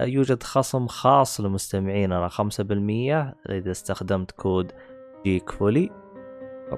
[0.00, 4.72] يوجد خصم خاص لمستمعيننا 5% إذا استخدمت كود
[5.24, 5.90] Geek Fully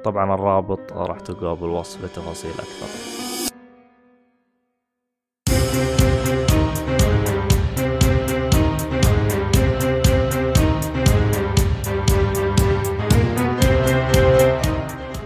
[0.04, 2.86] طبعا الرابط راح تلقاه بالوصف لتفاصيل أكثر.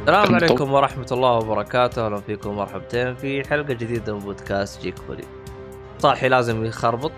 [0.01, 5.25] السلام عليكم ورحمة الله وبركاته، أهلا فيكم مرحبتين في حلقة جديدة من بودكاست Geek Fully.
[5.99, 7.13] صالحي لازم يخربط.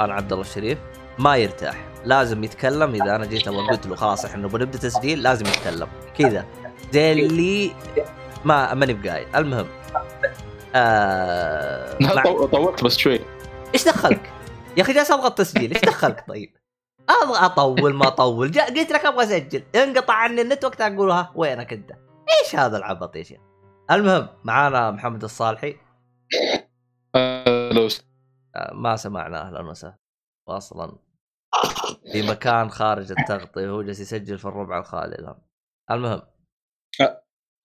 [0.00, 0.78] أنا عبد الله الشريف
[1.18, 5.22] ما يرتاح، لازم يتكلم إذا أنا جيت أبغى قلت له خلاص إحنا نبغى نبدأ تسجيل
[5.22, 5.88] لازم يتكلم،
[6.18, 6.46] كذا
[6.92, 7.72] زي اللي
[8.44, 9.66] ما ماني بقايل، المهم
[10.74, 12.22] آه مع...
[12.22, 13.20] طولت بس شوي
[13.74, 14.30] إيش دخلك؟
[14.76, 16.56] يا أخي جالس أبغى التسجيل، إيش دخلك طيب؟
[17.22, 18.48] أبغى أطول ما أطول،.
[18.48, 21.90] قلت لك أبغى أسجل، انقطع عني النت وقتها أقول ها وينك أنت؟
[22.44, 23.40] إيش هذا العبط يا شيخ؟
[23.90, 25.76] المهم معانا محمد الصالحي
[28.72, 29.98] ما سمعنا أهلا وسهلا
[30.48, 30.98] واصلا
[32.12, 35.38] في مكان خارج التغطية هو جالس يسجل في الربع الخالي الان
[35.90, 36.22] المهم.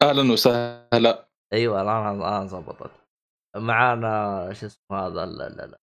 [0.03, 1.29] أهلا وسهلا.
[1.53, 2.91] أيوه الآن الان ضبطت
[3.55, 5.75] معانا شو اسمه هذا ال- ال- ال-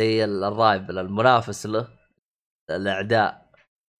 [0.00, 1.88] زي ال rival المنافس له
[2.70, 3.50] الأعداء.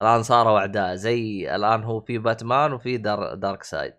[0.03, 3.95] الآن صاروا أعداء زي الآن هو في باتمان وفي دار Darkseid.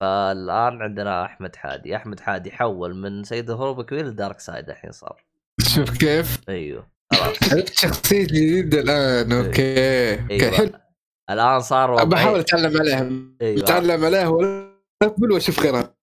[0.00, 1.96] فالآن عندنا أحمد حادي.
[1.96, 5.24] أحمد حادي حول من سيد الهروب كبير ل Darkseid الحين صار.
[5.68, 6.92] شوف كيف؟ أيوه.
[7.12, 10.20] خلاص عرفت شخصية جديدة الآن أوكي.
[10.22, 10.56] أوكي أيوه.
[10.56, 10.70] حلو.
[11.30, 13.10] الآن صار بحاول أتعلم عليها.
[13.42, 13.62] أيوه.
[13.62, 15.94] أتعلم عليها ولا أقبل وأشوف غيرها.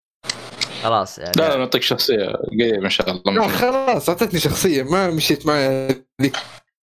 [0.84, 1.32] خلاص يعني.
[1.38, 5.88] لا نعطيك شخصية قريبه إن شاء لا الله خلاص أعطتني شخصية ما مشيت معي
[6.22, 6.38] ذيك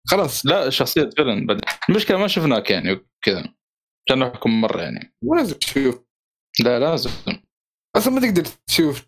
[0.06, 0.46] خلاص.
[0.46, 1.60] لا شخصية villain بعد.
[1.88, 3.54] المشكلة ما شفناك يعني كذا
[4.08, 5.14] كان نحكم مرة يعني.
[5.22, 6.00] لازم تشوف.
[6.60, 7.10] لا لازم.
[7.96, 9.06] أصلا ما تقدر تشوف.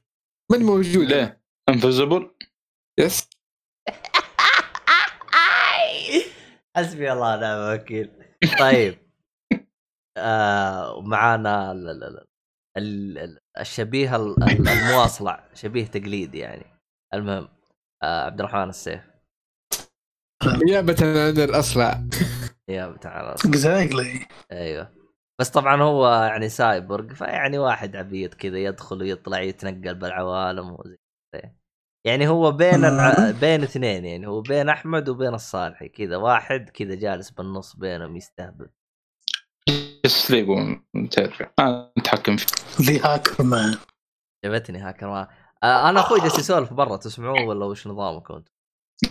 [0.50, 1.04] ماني موجود.
[1.12, 2.30] ليه؟ انفيزبل
[2.98, 3.28] يس.
[6.76, 8.10] حسبي الله ونعم الوكيل.
[8.58, 8.98] طيب
[10.18, 12.26] آه معانا ال- ال- ال-
[12.76, 16.66] ال- ال- الشبيه ال- ال- المواصلع شبيه تقليدي يعني.
[17.14, 17.48] المهم
[18.02, 19.00] آه عبد الرحمن السيف.
[20.66, 22.02] نيابة عن الأصلع.
[22.68, 24.98] يا تعال اكزاكتلي أيوه.
[25.40, 30.96] بس طبعا هو يعني سايبورغ فيعني واحد عبيط كذا يدخل ويطلع يتنقل بالعوالم وزي
[31.34, 31.52] كذا.
[32.08, 33.30] يعني هو بين الع...
[33.30, 38.68] بين اثنين يعني هو بين أحمد وبين الصالحي كذا واحد كذا جالس بالنص بينهم يستهبل.
[40.30, 40.76] ليجو
[41.10, 42.46] تعرف أنا اتحكم فيه.
[42.80, 43.78] ذي هاكر مان
[44.44, 45.28] جبتني هاكر ما
[45.62, 48.52] آه أنا أخوي جالس يسولف برا تسمعوه ولا وش نظامكم أنتم؟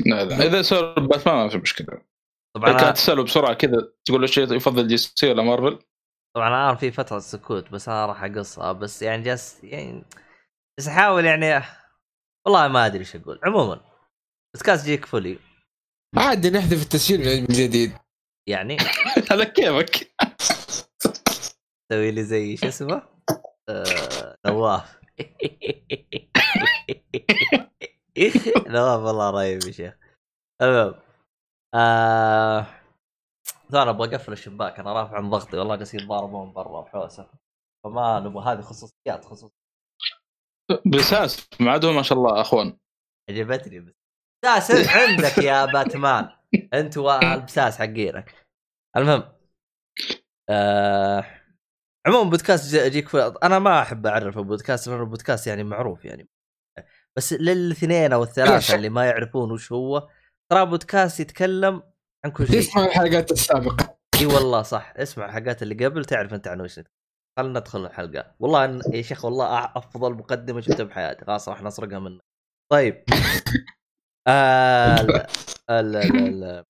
[0.05, 2.01] لا لا إذا صار باتمان ما في مشكلة.
[2.55, 2.97] طبعا كانت.
[2.97, 5.79] تساله بسرعة كذا تقول له شيء يفضل دي سي ولا مارفل
[6.35, 8.71] طبعا الآن في فترة سكوت بس أنا راح أقصها.
[8.71, 10.05] بس يعني جالس يعني
[10.77, 11.63] بس أحاول يعني
[12.47, 13.39] والله ما أدري إيش أقول.
[13.43, 13.81] عموما
[14.55, 15.39] بودكاست جيك فولي.
[16.17, 17.97] عادي نحذف التسجيل من جديد.
[18.49, 18.77] يعني؟
[19.31, 20.11] على كيفك؟
[21.89, 23.01] تسوي لي زي شو اسمه؟
[23.69, 24.99] آه، نواف.
[28.75, 29.97] نواف والله رهيب يا شيخ.
[30.61, 30.95] المهم
[31.73, 32.67] آه...
[33.71, 37.29] ثاني أبغى أقفل الشباك أنا رافع عن ضغطي والله جالسين يتضاربون برا بحوسة.
[37.83, 39.51] فما نبغى هذه خصوصيات خصوص
[40.85, 42.77] بساس ما عندهم ما شاء الله أخوان.
[43.29, 43.93] عجبتني بس.
[44.45, 46.29] أساس عندك يا باتمان.
[46.73, 48.47] أنت والبساس حقينك
[48.97, 49.23] المهم
[50.49, 51.25] آه...
[52.07, 53.33] عموما بودكاست ج- جيك فل...
[53.43, 56.29] أنا ما أحب أعرف البودكاست لأنه البودكاست يعني معروف يعني.
[57.17, 60.09] بس للإثنين أو الثلاثة ليش؟ اللي ما يعرفون وش هو
[60.51, 61.83] ترى بودكاست يتكلم
[62.25, 62.59] عن كل شيء.
[62.59, 63.97] اسمع الحلقات السابقة.
[64.21, 64.93] إي والله صح.
[64.97, 66.79] اسمع الحلقات اللي قبل تعرف أنت عن وش
[67.37, 68.35] خلينا ندخل الحلقة.
[68.39, 68.81] والله إن...
[68.93, 71.25] يا شيخ والله أفضل مقدمة شفتها بحياتي.
[71.25, 72.21] خلاص راح نسرقها منك.
[72.71, 73.03] طيب.
[74.27, 75.27] آه...
[75.69, 75.95] ال...
[75.95, 76.63] ال...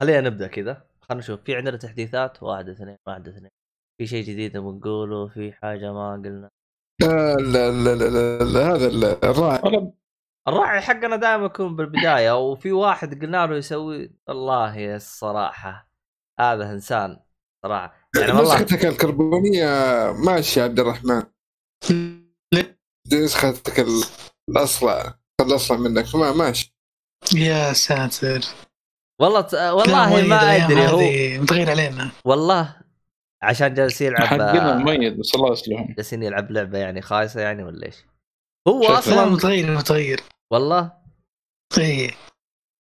[0.00, 0.86] خلينا نبدأ كذا.
[1.00, 1.40] خلينا نشوف.
[1.40, 3.50] في عندنا تحديثات؟ واحد اثنين واحد اثنين.
[3.98, 6.48] في شيء جديد بنقوله في حاجة ما قلنا؟
[7.00, 9.92] لا لا لا لا, لا, هذا ال- الراعي.
[10.48, 12.38] الراعي حقنا دائما يكون بالبداية.
[12.50, 15.88] وفي واحد قلنا له يسوي والله يا الصراحة.
[16.40, 17.20] هذا إنسان
[17.64, 18.01] صراحة.
[18.16, 18.54] يعني والله.
[18.54, 19.66] نسختك الكربونية
[20.12, 21.22] ماشي يا عبد الرحمن.
[23.12, 24.04] نسختك ال-
[24.50, 25.14] الأصلع.
[25.40, 26.14] الأصلع منك.
[26.14, 26.74] ما ماشي.
[27.34, 28.40] يا ساتر.
[29.20, 29.54] والله ت...
[29.54, 32.10] والله ما أدري هو متغير علينا.
[32.24, 32.76] والله
[33.42, 35.94] عشان جالس يلعب حقنا مميز بس الله يصلحهم.
[35.96, 37.96] جالسين يلعب لعبة يعني خايسة يعني ولا إيش؟
[38.68, 40.20] هو أصلا متغير متغير.
[40.52, 40.92] والله؟
[41.78, 42.10] اي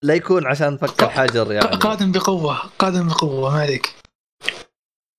[0.04, 1.76] لا يكون عشان فك الحجر يعني.
[1.76, 3.94] قادم بقوة قادم بقوة ما عليك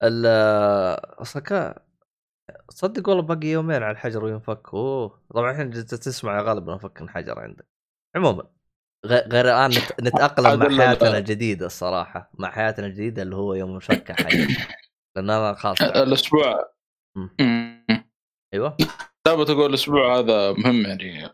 [0.03, 1.85] أصلا كا-
[2.69, 4.73] صدق والله باقي يومين على الحجر وينفك.
[4.73, 7.65] أوه طبعا الحين تسمع غالبا فك الحجر عندك.
[8.15, 8.43] عموما
[9.05, 13.73] غير الان نت- نتأقلم مع ال- حياتنا الجديدة الصراحة مع حياتنا الجديدة اللي هو يوم
[13.73, 14.47] انفك الحجر.
[15.15, 16.73] لأن أنا خلاص الأسبوع.
[17.17, 17.29] مم.
[17.39, 17.85] مم.
[18.53, 18.77] أيوه.
[19.25, 21.25] دابا تقول الأسبوع هذا مهم يعني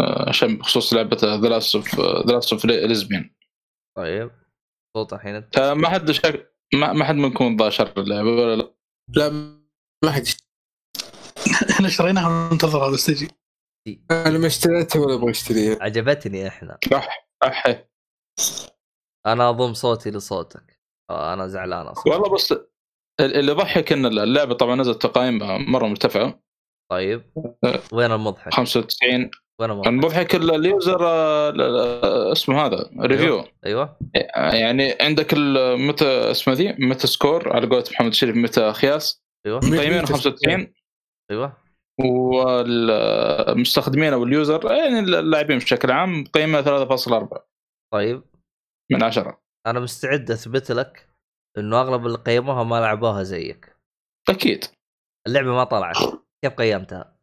[0.00, 2.66] آه، عشان بخصوص لعبة The Last of The Last of
[3.96, 4.30] طيب.
[4.96, 5.58] صوت الحين أنت.
[5.58, 8.74] ما حد شك ما ما حد منكم ضاع شر اللعبة ولا لا؟
[9.16, 9.28] لا
[10.04, 10.24] ما حد.
[11.70, 13.28] إحنا شريناها وننتظرها بس تجي
[14.10, 15.78] أنا ما اشتريتها ولا أبغى أشتريها.
[15.82, 16.78] عجبتني إحنا.
[16.92, 17.84] راح راح
[19.26, 20.80] أنا اضم صوتي لصوتك.
[21.10, 22.12] أنا زعلان أصلا.
[22.12, 26.42] والله بس ال- اللي ضحك إن اللعبة طبعا نزلت تقايمها مرة مرتفعة.
[26.90, 27.32] طيب.
[27.92, 29.30] وين المضحك؟ 95
[29.64, 33.96] المضحك ال- ال user آه، ال- اسمه هذا review أيوه
[34.36, 35.34] يعني عندك
[35.88, 39.60] ميتا اسمه ذي؟ meta score على قولة محمد الشريف ميتا خياس؟ أيوه.
[39.64, 40.72] مقيمين 95
[41.30, 41.56] أيوه.
[42.00, 47.38] والمستخدمين أو ال user يعني اللاعبين بشكل عام مقيمه 3.4
[47.92, 48.22] طيب.
[48.92, 51.08] من 10 أنا مستعد أثبت لك
[51.58, 53.76] إنه أغلب اللي قيموها ما لعبوها زيك.
[54.28, 54.64] أكيد.
[55.26, 55.96] اللعبة ما طلعت.
[56.44, 57.16] كيف قيمتها؟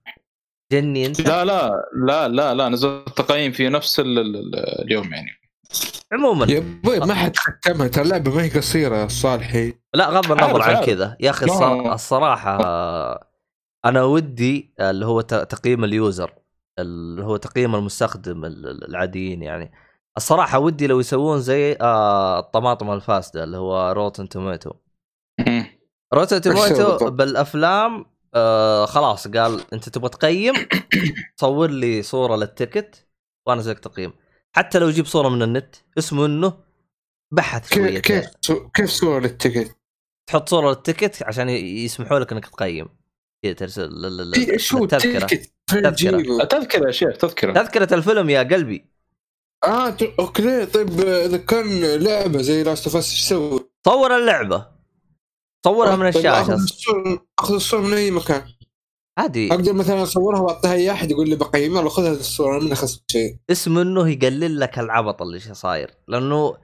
[0.72, 1.72] جني انت؟ لا لا
[2.06, 5.30] لا لا لا نزلت تقييم في نفس ال- ال- ال- اليوم يعني.
[6.14, 6.46] عموما.
[6.50, 9.74] يا أبوي ما حد ختمها ترى اللعبة ما هي قصيرة صالحي.
[9.94, 10.84] لا غض النظر عن.
[10.86, 11.18] كذا.
[11.20, 13.28] يا أخي هو- الصراحة آه،
[13.86, 16.34] أنا ودي اللي هو ت- تقييم اليوزر
[16.80, 19.72] اللي هو تقييم المستخدم ال- ال- العاديين يعني.
[20.18, 24.72] الصراحة ودي لو يسوون زي آه، الطماطم الفاسدة اللي هو Rotten Tomato.
[26.14, 30.54] Rotten Tomato؟ بالأفلام آه خلاص قال أنت تبغى تقيم
[31.36, 33.08] صور لي صورة لل ticket
[33.48, 34.14] وأنا لك تقييم
[34.56, 36.54] حتى لو يجيب صورة من النت اسمه إنه
[37.32, 38.26] بحث كيف شوية كيف
[38.74, 39.76] كيف صور لل ticket؟
[40.30, 42.88] تحط صورة لل ticket عشان يسمحوا لك إنك تقيم
[43.44, 43.90] كذا ترسل
[44.60, 45.28] شو التذكره
[45.68, 45.90] تذكرة.
[45.90, 48.86] تجيبه؟ تذكرة يا شيخ تذكرة تذكرة الفيلم يا قلبي
[49.64, 54.68] آه ت- okay طيب إذا كان لعبة زي Last of Us إيش أسوي؟ صور اللعبة
[55.66, 56.42] صورها من الشاشة.
[56.42, 58.42] أخذ الصور أخذ الصور من أي مكان.
[59.18, 59.54] عادي.
[59.54, 63.04] أقدر مثلا أصورها وأعطيها اي أحد يقول لي بقيمها ولا خذها الصورة أنا من أخذت
[63.12, 63.38] شيء.
[63.50, 65.92] اسمه إنه يقلل لك العبط اللي صاير.
[66.08, 66.58] لأنه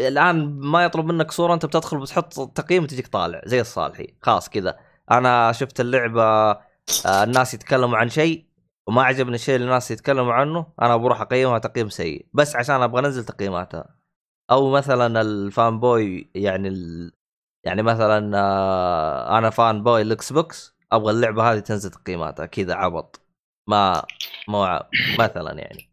[0.00, 4.06] الآن ما يطلب منك صورة أنت بتدخل بتحط تقييم تجيك طالع زي الصالحي.
[4.22, 4.76] خلاص كذا.
[5.10, 6.58] أنا شفت اللعبة آه،
[7.06, 8.44] الناس يتكلموا عن شيء
[8.88, 12.26] وما عجبني الشيء اللي الناس يتكلموا عنه أنا بروح أقيمها تقييم سيء.
[12.32, 13.96] بس عشان أبغى أنزل تقييماتها.
[14.50, 17.12] أو مثلا ال fan boy يعني ال...
[17.64, 23.20] يعني مثلا آه، أنا fan boy ال Xbox أبغى اللعبة هذه تنزل تقييماتها كذا عبط.
[23.68, 24.02] ما
[24.48, 24.88] ما
[25.18, 25.92] مثلا يعني.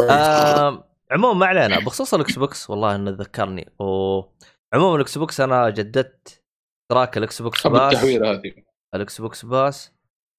[0.00, 1.78] آم، عموما ما علينا.
[1.78, 3.72] بخصوص ال Xbox والله إنه ذكرني.
[3.80, 4.32] اوه
[4.74, 6.42] عموما ال Xbox أنا جددت
[6.82, 7.94] اشتراك ال Xbox Pass.
[7.96, 8.52] هذه.
[8.94, 9.92] ال Xbox Pass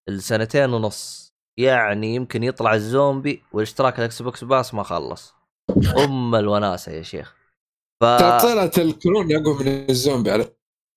[0.10, 1.34] السنتين ونص.
[1.60, 5.36] يعني يمكن يطلع الزومبي والاشتراك ال Xbox Pass ما خلص.
[5.98, 7.36] أم الوناسة يا شيخ.
[8.04, 8.42] ف...
[8.44, 10.46] طلعت الكورونا اقوى من الزومبي على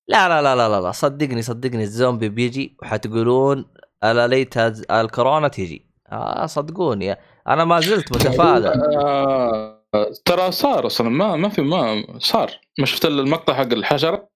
[0.08, 0.92] لا لا لا لا لا, لا.
[0.92, 3.64] صدقني صدقني الزومبي بيجي وحتقولون
[4.04, 4.56] ألا ليت
[4.90, 5.86] الكورونا تجي.
[6.12, 7.16] آه صدقوني.
[7.48, 8.66] أنا ما زلت متفائل.
[8.66, 9.82] آه
[10.24, 11.08] ترى صار أصلا.
[11.08, 12.50] ما ما في ما صار.
[12.78, 14.28] ما شفت المقطع حق الحشره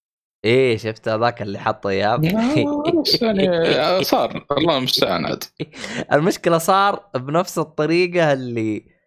[0.44, 4.47] إيه شفت هذاك اللي حطه اياه يعني آه، صار.
[4.59, 5.44] الله المستعان عاد.
[6.12, 9.00] المشكلة صار بنفس الطريقة اللي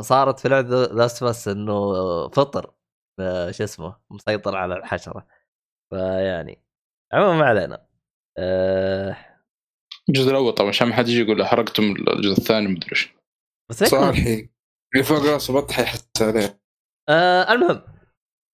[0.00, 1.92] صارت في لعبة لاست بس إنه
[2.28, 2.74] فطر
[3.20, 5.26] آه شو اسمه مسيطر على الحشرة.
[5.90, 6.64] فيعني
[7.12, 7.86] عموما ما علينا.
[8.38, 9.16] آه.
[10.08, 13.14] الجزء الأول طبعا عشان ما حد يجي يقول حرقتم الجزء الثاني مدري إيش.
[13.72, 14.48] صالحي
[14.94, 16.60] اللي فوق راسه بطح يحس عليه.
[17.08, 17.82] آه المهم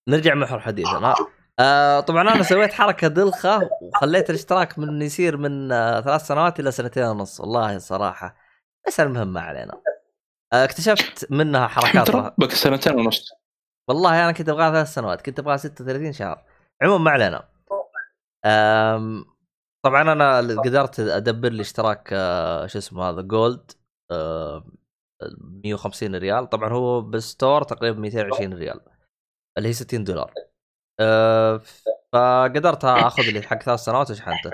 [0.09, 1.15] نرجع محور حديثنا
[1.59, 6.71] آه طبعا أنا سويت حركة دلخة وخليت الاشتراك من يصير من آه ثلاث سنوات إلى
[6.71, 7.41] سنتين ونص.
[7.41, 8.37] والله الصراحه
[8.87, 9.73] بس المهم ما علينا.
[9.73, 9.92] آه
[10.53, 12.11] اكتشفت منها حركات.
[12.11, 13.33] ربك سنتين ونص.
[13.89, 16.45] والله أنا كنت أبغاها ثلاث سنوات كنت أبغاها 36 شهر.
[16.83, 17.49] عموما ما علينا.
[19.85, 23.71] طبعا أنا قدرت أدبر لي اشتراك آه، شو اسمه هذا جولد
[24.11, 24.65] آه،
[25.41, 26.49] 150 ريال.
[26.49, 28.81] طبعا هو بالستور تقريبا 220 ريال
[29.59, 30.35] اللي هي 60 دولار.
[32.13, 34.51] فقدرت آخذ لي حق ثلاث سنوات وشحنته.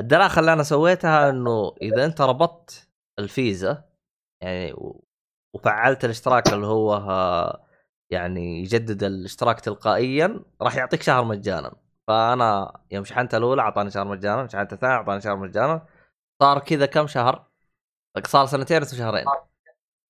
[0.00, 3.84] الدراخة اللي أنا سويتها إنه إذا أنت ربطت الفيزا
[4.42, 4.74] يعني
[5.54, 7.64] وفعلت الاشتراك اللي هو آه،
[8.10, 11.72] يعني يجدد الاشتراك تلقائيا راح يعطيك شهر مجانا.
[12.08, 15.86] فأنا يوم شحنت الأولى أعطاني شهر مجانا شحنت الثانية أعطاني شهر مجانا.
[16.42, 17.44] صار كذا كم شهر؟
[18.26, 19.24] صار سنتين وشهرين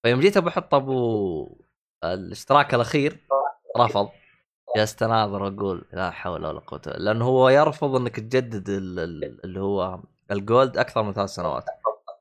[0.03, 1.57] فيوم جيت أبو أحط أبو
[2.05, 3.21] الاشتراك الأخير
[3.79, 4.09] رفض.
[4.77, 9.61] جلست أناظر وأقول لا حول ولا قوة لأنه هو يرفض إنك تجدد ال- ال- اللي
[9.61, 11.65] هو الجولد أكثر من ثلاث سنوات.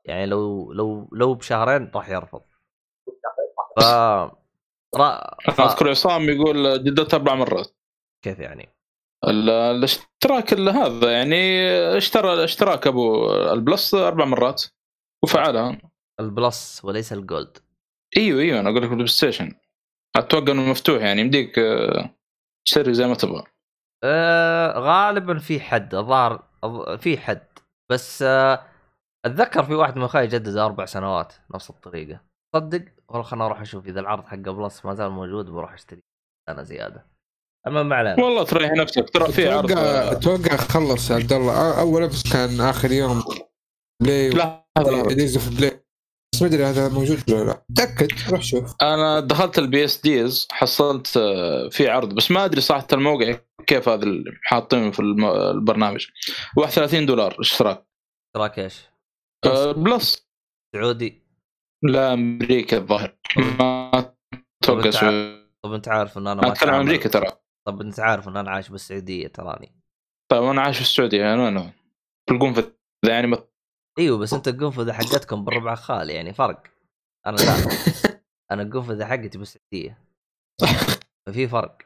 [0.04, 2.42] يعني لو لو لو بشهرين راح يرفض.
[3.80, 3.82] ف
[4.96, 5.36] را...
[5.52, 5.60] ف...
[5.60, 7.70] أذكر عصام يقول جددت أربع مرات.
[8.24, 8.68] كيف يعني؟
[9.28, 14.62] ال- الاشتراك ال- هذا يعني اشترى الاشتراك أبو ال Plus أربع مرات
[15.24, 15.78] وفعلها.
[16.20, 17.58] ال Plus وليس ال Gold.
[18.16, 19.54] إيوه إيوه أنا أقول لك ال PlayStation.
[20.16, 22.14] أتوقع إنه مفتوح يعني يمديك آه،
[22.66, 23.44] تشتري زي ما تبغى.
[24.04, 27.46] آه غالبا في حد الظاهر الظ- في حد.
[27.90, 28.66] بس آه
[29.24, 32.20] أتذكر في واحد من أخوي جدد أربع سنوات نفس الطريقة.
[32.56, 36.02] صدق؟ والله خلنا أروح أشوف إذا العرض حق Plus ما زال موجود بروح أشتري
[36.50, 37.06] سنه زيادة.
[37.66, 39.72] أما ما علينا والله تريح نفسك ترى في عرض.
[39.78, 41.80] أتوقع خلص يا عبد الله.
[41.80, 43.22] أول ابس كان آخر يوم.
[44.02, 45.82] بلاي لا هذا اوف بلاي.
[46.34, 47.64] بس ما أدري هذا موجود ولا لا.
[47.76, 48.74] تأكد روح شوف.
[48.82, 52.14] أنا دخلت البي اس ديز حصلت آه، في عرض.
[52.14, 56.06] بس ما أدري صراحة الموقع كيف هذا اللي حاطينه في الم- البرنامج.
[56.56, 57.86] 31 دولار اشتراك
[58.28, 58.88] اشتراك إيش؟
[59.46, 60.26] آه، بلس.
[60.76, 61.21] سعودي.
[61.82, 63.16] لا أمريكا الظاهر.
[63.36, 63.90] ما
[64.62, 65.42] أتوقع طب سعودي.
[65.64, 67.30] طب أنت عارف إن أنا أنا ما أتكلم عن أمريكا ترى.
[67.66, 69.72] طب أنت عارف إن أنا عايش بالسعودية تراني.
[70.30, 71.72] طيب أنا عايش في السعودية يعني أنا؟
[72.28, 72.70] في القنفذ
[73.08, 73.38] يعني ما
[73.98, 76.62] إيوه بس أنت القنفذه حقتكم بالربع خال يعني فرق.
[77.26, 77.54] أنا لا
[78.52, 79.98] أنا القنفذه حقتي بالسعودية.
[81.26, 81.78] ففي فرق.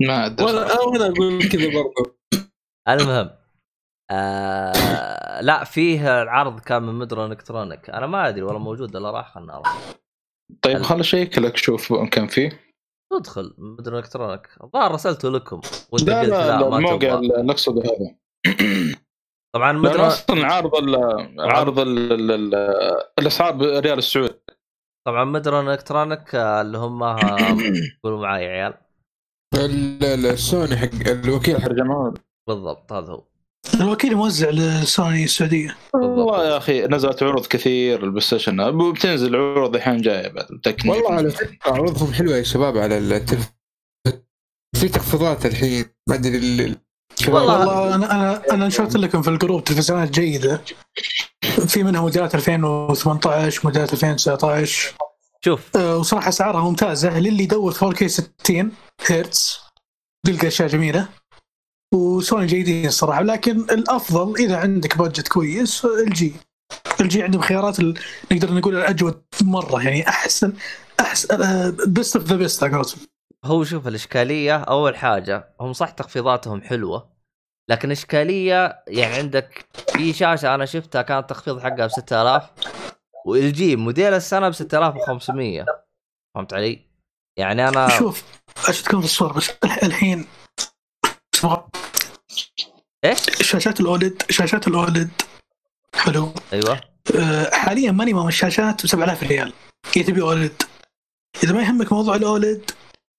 [0.00, 0.46] ما أدري.
[0.46, 0.88] وأنا صراحة.
[0.88, 2.18] وأنا أقول كذا برضه
[2.88, 3.39] المهم
[4.10, 7.90] آه لا فيه العرض كان من مدرو إلكترونيك.
[7.90, 9.94] أنا ما أدري والله موجود ولا راح خلنا نعرف
[10.62, 12.60] طيب خل أشيك لك شوف كان فيه.
[13.12, 14.48] ادخل مدرو إلكترونيك.
[14.64, 15.60] الظاهر رسلته لكم
[15.92, 17.14] لا لا, لا, لا ما الموقع تبغى.
[17.40, 18.16] اللي اقصده هذا.
[19.54, 24.34] طبعا مدرو أصلا عارض ال- عارض ال- ال- ال- الأسعار بريال السعودي.
[25.06, 27.02] طبعا مدرو إلكترونيك اللي هم
[28.04, 28.74] قولوا معاي يا عيال.
[29.54, 32.14] ال- ال- السوني حق الوكيل حق ترجمه
[32.48, 33.29] بالضبط هذا هو.
[33.74, 35.76] الوكيل موزع لسوني السعودية.
[35.94, 38.90] والله يا أخي نزلت عروض كثير البلاي ستيشن.
[38.92, 43.52] بتنزل عروض الحين جاية بعد متاكد والله على فكرة عروضهم حلوة يا شباب على التلف
[44.76, 45.84] في تخفيضات الحين.
[46.08, 46.76] ما أدري ال-
[47.28, 50.62] والله- والله أنا أنا أنا نشرت لكم في الجروب تلفزيونات جيدة.
[51.68, 54.94] في منها موديلات 2018 موديلات 2019
[55.44, 55.76] شوف.
[55.76, 57.18] أه، وصراحة أسعارها ممتازة.
[57.18, 58.72] للي يدور 4K 60
[59.10, 59.58] هرتز
[60.26, 61.08] تلقى أشياء جميلة.
[61.94, 66.32] وسوني جيدين الصراحه لكن الأفضل إذا عندك budget كويس ال LG
[67.00, 67.98] ال LG عندهم خيارات ال-
[68.32, 70.52] نقدر نقول الأجود مرة يعني احسن
[71.00, 71.36] احسن
[71.86, 72.82] best of the best على
[73.44, 77.10] هو شوف الإشكالية أول حاجة هم صح تخفيضاتهم حلوة
[77.70, 82.44] لكن إشكالية يعني عندك في شاشة أنا شفتها كانت تخفيض حقها ب 6000
[83.26, 85.64] و LG موديل السنة ب 6500
[86.34, 86.86] فهمت علي؟
[87.38, 88.24] يعني أنا شوف
[88.68, 90.24] اشتكم في الصور بس الح-
[91.44, 91.58] الحين
[93.04, 95.10] إيش؟ شاشات ال OLED شاشات ال OLED
[95.96, 96.34] حلو.
[96.52, 96.80] أيوه.
[97.18, 99.52] أه، حاليا minimum الشاشات ب 7000 ريال.
[99.94, 100.62] هي تبي OLED
[101.44, 102.70] إذا ما يهمك موضوع ال OLED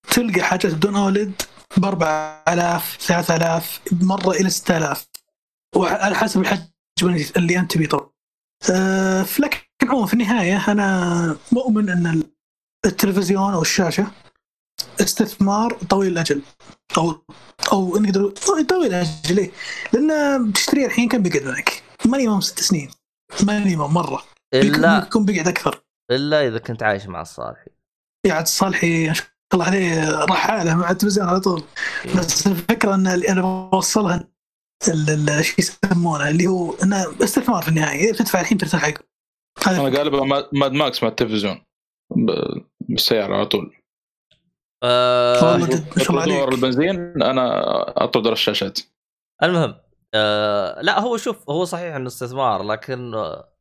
[0.10, 1.42] تلقى حاجات بدون OLED
[1.78, 5.08] ب 4000 3000 مرة إلى 6000
[5.76, 6.64] وعلى حسب الحجم
[7.04, 8.10] اللي- اللي أنت تبيه طبعا.
[8.72, 9.60] أه، لكن
[9.90, 12.24] عموما في النهاية أنا مؤمن إن
[12.86, 14.08] التلفزيون أو الشاشة
[15.02, 16.42] استثمار طويل الأجل.
[16.98, 17.22] أو
[17.72, 18.30] أو نقدر
[18.70, 19.52] طويل الأجل ليه؟
[19.94, 22.90] لأن تشتريه الحين كم بيقعد معك؟ minimum ست سنين.
[23.44, 24.24] minimum مرة.
[24.54, 25.84] الا يكون بيقعد أكثر.
[26.12, 27.72] إلا إذا كنت عايش مع الصالحي
[28.28, 31.64] يا عاد الصالحي ما شاء الله عليه رحاله مع التلفزيون على طول.
[32.18, 34.28] بس الفكرة إن اللي أنا بوصلها
[34.88, 38.04] ال- ال- شو يسمونه اللي هو إنه استثمار في النهاية.
[38.04, 38.86] اذا بتدفع الحين ترتاح.
[38.86, 39.04] عقب
[39.68, 41.62] أنا غالبا ما- Mad Max مع التلفزيون.
[42.16, 43.76] ب- بالسيارة على طول.
[44.84, 45.58] آه
[46.26, 47.52] دور البنزين أنا
[48.04, 48.80] اطرد الشاشات.
[49.44, 49.76] المهم
[50.14, 53.54] آه لا هو شوف هو صحيح إنه استثمار لكن آه،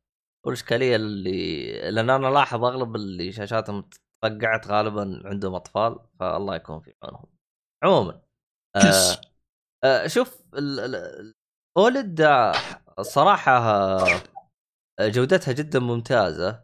[0.47, 3.89] الإشكالية اللي لأن أنا لاحظ أغلب اللي شاشاتهم
[4.23, 7.25] تفقعت غالبا عندهم أطفال فالله يكون في عونهم.
[7.83, 8.21] عموما
[8.75, 9.21] آه.
[9.83, 11.33] آه شوف ال- ال-
[11.77, 12.53] اولد آه،
[12.99, 14.21] الصراحه آه،
[15.01, 16.63] جودتها جدا ممتازة.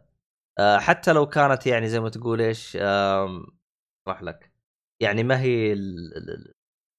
[0.58, 4.47] آه، حتى لو كانت يعني زي ما تقول إيش أشرح لك.
[5.00, 5.76] يعني ما هي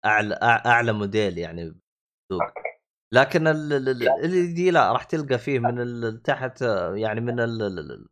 [0.05, 2.53] اعلى اعلى موديل يعني بالسوق
[3.13, 8.07] لكن ال دي لا راح تلقى فيه من تحت آه، يعني من ال- ال- ال-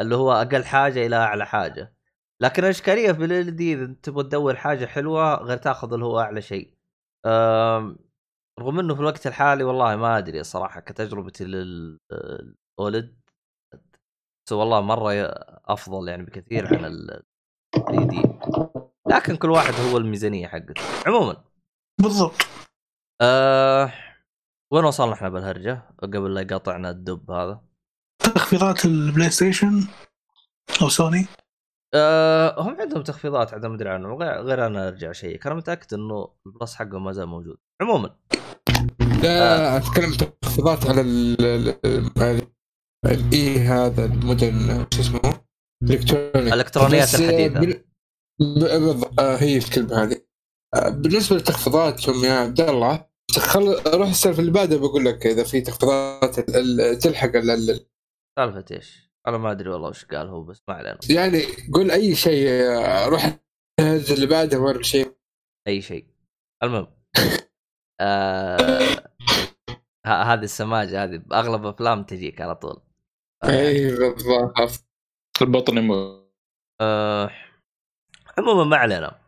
[0.00, 1.94] اللي هو أقل حاجة إلى اعلى حاجة
[2.42, 6.42] لكن الاشكاليه في ال دي اذا تبغى تدور حاجة حلوة غير تاخذ اللي هو اعلى
[6.42, 6.74] شيء
[8.60, 13.20] رغم انه في الوقت الحالي والله ما ادري الصراحه كتجربتي لل OLED
[14.46, 15.12] بس والله مره
[15.64, 18.22] افضل يعني بكثير عن LED
[19.10, 21.44] لكن كل واحد هو الميزانية حقته عموما.
[22.02, 22.46] بالضبط.
[23.22, 23.92] أه
[24.72, 27.60] وين وصلنا إحنا بالهرجة؟ قبل لا يقاطعنا الدب هذا.
[28.22, 29.86] تخفيضات البلاي ستيشن
[30.82, 31.26] أو سوني؟
[31.94, 35.46] أه هم عندهم تخفيضات عاد ما أدري عنهم غير, أنا أرجع شيء.
[35.46, 37.56] أنا متأكد إنه ال Plus حقهم ما زال موجود.
[37.82, 38.16] عموما.
[39.22, 42.46] لا أتكلم تخفيضات على ال ال- ال-
[43.06, 45.40] الاي هذا المودرن شو اسمه؟
[45.82, 46.36] electronic.
[46.36, 47.14] الإلكترونيات
[49.20, 50.20] هي الكلمة هذه.
[50.74, 53.06] آه، بالنسبة لتخفيضاتهم يا عبد الله
[53.38, 56.40] خل روح السالفه اللي بعدها بقول لك إذا في تخفيضات
[57.02, 57.86] تلحق ال- ال-
[58.38, 60.98] سالفة إيش؟ أنا ما أدري والله وش قال هو بس ما علينا.
[61.10, 61.42] يعني
[61.74, 63.38] قول أي شيء آه، روح
[63.80, 65.16] اللي بعدها ورا شيء.
[65.68, 66.06] أي شيء.
[66.62, 66.86] المهم.
[68.00, 68.68] آه
[70.06, 72.80] ه- هذه السماجة هذه باغلب أفلام تجيك على طول.
[73.44, 74.84] أي بالضبط.
[75.42, 76.30] البطن يموت.
[76.80, 77.30] آه
[78.40, 79.20] عموما ما علينا.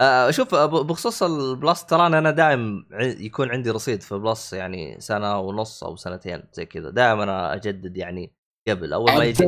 [0.00, 5.00] آه شوف آه، بخصوص ال Plus ترى أنا دائم يكون عندي رصيد في Plus يعني
[5.00, 6.90] سنة ونص أو سنتين زي كذا.
[6.90, 8.32] دائما أنا أجدد يعني
[8.68, 9.44] قبل أول ما يجي.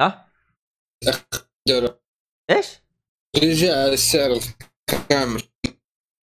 [0.00, 0.28] ها؟
[2.50, 2.82] إيش؟
[3.36, 4.40] رجع السعر
[4.92, 5.42] الكامل.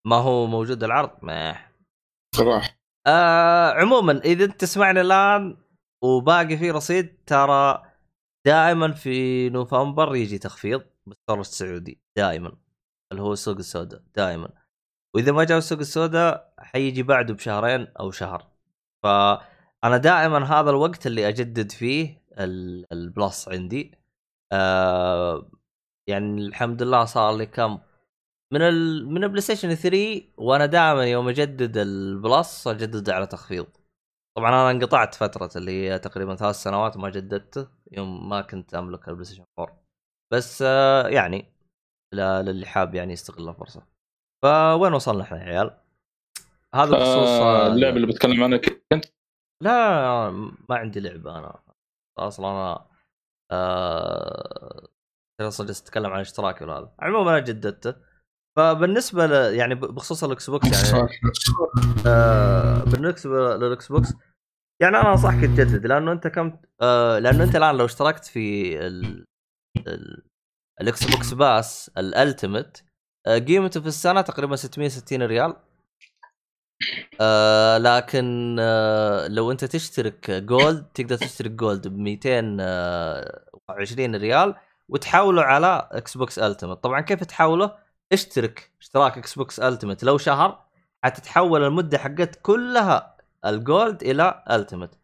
[0.08, 1.58] ما هو موجود العرض؟ ما
[2.36, 2.80] صراحة.
[3.08, 5.58] آه عموما إذا أنت تسمعني الآن
[6.04, 7.84] وباقي في رصيد ترى
[8.46, 10.84] دائما في نوفمبر يجي تخفيض.
[11.06, 12.52] بالستور السعودي دائما
[13.12, 14.50] اللي هو السوق السوداء دائما
[15.16, 18.48] وإذا ما جاء السوق السوداء حيجي بعده بشهرين أو شهر.
[19.04, 23.98] فأنا دائما هذا الوقت اللي أجدد فيه ال- ال Plus عندي.
[24.52, 25.52] آه
[26.08, 27.80] يعني الحمد لله صار لي كم
[28.54, 29.08] من ال...
[29.10, 33.68] من البلاي ستيشن 3 وأنا دائما يوم أجدد ال Plus اجدد على تخفيض.
[34.38, 39.08] طبعا أنا انقطعت فترة اللي هي تقريبا ثلاث سنوات ما جددته يوم ما كنت أملك
[39.10, 39.83] البلاي ستيشن 4
[40.34, 41.46] بس آه، يعني
[42.14, 43.88] لا- للي حاب يعني يستغل الفرصة.
[44.44, 45.78] فوين وصلنا إحنا يا عيال؟
[46.76, 49.06] هذا بخصوص آه، آه، اللعبة اللي بتكلم عنها كنت؟
[49.64, 50.30] لا
[50.70, 51.60] ما عندي لعبة أنا.
[52.18, 52.86] أصلا أنا
[53.52, 54.88] آه
[55.42, 57.96] أصلا جالس أتكلم عن اشتراكي وهذا عموما أنا جددته.
[58.58, 59.32] فبالنسبة ل...
[59.56, 61.10] يعني بخصوص الاكس بوكس يعني
[62.08, 64.14] آه بالنسبة للاكس بوكس
[64.82, 69.26] يعني أنا أنصحك تجدد لأنه أنت كم آه لأنه أنت الآن لو اشتركت في ال...
[69.78, 70.24] ال...
[70.82, 72.78] ال Xbox Pass ال Ultimate
[73.28, 75.56] آه قيمته في السنة تقريبا 660 ريال.
[77.22, 84.56] آه لكن آه لو أنت تشترك Gold تقدر تشترك Gold ب 220 ريال
[84.90, 87.78] وتحوله على Xbox Ultimate طبعا كيف تحوله؟
[88.12, 90.66] اشترك اشتراك Xbox Ultimate لو شهر
[91.04, 94.98] حتتحول المدة حقت كلها ال Gold إلى Ultimate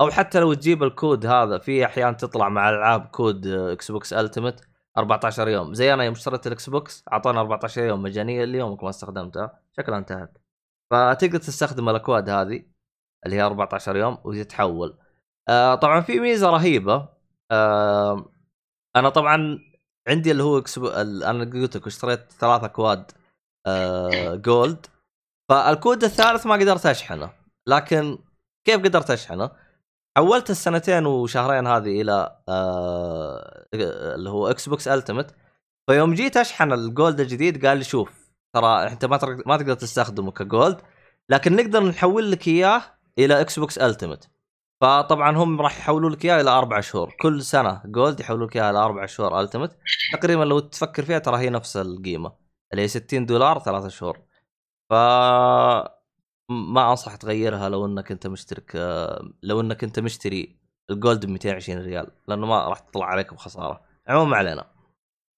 [0.00, 5.48] أو حتى لو تجيب الكود هذا في أحيان تطلع مع ألعاب كود Xbox Ultimate 14
[5.48, 5.74] يوم.
[5.74, 9.60] زي أنا يوم اشتريت الإكس بوكس اعطانا 14 يوم مجانية ليومك ما استخدمتها.
[9.76, 10.38] شكلها انتهت.
[10.90, 12.64] فتقدر تستخدم الأكواد هذه
[13.26, 14.98] اللي هي 14 يوم وتتحول
[15.48, 17.08] آه طبعا في ميزة رهيبة
[17.50, 18.32] آه
[18.96, 19.58] أنا طبعا
[20.08, 20.58] عندي اللي هو.
[20.78, 23.10] ال- أنا قلت لك اشتريت ثلاث أكواد
[23.66, 24.86] آه Gold
[25.48, 27.30] فالكود الثالث ما قدرت أشحنه.
[27.66, 28.18] لكن
[28.64, 29.50] كيف قدرت أشحنه؟
[30.16, 35.34] حولت السنتين وشهرين هذه إلى آه اللي هو Xbox Ultimate
[35.90, 40.30] فيوم جيت أشحن ال Gold الجديد قال لي شوف ترى أنت ما ما تقدر تستخدمه
[40.30, 40.80] ك Gold
[41.28, 42.82] لكن نقدر نحول لك إياه
[43.18, 44.30] إلى Xbox Ultimate
[44.82, 47.14] فطبعا هم راح يحولوا لك إياه إلى أربع شهور.
[47.20, 49.76] كل سنة Gold يحولوا لك إياها إلى أربع شهور Ultimate
[50.12, 52.32] تقريبا لو تفكر فيها ترى هي نفس القيمة
[52.72, 54.22] اللي هي 60 دولار ثلاثة شهور.
[54.90, 54.92] ف
[56.74, 60.56] ما أنصح تغيرها لو إنك أنت مشترك آه، لو إنك أنت مشتري
[60.90, 63.80] الجولد ب 220 ريال لأنه ما راح تطلع عليك بخسارة.
[64.08, 64.66] عموما ما علينا.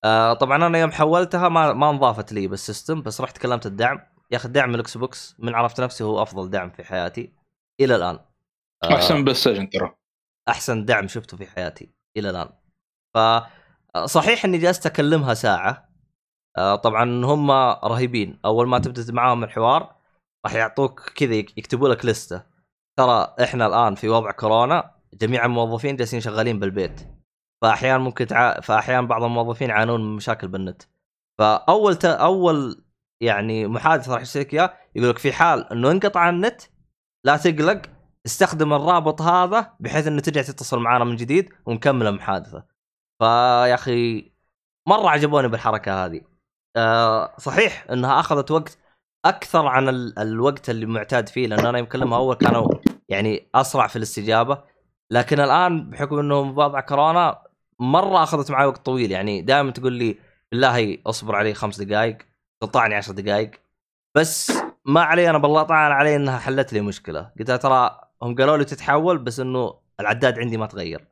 [0.05, 4.01] آه طبعا أنا يوم حولتها ما ما انضافت لي بالسيستم بس رحت كلمت الدعم.
[4.31, 7.33] يا أخي دعم ال Xbox من عرفت نفسي هو أفضل دعم في حياتي
[7.81, 8.19] إلى الآن.
[8.85, 9.95] آه، أحسن PlayStation ترى.
[10.49, 12.49] أحسن دعم شفته في حياتي إلى الآن.
[13.15, 13.19] ف
[14.05, 15.89] صحيح إني جلست أكلمها ساعة.
[16.57, 17.51] طبعا هم
[17.85, 18.41] رهيبين.
[18.45, 19.97] أول ما تبدأ معاهم الحوار
[20.45, 22.43] راح يعطوك كذا يك- يكتبوا لك لستة.
[22.97, 27.01] ترى إحنا الآن في وضع كورونا جميع الموظفين جالسين شغالين بالبيت.
[27.63, 28.61] فأحيانا ممكن تع...
[28.61, 30.83] فأحيانا بعض الموظفين يعانون من مشاكل بالنت.
[31.39, 32.05] فأول ت...
[32.05, 32.85] أول
[33.21, 36.63] يعني محادثة راح يصير لك اياه يقول لك في حال إنه انقطع النت
[37.25, 37.83] لا تقلق
[38.27, 42.65] استخدم الرابط هذا بحيث إنه ترجع تتصل معنا من جديد ونكمل المحادثة.
[43.19, 44.33] فيا أخي
[44.89, 46.21] مرة عجبوني بالحركة هذه.
[46.77, 48.79] آه صحيح إنها أخذت وقت
[49.25, 52.69] أكثر عن ال- الوقت اللي معتاد فيه لأن أنا يمكن لما أول كانوا
[53.09, 54.63] يعني أسرع في الاستجابة
[55.11, 57.43] لكن الآن بحكم إنه وضع كورونا
[57.79, 59.11] مرة أخذت معي وقت طويل.
[59.11, 60.19] يعني دائما تقول لي
[60.53, 62.19] بالله اصبر علي خمس دقائق
[62.63, 63.51] قطعني عشر دقائق
[64.15, 64.53] بس
[64.85, 67.31] ما علي أنا بالله طبعا علي إنها حلت لي مشكلة.
[67.39, 71.07] قلت لها ترى هم قالوا لي تتحول بس إنه العداد عندي ما تغير.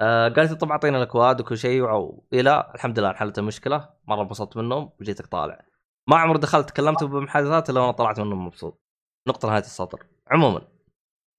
[0.00, 4.22] آه قالت لي طب أعطينا الأكواد وكل شيء وعو- إلى الحمد لله انحلت المشكلة مرة
[4.22, 5.69] انبسطت منهم وجيتك طالع.
[6.10, 8.82] ما عمر دخلت تكلمت بمحادثات إلا وأنا طلعت منهم مبسوط.
[9.28, 10.06] نقطة نهايه السطر.
[10.30, 10.68] عموما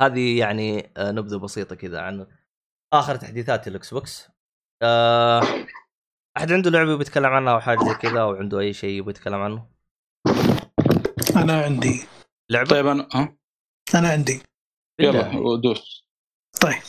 [0.02, 2.28] هذه يعني آه، نبذة بسيطة كذا عن
[2.94, 4.30] آخر تحديثات ال Xbox.
[4.84, 5.42] آه،
[6.38, 9.42] أحد عنده لعبة بيتكلم عنها أو حاجة زي كذا أو عنده أي شيء يبغى يتكلم
[9.42, 9.68] عنه؟
[11.36, 12.04] أنا عندي.
[12.50, 13.38] لعبة؟ طيب أنا ها؟
[13.96, 14.42] أنا عندي.
[15.00, 16.08] يلا ودوس.
[16.62, 16.82] طيب.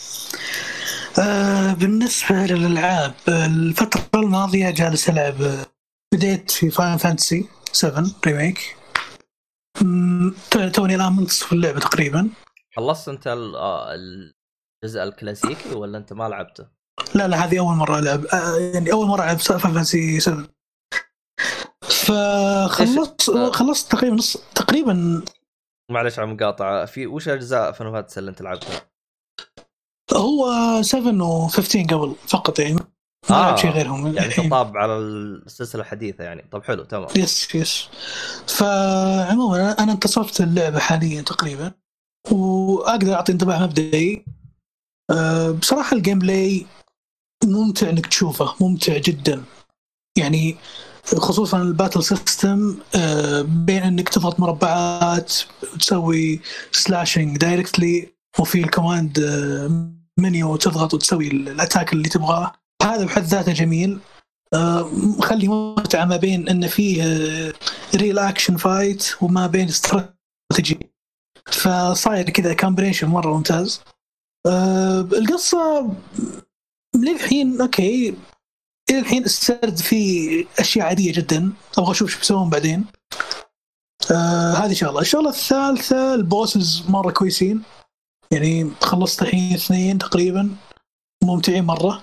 [1.18, 5.66] آه بالنسبة للألعاب الفترة الماضية جالس ألعب آه،
[6.14, 8.76] بديت في Final Fantasy 7 Remake.
[10.74, 12.28] توني الآن منتصف اللعبة تقريبا.
[12.76, 16.66] خلصت أنت آه، الجزء الكلاسيكي ولا أنت ما لعبته؟
[17.14, 18.24] لا لا هذه أول مرة ألعب.
[18.26, 20.46] آه يعني أول مرة ألعب Final Fantasy 7
[21.84, 25.24] فخلصت إيش- خلصت تقريبا نص تقريبا
[25.90, 28.88] معلش على المقاطعه في وش أجزاء Final Fantasy اللي أنت لعبتها؟
[30.14, 30.46] هو
[30.82, 32.78] 7 و15 قبل فقط يعني.
[33.30, 34.16] ما آه، لعب شيء غيرهم.
[34.16, 34.32] يعني.
[34.34, 36.44] تطاب على السلسلة الحديثة يعني.
[36.52, 37.08] طب حلو تمام.
[37.16, 37.88] يس يس.
[38.46, 41.72] فعموما أنا انتصرت اللعبة حاليا تقريبا
[42.30, 44.24] وأقدر أعطي انطباع مبدئي.
[45.10, 46.66] أه، بصراحة ال gameplay
[47.44, 49.42] ممتع إنك تشوفه ممتع جدا.
[50.18, 50.56] يعني
[51.04, 55.34] خصوصا ال battle system أه، بين إنك تضغط مربعات
[55.74, 56.40] وتسوي
[56.72, 62.52] slashing directly وفي ال command أه، منيو تضغط وتسوي ال attack اللي تبغاه.
[62.82, 63.98] هذا بحد ذاته جميل.
[64.54, 67.02] آه، مخلي متعة ما بين انه فيه
[67.96, 70.92] real action fight وما بين استراتيجي
[71.46, 73.80] فصاير كذا combination مرة ممتاز.
[74.46, 75.94] آه، القصة
[76.96, 78.14] للحين okay.
[78.90, 81.52] إلى الحين السرد فيه أشياء عادية جدا.
[81.78, 82.84] أبغى أشوف شو بيسوون بعدين.
[84.10, 85.00] آه هذه شغلة.
[85.00, 87.62] الشغلة الثالثة ال bosses مرة كويسين.
[88.30, 90.56] يعني خلصت الحين اثنين تقريبا.
[91.24, 92.02] ممتعين مرة.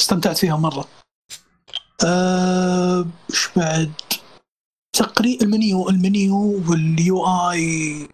[0.00, 0.84] استمتعت فيهم مرة.
[2.04, 3.92] آه، إيش بعد؟
[4.96, 8.08] تقريبا ال menu ال menu وال UI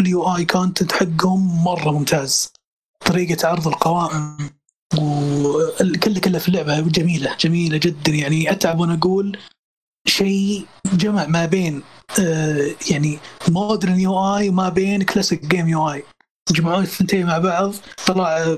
[0.00, 2.52] ال UI content حقهم مرة ممتاز.
[3.06, 4.50] طريقة عرض القوائم
[4.98, 8.12] وكل كله في اللعبة جميلة جميلة جدا.
[8.12, 9.38] يعني أتعب وأنا أقول
[10.06, 11.82] شيء جمع ما بين
[12.20, 13.18] آه يعني
[13.48, 16.02] modern UI وما بين classic game UI.
[16.50, 17.74] جمعوا الثنتين مع بعض
[18.06, 18.56] طلع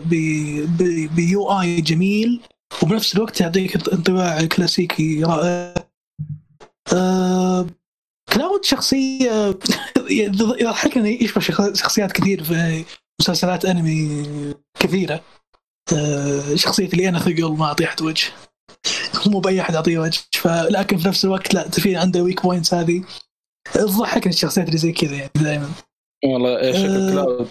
[1.17, 2.41] ب UI جميل.
[2.83, 5.75] وبنفس الوقت يعطيك انطباع كلاسيكي رائع
[6.93, 7.67] آه
[8.33, 9.59] Cloud شخصية
[10.61, 12.85] يضحكني يشبه شخ- شخصيات كثير في
[13.21, 14.25] مسلسلات أنمي
[14.79, 15.21] كثيرة
[15.93, 18.25] آه شخصية اللي أنا ثقل ما أعطي أحد وجه
[19.27, 23.05] مو بأي أحد اعطيه وجه فلكن في نفس الوقت لا في عنده weak points هذه
[23.73, 25.71] تضحكني الشخصيات اللي زي كذا يعني دائما
[26.25, 26.87] والله إيش آه.
[26.87, 27.51] الكلاود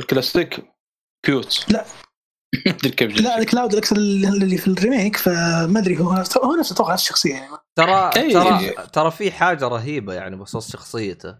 [0.00, 0.64] الكلاسيك
[1.26, 1.84] كيوت لا.
[3.00, 6.10] لا الكلاود الاكثر اللي في الريميك فما أدري هو
[6.44, 7.56] هو نفسه أتوقع نفس الشخصية يعني.
[7.76, 8.32] ترى أي.
[8.32, 11.36] ترى ترى في حاجة رهيبة يعني بخصوص شخصيته.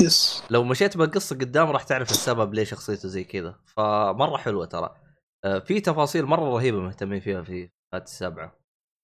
[0.00, 0.42] يس.
[0.50, 3.54] لو مشيت بالقصة قدام راح تعرف السبب ليه شخصيته زي كذا.
[3.76, 4.94] فمرة حلوة ترى.
[5.44, 8.58] آه، في تفاصيل مرة رهيبة مهتمين فيها في فات السبعه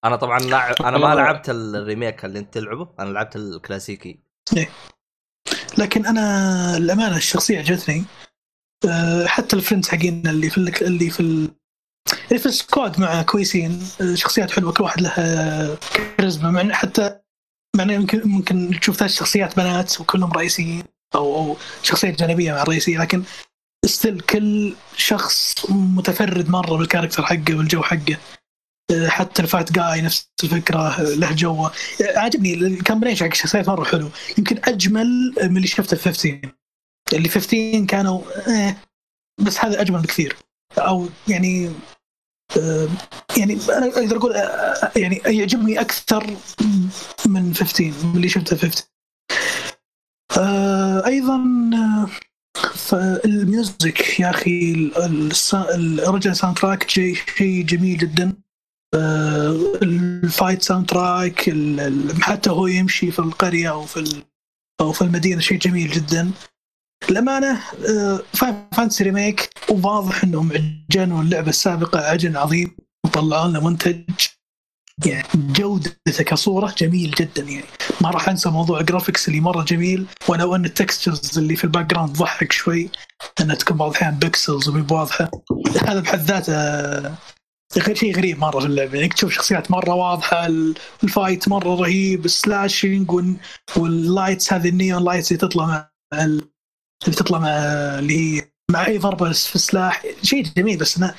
[0.05, 1.15] أنا طبعا لاعب أنا ما.
[1.15, 4.21] لعبت الريميك اللي أنت تلعبه أنا لعبت الكلاسيكي.
[5.79, 8.05] لكن أنا الامانه الشخصية عجبتني.
[9.27, 11.51] حتى ال friends حقين اللي في ال- اللي في ال-
[12.29, 15.79] اللي في ال squad معه كويسين أه، شخصيات حلوة كل واحد له
[16.19, 17.19] كاريزما مع حتى
[17.77, 22.99] مع يمكن ممكن تشوف ثلاث شخصيات بنات وكلهم رئيسيين أو أو شخصيات جانبية مع الرئيسيه
[22.99, 23.23] لكن
[23.87, 28.17] still كل شخص متفرد مرة بال character حقه بالجو حقه.
[28.93, 31.73] أه، حتى ال fat guy نفس الفكرة له جوه.
[32.17, 34.11] عاجبني ال combination حق الشخصيات مرة حلو.
[34.39, 36.62] يمكن أجمل من اللي شفته في 15
[37.15, 38.75] اللي 15 كانوا eh,
[39.41, 40.37] بس هذا أجمل بكثير.
[40.79, 41.71] أو يعني
[42.59, 42.89] آه،
[43.39, 46.37] يعني أنا أقدر أقول آه، يعني يعجبني أكثر
[47.27, 48.85] من 15 من اللي شفته في 15
[50.39, 51.37] آه، أيضا
[51.75, 52.07] آه،
[52.75, 54.97] فال music يا أخي ال-
[55.31, 57.17] الس- الرجل soundtrack شيء
[57.65, 58.33] جميل جدا.
[58.95, 61.51] آه، ال fight soundtrack
[62.21, 64.23] حتى هو يمشي في القرية أو في
[64.81, 66.31] أو في المدينة شيء جميل جدا.
[67.11, 67.61] الامانه
[68.73, 74.03] Fantasy Remake وواضح إنهم عجنوا اللعبة السابقة عجن عظيم وطلعوا لنا منتج
[75.07, 77.65] يعني جودته كصورة جميل جدا يعني.
[78.01, 81.65] ما راح أنسى موضوع ال graphics اللي مرة جميل ولو أن ال textures اللي في
[81.65, 82.91] ال background ضحك شوي
[83.41, 85.31] انها تكون بعض الأحيان pixels واضحه
[85.87, 86.53] هذا بحد ذاته
[87.79, 88.99] غير شيء غريب مرة في اللعبة.
[88.99, 90.47] يعني تشوف شخصيات مرة واضحة
[91.05, 93.11] ال fight مرة رهيب ال slashing
[93.77, 95.89] وال lights هذه ال neon lights اللي تطلع مع
[97.05, 97.49] اللي تطلع مع
[97.99, 101.15] اللي هي مع اي ضربة في السلاح شيء جميل بس انه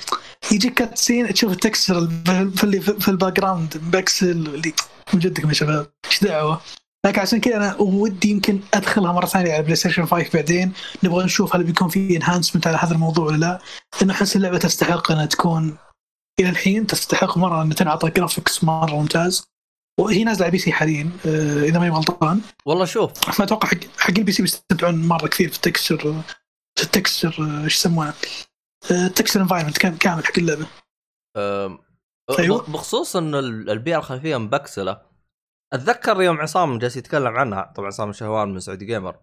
[0.52, 2.08] يجيك cutscene تشوف ال texture
[2.56, 4.72] في اللي في ال background pixel اللي
[5.14, 6.60] من جدكم يا شباب إيش دعوة؟
[7.06, 11.56] لكن عشان كذا أنا ودي يمكن أدخلها مرة ثانية على PlayStation 5 بعدين نبغى نشوف
[11.56, 13.58] هل بيكون في enhancement على هذا الموضوع ولا لا
[14.00, 15.76] لأنه أحس اللعبة تستحق إنها تكون
[16.40, 19.53] إلى الحين تستحق مرة ان تنعطى graphics مرة ممتاز.
[20.00, 22.40] وهي نازلة على PC حاليا آه، إذا ماني غلطان.
[22.66, 23.38] والله شوف.
[23.40, 25.98] ما أتوقع حق حق ال PC بيستمتعون مرة كثير في ال texture
[26.78, 28.14] في ال texture آه، إيش يسمونه؟
[28.90, 30.66] ال texture environment كامل حق اللعبة.
[32.30, 35.02] بخ- بخصوص انه ال- البيئة الخلفية مبكسلة.
[35.72, 39.16] أتذكر يوم عصام جالس يتكلم عنها طبعا عصام الشهوان من سعودي gamer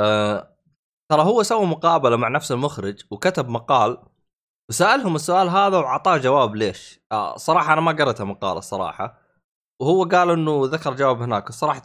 [0.00, 0.58] أه
[1.10, 3.98] ترى هو سوى مقابلة مع نفس المخرج وكتب مقال.
[4.70, 7.00] وسالهم السؤال هذا وأعطاه جواب ليش.
[7.12, 9.27] آه صراحة أنا ما قريت المقال الصراحة.
[9.80, 11.48] وهو قال إنه ذكر جواب هناك.
[11.48, 11.82] الصراحة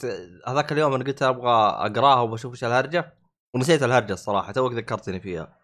[0.48, 3.14] هذاك اليوم أنا قلت أبغى أقرأها وبشوف إيش الهرجة.
[3.56, 5.58] ونسيت الهرجة الصراحة توك ذكرتني فيها.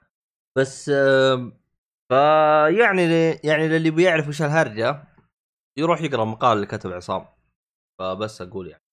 [0.58, 0.92] بس
[2.10, 5.04] فيعني يعني للي بيعرف إيش الهرجة
[5.78, 7.26] يروح يقرأ المقال اللي كتب عصام.
[8.00, 8.84] فبس أقول يعني.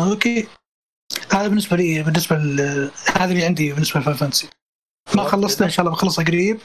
[0.00, 0.48] أوكي.
[1.32, 2.60] هذا بالنسبة لي بالنسبة ل...
[3.16, 4.50] هذا اللي عندي بالنسبة لفان Fantasy
[5.16, 6.60] ما خلصنا إن شاء الله بخلصها قريب.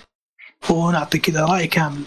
[0.69, 2.03] ونعطي كذا رأي كامل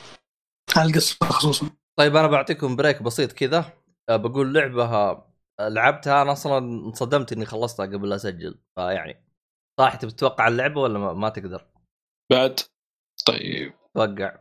[0.77, 1.71] على القصة خصوصا.
[1.99, 3.73] طيب أنا بعطيكم break بسيط كذا.
[4.11, 9.25] بقول لعبه أه، لعبتها أنا أصلا انصدمت إني خلصتها قبل لا أسجل فيعني
[9.81, 11.67] صح تبي تتوقع اللعبة ولا ما, ما تقدر؟
[12.33, 12.61] بعد.
[13.27, 13.75] طيب.
[13.95, 14.39] توقع.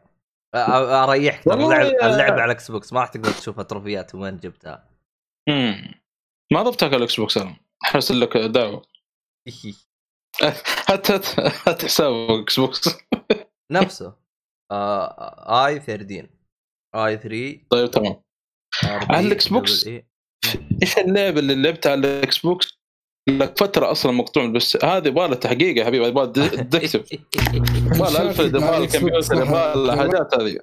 [1.04, 4.89] أريحك ترى اللعبة على ال Xbox ما راح تقدر تشوف التروفيات وين جبتها.
[5.49, 6.01] مم.
[6.54, 7.58] ما ضفتها على ال Xbox أنا.
[7.84, 8.82] حرسل لك دعوة.
[10.89, 11.12] هات
[11.67, 12.89] هات حساب Xbox
[13.71, 14.15] نفسه.
[14.71, 16.30] آه I 13
[16.95, 18.24] I 3 طيب تمام.
[18.83, 20.07] على ال Xbox؟ إيه.
[20.81, 22.80] إيش اللعبة اللي لعبتها على ال Xbox؟
[23.29, 28.21] لك فترة أصلا مقطوع بس هذه يبغى لها تحقيق يا حبيبي يبغى detective يبغى لها
[28.29, 30.59] الفريد يبغى لها الكمبيوتر يبغى لها الحاجات هذه.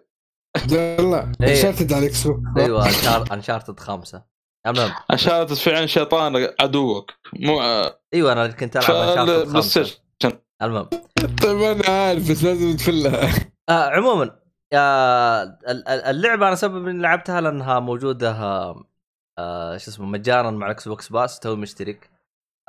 [0.72, 1.32] إيه.
[1.40, 2.40] Uncharted على ال Xbox.
[2.58, 4.24] أيوه انشار Uncharted خمسة.
[4.66, 4.92] المهم.
[5.54, 7.10] في عين شيطان عدوك.
[7.40, 7.60] مو
[8.14, 9.98] أيوه أنا كنت ألعب Uncharted خمسة.
[10.62, 10.88] المهم.
[11.42, 13.34] طيب أنا عارف بس لازم تفلها.
[13.68, 14.41] آه عموما
[14.74, 18.30] اللعبة أنا سبب إني لعبتها لأنها موجودة
[19.38, 22.10] آه شو اسمه مجانا مع ال Xbox Pass توي مشترك.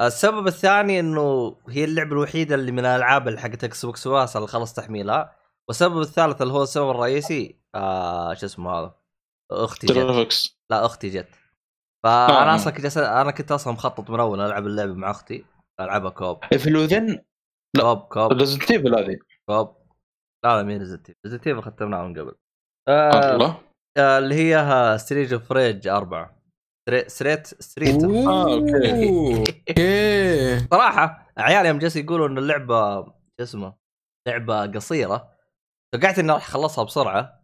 [0.01, 4.73] السبب الثاني إنه هي اللعبة الوحيدة اللي من الالعاب اللي حقت Xbox Pass اللي خلص
[4.73, 5.35] تحميلها.
[5.67, 8.95] والسبب الثالث اللي هو السبب الرئيسي آه شو اسمه هذا
[9.51, 10.53] أختي جت.
[10.69, 11.27] لا أختي جت.
[12.03, 12.55] فانا آه.
[12.55, 15.45] أصلا كنت أنا كنت أصلا مخطط من أول ألعب اللعبة مع أختي
[15.79, 16.45] ألعبها co-op.
[16.45, 17.19] في الوذن
[17.75, 17.81] لا.
[17.83, 18.31] co-op co-op.
[18.31, 19.17] Resident Evil هذه.
[19.45, 19.82] co-op.
[20.43, 22.35] لا لا مين Resident Resident Evil ختمناها من قبل.
[22.87, 23.57] آه الله.
[23.97, 26.43] آه، اللي هي Streets of Rage 4
[27.07, 29.09] Streets Streets آه، okay.
[29.39, 30.59] okay.
[30.71, 33.73] صراحة عيال يوم جالس يقولوا إن اللعبة شو اسمه
[34.27, 35.29] لعبة قصيرة.
[35.93, 37.43] توقعت اني راح اخلصها بسرعة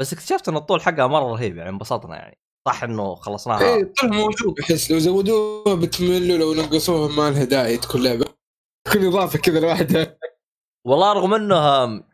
[0.00, 2.38] بس اكتشفت إن الطول حقها مرة رهيب يعني انبسطنا يعني.
[2.68, 7.76] صح إنه خلصناها؟ إيه طلع موجود احس لو زودوها بتملوا لو نقصوها ما لها داعي
[7.76, 8.24] تكون لعبة.
[8.88, 10.16] تكون إضافة كذا لوحدها.
[10.86, 12.04] والله رغم إنه آم،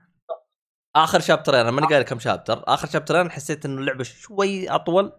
[0.96, 5.12] آخر شابترين أنا ماني قايل كم chapter آخر شابترين حسيت إنه اللعبة شوي أطول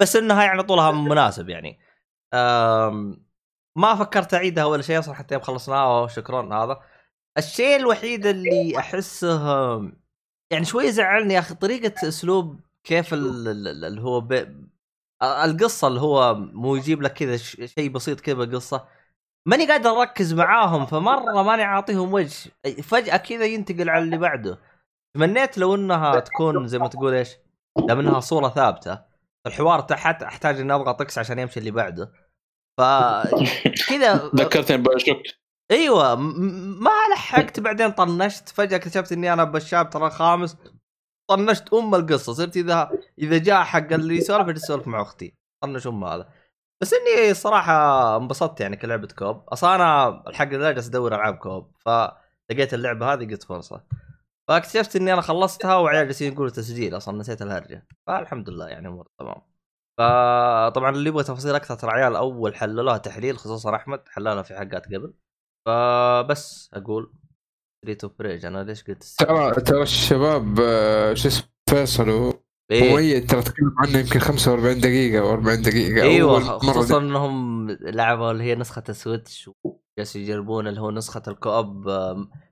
[0.00, 1.78] بس انها يعني طولها مناسب يعني.
[2.34, 3.26] آم،
[3.76, 6.80] ما فكرت أعيدها ولا شيء أصلا حتى يوم خلصناها وشكرا هذا.
[7.38, 9.38] الشيء الوحيد اللي أحسه
[10.52, 14.56] يعني شوي زعلني يا أخي طريقة أسلوب كيف ال- ال- ال- اللي هو بي...
[15.22, 17.36] القصة اللي هو مو يجيب لك كذا
[17.66, 18.88] شيء بسيط كذا بالقصة.
[19.46, 22.50] ماني قادر أركز معاهم فمرة ماني عاطيهم وجه.
[22.82, 24.58] فجأة كذا ينتقل على اللي بعده.
[25.14, 27.36] تمنيت لو إنها تكون زي ما تقول إيش
[27.78, 29.00] دام إنها صورة ثابتة.
[29.46, 32.12] الحوار تحت أحتاج إني أضغط X عشان يمشي اللي بعده.
[32.78, 32.82] ف
[33.88, 35.18] كذا ذكرتني بشوك
[35.70, 40.56] أيوه ما لحقت بعدين طنشت فجأة اكتشفت إني أنا بالشابتر الخامس
[41.30, 45.34] طنشت أم القصة صرت إذا إذا جاء حق اللي يسولف اسولف مع أختي.
[45.62, 46.28] طنش أم هذا.
[46.82, 49.44] بس إني صراحة انبسطت يعني كلعبة co-op.
[49.48, 53.84] أصلا أنا الحق لا جالس أدور ألعاب co-op فلقيت اللعبة هذه قلت فرصة.
[54.48, 57.86] فاكتشفت إني أنا خلصتها وعيال جالسين يقولوا تسجيل أصلا نسيت الهرجة.
[58.06, 59.42] فالحمد لله يعني امور تمام.
[59.98, 64.86] فطبعا اللي يبغى تفاصيل أكثر ترى عيال أول حللوها تحليل خصوصا أحمد حللها في حلقات
[64.86, 65.14] قبل.
[65.66, 67.12] فبس أقول
[67.82, 73.26] Streets of Rage أنا ليش قلت ترى ترى الشباب آه، شو اسمه فيصل و- إيه.
[73.26, 78.54] ترى تكلم عنه يمكن 45 دقيقة أو 40 دقيقة إيوه خصوصا إنهم لعبوا اللي هي
[78.54, 79.50] نسخة ال Switch
[79.98, 81.84] جالسوا يجربون اللي هو نسخة ال co-op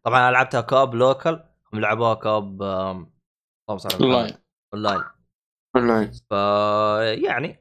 [0.05, 4.05] طبعا أنا لعبتها co-op local هم لعبوها co-op اللهم صل.
[4.05, 4.35] online.
[4.75, 5.03] online.
[5.77, 6.13] online.
[6.31, 6.33] ف
[7.25, 7.61] يعني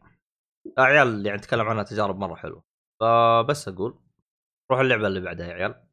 [0.77, 2.63] عيال يعني تكلم عنها تجارب مرة حلوة.
[3.01, 3.99] فبس أقول
[4.71, 5.85] روح اللعبة اللي بعدها يا عيال.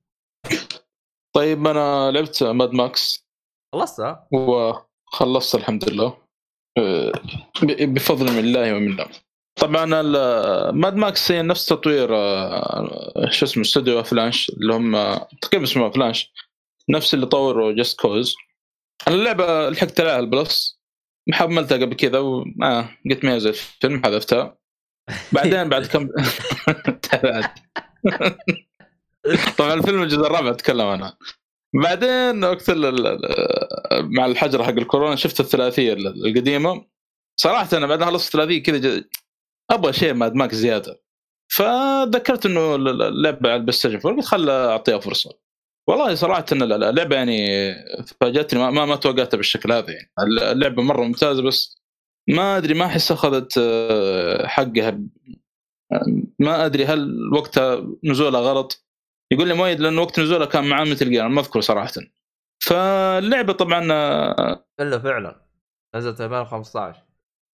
[1.35, 3.29] طيب أنا لعبت Mad Max
[3.75, 6.18] خلصتها وخلصت الحمد لله.
[7.62, 9.07] ب- بفضل من الله ومنه
[9.61, 9.85] طبعا
[10.73, 16.33] Mad Max هي نفس تطوير أه، شو اسمه استوديو Avalanche اللي هم تقريبا اسمه Avalanche
[16.88, 18.35] نفس اللي طوروا Just Cause
[19.09, 20.83] اللعبة لحقت عليها ال Plus.
[21.29, 24.57] محملتها قبل كذا و آه قلت ما زي الفيلم حذفتها
[25.33, 26.09] بعدين بعد كم
[27.03, 27.59] تابعت
[29.59, 31.18] طبعا الفيلم الجزء الرابع أتكلم عنها
[31.83, 32.71] بعدين وقت
[34.03, 36.87] مع الحجر حق الكورونا شفت الثلاثية ال- القديمة.
[37.37, 39.05] صراحة أنا بعد ما خلصت الثلاثية كذا
[39.71, 41.03] أبغى شيء Mad Max زيادة.
[41.49, 45.38] فذكرت إنه ال- ال- اللعبة على ال PlayStation 4 قلت خل أعطيها فرصة.
[45.88, 47.49] والله صراحة اللعبة يعني
[48.21, 50.11] فاجأتني ما ما, توقعتها بالشكل هذا يعني.
[50.53, 51.83] اللعبة مرة ممتازة بس
[52.29, 55.01] ما أدري ما أحس أخذت آه، حقها
[56.38, 58.87] ما أدري هل وقتها نزولها غلط.
[59.33, 61.92] يقول لي مؤيد لأن وقت نزولها كان مع Metal Gear ما اذكر صراحة.
[62.62, 65.47] فاللعبة طبعا آه، إلا فعلا
[65.97, 67.03] نزلت 2015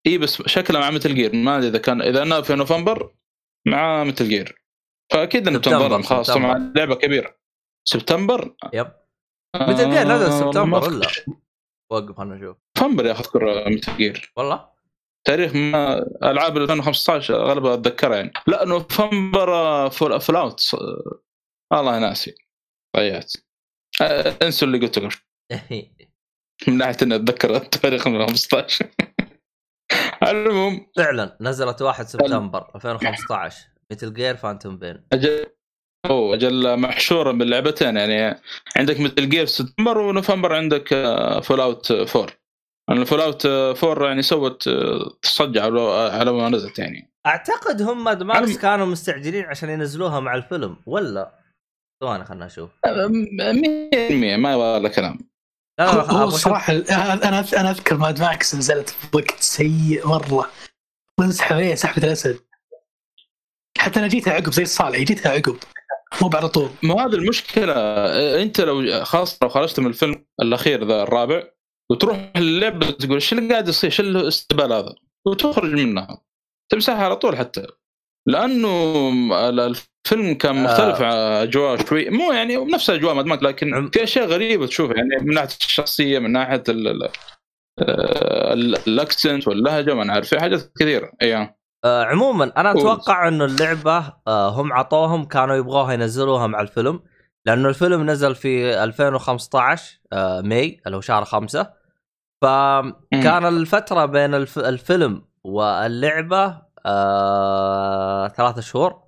[0.08, 1.36] إي بس شكلها مع Metal Gear.
[1.36, 3.14] ما أدري إذا كان إذا إنها في نوفمبر
[3.68, 4.62] مع Metal Gear.
[5.14, 6.24] فأكيد انه بتنظلم سبتمبر.
[6.24, 7.36] طبعا لعبة كبيرة.
[7.90, 8.92] سبتمبر؟ yep.
[9.56, 10.84] Metal Gear نزل آه، سبتمبر.
[10.84, 11.08] ولا؟
[11.92, 12.58] وقف خلنا نشوف.
[12.78, 14.70] نوفمبر يا أذكر Metal Gear والله؟
[15.28, 18.34] تاريخ ما ألعاب 2015 أغلبها أتذكرها يعني.
[18.48, 21.20] لا نوفمبر آه، Fall, Fallout آه،
[21.74, 22.36] والله ناسي.
[22.98, 23.34] ضيعت.
[24.02, 25.16] آه، انسوا اللي قلته قبل.
[26.68, 28.90] من ناحية إني أتذكر التاريخ من 15
[30.22, 35.46] على العموم فعلا نزلت 1 سبتمبر 2015 Metal Gear Phantom Pain أجل
[36.10, 38.40] اوه أجل محشوره باللعبتين يعني
[38.78, 40.88] عندك Metal Gear سبتمبر ونوفمبر عندك
[41.44, 42.28] Fallout 4
[42.90, 45.82] لأن Fallout 4 يعني سوت آه، تصدع على
[46.14, 47.12] على ما نزلت يعني.
[47.26, 51.32] أعتقد هم Mad Max علم- كانوا مستعجلين عشان ينزلوها مع الفيلم ولا؟
[52.04, 52.70] ثواني خلنا نشوف.
[52.86, 52.90] 100%
[54.38, 55.18] ما يبغى له كلام
[55.80, 56.28] لا لا هو, هو.
[56.28, 60.52] الصراحه أنا أنا أذكر Mad Max نزلت في وقت سيء مرة.
[61.20, 62.40] وانسحب عليه سحبة الأسد.
[63.78, 65.56] حتى أنا جيتها عقب زي الصالح جيتها عقب
[66.22, 67.74] مو على طول ما هذه المشكلة.
[67.76, 71.44] آه، أنت لو خاصه لو خرجت من الفيلم الأخير ذا الرابع
[71.92, 74.96] وتروح اللعبه تقول إيش اللي قاعد يصير؟ إيش الاستقبال هذا؟
[75.28, 76.22] وتخرج منها.
[76.72, 77.68] تمسحها على طول حتى.
[78.28, 79.10] لأنه
[79.50, 81.06] الفيلم كان مختلف آه.
[81.06, 82.10] عن أجواء شوي.
[82.10, 84.96] مو يعني نفس أجواء Mad Max لكن في أشياء غريبة تشوفها.
[84.96, 87.10] يعني من ناحية الشخصية من ناحية ال- ال-
[87.80, 91.12] آه، ال- ال accent واللهجة ما نعرف في حاجات كثيرة.
[91.22, 91.57] أيام.
[91.86, 92.72] آه عموما أنا.
[92.72, 97.00] أتوقع إنه اللعبة آه هم عطوهم كانوا يبغوها ينزلوها مع الفيلم
[97.46, 101.74] لأنه الفيلم نزل في 2015 آه May اللي هو شهر خمسة.
[102.42, 104.60] فكان الفترة بين الف...
[104.60, 109.02] الفيلم واللعبة آه ثلاثة شهور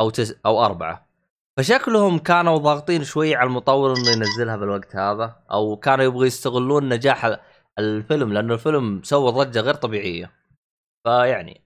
[0.00, 0.34] أو تس...
[0.46, 1.08] أو أربعة.
[1.56, 7.24] فشكلهم كانوا ضاغطين شوي على المطور إنه ينزلها بالوقت هذا أو كانوا يبغوا يستغلون نجاح
[7.24, 7.38] ال-
[7.78, 10.30] الفيلم لأنه الفيلم سوى ضجة غير طبيعية.
[11.04, 11.64] فيعني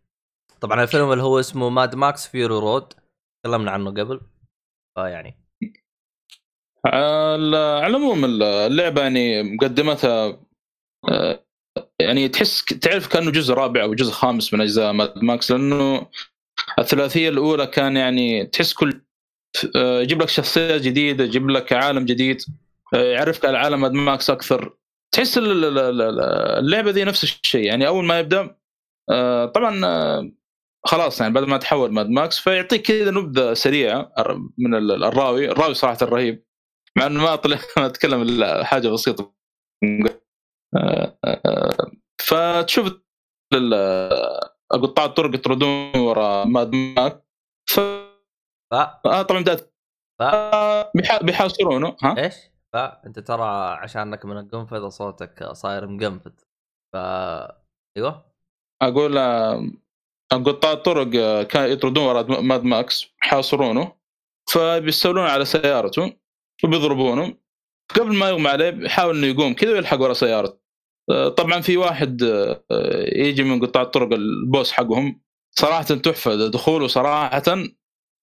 [0.63, 2.93] طبعا الفيلم اللي هو اسمه Mad Max Fury Road
[3.45, 4.21] تكلمنا عنه قبل
[4.97, 5.39] فيعني.
[6.87, 10.41] على على العموم اللعبة يعني مقدمتها
[11.09, 11.45] آه،
[12.01, 16.07] يعني تحس تعرف كأنه جزء رابع أو جزء خامس من أجزاء Mad Max لأنه
[16.79, 19.01] الثلاثية الأولى كان يعني تحس كل
[19.77, 22.43] آه، يجيب لك شخصيات جديدة يجيب لك عالم جديد
[22.95, 24.77] آه، يعرفك على عالم Mad Max أكثر.
[25.15, 26.21] تحس ال- ال- ال- ال-
[26.59, 28.57] اللعبة دي نفس الشيء يعني أول ما يبدأ
[29.11, 30.31] آه، طبعا آه،
[30.87, 34.13] خلاص يعني بعد ما تحول Mad Max فيعطيك كذا نبذة سريعة
[34.59, 35.51] من ال- الراوي.
[35.51, 36.45] الراوي صراحة رهيب
[36.99, 39.35] مع إنه ما طلع ما أتكلم إلا حاجة بسيطة.
[42.21, 42.93] فتشوف
[44.71, 47.25] قطاع الطرق يطردون ورا ماد ماك
[47.71, 47.81] ف
[48.73, 49.75] آه طبعا بدأت.
[50.19, 52.35] ف آه، بيحا- بيحاصرونه ها؟ إيش؟
[52.73, 53.45] فانت ترى
[53.83, 56.33] عشانك من القنفذ صوتك صاير مقنفذ.
[56.93, 56.97] ف
[57.97, 58.25] أيوه.
[58.83, 59.67] أقول آه،
[60.33, 63.93] قطاع الطرق آه، كان يطردون ورا ماد ماكس يحاصرونه
[64.53, 66.13] فبيستولون على سيارته
[66.65, 67.35] وبيضربونه.
[67.95, 70.59] قبل ما يغمى عليه بيحاول إنه يقوم كذا ويلحق ورا سيارته
[71.11, 72.65] آه، طبعا في واحد آه،
[73.17, 75.23] يجي من قطاع الطرق البوس حقهم.
[75.59, 77.43] صراحة تحفة دخوله صراحة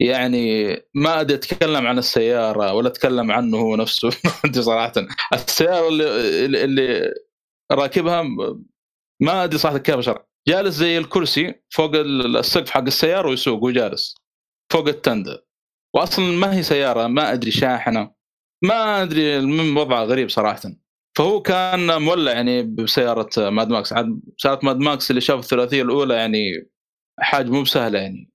[0.01, 4.09] يعني ما أدري أتكلم عن السيارة ولا أتكلم عنه هو نفسه.
[4.59, 4.93] صراحة.
[5.33, 7.13] السيارة اللي اللي
[7.71, 8.23] راكبها
[9.21, 14.15] ما أدري صراحة كيف شرح جالس زي الكرسي فوق ال- السقف حق السيارة ويسوق وجالس
[14.73, 15.45] فوق التندة
[15.95, 18.11] واصلا ما هي سيارة ما أدري شاحنة
[18.63, 19.37] ما أدري
[19.75, 20.61] وضعه غريب صراحة.
[21.17, 23.93] فهو كان مولع يعني بسيارة Mad Max.
[23.93, 26.69] عاد سيارة Mad Max اللي شاف الثلاثية الأولى يعني
[27.19, 28.31] حاجة مو بسهلة يعني.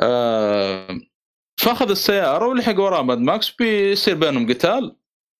[0.00, 1.00] آه
[1.60, 4.96] فأخذ السيارة ولحق وراه Mad Max بيصير بينهم قتال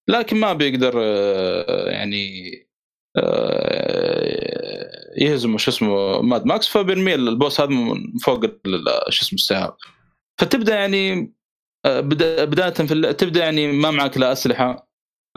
[0.09, 2.51] لكن ما بيقدر آه، يعني
[3.17, 4.28] آه،
[5.19, 8.45] يهزم شو اسمه ماد ماكس فبيرمي البوس هذا من فوق
[9.09, 9.77] شو اسمه السياره
[10.41, 11.35] فتبدأ يعني
[11.85, 14.89] آه، بدا- بداية في تبدأ يعني ما معك لا أسلحة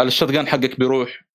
[0.01, 1.25] الشotgun حقك بيروح.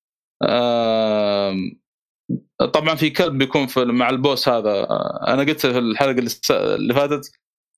[2.73, 4.69] طبعا في كلب بيكون في مع البوس هذا.
[4.71, 7.31] آه، أنا قلت في الحلقة اللي فاتت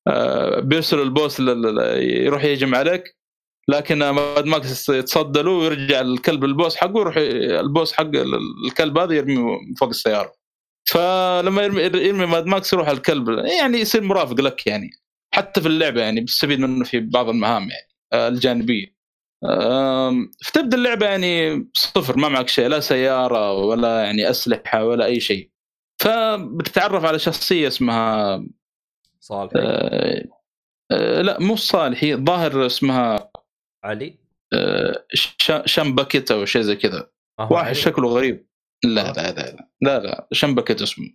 [0.07, 1.39] آه، بيرسل البوس
[1.99, 3.17] يروح يهجم عليك
[3.69, 8.01] لكن Mad Max يتصدى له ويرجع الكلب ال boss حقه ويروح ي- ال boss حق
[8.03, 10.38] ال- الكلب هذا يرميه فوق السيارة.
[10.85, 14.89] فلما يرمي, يرمي Mad Max يروح الكلب يعني يصير مرافق لك يعني
[15.33, 18.99] حتى في اللعبة يعني بتستفيد منه في بعض المهام يعني آه، الجانبية.
[20.45, 25.49] فتبدأ اللعبة يعني صفر ما معك شيء لا سيارة ولا يعني أسلحة ولا أي شيء.
[26.01, 28.43] فبتتعرف على شخصية اسمها
[29.19, 30.25] صالح آه،
[30.91, 33.31] آه، لا مو صالحي ظاهر اسمها
[33.83, 34.19] علي؟
[34.53, 35.05] آه،
[35.65, 37.09] شمبكت أو شيء زي كذا.
[37.39, 38.48] واحد؟ شكله غريب.
[38.85, 41.09] لا لا لا لا لا, لا شمبكت اسمه؟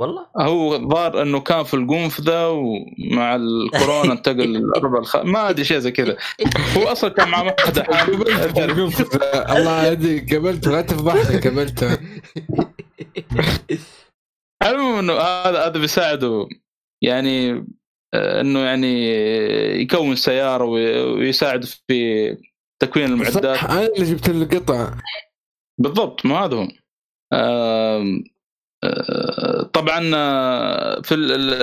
[0.00, 5.16] والله؟ هو ظاهر إنه كان في القنفذه ومع الكورونا انتقل للربع الخ...
[5.16, 6.16] ما ادري شيء زي كذا.
[6.76, 7.78] هو أصلا كان مع واحد
[9.56, 11.98] الله يهديك قبلته لا تفضحني قبلته.
[14.62, 16.48] المهم إنه هذا هذا بيساعده
[17.02, 17.66] يعني
[18.14, 19.10] آه، إنه يعني
[19.82, 22.36] يكون سيارة وي- ويساعد في
[22.82, 23.44] تكوين المعدات.
[23.64, 24.94] أنا اللي جبت له قطع
[25.80, 26.62] بالضبط ما هذا هو.
[26.62, 26.68] آه،
[29.72, 31.14] طبعا آه، في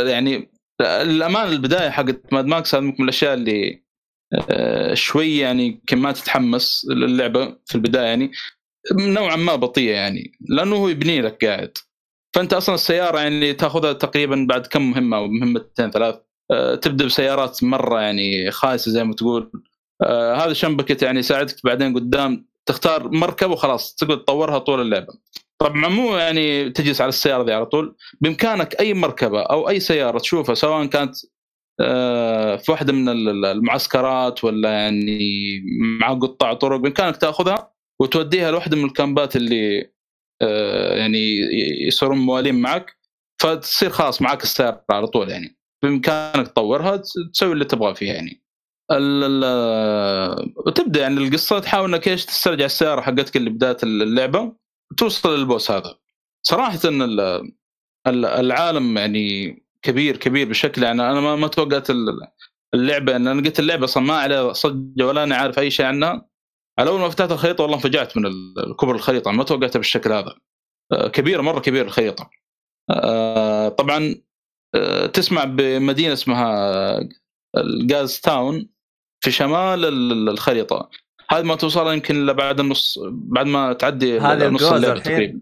[0.07, 0.51] يعني
[0.82, 3.84] الامانه البداية حقت ماد ماكس هذا من الأشياء اللي
[4.51, 8.32] آه، شوي يعني يمكن ما تتحمس للعبة في البداية يعني
[8.93, 11.78] نوعا ما بطيئة يعني لأنه هو يبني لك قاعد.
[12.36, 16.15] فأنت أصلا السيارة يعني تأخذها تقريبا بعد كم مهمة أو مهمتين ثلاث
[16.51, 19.51] آه، تبدأ بسيارات مرة يعني خايسة زي ما تقول.
[20.01, 25.13] آه، هذا شنبكت يعني يساعدك بعدين قدام تختار مركب وخلاص تقدر تطورها طول اللعبة.
[25.62, 30.20] طبعا مو يعني تجلس على السيارة دي على طول؟ بإمكانك أي مركبة أو أي سيارة
[30.20, 31.16] تشوفها سواء كانت
[31.82, 35.20] آه، في واحدة من ال- المعسكرات ولا يعني
[36.01, 39.91] مع قطاع طرق بإمكانك تأخذها وتوديها لواحدة من الكامبات اللي
[40.41, 41.38] آه، يعني
[41.88, 42.97] يصيرون موالين معك
[43.41, 45.57] فتصير خلاص معك السيارة على طول يعني.
[45.84, 47.01] بإمكانك تطورها
[47.34, 48.43] تسوي اللي تبغاه فيها يعني.
[50.66, 54.55] وتبدا يعني القصة تحاول إنك إيش تسترجع السيارة حقتك اللي بداية اللعبة.
[54.91, 55.95] وتوصل للبوس هذا.
[56.43, 57.19] صراحة إن ال-
[58.07, 62.27] ال- العالم يعني كبير كبير بشكل يعني أنا ما ما توقعت ال-
[62.73, 66.29] اللعبة إن أنا قلت اللعبة أصلا ما عليها صجه ولا أنا عارف أي شيء عنها.
[66.79, 68.23] على أول ما فتحت الخريطة والله انفجعت من
[68.79, 70.35] كبر الخريطة ما توقعتها بالشكل هذا.
[70.91, 72.29] آه، كبيرة مرة كبيرة الخريطة.
[72.89, 74.15] آه، طبعا
[74.75, 76.99] آه، تسمع بمدينة اسمها
[77.57, 78.69] الجاز تاون
[79.23, 80.89] في شمال ال- الخريطة.
[81.32, 84.99] هذه ما توصلها يمكن إلا بعد النص بعد ما تعدي هذه نص اللعبة.
[84.99, 85.41] تقريبا.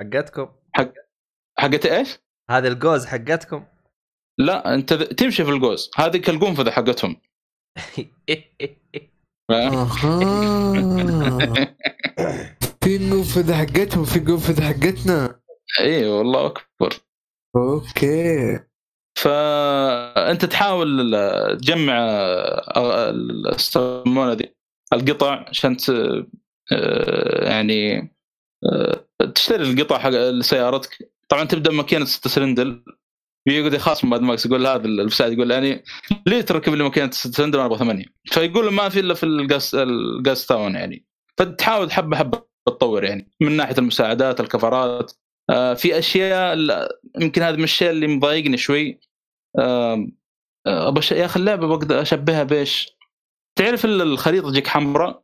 [0.00, 0.48] حقتكم؟
[1.58, 2.18] حقت إيش؟
[2.50, 3.64] هذه الجوز حقتكم؟
[4.38, 5.90] لا أنت ذ- تمشي في الجوز.
[5.96, 7.16] هذه كالقنفذة حقتهم.
[12.84, 15.40] في قنفذة حقتهم في قنفذة حقتنا.
[15.80, 17.00] اي والله أكبر.
[17.56, 18.58] أوكي.
[19.18, 21.10] فأنت تحاول
[21.60, 24.54] تجمع آه، ال- يسمونها ذي
[24.92, 25.76] القطع عشان.
[26.72, 28.10] آه، يعني
[28.72, 31.10] آه، تشتري القطع حق لسيارتك.
[31.28, 32.84] طبعا تبدأ ماكينة 6 سلندر.
[33.46, 35.84] يقعد يخاصم Mad Max يقول هذا المساعد يقول يعني
[36.26, 39.26] ليه تركب لي ماكينة 6 سلندر وأنا أبغى ثمانيه فيقول له ما في إلا في
[39.26, 41.04] ال Gas ال Gas Town يعني.
[41.38, 45.12] فتحاول حبة حبة تطور يعني من ناحية المساعدات الكفرات.
[45.50, 46.58] آه، في أشياء
[47.20, 49.00] يمكن هذا من الشيء اللي مضايقني شوي.
[50.66, 52.99] يا أخي اللعبة بقدر أشبهها بإيش؟
[53.60, 55.22] تعرف ال- الخريطة تجيك حمراء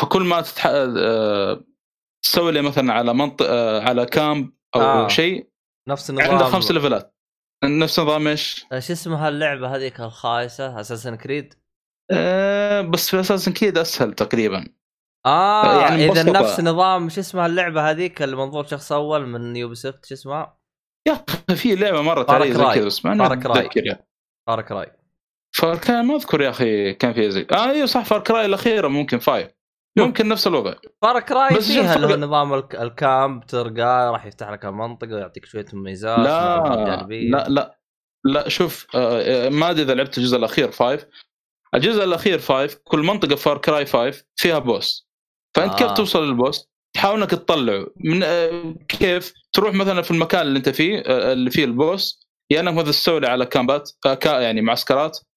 [0.00, 0.66] فكل ما تتح...
[0.66, 1.64] آه،
[2.24, 5.04] تسوي لي مثلا على منطقه آه، على camp أو آه.
[5.04, 5.08] آه.
[5.08, 5.50] شيء
[5.88, 7.14] نفس النظام عندك خمس levelات
[7.64, 11.54] نفس نظام إيش؟ إيش اسمها اللعبة هذيك الخايسة Assassin's Creed
[12.12, 14.68] آه بس في أساس كذا أسهل تقريبا
[15.26, 16.32] آه يعني إذا.
[16.32, 20.58] نفس نظام شو اسمها اللعبة هذيك المنظور شخص أول من Ubisoft شو اسمها؟
[21.08, 22.74] يا أخي في لعبة مرت علي زي Far Cry.
[22.74, 23.56] كذا بس ما Far Cry.
[23.58, 24.06] اتذكر يا
[25.56, 28.88] Far Cry ما أذكر يا أخي كان فيها زي آه أيوه صح Far Cry الأخيرة
[28.88, 29.48] ممكن five
[29.98, 30.74] ممكن نفس الوضع.
[31.02, 34.64] Far Cry بس فيها اللي هو نظام ال ك- ال camp ترقى راح يفتح لك
[34.64, 37.06] المنطقة ويعطيك شوية مميزات لا.
[37.10, 37.78] لا لا
[38.24, 41.06] لا شوف آه، ما أدري إذا لعبت الجزء الأخير 5
[41.74, 45.08] الجزء الأخير 5 كل منطقة Far Cry 5 فيها boss.
[45.56, 45.76] فأنت آه.
[45.76, 47.86] كيف توصل لل boss؟ تحاول إنك تطلعه.
[48.04, 52.26] من آه، كيف؟ تروح مثلا في المكان اللي أنت فيه آه، اللي فيه ال boss.
[52.50, 55.18] يا إنك مثلا تستولي على campات آه، كا- يعني معسكرات.
[55.18, 55.33] آه، آه،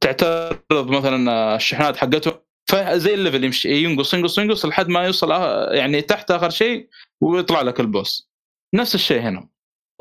[0.00, 2.32] تعترض مثلا آه، الشحنات حقته
[2.70, 6.88] فزي ال level يمشي ينقص ينقص ينقص لحد ما يوصل آه، يعني تحت آخر شيء
[7.20, 8.30] ويطلع لك ال boss.
[8.74, 9.48] نفس الشيء هنا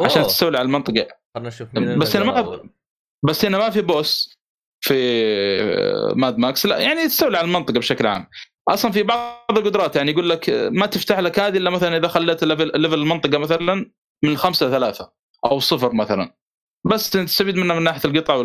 [0.01, 1.07] عشان أوه، تستولي على المنطقة.
[1.37, 2.69] نشوف بس أنا ما أول.
[3.25, 4.38] بس هنا ما في boss
[4.85, 4.93] في
[6.15, 8.27] Mad Max لا يعني تستولي على المنطقة بشكل عام.
[8.69, 12.43] أصلا في بعض القدرات يعني يقول لك ما تفتح لك هذه إلا مثلا إذا خليت
[12.43, 13.91] ال level level المنطقة مثلا
[14.23, 15.11] من خمسة لثلاثه
[15.45, 16.35] أو صفر مثلا.
[16.86, 18.36] بس تستفيد منها من ناحية القطع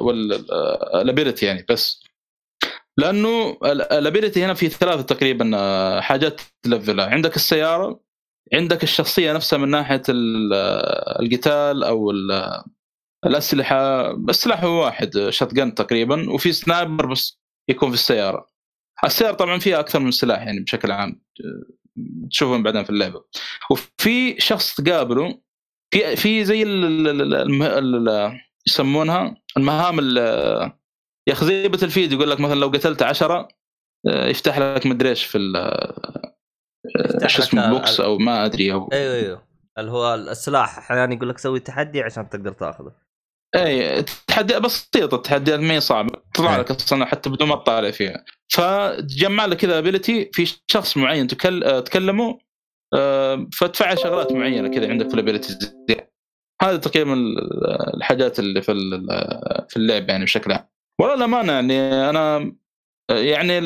[0.00, 2.02] وال ability يعني بس.
[2.98, 3.58] لأنه
[3.92, 8.00] ال ability هنا في ثلاثة تقريبا آه، حاجات تلفلها عندك السيارة
[8.54, 10.52] عندك الشخصية نفسها من ناحية ال-
[11.22, 12.62] القتال أو ال-
[13.26, 18.46] الأسلحة السلاح هو واحد shotgun تقريبا وفي sniper بس يكون في السيارة.
[19.04, 21.20] السيارة طبعا فيها أكثر من سلاح يعني بشكل عام
[22.30, 23.24] تشوفهم بعدين في اللعبة.
[23.70, 25.40] وفي شخص تقابله
[25.90, 26.62] في في زي
[28.66, 30.16] يسمونها المهام ال-
[31.28, 33.48] يا أخي زي باتل فيلد يقول لك مثلا لو قتلت عشرة
[34.08, 35.92] آه، يفتح لك مدري إيش في ال-
[36.96, 39.46] يفتح شو اسمه box أو ما أدري أو أيوه أيوه
[39.78, 42.92] اللي هو السلاح أحيانا يقول لك سوي تحدي عشان تقدر تأخذه
[43.56, 46.60] اي تحدي بسيطه التحديات ما هي صعبه تطلع إيه.
[46.60, 51.28] لك أصلا حتى بدون ما تطالع فيها فتجمع لك كذا ability في شخص معين.
[51.64, 52.38] آه، تكلمه آه،
[53.58, 55.76] فتفعل شغلات معينة كذا عندك في ال abilities
[56.62, 58.72] هذه تقريبا ال- الحاجات اللي في
[59.68, 60.68] في اللعب يعني بشكل عام.
[61.00, 61.80] والله الأمانة يعني
[62.10, 62.54] أنا
[63.10, 63.60] يعني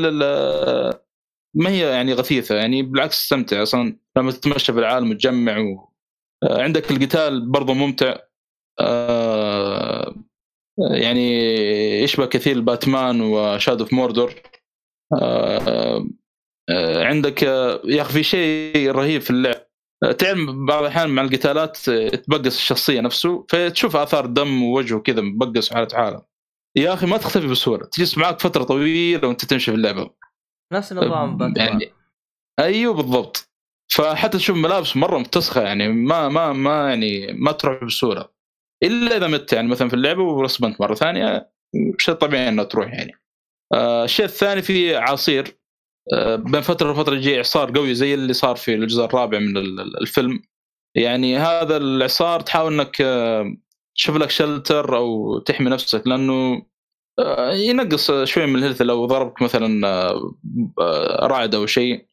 [1.54, 2.54] ما هي يعني غثيثة.
[2.54, 3.62] يعني بالعكس استمتع.
[3.62, 5.86] أصلا لما تتمشى في العالم وتجمع
[6.44, 8.16] عندك القتال برضه ممتع.
[10.78, 11.44] يعني
[12.02, 14.34] يشبه كثير باتمان و Shadow of Mordor
[17.06, 19.70] عندك آه، يا أخي في شيء رهيب في اللعب.
[20.04, 25.20] آه، تعرف بعض الأحيان مع القتالات آه، تبقس الشخصية نفسه فتشوف آثار دم ووجهه كذا
[25.20, 26.22] مبقس وحالة حاله
[26.76, 30.10] يا أخي ما تختفي بسهولة تجلس معك فترة طويلة وأنت تمشي في اللعبة.
[30.72, 31.66] نفس نظام باتمان.
[31.66, 31.92] يعني
[32.60, 33.50] أيوه بالضبط.
[33.92, 38.28] فحتى تشوف ملابس مرة متسخة يعني ما ما ما يعني ما تروح بسهولة.
[38.82, 41.50] إلا إذا مت يعني مثلا في اللعبة ورسبنت مرة ثانية
[41.98, 43.12] شيء طبيعي انه تروح يعني.
[43.72, 45.46] آه، الشيء الثاني في إعصار.
[45.48, 45.59] آه،
[46.36, 50.00] بين فترة وفترة يجي إعصار قوي زي اللي صار في الجزء الرابع من ال- ال-
[50.00, 50.42] الفيلم.
[50.96, 53.56] يعني هذا الإعصار تحاول إنك آه،
[53.96, 56.62] تشوف لك shelter أو تحمي نفسك لأنه
[57.18, 60.34] آه، ينقص شوي من ال health لو ضربك مثلا آه،
[60.80, 62.06] آه، رعد أو شيء.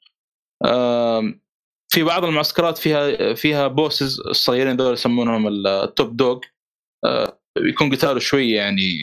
[1.90, 6.40] في بعض المعسكرات فيها فيها bosses الصغيرين ذول يسمونهم ال top dog
[7.06, 8.98] آه، يكون قتاله شوي يعني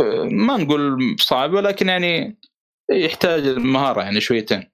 [0.00, 2.38] آه، ما نقول صعب ولكن يعني
[2.90, 4.70] يحتاج مهاره يعني شويتين.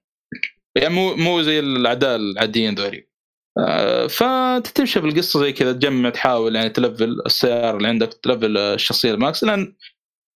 [0.75, 3.11] يعني مو مو زي الأعداء العاديين ذولي.
[3.59, 9.20] آه، فتمشي بالقصة زي كذا تجمع تحاول يعني تلفل السيارة اللي عندك تلفل الشخصية ال
[9.20, 9.75] max لين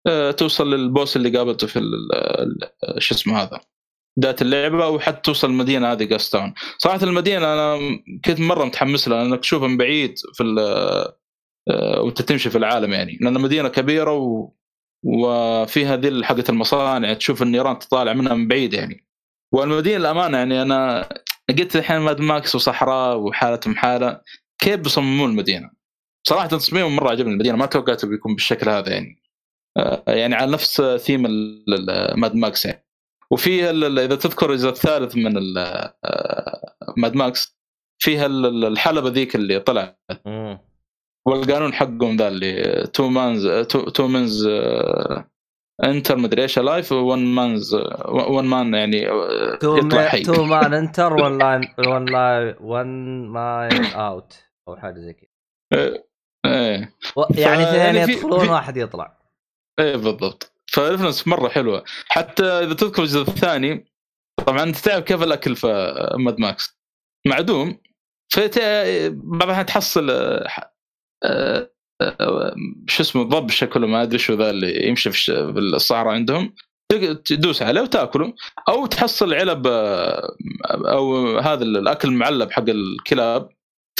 [0.07, 1.79] آه، توصل لل boss اللي قابلته في
[2.97, 3.61] شو اسمه هذا
[4.17, 7.79] بدايه اللعبة وحتى توصل المدينة هذه Gas Town صراحة المدينة أنا
[8.25, 10.43] كنت مرة متحمس لها انك تشوفها من بعيد في
[11.69, 13.17] آه، وأنت تمشي في العالم يعني.
[13.21, 14.51] لأن مدينه كبيرة و...
[15.05, 19.05] وفيها ذي حقة المصانع تشوف النيران تطالع منها من بعيد يعني
[19.53, 21.09] والمدينة الامانه يعني أنا
[21.49, 24.21] قلت الحين ماد ماكس وصحراء وحالتهم حالة
[24.59, 25.69] كيف بيصممون المدينة؟
[26.27, 29.21] صراحة تصميمهم مرة عجبني المدينة ما توقعته بيكون بالشكل هذا يعني
[29.77, 31.21] آه، يعني على نفس ثيم
[32.17, 32.85] ماد ماكس يعني
[33.31, 37.57] وفي ال- إذا تذكر الجزء الثالث من آه، ماد ماكس
[37.99, 39.99] فيها ال- ال- الحلبة ذيك اللي طلعت.
[41.27, 43.47] والقانون حقهم ذا اللي two mans
[43.93, 44.47] two, mens
[45.83, 47.75] enter مدري إيش leave one mans
[48.07, 50.23] one man يعني آه، يطلع حي.
[50.23, 52.87] two man enter one line one line one
[53.27, 54.33] man out
[54.67, 55.29] أو حاجة زي كذا.
[56.45, 59.17] إيه و- يعني اثنين يعني يدخلون في- واحد يطلع.
[59.79, 60.51] إيه بالضبط.
[60.73, 61.83] فال reference مرة حلوة.
[62.07, 63.85] حتى إذا تذكر الجزء الثاني
[64.45, 65.67] طبعا أنت تعرف كيف الأكل في
[66.17, 66.77] ماد ماكس.
[67.27, 67.77] معدوم
[68.33, 68.59] ففي
[69.13, 70.74] بعض الاحيان تحصل آه، آه، آه،
[72.87, 76.53] شو اسمه ضب شكله ما أدري شو ذا اللي يمشي في الصحراء عندهم.
[77.25, 78.33] تدوس عليه وتأكله
[78.69, 80.35] أو تحصل علب آه،
[80.69, 83.49] أو هذا الأكل المعلب حق الكلاب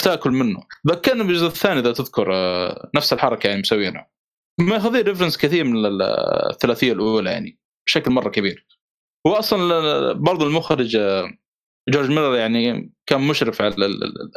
[0.03, 0.63] تأكل منه.
[0.87, 4.09] ذكرني بالجزء الثاني إذا تذكر آه، نفس الحركة يعني مسوينها.
[4.59, 6.01] ماخذين ريفرنس كثير من ال-
[6.51, 8.65] الثلاثية الأولى يعني بشكل مرة كبير.
[9.27, 11.31] هو أصلا برضو المخرج آه،
[11.89, 14.31] جورج ميلر يعني كان مشرف على ال- ال- ال-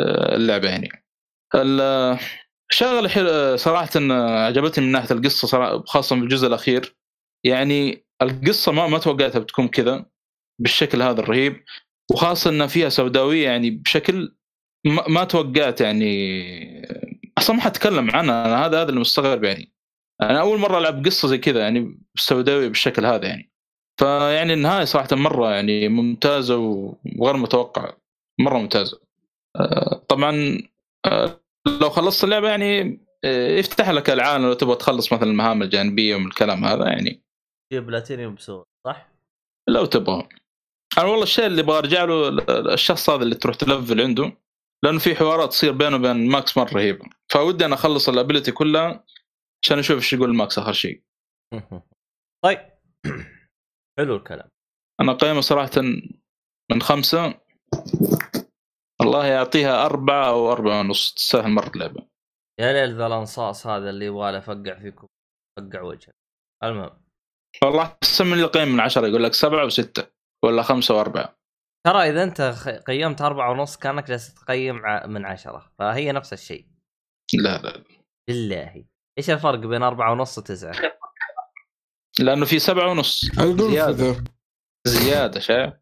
[0.00, 1.03] آه، اللعبة يعني.
[1.54, 3.90] الشغله حل- صراحة
[4.46, 6.96] عجبتني من ناحية القصة صراحة خاصة في الجزء الأخير.
[7.44, 10.06] يعني القصة ما ما توقعتها بتكون كذا
[10.60, 11.64] بالشكل هذا الرهيب.
[12.12, 14.36] وخاصة ان فيها سوداوية يعني بشكل
[14.86, 16.12] ما, ما توقعت يعني
[17.38, 18.46] أصلا ما حتكلم عنها.
[18.46, 19.72] أنا هذا هذا اللي مستغرب يعني.
[20.22, 23.50] أنا أول مرة ألعب قصة زي كذا يعني سوداوية بالشكل هذا يعني.
[24.00, 27.96] فيعني النهاية صراحة مرة يعني ممتازة وغير متوقعة
[28.40, 29.00] مرة ممتازة.
[29.56, 30.58] آه، طبعا
[31.06, 36.16] آه، لو خلصت اللعبة يعني آه، يفتح لك العالم لو تبغى تخلص مثلا المهام الجانبية
[36.16, 37.22] ومن الكلام هذا يعني.
[37.72, 39.08] جيب بلاتينيوم بسهوله صح؟
[39.68, 40.28] لو تبغى.
[40.98, 42.28] أنا والله الشيء اللي أبغى أرجع له
[42.74, 44.32] الشخص هذا اللي تروح تلفل عنده
[44.84, 47.04] لأنه في حوارات تصير بينه وبين ماكس مرة رهيبة.
[47.32, 49.04] فودي أنا أخلص ال ability كلها
[49.64, 51.02] عشان أشوف إيش يقول ماكس آخر شيء.
[52.44, 52.58] طيب.
[53.98, 54.48] حلو الكلام.
[55.00, 55.80] أنا أقيمه صراحة
[56.70, 57.34] من خمسة.
[59.02, 62.06] الله يعطيها أربعة أو أربعة ونص تستاهل مرة اللعبة
[62.60, 65.06] يا ليل ذا الأنصاص هذا اللي يبغى له يفقع فيكم
[65.58, 66.12] فقع وجهه.
[66.64, 67.04] المهم.
[67.64, 70.06] والله أحسن من اللي قيم من عشرة يقول لك سبعة وستة
[70.44, 71.36] ولا خمسة وأربعة.
[71.86, 76.32] ترى إذا أنت خ- قيمت أربعة ونص كأنك جالس تقيم ع- من عشرة فهي نفس
[76.32, 76.66] الشيء.
[77.34, 77.84] لا لا
[78.28, 78.84] بالله.
[79.18, 80.74] إيش الفرق بين أربعة ونص وتسعة؟
[82.18, 83.24] لأنه في سبعة ونص.
[83.70, 84.24] زيادة.
[84.86, 85.74] زيادة شايف؟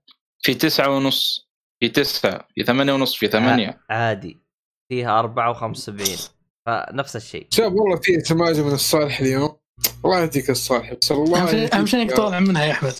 [0.42, 1.41] في تسعة ونص.
[1.82, 3.80] في تسعة في ثمانية ونص في ثمانية.
[3.90, 4.42] عادي.
[4.88, 6.18] فيها أربعة وخمس سبعين
[6.66, 7.46] فنفس الشيء.
[7.50, 9.56] شاب والله في سماجة من الصالح اليوم.
[10.04, 10.94] الله يهديك الصالح.
[10.94, 12.92] بس الله أهم شيء يا طالع منها يا أحمد.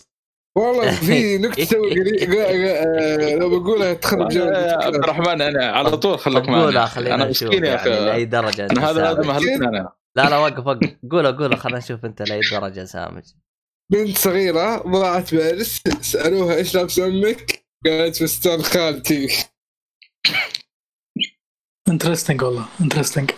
[0.57, 6.71] والله في نكتة قريب آه، لو بقولها تخرب عبد الرحمن أنا على طول خليك قولها
[6.71, 9.25] معنا خلينا أنا نشوف مسكين يا يعني لأي أنت أنا هذا هذا سامج.
[9.27, 9.89] مهلتنا أنا.
[10.15, 10.89] لا لا وقف وقف.
[11.11, 13.23] قولها قولها خلينا نشوف أنت لأي درجة سامج.
[13.91, 19.27] بنت صغيرة ضاعت بارس سألوها إيش لابس أمك؟ قالت فستان خالتي
[21.89, 23.31] interesting والله interesting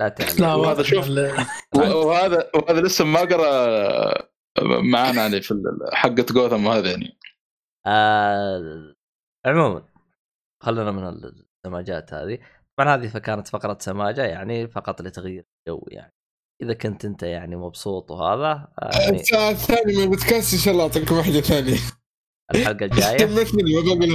[0.00, 0.36] لا تعلم.
[0.38, 1.08] لا وهذا شوف.
[1.74, 4.28] وهذا وهذا لسه ما قرأ
[4.82, 7.18] معانا يعني في ال- حقة جوثم وهذا يعني.
[7.86, 8.94] آه
[9.46, 9.88] عموما
[10.62, 12.38] خلينا من السماجات هذه.
[12.78, 16.12] طبعا هذه فكانت فقرة سماجة يعني فقط لتغيير الجو يعني.
[16.62, 20.84] إذا كنت أنت يعني مبسوط وهذا آه، يعني الساعة الثانية من البودكاست إن شاء الله
[20.84, 21.78] أعطيكم واحدة ثانية.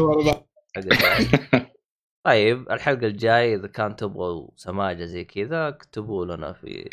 [0.01, 1.71] ورا بعض الحلقة الجاية.
[2.27, 6.89] طيب الحلقة الجاية إذا كان تبغوا سماجة زي كذا اكتبوا لنا في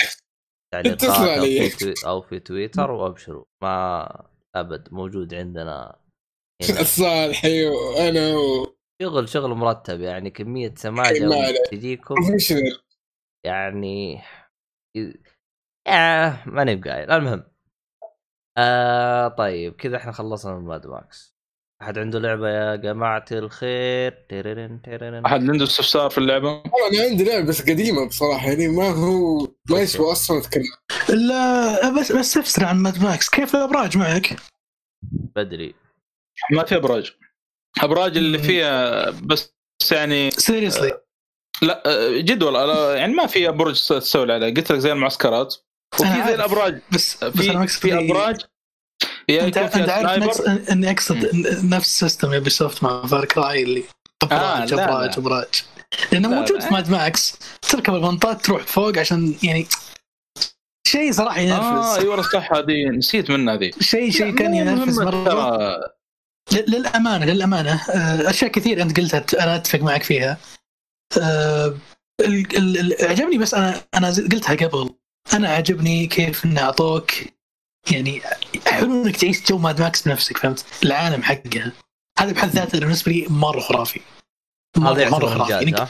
[0.73, 1.71] تعليقات أو علي.
[1.71, 1.95] في, توي...
[2.07, 3.45] أو في تويتر وأبشروا.
[3.63, 4.09] ما
[4.55, 5.97] أبد موجود عندنا
[6.63, 6.81] هنا.
[6.81, 10.31] الصالح أيوه أنا و شغل شغل مرتب يعني
[10.87, 11.57] ما عليك.
[11.71, 12.15] تجيكم
[13.47, 14.23] يعني
[15.87, 17.45] آه ماني بقايل المهم.
[18.59, 21.35] آه طيب كذا إحنا خلصنا من ماد ماكس.
[21.83, 27.11] أحد عنده لعبة يا جماعة الخير؟ تيرين تيرين أحد عنده استفسار في اللعبة؟ والله أنا
[27.11, 30.65] عندي لعبة بس قديمة بصراحة يعني ما هو ما يسوى أصلا اتكلم
[31.09, 33.29] لا بس بس استفسر عن ماد ماكس.
[33.29, 34.37] كيف الأبراج معك؟
[35.37, 35.75] بدري.
[36.51, 37.13] ما في أبراج.
[37.83, 39.55] أبراج اللي فيها بس
[39.93, 41.01] يعني seriously
[41.63, 41.83] لا
[42.21, 45.57] جد والله يعني ما في برج تسوي عليه قلت لك زي المعسكرات.
[46.01, 46.35] وفي زي.
[46.35, 46.81] الأبراج.
[46.93, 48.37] بس بس في مقصد في أبراج.
[49.29, 50.41] يا انت أنت عارف
[50.71, 51.31] إني أقصد
[51.65, 53.85] نفس system يوبي سوفت مع فار كراي اللي
[54.23, 55.19] ابراج آه، ابراج.
[55.19, 55.47] ابراج
[56.13, 56.69] لأنه لا، موجود لا.
[56.69, 59.67] في ماد ماكس تركب المنطاد تروح فوق عشان يعني
[60.87, 62.89] شيء صراحة آه ينرفز أيوه صح هذه.
[62.89, 65.81] نسيت منها ذي شيء شيء كان ينرفز مرة.
[66.53, 67.75] للأمانة للأمانة.
[67.91, 70.39] آه، أشياء كثير أنت قلتها أنا أتفق معك فيها.
[72.21, 74.91] ال- عجبني بس أنا أنا قلتها قبل.
[75.33, 77.13] أنا عجبني كيف إنه أعطوك
[77.91, 78.23] يعني
[78.67, 81.73] حلو إنك تعيش جو ماد ماكس بنفسك فهمت؟ العالم حقها
[82.19, 84.01] هذا بحد ذاته بالنسبة لي مرة خرافي.
[84.77, 85.75] مره مرة خرافي.
[85.75, 85.89] ها؟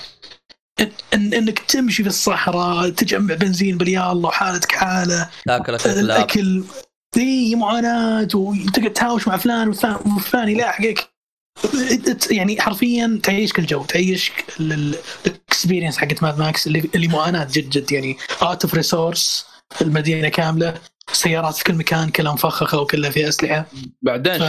[1.14, 5.30] إن إنك تمشي في الصحراء تجمع بنزين باليالله وحالتك حالة.
[5.46, 6.64] تاكل الأكل
[7.16, 11.13] ذي معاناة وتقعد تهاوش مع فلان وفلان يلاحقك
[12.30, 17.70] يعني حرفيا تعيش كل جو تعيش ال experience حقت Mad Max اللي اللي معاناه جد
[17.70, 19.46] جد يعني out of resource
[19.80, 20.74] المدينة كاملة
[21.12, 23.66] سيارات في كل مكان كلها مفخخة وكلها فيها أسلحة.
[24.02, 24.42] بعدين ف...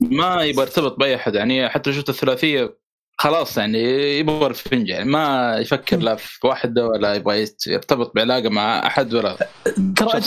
[0.00, 2.80] ما يبغى يرتبط بأي أحد يعني حتى شفت الثلاثية
[3.18, 3.78] خلاص يعني
[4.18, 9.14] يبغى ال revenge يعني ما يفكر لا في واحدة ولا يبغى يرتبط بعلاقة مع أحد
[9.14, 9.48] ولا
[9.96, 10.20] ترى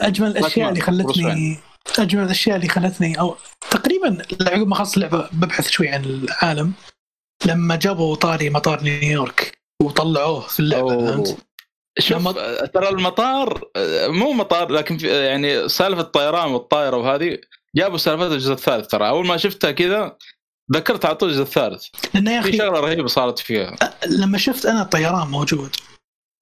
[0.00, 1.58] أجمل الاشياء اللي خلتني
[1.98, 3.36] اجمل الأشياء اللي خلتني أو
[3.70, 6.72] تقريبا عقب ما خلصت اللعبة ببحث شوي عن العالم
[7.46, 11.36] لما جابوا طاري مطار نيويورك وطلعوه في اللعبة فهمت؟
[11.98, 13.60] شوف لما- ترى المطار
[14.08, 17.38] مو مطار لكن في يعني سالفة الطيران والطائرة وهذه
[17.76, 20.16] جابوا سالفتها الجزء الثالث ترى أول ما شفتها كذا
[20.72, 21.84] ذكرت على طول الجزء الثالث
[22.14, 23.76] لأنه يا في أخي شغلة رهيبة صارت فيها
[24.06, 25.76] لما شفت أنا الطيران موجود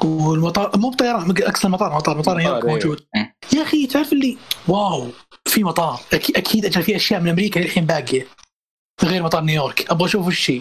[0.04, 2.74] والمطار مو بطيران أقصد المطار مطار مطار نيويورك مطار، إيه.
[2.74, 3.34] موجود مم.
[3.54, 4.36] يا أخي تعرف اللي
[4.68, 5.08] واو
[5.48, 6.00] في مطار.
[6.12, 8.26] أكيد أكيد أجل في أشياء من أمريكا للحين باقية.
[9.04, 9.90] غير مطار نيويورك.
[9.90, 10.60] أبغى أشوف وش هي.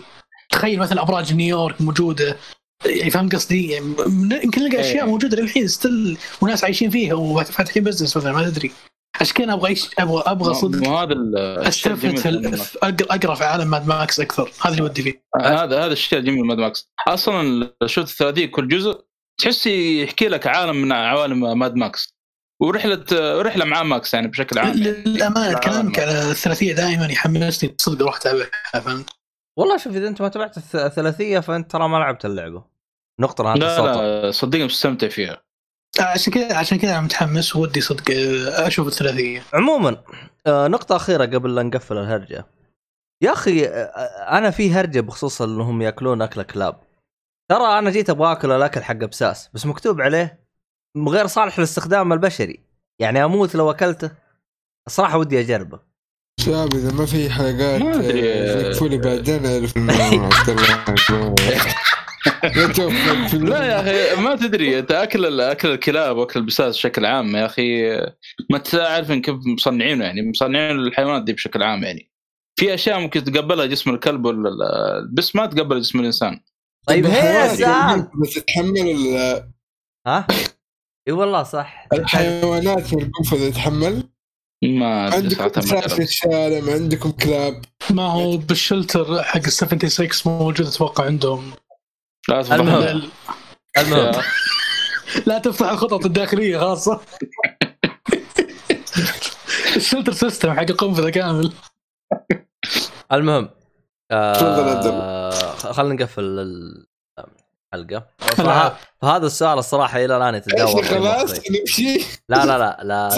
[0.49, 2.37] تخيل مثلا أبراج نيويورك موجودة.
[2.85, 3.95] يعني فاهم قصدي؟ يعني
[4.43, 5.09] يمكن نلقى أشياء إيه.
[5.11, 8.71] موجودة للحين still وناس عايشين فيها وفاتحين business مثلا ما تدري
[9.21, 12.77] عشان كذا أبغى أعيش- أبغى أبغى صدق مو هذا الشيء استفد في
[13.11, 14.51] أقرأ في عالم Mad Max أكثر.
[14.61, 15.23] هذا اللي ودي فيه.
[15.41, 19.01] هذا هذا الشيء الجميل Mad Max أصلا شفت الثلاثية كل جزء
[19.37, 22.12] تحس يحكي لك عالم من عوالم Mad Max
[22.63, 23.05] ورحلة
[23.41, 24.71] رحلة مع Max يعني بشكل عام.
[24.73, 26.05] للأمانة لا، كلامك لا.
[26.05, 29.09] على الثلاثيه دائما يحمسني صدق أروح اتابعها فهمت؟
[29.59, 32.63] والله شوف إذا أنت ما تابعت الث- الثلاثية فأنت ترى ما لعبت اللعبة.
[33.19, 35.43] نقطة لا لا صدقني مستمتع فيها.
[35.99, 39.43] عشان كذا عشان كذا أنا متحمس ودي صدق آه، أشوف الثلاثية.
[39.53, 40.03] عموما
[40.47, 42.45] آه، نقطة أخيرة قبل لا نقفل الهرجة.
[43.21, 43.81] يا أخي آه،
[44.37, 46.79] أنا في هرجة بخصوص أنهم يأكلون أكل كلاب.
[47.51, 50.42] ترى أنا جيت أبغى آكل الأكل حق بساس بس مكتوب عليه
[50.97, 52.59] غير صالح للاستخدام البشري.
[52.99, 54.11] يعني أموت لو أكلته
[54.87, 55.79] الصراحة ودي أجربه.
[56.39, 58.33] شباب إذا ما في حلقات ما أدري.
[58.33, 59.73] آه، بعدين أعرف
[63.33, 64.79] لا يا أخي ما تدري.
[64.79, 67.97] أنت أكل أكل الكلاب وأكل البساس بشكل عام يا أخي.
[68.49, 70.29] ما تعرف كيف مصنعينه يعني.
[70.29, 72.11] مصنعين الحيوانات دي بشكل عام يعني.
[72.59, 74.49] في أشياء ممكن تقبلها جسم الكلب ولا
[75.13, 76.39] بس ما تقبل جسم الإنسان.
[76.87, 79.49] طيب هي الحيوانات سام بس تتحمل ال-
[80.07, 80.27] ها؟
[81.07, 81.87] إي والله صح.
[81.93, 84.03] الحيوانات من القنفذ تتحمل
[84.63, 86.01] ما عندكم بساس في.
[86.01, 91.51] الشارع؟ ما عندكم كلاب؟ ما هو بالشلتر حق ال 76 موجود أتوقع عندهم.
[92.29, 92.81] لا تفضح المهم.
[92.81, 93.01] لا.
[93.81, 94.21] المهم.
[95.27, 97.01] لا تفتح الخطط الداخلية خاصه
[99.75, 101.53] ال shelter system حق القنفذه كامل.
[103.11, 103.49] المهم
[104.11, 106.39] آه خلينا نقفل
[108.37, 111.39] فه- فهذا السؤال الصراحة إلى الآن يتداول خلاص.
[111.51, 111.97] نمشي
[112.29, 113.09] لا لا لا لا,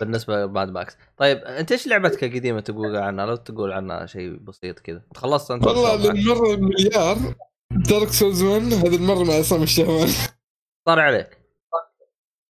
[0.00, 4.30] بالنسبة ل Mad Max طيب أنت إيش لعبتك القديمة تقول عنها؟ لو تقول عنها شيء
[4.36, 5.02] بسيط كذا.
[5.16, 5.96] خلصت أنت والله.
[5.96, 7.18] للمرة المليار
[7.70, 10.08] Dark Souls 1 هذه المرة مع عصام الشهوان.
[10.86, 11.38] طار عليك.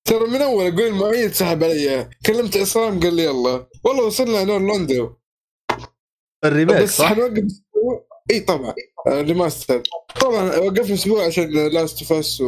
[0.08, 2.10] ترى من أول أقول معيد سحب علي.
[2.26, 3.68] كلمت عصام قال لي يلا.
[3.84, 5.14] والله وصلنا Anor Londo
[6.46, 7.14] ال remake بس صح؟
[8.32, 8.74] إي طبعا.
[9.08, 9.84] آه، remaster
[10.22, 12.44] طبعا وقفنا أسبوع عشان Last of Us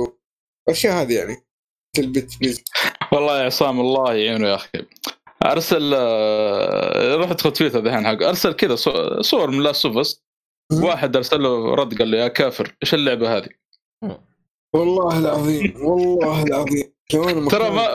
[0.68, 1.36] والاشياء هذه يعني.
[1.96, 2.64] تلبت بيز
[3.12, 4.70] والله يا عصام الله يعينه يا أخي.
[5.46, 10.24] أرسل آه، رحت ادخل تويتر ذحين حق أرسل كذا صو- صور من Last of Us
[10.84, 13.50] واحد أرسل له رد قال له يا كافر إيش اللعبة هذه؟
[14.76, 16.94] والله العظيم والله العظيم.
[17.10, 17.88] كمان ترى ما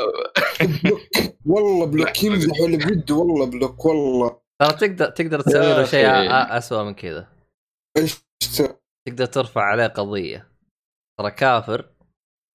[0.85, 1.01] block
[1.47, 4.37] والله block يمزح ولا بجد والله block والله.
[4.61, 7.29] ترى تقدر تقدر تسوي له شيء اسوء من كذا.
[7.97, 8.15] إيش
[9.09, 10.49] تقدر ترفع عليه قضية.
[11.21, 11.89] ترى كافر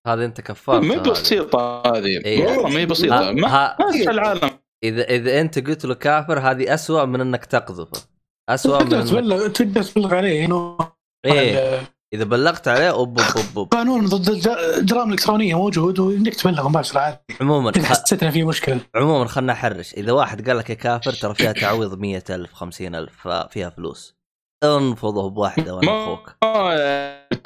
[0.07, 1.09] هذه انت كفرت ما هي هذه.
[1.09, 2.25] بسيطة هذه.
[2.25, 2.47] إيه.
[2.47, 3.31] والله ما هي بسيطة.
[3.31, 4.49] ما ها- ما في العالم.
[4.83, 8.07] اذا إذا أنت قلت له كافر هذه اسوء من إنك تقذفه.
[8.49, 10.77] اسوء من تقدر انك تبلغ تقدر تبلغ عليه إنه
[11.25, 11.81] إيه.
[12.13, 13.67] إذا بلغت عليه أوب أوب أوب.
[13.67, 17.19] قانون ضد الج- الجرائم الالكترونيه موجود وإنك تبلغ مباشره عادي.
[17.41, 17.77] عموما خ...
[17.79, 18.79] حسيت إنه في مشكلة.
[18.95, 19.93] عموما خلنا نحرش.
[19.93, 24.18] إذا واحد قال لك يا كافر ترى فيها تعويض مية ألف خمسين ألف فيها فلوس.
[24.63, 26.35] انفضه بواحدة وأنا أخوك.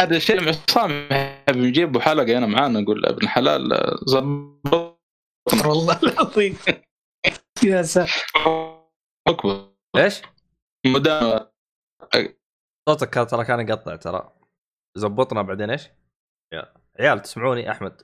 [0.02, 1.08] هذا الشيء مع عصام.
[1.12, 3.70] يحب نجيبه حلقة هنا معانا نقول ابن حلال
[4.06, 5.00] زبط
[5.66, 6.58] والله العظيم.
[7.64, 8.26] يا ساتر
[9.28, 9.74] أكبر.
[9.98, 10.22] إيش؟
[10.86, 11.40] مدام.
[12.90, 14.34] صوتك كان- ترى كان يقطع ترى.
[14.98, 15.90] زبطنا بعدين إيش؟
[16.54, 18.02] يا عيال تسمعوني؟ أحمد.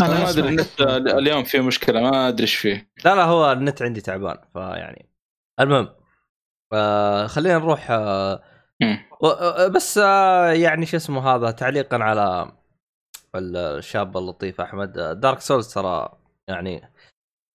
[0.00, 0.48] أنا ما أنا ادري.
[0.48, 0.80] النت
[1.18, 2.90] اليوم في مشكلة ما أدري إيش فيه.
[3.04, 5.08] لا لا هو النت عندي تعبان فيعني.
[5.60, 5.88] المهم.
[6.74, 8.42] آه خلينا نروح آه.
[9.20, 12.52] و- آه، بس آه يعني شو اسمه هذا تعليقا على
[13.36, 14.92] الشاب اللطيف أحمد.
[15.20, 16.08] دارك سولز ترى
[16.48, 16.92] يعني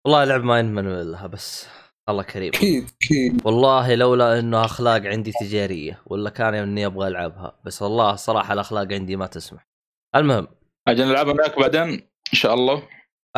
[0.05, 1.69] والله لعب ما ينمن لها بس
[2.09, 2.49] الله كريم.
[2.55, 3.47] أكيد أكيد.
[3.47, 7.59] والله لولا إنه أخلاق عندي تجارية ولا كان إني أبغى ألعبها.
[7.65, 9.67] بس والله الصراحه الأخلاق عندي ما تسمح.
[10.17, 10.47] المهم.
[10.89, 12.01] أجل نلعبها معك بعدين؟ إن
[12.33, 12.83] شاء الله.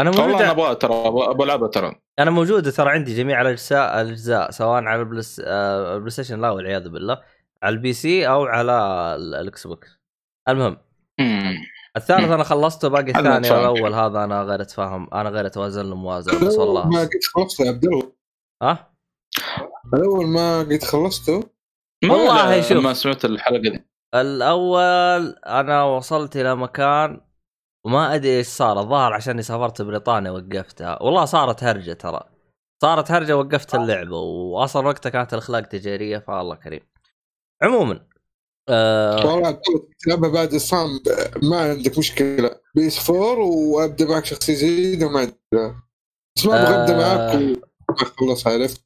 [0.00, 1.94] أنا والله أنا موجود أبغى ترى العبها ترى.
[2.18, 5.42] أنا موجودة ترى عندي جميع الاجزاء الأجزاء سواء على البلاس...
[5.44, 7.20] آه، ال PlayStation لا والعياذ بالله.
[7.62, 8.72] على ال PC أو على
[9.18, 9.98] ال- ال Xbox.
[10.48, 10.76] المهم.
[11.20, 11.56] مم.
[11.96, 12.32] الثالث مم.
[12.32, 13.50] أنا خلصته باقي الثاني.
[13.50, 15.08] والأول هذا أنا غير أتفاهم.
[15.14, 16.88] أنا غير أتوازن له موازنه بس والله.
[16.88, 18.12] ما قد خلصت يا عبد الله.
[18.62, 18.90] ها؟
[19.94, 21.42] الأول ما قد خلصته؟
[22.04, 22.84] والله شوف.
[22.84, 23.84] ما سمعت الحلقة دي.
[24.14, 27.20] الأول أنا وصلت إلى مكان
[27.84, 32.20] وما أدري إيش صار الظاهر عشان سافرت بريطانيا وقفتها والله صارت هرجة ترى.
[32.82, 36.80] صارت هرجة وقفت اللعبة واصلا وقتها كانت الأخلاق تجاريه فالله كريم.
[37.62, 38.06] عموما
[38.68, 39.60] آه والله
[40.04, 41.00] تلعبها بعد عصام
[41.42, 42.60] ما عندك مشكلة.
[42.74, 45.74] PS 4 وأبدأ معك شخصية جديدة وما عندي مشكلة.
[46.36, 47.36] بس ما أبغى أبدأ آه.
[47.36, 47.58] معك
[47.90, 48.84] وخلص عرفت؟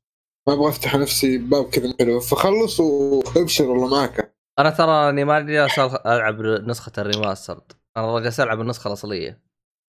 [0.48, 2.20] ما أبغى أفتح نفسي باب كذا حلو.
[2.20, 4.34] فخلص وأبشر والله معك.
[4.58, 7.72] أنا ترى إني ما جالس ألعب نسخة ال remastered.
[7.96, 9.42] أنا جالس العب النسخة الأصلية.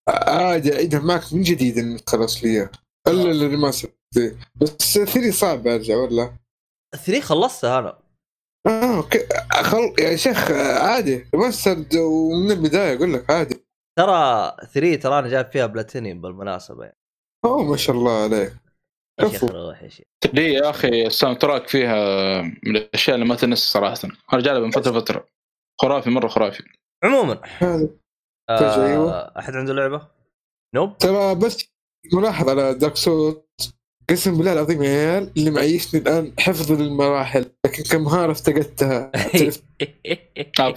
[0.08, 2.72] عادي اعيدها معك من جديد النسخة الأصلية.
[3.08, 3.88] الا ال remaster.
[4.14, 4.36] دي.
[4.54, 6.36] بس 3 صعب أرجع ولا؟
[7.04, 7.98] 3 خلصتها أنا.
[8.66, 9.18] آه okay.
[9.52, 9.94] خل...
[9.98, 11.26] يا شيخ عادي.
[11.34, 13.64] remaster ومن البداية أقول لك عادي.
[13.98, 16.98] ترى 3 ترى أنا جايب فيها بلاتينيوم بالمناسبة يعني.
[17.44, 18.52] أوه ما شاء الله عليك.
[19.20, 19.46] يا شيخ كفو.
[19.46, 20.06] روح يا شيخ.
[20.32, 23.98] لي يا أخي ال soundtrack فيها من الأشياء اللي ما تنسى صراحة.
[24.32, 25.26] ارجع لها من فترة فترة.
[25.80, 26.62] خرافي مرة خرافي.
[27.04, 27.34] عموما.
[28.48, 29.12] ترجع أيوة.
[29.12, 30.08] آه أحد عنده لعبة؟
[30.74, 31.68] nope ترى بس
[32.12, 32.96] ملاحظ على Dark
[34.10, 37.84] قسم بالله العظيم يا عيال اللي معيشني الآن حفظ المراحل لكن
[38.30, 39.12] افتقدتها؟
[40.58, 40.74] والله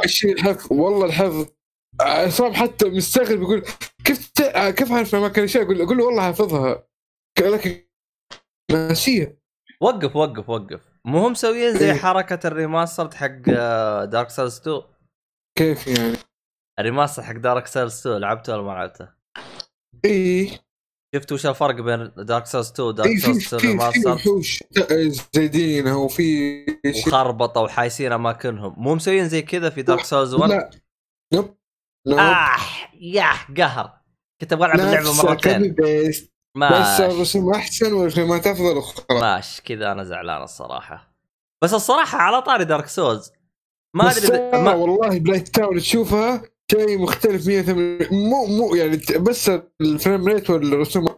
[0.00, 1.46] أف- الشيء الحفظ والله الحفظ.
[2.00, 3.62] عصام حتى مستغرب يقول
[4.04, 4.42] كيف ت...
[4.78, 6.86] كيف عارف اماكن الاشياء أقول أقول له والله حافظها.
[7.40, 7.84] لكن
[8.72, 9.42] ناسيه
[9.80, 10.80] وقف وقف وقف.
[11.04, 11.98] مو هم مسويين زي إيه.
[11.98, 13.50] حركة ال remaster حق
[14.04, 14.82] Dark Souls 2
[15.58, 16.16] كيف يعني؟
[16.78, 19.08] ال remaster حق Dark Souls 2 لعبته ولا ما لعبته؟
[20.04, 20.58] اي
[21.14, 24.12] شفت وش الفرق بين Dark Souls 2 و Dark في Souls في 2 في remaster
[24.12, 24.64] وحوش
[25.34, 26.66] زايدينها وفي
[27.06, 28.74] وخربطة وحايسين أماكنهم.
[28.76, 30.70] مو مسويين زي كذا في Dark Souls 1 لا.
[31.34, 31.56] nope
[32.06, 32.56] nope آه
[33.00, 34.00] ياه قهر.
[34.40, 35.72] كنت أبغى ألعب اللعبة مرتين.
[35.72, 37.00] بيست بس.
[37.00, 41.14] الرسوم احسن والفريمات افضل وخلاص ماشي كذا أنا زعلان الصراحة.
[41.64, 43.32] بس الصراحة على طاري Dark Souls
[43.94, 44.74] ما أدري ترى ما...
[44.74, 51.08] والله Blighttown تشوفها شيء مختلف 180 مو مو يعني بس ال frame rate والرسوم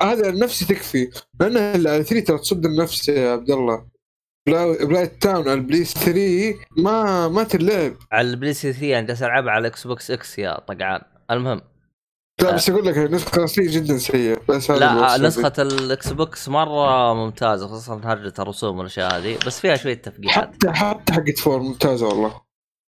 [0.00, 1.10] هذا نفسي تكفي.
[1.40, 3.86] لانها على 3 ترى تصد النفس يا عبد الله.
[4.48, 7.94] بلا- Blighttown على ال PS 3 ما ما تلعب.
[8.12, 11.00] على ال PlayStation 3 أنا جالس ألعبها على ال Xbox X يا طقعان.
[11.30, 11.60] المهم.
[12.42, 14.40] لا بس أقول لك النسخه الاصليه جدا سيئة.
[14.48, 19.94] بس لا نسخة ال Xbox مرة ممتازة خصوصا هرجه الرسوم والأشياء هذه بس فيها شوية.
[19.94, 20.54] تفقيعات.
[20.54, 22.40] حتى حتى حقت four ممتازة والله.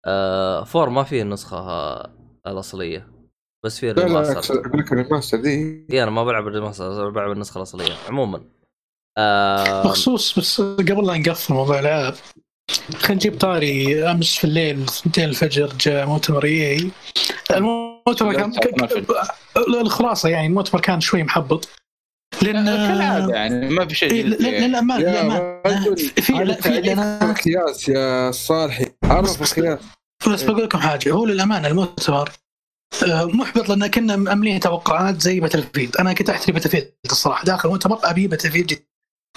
[0.06, 1.58] آه four ما فيه النسخة
[2.46, 3.08] الأصلية
[3.64, 4.54] بس فيه لا لا ال remaster.
[4.54, 8.44] أقول لك ال remaster دي اي أنا ما بلعب ال remaster بلعب النسخة الأصلية عموما.
[9.18, 12.14] آه بخصوص بس قبل لا نقفل موضوع الألعاب
[12.96, 16.90] خلينا نجيب طاري أمس في الليل 2 الفجر جاء مؤتمر EA
[18.06, 18.52] المؤتمر كان
[19.80, 21.68] الخلاصة يعني المؤتمر كان شوي محبط.
[22.42, 24.22] لأن كالعادة يعني ما في شيء إيه،.
[24.22, 26.56] للأمان يا للأمان رجل في لا
[27.88, 28.86] يا صالحي.
[29.04, 29.78] عرف بس- القياس
[30.28, 32.30] بس بقول لكم حاجة هو للأمانة المؤتمر
[33.12, 37.44] آه، محبط لأن كنا مأملين توقعات زي Battlefield أنا كنت احتري Battlefield الصراحة.
[37.44, 38.82] داخل المؤتمر ابي Battlefield جدا.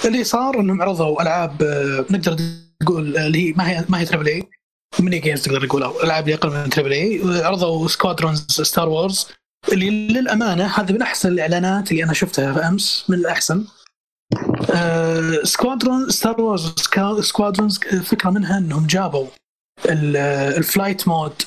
[0.06, 2.38] اللي صار إنهم عرضوا ألعاب آه، نقدر
[2.84, 4.44] نقول آه، اللي هي ما هي ما هي triple A
[5.00, 9.28] mini games تقدر نقول أو ألعاب اللي أقل من triple A عرضوا Squadrons Star Wars
[9.72, 13.66] اللي للأمانة هذا من أحسن الإعلانات اللي أنا شفتها امس من الأحسن.
[15.44, 16.74] Squadron Star Wars
[17.22, 19.28] Squadrons الفكرة منها إنهم جابوا
[19.86, 20.18] ال-
[20.58, 21.42] ال flight mode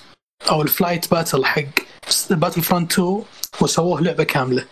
[0.51, 1.63] أو ال flight battle حق
[2.31, 3.23] Battlefront 2
[3.61, 4.65] وسووه لعبة كاملة.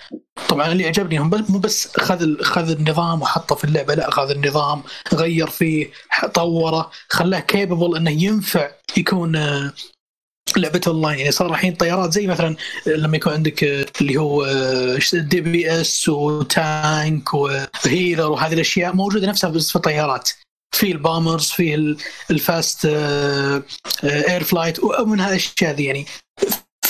[0.49, 4.31] طبعا اللي عجبني هم مو بس اخذ ال- اخذ النظام وحطه في اللعبة لا اخذ
[4.31, 4.83] النظام
[5.15, 5.91] غير فيه
[6.35, 9.73] طوره خلاه capable إنه ينفع يكون آه،
[10.57, 14.47] لعبة اونلاين يعني صار الحين طيارات زي مثلا لما يكون عندك آه، اللي هو
[15.15, 20.31] DPS و tank و healer وهذه الأشياء موجودة نفسها بس في الطيارات.
[20.77, 21.97] في ال bombers في ال-
[22.31, 23.63] ال fast آه،
[24.05, 26.07] آه، air flight ومن هالأشياء ذي يعني.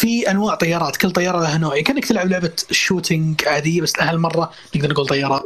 [0.00, 4.90] في أنواع طيارات كل طيارة لها نوع كأنك تلعب لعبة shooting عادية بس هالمرة نقدر
[4.90, 5.42] نقول طيارات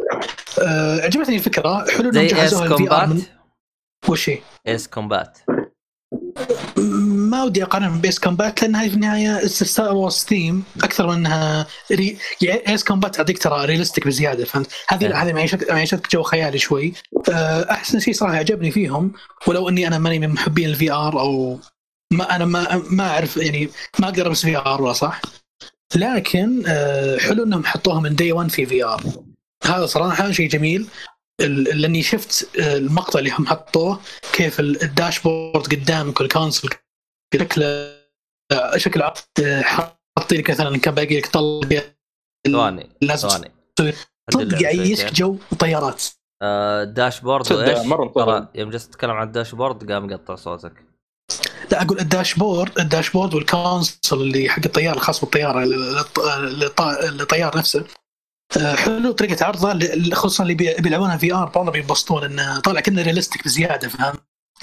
[0.62, 3.22] آه، عجبتني الفكرة حلو إنهم جهزوها ال VR من
[4.08, 4.38] وش هي؟
[4.68, 5.38] Ace Combat
[6.76, 11.06] ما ودي اقارنها من ب Ace Combat لأن هذه في النهاية Star Wars theme أكثر
[11.06, 12.18] من إنها rea...
[12.40, 15.22] يعني Ace Combat تعطيك ترى realistic بزيادة فهمت؟ هذه إيه.
[15.22, 16.92] هذه معيشتك معيشتك جو خيالي شوي
[17.32, 19.12] آه، أحسن شيء صراحة عجبني فيهم
[19.46, 21.58] ولو إني أنا ماني من محبين ال VR أو
[22.12, 25.20] ما أنا ما ما أعرف يعني ما أقدر البس VR ولا صح.
[25.96, 29.02] لكن آه، حلو إنهم حطوها من day 1 في VR
[29.64, 30.86] هذا صراحة شيء جميل.
[31.40, 34.00] ال- لأني شفت آه، المقطع اللي هم حطوه
[34.32, 36.68] كيف ال- ال dashboard قدامك وال console
[37.34, 37.64] شكله
[38.52, 39.16] آه، شكل عرض
[40.18, 41.84] حاطين لك مثلا كان باقي لك طلق
[42.46, 43.50] ثواني لازم ثواني.
[43.80, 43.96] اللعبة
[44.32, 45.12] صدق يعيشك.
[45.12, 46.04] جو طيارات
[46.42, 47.78] آه، dashboard وايش؟
[48.14, 48.48] طبعاً.
[48.54, 50.72] يوم جلست تتكلم عن ال dashboard قام قطع صوتك.
[51.70, 55.64] لا أقول ال dashboard ال dashboard وال console اللي حق الطيارة الخاص بالطيارة
[57.20, 57.84] الطيار نفسه.
[58.56, 59.78] آه، حلو طريقة عرضه
[60.14, 64.14] خصوصا اللي بي- بيلعبونها VR والله بينبسطون إنه طالع كنا realistic بزيادة فاهم؟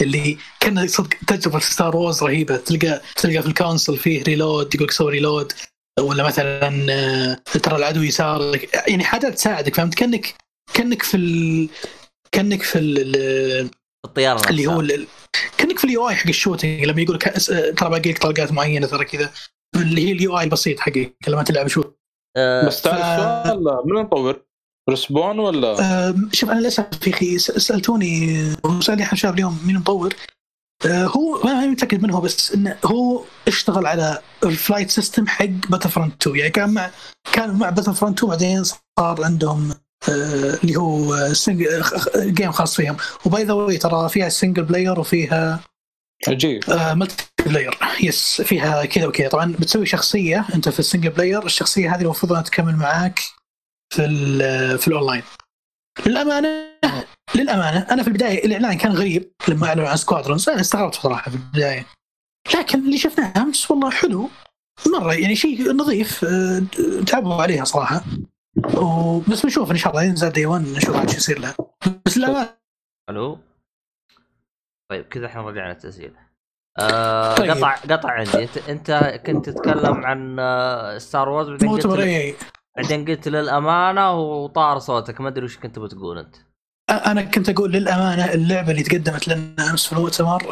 [0.01, 2.57] اللي كان صدق تجربة Star Wars رهيبة.
[2.57, 5.53] تلقى تلقى في ال console فيه reload يقول لك سوي reload
[5.99, 10.33] ولا مثلا آه، ترى العدو يسارك يعني حاجات تساعدك فهمت؟ كانك
[10.73, 11.69] كأنك في ال...
[12.31, 13.69] كأنك في ال...
[14.05, 14.75] الطيارة اللي نفسها.
[14.75, 15.07] هو ال-
[15.57, 17.23] كأنك في ال UI حق ال shooting لما يقول لك
[17.79, 19.31] ترى باقي لك طلقات معينة ترى كذا.
[19.75, 21.97] اللي هي ال UI البسيط حقك لما تلعب shoot
[22.37, 24.41] آه، بس تعرف ف- السؤال من مطور؟
[24.89, 30.13] Respawn ولا؟ أه شوف أنا للأسف يا أخي سألتوني وسالني أحد شباب اليوم مين مطور.
[30.85, 35.45] أه هو ما ماني متاكد منه بس إنه هو اشتغل على ال flight system حق
[35.45, 36.91] Battlefront 2 يعني كان مع
[37.33, 39.73] كان مع Battlefront 2 بعدين صار عندهم
[40.09, 41.83] اللي هو single
[42.17, 42.97] game خاص فيهم.
[43.25, 45.59] و by the way ترى فيها single player وفيها
[46.27, 46.63] عجيب.
[46.69, 49.27] multiplayer yes فيها كذا وكذا.
[49.27, 53.19] طبعا بتسوي شخصية أنت في ال single player الشخصية هذه المفروض أنها تكمل معاك
[53.93, 55.23] في ال في الاونلاين
[56.05, 56.49] للأمانة
[57.35, 61.37] للأمانة أنا في البداية الإعلان كان غريب لما أعلنوا عن Squadrons أنا استغربت صراحة في
[61.37, 61.85] البداية.
[62.55, 64.29] لكن اللي شفناه أمس والله حلو.
[64.93, 66.25] مرة يعني شيء نظيف
[67.07, 68.03] تعبوا عليها صراحة.
[69.29, 71.55] بس بنشوف إن شاء الله ينزل day 1 نشوف عاد شو يصير لها
[72.05, 72.49] بس للامانه
[73.09, 73.39] ألو؟
[74.91, 76.15] طيب كذا إحنا رجعنا التسجيل.
[76.79, 77.51] آه طيب.
[77.51, 78.43] قطع قطع عندي.
[78.43, 81.87] أنت أنت كنت تتكلم عن آه، Star Wars بعدين قلت
[82.77, 85.21] بعدين قلت للأمانة وطار صوتك.
[85.21, 86.35] ما أدري وش كنت بتقول أنت.
[86.91, 90.43] أنا كنت أقول للأمانة اللعبة اللي تقدمت لنا أمس في المؤتمر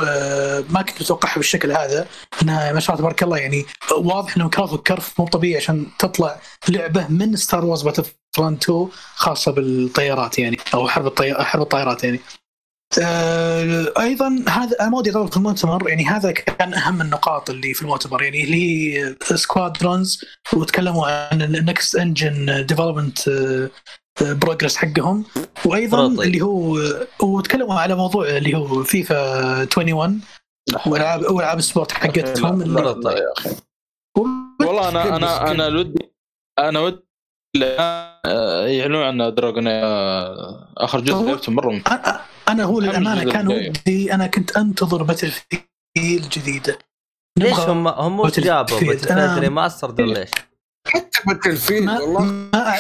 [0.70, 2.08] ما كنت متوقعها بالشكل هذا
[2.42, 3.66] انها ما شاء الله تبارك الله يعني
[3.98, 9.52] واضح انهم كرفوا الكرف مو طبيعي عشان تطلع لعبة من Star Wars Battlefront 2 خاصة
[9.52, 11.34] بالطيارات يعني أو حرب الطي...
[11.34, 12.20] حرب الطائرات يعني.
[14.00, 17.82] أيضا هذا أنا ما ودي أطول في المؤتمر يعني هذا كان أهم النقاط اللي في
[17.82, 18.56] المؤتمر يعني اللي
[18.94, 23.20] هي Squadrons وتكلموا عن ال next engine development
[24.24, 25.26] progress حقهم
[25.66, 26.28] وأيضا prototype.
[26.28, 26.78] اللي هو
[27.22, 30.22] وتكلموا على موضوع اللي هو فيفا 21
[30.88, 33.50] والعاب والعاب ال sport حقتهم اللي- لا يا أخي
[34.62, 36.12] والله أنا أنا أنا ودي
[36.60, 37.04] أنا ودي
[37.80, 43.48] آه، يعلنون عن Dragon آه، آخر جزء لعبته مرة ممتاز أنا أنا هو للأمانة كان.
[43.48, 46.80] ودي أنا كنت أنتظر Battlefield جديدة
[47.38, 49.08] ليش هم هم وش جابوا field.
[49.08, 50.30] Battle remastered ولا إيش؟
[50.90, 52.76] حتى Battlefield ما والله ما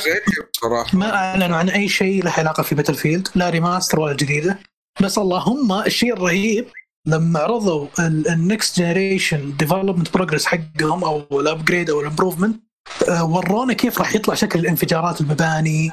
[0.53, 0.97] بصراحة.
[0.97, 4.59] ما اعلنوا عن أي شيء له علاقة في Battlefield لا remaster ولا جديدة.
[5.01, 6.65] بس اللهم الشيء الرهيب
[7.07, 12.63] لما عرضوا ال next generation development progress حقهم أو ال upgrade أو ال improvement
[13.09, 15.91] ورونا كيف راح يطلع شكل الانفجارات المباني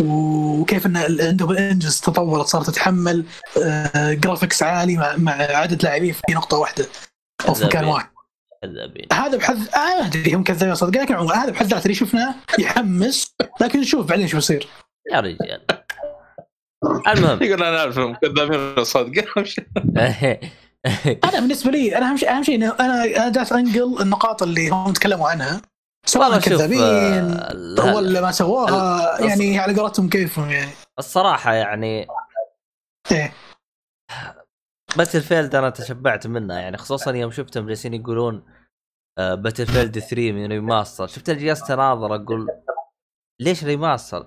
[0.00, 3.24] وكيف إن عندهم ال engines تطورت صارت تتحمل
[3.62, 6.86] آه، graphics عالي مع, مع عدد لاعبين في نقطة واحدة
[7.48, 7.84] أو في مكان.
[7.84, 8.08] واحد.
[8.64, 12.34] كذابين هذا بحد آه، ما أدري هم كذابين صدق لكن هذا بحد ذاته اللي شفناه
[12.58, 13.34] يحمس.
[13.60, 14.68] لكن نشوف بعدين شو بيصير.
[15.12, 15.60] يا رجال.
[17.08, 17.42] المهم.
[17.46, 19.24] يقول أنا أعرفهم كذابين صادق
[21.24, 24.68] أنا بالنسبة لي أنا أهم شيء أهم شيء إنه أنا أنا جالس أنقل النقاط اللي
[24.68, 25.62] هم تكلموا عنها.
[26.06, 30.70] سواء كذابين آه، لا- ولا ما سواها ال- يعني على قولتهم كيفهم يعني.
[30.98, 32.06] الصراحة يعني
[33.12, 33.32] إيه.
[34.96, 38.44] باتل فيلد أنا تشبعت منها يعني خصوصا يوم شفتهم جالسين يقولون
[39.18, 42.48] Battlefield 3 من remaster شفت جلست اناظر أقول
[43.40, 44.26] ليش remaster؟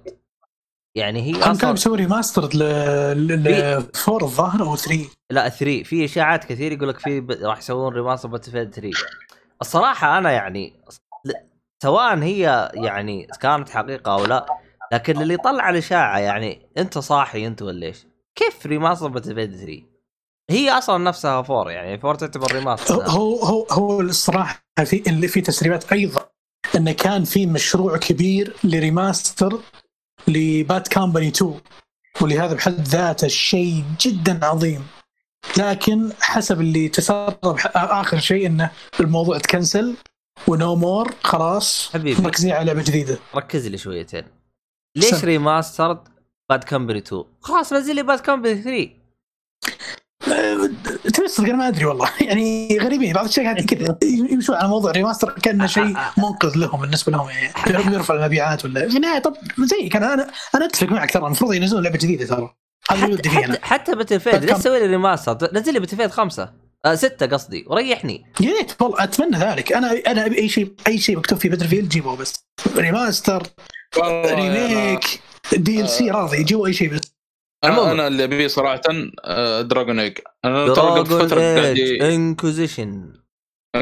[0.96, 6.46] يعني هي كانوا أصلا بيسوي remaster ل four الظاهر أو 3 لا 3 في إشاعات
[6.46, 7.32] كثير يقول لك في ب...
[7.32, 8.92] راح يسوون remaster Battlefield 3
[9.62, 10.84] الصراحة أنا يعني
[11.84, 14.46] سواء هي يعني كانت حقيقة أو لا
[14.94, 19.93] لكن اللي طلع الإشاعة يعني أنت صاحي أنت ولا إيش؟ كيف remaster Battlefield 3؟
[20.54, 25.42] هي أصلا نفسها four يعني four تعتبر remaster هو هو, هو الصراحة في اللي في
[25.42, 26.30] تسريبات أيضا
[26.76, 29.60] انه كان في مشروع كبير ل remaster
[30.28, 31.60] ل Bad Company 2
[32.22, 34.88] ولهذا بحد ذاته شيء جدا عظيم.
[35.58, 37.38] لكن حسب اللي تسرب
[37.76, 39.96] آخر شيء إنه الموضوع تكنسل
[40.48, 42.22] و no more خلاص حبيبي.
[42.22, 43.20] مركزين على لعبة جديدة.
[43.36, 44.24] ركز لي شويتين.
[44.96, 45.24] ليش.
[45.24, 46.08] remastered
[46.50, 49.04] Bad Company 2 خلاص نزل لي Bad Company 3 أه،
[51.14, 52.10] تبي أنا ما أدري والله.
[52.22, 57.30] يعني غريبين بعض الشركات كذا يمشون على موضوع remaster كأنه شيء منقذ لهم بالنسبة لهم.
[57.68, 61.26] يعني يرفع المبيعات ولا في النهاية طب زي كان أنا أنا أتفق معك ترى.
[61.26, 62.56] المفروض ينزلون لعبة جديدة ترى.
[62.92, 65.80] هذا اللي حتى ودي فيه أنا حتى, حتى Battlefield ليش تسوي لي remaster نزل لي
[65.80, 66.50] Battlefield 5
[66.86, 67.66] آه 6 قصدي.
[67.68, 68.26] وريحني.
[68.40, 69.74] يا ريت والله أتمنى ذلك.
[69.74, 72.34] أنا أنا أبي أي شيء أي شيء مكتوب في Battlefield جيبه بس
[72.78, 73.48] remaster
[74.26, 75.22] remake
[75.54, 77.03] DLC راضي يجيبوا أي شيء بس.
[77.64, 77.92] عموماً.
[77.92, 78.82] أنا اللي أبيه صراحة
[79.26, 83.14] آه، Dragon Age أنا ترى فتره قاعد Inquisition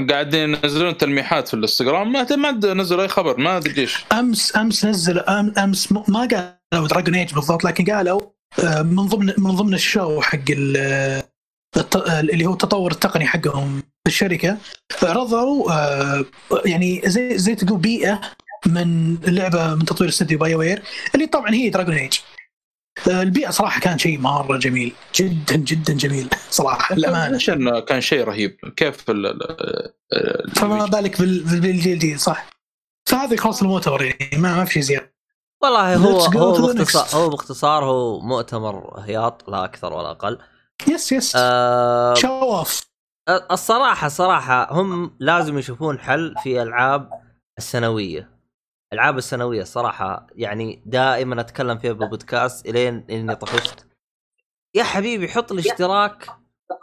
[0.09, 2.11] قاعدين ينزلون تلميحات في الإنستغرام.
[2.11, 4.05] ما ما نزلوا أي خبر ما أدري ليش.
[4.11, 6.27] أمس أمس نزل أمس ما
[6.71, 8.21] قالوا Dragon Age بالضبط لكن قالوا
[8.63, 14.57] آه، من ضمن من ضمن ال show حق اللي هو التطور التقني حقهم في الشركة
[15.03, 16.25] عرضوا آه،
[16.65, 18.21] يعني زي زي تقول بيئة
[18.65, 20.81] من لعبة من تطوير استوديو BioWare
[21.15, 22.13] اللي طبعا هي Dragon Age
[23.07, 26.95] البيئة صراحة كان شيء مرة جميل جدا جدا جميل صراحة.
[26.95, 32.45] للامانه كان شيء رهيب كيف ال ال- ال- فما بالك بال- بال- بالجيل الجديد صح.
[33.09, 35.13] فهذا يخلص المؤتمر يعني ما, ما في شيء زياده
[35.63, 37.21] والله هو هو باختصار.
[37.21, 40.37] هو باختصار هو مؤتمر هياط لا أكثر ولا أقل.
[40.87, 42.81] yes yes آه show off
[43.51, 47.09] الصراحة صراحة هم لازم يشوفون حل في ألعاب
[47.57, 48.29] السنوية.
[48.93, 53.87] العاب السنوية الصراحه يعني دائما أتكلم فيها بالبودكاست إلين إني طفشت.
[54.75, 56.29] يا حبيبي حط الاشتراك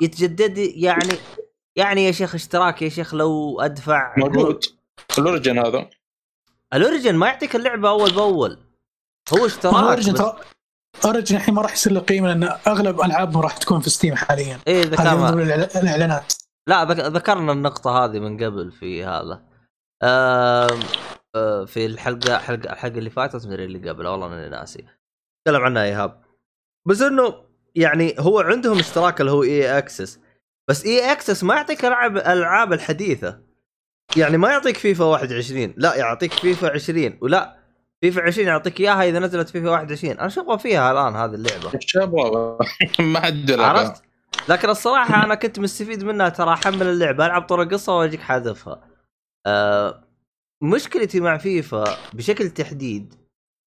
[0.02, 1.14] يتجدد يعني
[1.76, 4.14] يعني يا شيخ اشتراك يا شيخ لو أدفع.
[4.18, 4.64] موجود.
[5.18, 5.90] ال Origin هذا.
[6.74, 8.58] ال Origin ما يعطيك اللعبة أول بأول.
[9.32, 10.36] هو اشتراك Origin ترى
[11.04, 14.58] Origin؟ الحين ما راح يصير له قيمة لأن أغلب ألعابهم راح تكون في Steam حاليا.
[14.66, 15.28] إيه ذكرنا
[15.80, 16.32] الإعلانات.
[16.66, 19.42] لا ذك- ذكرنا النقطة هذه من قبل في هذا.
[21.66, 24.84] في الحلقة حلقة الحلقة اللي فاتت مدري اللي قبل والله إني ناسي.
[25.44, 26.22] تكلم عنها إيهاب.
[26.86, 27.34] بس إنه
[27.74, 30.20] يعني هو عندهم اشتراك اللي هو EA Access.
[30.68, 33.40] بس EA Access ما يعطيك ألعاب الالعاب الحديثة.
[34.16, 37.56] يعني ما يعطيك فيفا 21 لا يعطيك فيفا 20 ولا
[38.00, 41.74] فيفا 20 يعطيك إياها إذا نزلت فيفا 21 أنا شو أبغى فيها الآن هذه اللعبة؟
[41.74, 42.58] إيش أبغى؟
[43.12, 43.50] ما حد.
[43.50, 44.02] عرفت؟
[44.48, 48.80] لكن الصراحة أنا كنت مستفيد منها ترى أحمل اللعبة ألعب طور القصة وأجيك حذفها.
[49.46, 50.07] أه
[50.62, 53.14] مشكلتي مع فيفا بشكل تحديد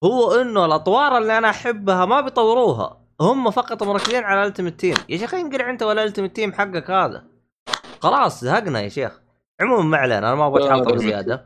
[0.03, 3.01] هو إنه الأطوار اللي أنا أحبها ما بيطوروها.
[3.21, 7.23] هم فقط مركزين على Ultimate Team يا شيخ انقلع انت ولا Ultimate Team حقك هذا؟
[7.99, 9.21] خلاص زهقنا يا شيخ.
[9.61, 11.45] عموما ما علينا أنا ما أبغى لا، اتحلطم لا، زياده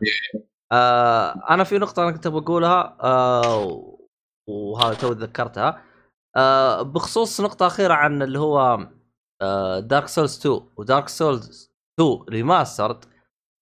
[0.71, 3.97] آه أنا في نقطة أنا كنت بقولها آه
[4.49, 5.81] وهذا تو تذكرتها.
[6.35, 8.87] آه بخصوص نقطة أخيرة عن اللي هو
[9.79, 13.05] Dark Souls 2 و Dark Souls 2 remastered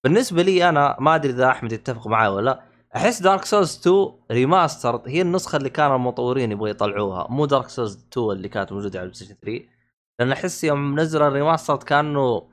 [0.04, 2.64] بالنسبة لي أنا ما أدري إذا أحمد يتفق معي ولا لأ.
[2.95, 7.28] أحس Dark Souls 2 remastered هي النسخة اللي كانوا المطورين يبغوا يطلعوها.
[7.30, 9.70] مو Dark Souls 2 اللي كانت موجودة على البلاي 3
[10.20, 12.49] لأن أحس يوم نزل ال remastered كانه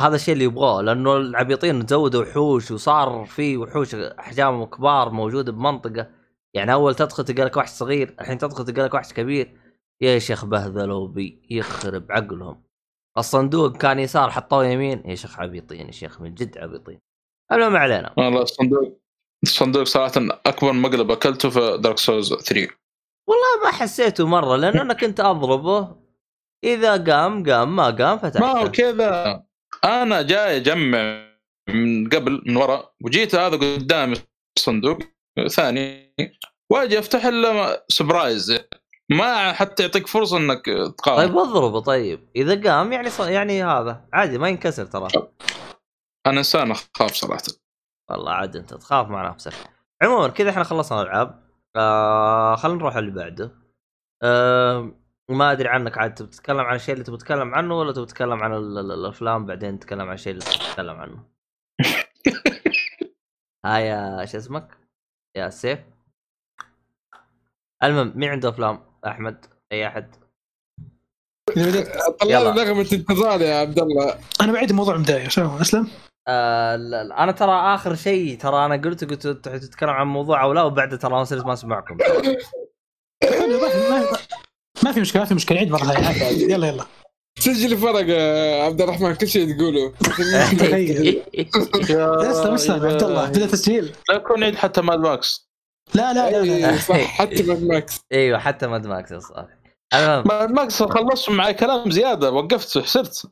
[0.00, 6.06] هذا الشيء اللي يبغاه لأنه العبيطين زودوا وحوش وصار في وحوش احجامهم كبار موجودة بمنطقة.
[6.54, 9.56] يعني أول تدخل تلقى لك وحش صغير الحين تدخل تلقى لك وحش كبير.
[10.00, 12.69] يا شيخ بهذلوا بي يخرب عقلهم.
[13.18, 15.02] الصندوق كان يسار حطوه يمين.
[15.06, 16.98] يا شيخ عبيطين يا شيخ من جد عبيطين.
[17.52, 18.14] المهم علينا.
[18.16, 19.00] والله الصندوق
[19.42, 20.12] الصندوق صراحة
[20.46, 22.68] أكبر مقلب أكلته في Dark Souls 3
[23.28, 25.96] والله ما حسيته مرة لأن أنا كنت أضربه.
[26.64, 29.42] إذا قام قام ما قام فتحته ما هو كذا.
[29.84, 31.30] أنا جاي أجمع
[31.68, 34.16] من قبل من ورا وجيت هذا قدامي
[34.58, 34.98] الصندوق
[35.48, 36.14] ثاني
[36.70, 38.58] وأجي أفتح له سبرايز
[39.10, 40.64] ما حتى يعطيك فرصة إنك
[40.98, 41.18] تقاوم.
[41.18, 42.28] طيب اضربه طيب.
[42.36, 43.20] إذا قام يعني ص...
[43.20, 44.08] يعني هذا.
[44.12, 45.08] عادي ما ينكسر ترى.
[46.26, 47.42] أنا إنسان أخاف صراحة.
[48.10, 49.52] والله عاد أنت تخاف مع نفسك.
[50.02, 51.50] عموما كذا إحنا خلصنا الألعاب.
[51.76, 53.54] آه خلينا نروح اللي بعده.
[54.22, 54.92] آه
[55.30, 58.42] ما أدري عنك عاد تبي تتكلم عن الشيء اللي تبي تتكلم عنه ولا تبي تتكلم
[58.42, 61.24] عن ال- ال- الأفلام؟ بعدين نتكلم عن الشيء اللي تبي تتكلم عنه.
[63.66, 64.78] هاي شو اسمك؟
[65.36, 65.78] يا سيف.
[67.82, 70.14] المهم مين عنده أفلام؟ أحمد أي أحد؟
[72.20, 72.50] طلع يلا.
[72.50, 74.14] لي نغمه انتظار يا عبد الله.
[74.40, 75.88] أنا بعيد الموضوع مداية شو أسلم؟
[76.28, 76.74] آه
[77.18, 81.14] أنا ترى آخر شيء ترى أنا قلت قلت تتكلم عن موضوع أو لا وبعد ترى
[81.14, 82.22] أنا صرت ما اسمعكم حلو
[83.60, 84.06] ما في ما,
[84.84, 85.92] ما في مشكلة ما في مشكله عيد مره.
[86.32, 86.84] يلا يلا.
[87.38, 89.92] سجل فرق يا عبد الرحمن كل شيء تقوله.
[92.30, 95.49] أسلم اسلم يا عبد الله بدا تسجيل لا يكون عيد حتى ماد ماكس
[95.94, 96.76] لا لا لا, لا.
[96.76, 98.00] صح حتى ماد ماكس.
[98.12, 99.56] أيوه حتى ماد ماكس يا صالح
[99.94, 100.24] المهم.
[100.28, 103.28] ماد ماكس خلصت معي كلام زيادة وقفت حسرت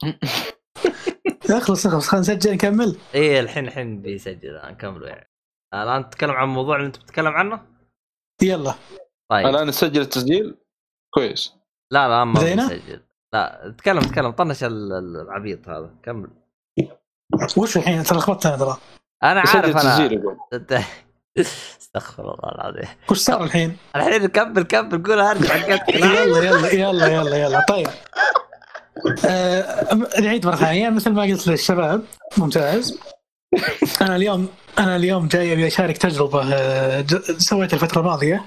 [1.50, 2.96] اخلص اخلص خلينا نسجل نكمل.
[3.14, 4.50] إيه الحين الحين بيسجل.
[4.50, 5.30] الان كملوا يعني
[5.74, 7.66] الآن نتكلم عن الموضوع اللي أنت بتتكلم عنه؟
[8.42, 8.74] يلا.
[9.30, 9.46] طيب.
[9.46, 10.54] الآن نسجل التسجيل؟
[11.14, 11.54] كويس.
[11.92, 13.00] لا لا ما؟ بيسجل
[13.34, 14.30] لا تكلم تكلم.
[14.30, 15.94] طنش ال- ال- العبيط هذا.
[16.02, 16.30] كمل.
[17.56, 18.76] وش الحين؟ ترى لخبطت أنا ترى.
[19.22, 20.84] أنا نسجل عارف أنا
[21.80, 22.88] استغفر الله العظيم.
[23.10, 27.60] وش صار الحين؟ الحين كمل كمل قول ارجع يلا يلا يلا يلا يلا.
[27.68, 27.88] طيب.
[29.24, 30.90] آه نعيد مرة ثانية.
[30.90, 32.02] مثل ما قلت للشباب
[32.36, 32.98] ممتاز.
[34.02, 34.48] أنا اليوم
[34.78, 37.04] أنا اليوم جاي أبي أشارك تجربة آه،
[37.38, 38.44] سويتها الفترة الماضية.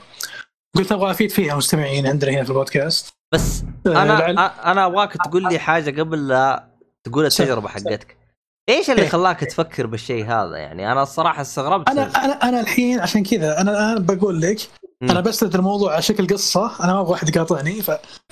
[0.75, 3.13] قلت أبغى أفيد فيها مستمعين عندنا هنا في البودكاست.
[3.33, 6.67] بس آه، أنا أنا أبغاك تقول لي حاجة قبل لا
[7.03, 8.20] تقول التجربة حقتك.
[8.69, 9.07] إيش اللي إيه.
[9.09, 13.71] خلاك تفكر بالشيء هذا يعني أنا الصراحة استغربت أنا أنا أنا الحين عشان كذا أنا
[13.71, 14.57] الآن بقول لك.
[15.03, 17.81] أنا بسرد الموضوع على شكل قصة أنا ما أبغى أحد يقاطعني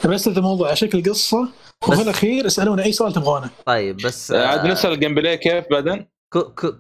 [0.05, 1.43] بسرد الموضوع على شكل قصة
[1.83, 5.37] بس- وفي الأخير اسالونا أي سؤال تبغونه طيب بس آه، عاد آه، نسال ال gameplay
[5.37, 6.05] كيف بعدين؟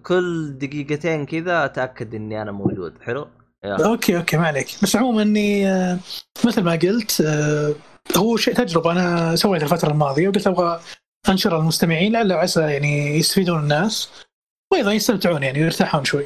[0.05, 3.27] كل دقيقتين كذا أتأكد إني أنا موجود حلو
[3.65, 3.85] يلا.
[3.85, 5.97] okay okay ما عليك بس عموما إني آه،
[6.45, 7.21] مثل ما قلت
[8.17, 10.79] هو شيء تجربة أنا سويتها الفترة الماضية وقلت أبغى
[11.29, 14.09] انشرها للمستمعين لعل عسى يعني يستفيدون الناس
[14.71, 16.25] وأيضا يستمتعون يعني ويرتاحون شوي.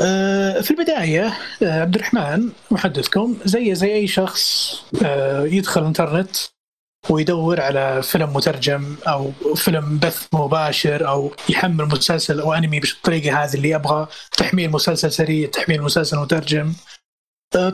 [0.00, 4.74] آه، في البداية آه، عبد الرحمن محدثكم زي زي أي شخص
[5.04, 6.36] آه، يدخل الانترنت
[7.10, 13.54] ويدور على فيلم مترجم أو فيلم بث مباشر أو يحمل مسلسل أو أنمي بالطريقة هذه
[13.54, 16.72] اللي أبغى تحميل مسلسل سريع تحميل مسلسل مترجم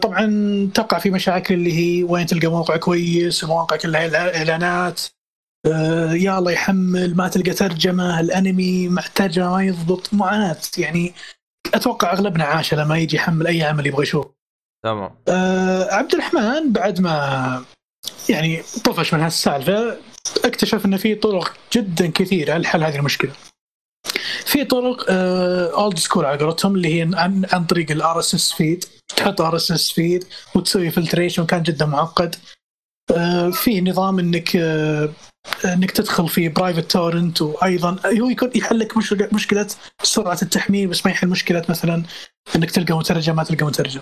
[0.03, 5.01] طبعا تقع في مشاكل اللي هي وين تلقى موقع كويس المواقع كلها إعلانات
[5.67, 11.15] آه، يا الله يحمل ما تلقى ترجمة الأنمي مع الترجمه ما يضبط معاناه يعني
[11.75, 14.27] أتوقع أغلبنا عاش لما يجي يحمل أي عمل يبغى يشوف
[14.85, 17.65] تمام آه عبد الرحمن بعد ما
[18.29, 19.97] يعني طفش من هالسالفة
[20.45, 23.33] اكتشف إن في طرق جدا كثيرة لحل هذه المشكلة.
[24.45, 28.85] في طرق old school على قولتهم اللي هي عن, عن طريق ال RSS feed
[29.17, 30.25] تحط RSS feed
[30.55, 32.37] وتسوي filtration كان جدا معقد.
[33.17, 35.09] آه في نظام إنك آه
[35.65, 38.97] إنك تدخل في private torrent وأيضا هو يكون يحل لك
[39.35, 39.67] مشكلة
[40.03, 42.03] سرعة التحميل بس ما يحل مشكلة مثلا
[42.57, 44.01] إنك تلقى مترجم ما تلقى مترجم.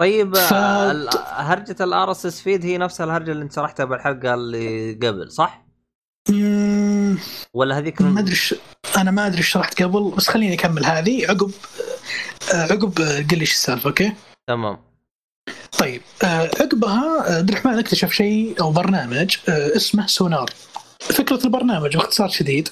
[0.00, 5.32] طيب ف- هرجة ال RSS feed هي نفسها الهرجة اللي انت شرحتها بالحلقة اللي قبل
[5.32, 5.64] صح؟
[6.30, 7.18] مم،
[7.54, 8.36] ولا هذيك ما أدري.
[8.96, 11.50] أنا ما أدري إيش شرحت قبل بس خليني أكمل هذه عقب
[12.54, 12.92] عقب
[13.30, 14.12] قل لي إيش السالفة okay؟
[14.46, 14.78] تمام
[15.78, 20.50] طيب آه، عقبها عبد الرحمن اكتشف شيء أو برنامج آه، اسمه Sonarr.
[21.00, 22.68] فكرة البرنامج باختصار شديد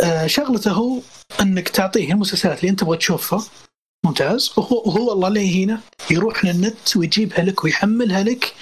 [0.00, 1.00] آه، شغلته هو
[1.40, 3.44] إنك تعطيه المسلسلات اللي أنت تبغى تشوفها.
[4.04, 4.52] ممتاز.
[4.56, 8.54] وهو وهو الله لا يهينه يروح للنت ويجيبها لك ويحملها لك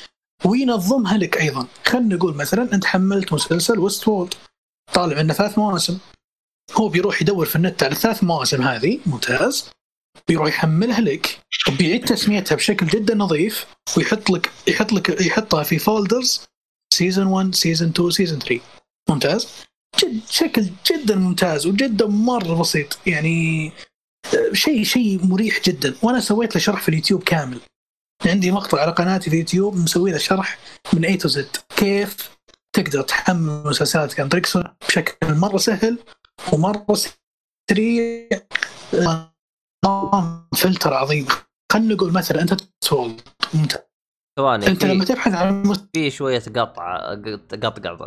[0.45, 1.67] وينظمها لك أيضا.
[1.87, 4.35] خلينا نقول مثلا أنت حملت مسلسل ويست وولد
[4.93, 5.99] طالع منه ثلاث مواسم.
[6.73, 9.01] هو بيروح يدور في النت على الثلاث مواسم هذه.
[9.07, 9.71] ممتاز.
[10.29, 11.39] بيروح يحملها لك
[11.69, 13.67] وبيعيد تسميتها بشكل جدا نظيف
[13.97, 16.47] ويحط لك يحط لك يحطها في folders
[16.95, 18.61] season 1 season 2 season 3
[19.11, 19.49] ممتاز.
[19.99, 22.99] جد شكل جدا ممتاز وجدا مرة بسيط.
[23.07, 23.67] يعني
[24.35, 25.95] آه، شيء شيء مريح جدا.
[26.03, 27.61] وأنا سويت له شرح في اليوتيوب كامل.
[28.27, 30.59] عندي مقطع على قناتي في اليوتيوب مسوي له شرح
[30.93, 32.31] من A to Z كيف
[32.77, 34.47] تقدر تحمل مسلسلات عن طريق
[34.89, 35.99] بشكل مرة سهل
[36.53, 36.87] ومرة
[37.71, 38.29] سريع.
[39.85, 41.27] نظام فلتر عظيم.
[41.73, 43.21] خلينا نقول مثلا أنت تسولد
[43.55, 43.81] ممتاز.
[44.39, 47.15] ثواني أنت لما تبحث عن في شوية قطع
[47.63, 48.03] قط قط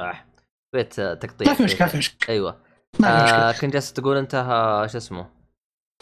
[0.00, 0.24] آه.
[0.74, 2.28] شوية تقطيع ما في مشكلة ما في مشكلة.
[2.28, 2.56] أيوه.
[2.98, 5.26] ما في مشكلة آه كنت جالس تقول أنت آه، شو اسمه؟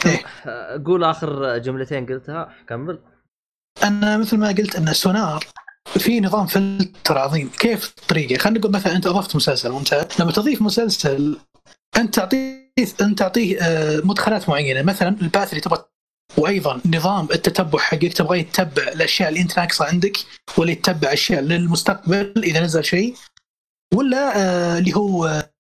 [0.07, 0.25] إيه.
[0.47, 2.99] آه، قول آخر جملتين قلتها كمل.
[3.83, 5.47] أنا مثل ما قلت أن Sonarr
[5.89, 7.51] في نظام فلتر عظيم.
[7.59, 10.07] كيف الطريقة خلينا نقول مثلا أنت أضفت مسلسل ممتاز.
[10.21, 11.39] لما تضيف مسلسل
[11.97, 12.69] أنت تعطيه
[13.01, 14.83] أنت تعطيه آه، مدخلات معينة.
[14.83, 15.85] مثلا الباث اللي تبغى
[16.37, 18.13] وأيضا نظام التتبع حقك.
[18.13, 20.17] تبغى يتبع الأشياء اللي أنت ناقصة عندك
[20.59, 23.15] ولا يتبع أشياء للمستقبل إذا نزل شيء.
[23.95, 25.51] ولا آه، اللي هو آه،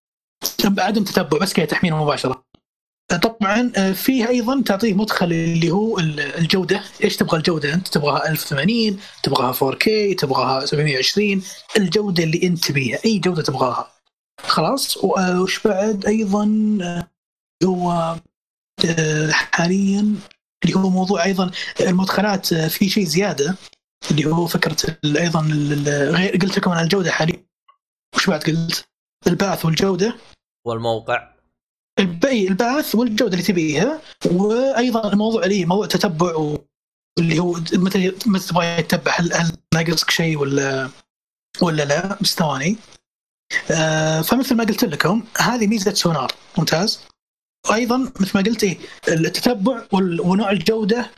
[0.78, 2.44] عدم تتبع بس كذا تحميل مباشرة.
[3.22, 6.82] طبعا آه، فيه أيضا تعطيه مدخل اللي هو ال- الجودة.
[7.04, 11.42] إيش تبغى الجودة أنت؟ تبغاها 1080 تبغاها 4K تبغاها 720
[11.76, 13.92] الجودة اللي أنت تبيها أي جودة تبغاها.
[14.40, 16.44] خلاص؟ وش بعد؟ أيضا
[17.64, 18.16] هو
[19.30, 20.14] حاليا
[20.64, 21.50] اللي هو موضوع أيضا
[21.80, 23.56] المدخلات في شيء زيادة.
[24.10, 25.40] اللي هو فكرة أيضا
[25.86, 27.37] غير قلت لكم عن الجودة حاليا.
[28.16, 28.88] وش بعد قلت؟
[29.26, 30.16] الباث والجودة.
[30.66, 31.34] والموقع.
[31.98, 36.64] البي البعث والجودة اللي تبيها وأيضا الموضوع اللي موضوع تتبع و-
[37.18, 40.90] اللي هو متى متى تبغى يتبع هل, هل ناقصك شيء ولا
[41.62, 42.76] ولا لا؟ بس ثواني.
[43.70, 46.32] آه فمثل ما قلت لكم هذه ميزة سونار.
[46.58, 47.00] ممتاز.
[47.70, 48.78] وأيضا مثل ما قلت إيه
[49.08, 51.10] التتبع ونوع الجودة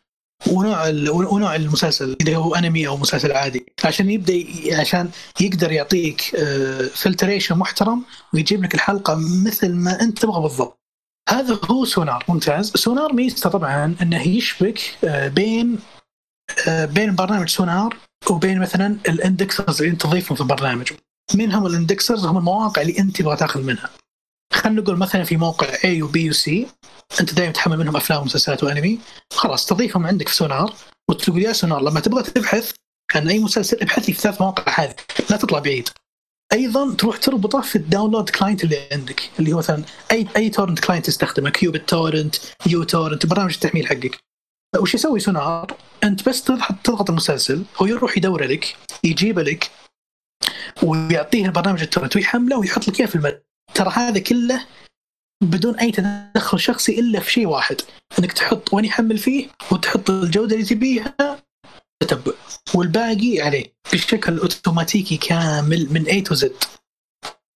[0.47, 5.11] ونوع ونوع المسلسل اللي هو أنمي أو مسلسل عادي عشان يبدأ ي- عشان
[5.41, 6.21] يقدر يعطيك
[6.95, 8.03] فلتريشن محترم
[8.35, 9.15] ويجيب لك الحلقة
[9.47, 10.81] مثل ما أنت تبغى بالضبط.
[11.29, 15.79] هذا هو Sonarr ممتاز، Sonarr ميزته طبعا إنه يشبك آه، بين
[16.69, 17.97] آه، بين برنامج Sonarr
[18.31, 20.93] وبين مثلا ال indexers اللي أنت تضيفهم في البرنامج.
[21.35, 23.91] من هم ال indexers؟ هم المواقع اللي أنت تبغى تاخذ منها.
[24.53, 26.51] خلينا نقول مثلا في موقع A و B و C
[27.21, 28.99] أنت دائما تحمل منهم أفلام ومسلسلات وأنمي.
[29.33, 30.75] خلاص تضيفهم عندك في Sonarr
[31.11, 31.83] وتقول يا Sonarr.
[31.83, 32.73] لما تبغى تبحث
[33.15, 34.95] عن أي مسلسل ابحث في ثلاث مواقع هذه.
[35.31, 35.89] لا تطلع بعيد.
[36.53, 40.79] أيضا تروح تربطه في ال download client اللي عندك اللي هو مثلا أي أي torrent
[40.79, 44.19] client تستخدمه qBittorrent uTorrent برنامج التحميل حقك.
[44.79, 46.43] وش يسوي Sonarr؟ أنت بس
[46.85, 49.71] تضغط المسلسل هو يروح يدور لك يجيبه لك
[50.83, 53.43] ويعطيه البرنامج ال torrent ويحمله ويحط لك إياه في المد
[53.75, 54.67] ترى هذا كله
[55.43, 57.77] بدون أي تدخل شخصي إلا في شيء واحد
[58.19, 61.15] إنك تحط وين يحمل فيه وتحط الجودة اللي تبيها
[62.03, 62.33] تتبع
[62.75, 66.53] والباقي عليه بشكل أوتوماتيكي كامل من A to Z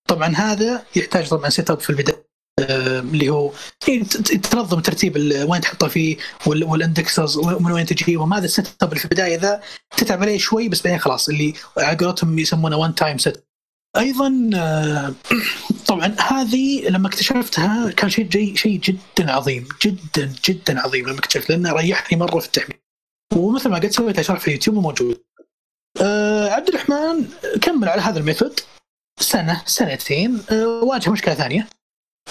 [0.09, 2.25] طبعا هذا يحتاج طبعا setup في البداية
[2.61, 3.91] آه، اللي هو ت-
[4.33, 5.17] تنظم ترتيب
[5.49, 6.17] وين تحطه فيه
[6.47, 9.63] وال- وال indexers ومن وين تجيبهم هذا ال setup في البداية ذا
[9.97, 13.45] تتعب عليه شوي بس بعدين خلاص اللي على قولتهم يسمونه one time setup
[13.97, 15.15] أيضا آه،
[15.89, 21.51] طبعا هذه لما اكتشفتها كان شيء جي شيء جدا عظيم جدا جدا عظيم لما اكتشفت
[21.51, 22.79] لأنه ريحني مرة في التحميل
[23.35, 25.21] ومثل ما قلت سويتها شرح في اليوتيوب وموجود
[26.03, 27.29] آه عبد الرحمن
[27.63, 28.61] كمل على هذا ال method.
[29.21, 31.69] سنة سنتين آه واجه مشكلة ثانية.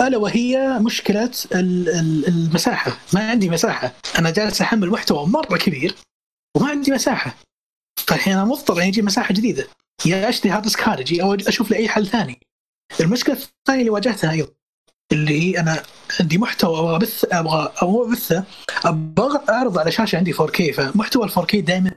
[0.02, 2.98] ألا وهي مشكلة ال- ال- المساحة.
[3.14, 3.94] ما عندي مساحة.
[4.20, 5.96] أنا جالس أحمل محتوى مرة كبير
[6.58, 7.36] وما عندي مساحة.
[7.98, 9.68] فالحين أنا مضطر اني أجيب مساحة جديدة.
[10.06, 12.40] يا أشتري hard disk خارجي أو أشوف لي اي حل ثاني.
[13.00, 14.52] المشكلة الثانية اللي واجهتها أيضا
[15.12, 15.84] اللي هي أنا
[16.20, 18.44] عندي محتوى أبغى ابث أبغى مو أبثه
[18.86, 21.92] أبغى أعرض على شاشة عندي 4K فمحتوى ال 4K دائما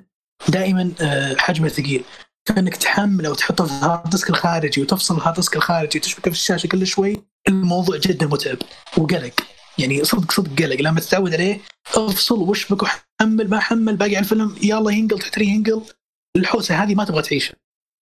[0.48, 2.04] دائما آه، حجمه ثقيل.
[2.46, 6.36] فانك تحمله وتحطه في ال hard disk الخارجي وتفصل ال hard disk الخارجي وتشبكه في
[6.36, 8.58] الشاشة كل شوي الموضوع جدا متعب
[8.98, 9.34] وقلق.
[9.78, 10.80] يعني صدق صدق قلق.
[10.80, 11.60] لما تتعود عليه.
[11.94, 14.56] افصل واشبك وحمل ما حمل باقي على الفيلم.
[14.62, 15.82] يلا ينقل تحتري ينقل.
[16.36, 17.56] الحوسة هذه ما تبغى تعيشها.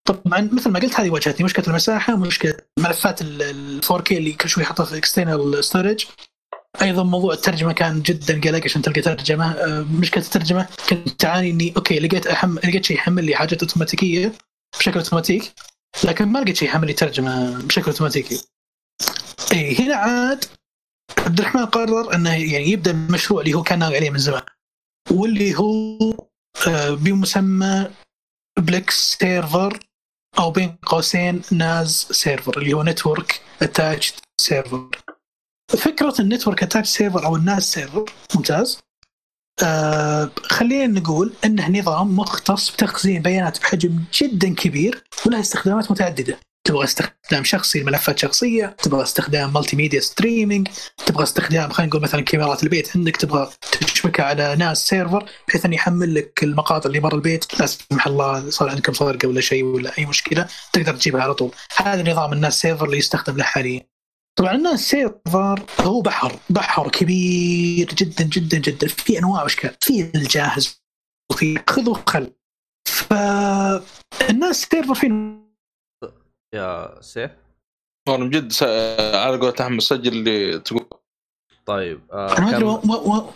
[0.08, 1.44] طبعا مثل ما قلت هذه واجهتني.
[1.44, 6.04] مشكلة المساحة ومشكله ملفات ال 4K اللي كل شوي يحطها في external storage
[6.82, 9.52] أيضا موضوع الترجمة كان جدا قلق عشان تلقى ترجمة.
[9.52, 10.66] آه، مشكلة الترجمة.
[10.88, 12.58] كنت اعاني إني okay لقيت أحم...
[12.58, 14.32] لقيت شيء يحمل لي حاجات أوتوماتيكية
[14.78, 15.52] بشكل أوتوماتيك
[16.04, 18.40] لكن ما لقيت شيء يحمل لي ترجمة بشكل أوتوماتيكي.
[19.52, 20.44] اي هنا عاد
[21.18, 24.42] عبد الرحمن قرر أنه يعني يبدأ المشروع اللي هو كان ناوي عليه من زمان
[25.10, 25.98] واللي هو
[26.68, 27.90] آه، بمسمى
[28.58, 29.78] Plex server
[30.38, 34.88] أو بين قوسين NAS server اللي هو network attached server.
[35.68, 38.04] فكرة ال network attached server أو ال NAS server
[38.34, 38.80] ممتاز.
[39.62, 46.38] آه خلينا نقول إنه نظام مختص بتخزين بيانات بحجم جدا كبير وله استخدامات متعددة.
[46.64, 50.68] تبغى استخدام شخصي لملفات شخصية تبغى استخدام multimedia streaming
[51.06, 53.50] تبغى استخدام خلينا نقول مثلا كاميرات البيت عندك تبغى
[53.80, 58.50] تشبكها على NAS server بحيث إنه يحمل لك المقاطع اللي برا البيت لا سمح الله
[58.50, 61.50] صار عندكم سرقه ولا شيء ولا أي مشكلة تقدر تجيبها على طول.
[61.76, 63.86] هذا نظام ال NAS server اللي يستخدم له حاليا.
[64.38, 68.88] طبعا ال NAS server هو بحر بحر كبير جدا جدا جدا.
[68.88, 70.82] في أنواع وأشكال في الجاهز
[71.32, 72.32] وفي خذ وخل.
[72.88, 75.06] فال NAS server في
[76.54, 77.30] يا سيف؟
[78.08, 78.62] والله من جد س...
[79.14, 80.86] على قولة أحمد سجل اللي تقول.
[81.66, 83.30] طيب آه أنا ما أدري كمل, وين وين-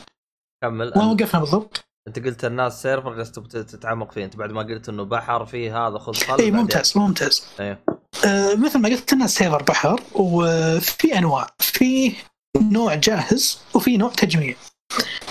[0.62, 0.92] كمل.
[0.96, 4.88] وين وقفنا بالضبط؟ أنت قلت ال NAS server بت- تتعمق فيه أنت بعد ما قلت
[4.88, 6.50] إنه بحر فيه هذا خذ خل اي.
[6.50, 7.46] ممتاز ممتاز.
[7.60, 7.84] إيه.
[8.26, 11.46] آه، مثل ما قلت ال NAS server بحر وفي أنواع.
[11.58, 12.12] في
[12.72, 14.54] نوع جاهز وفي نوع تجميع.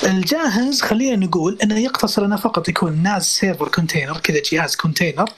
[0.04, 5.30] الجاهز خلينا نقول إنه يقتصر إنه فقط يكون NAS server container كذا جهاز container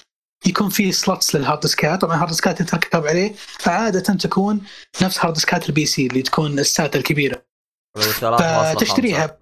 [0.45, 3.35] يكون فيه slots لل hard disk ات طبعا ال hard disk ات تركب عليه.
[3.65, 4.61] عاده تكون
[5.01, 7.45] نفس hard disk ات ال PC اللي تكون ال SATA الكبيرة.
[8.73, 9.37] فتشتريها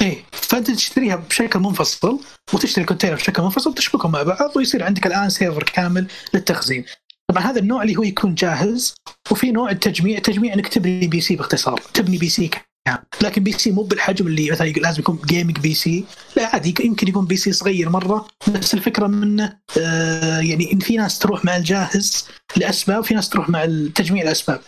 [0.00, 0.24] إيه.
[0.32, 2.20] فأنت تشتريها بشكل منفصل
[2.54, 6.84] وتشتري ال container بشكل منفصل تشبكهم مع بعض ويصير عندك الآن server كامل للتخزين.
[7.30, 8.94] طبعا هذا النوع اللي هو يكون جاهز
[9.30, 10.16] وفي نوع التجميع.
[10.16, 11.80] التجميع إنك تبني PC باختصار.
[11.94, 12.50] تبني PC
[12.86, 16.04] كامل لكن PC مو بالحجم اللي مثلا لازم يكون gaming PC.
[16.36, 18.28] لا عادي يمكن يكون PC صغير مرة.
[18.54, 22.26] بس الفكرة منه آه يعني إن في ناس تروح مع الجاهز
[22.56, 24.60] لأسباب وفي ناس تروح مع التجميع لأسباب.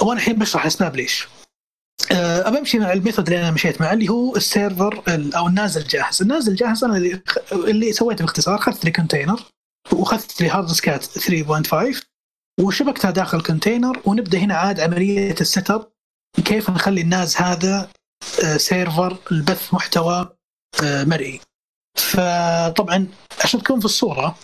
[0.00, 1.28] وأنا الحين بشرح اسباب ليش.
[2.12, 5.46] أه بمشي مع ال method اللي أنا مشيت معه اللي هو ال server ال- أو
[5.46, 7.22] ال NAS الجاهز، ال NAS الجاهز أنا اللي,
[7.52, 9.40] اللي سويته باختصار اخذت لي container
[9.92, 12.02] وأخذت لي hard disk ات 3.5
[12.60, 15.92] وشبكتها داخل container ونبدأ هنا عاد عملية ال setup
[16.44, 17.88] كيف نخلي ال NAS هذا
[18.44, 20.36] آه، server يبث محتوى
[20.84, 21.40] آه، مرئي.
[21.98, 23.06] فطبعا
[23.44, 24.38] عشان تكون في الصورة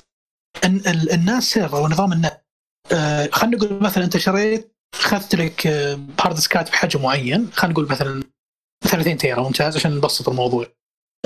[0.64, 2.32] ال- ال- ال NAS server ونظام ال NAS
[2.92, 5.66] آه، خلينا نقول مثلا أنت شريت اخذت لك
[6.20, 8.22] hard disk ات بحجم معين خلينا نقول مثلا
[8.84, 10.66] 30 tera ممتاز عشان نبسط الموضوع.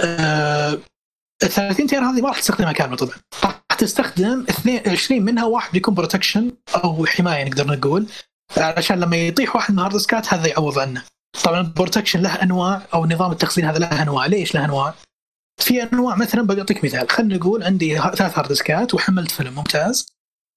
[0.04, 3.14] ال 30 tera هذه ما راح تستخدمها كاملة طبعا
[3.44, 6.52] راح تستخدم 22 منها واحد بيكون protection
[6.84, 8.06] أو حماية نقدر نقول
[8.56, 11.02] علشان لما يطيح واحد من ال hard disk ات هذا يعوض عنه.
[11.44, 14.94] طبعا ال protection له أنواع أو نظام التخزين هذا له أنواع، ليش له أنواع؟
[15.58, 20.06] في أنواع مثلا بعطيك مثال خلينا نقول عندي ثلاث hard disk ات وحملت فيلم ممتاز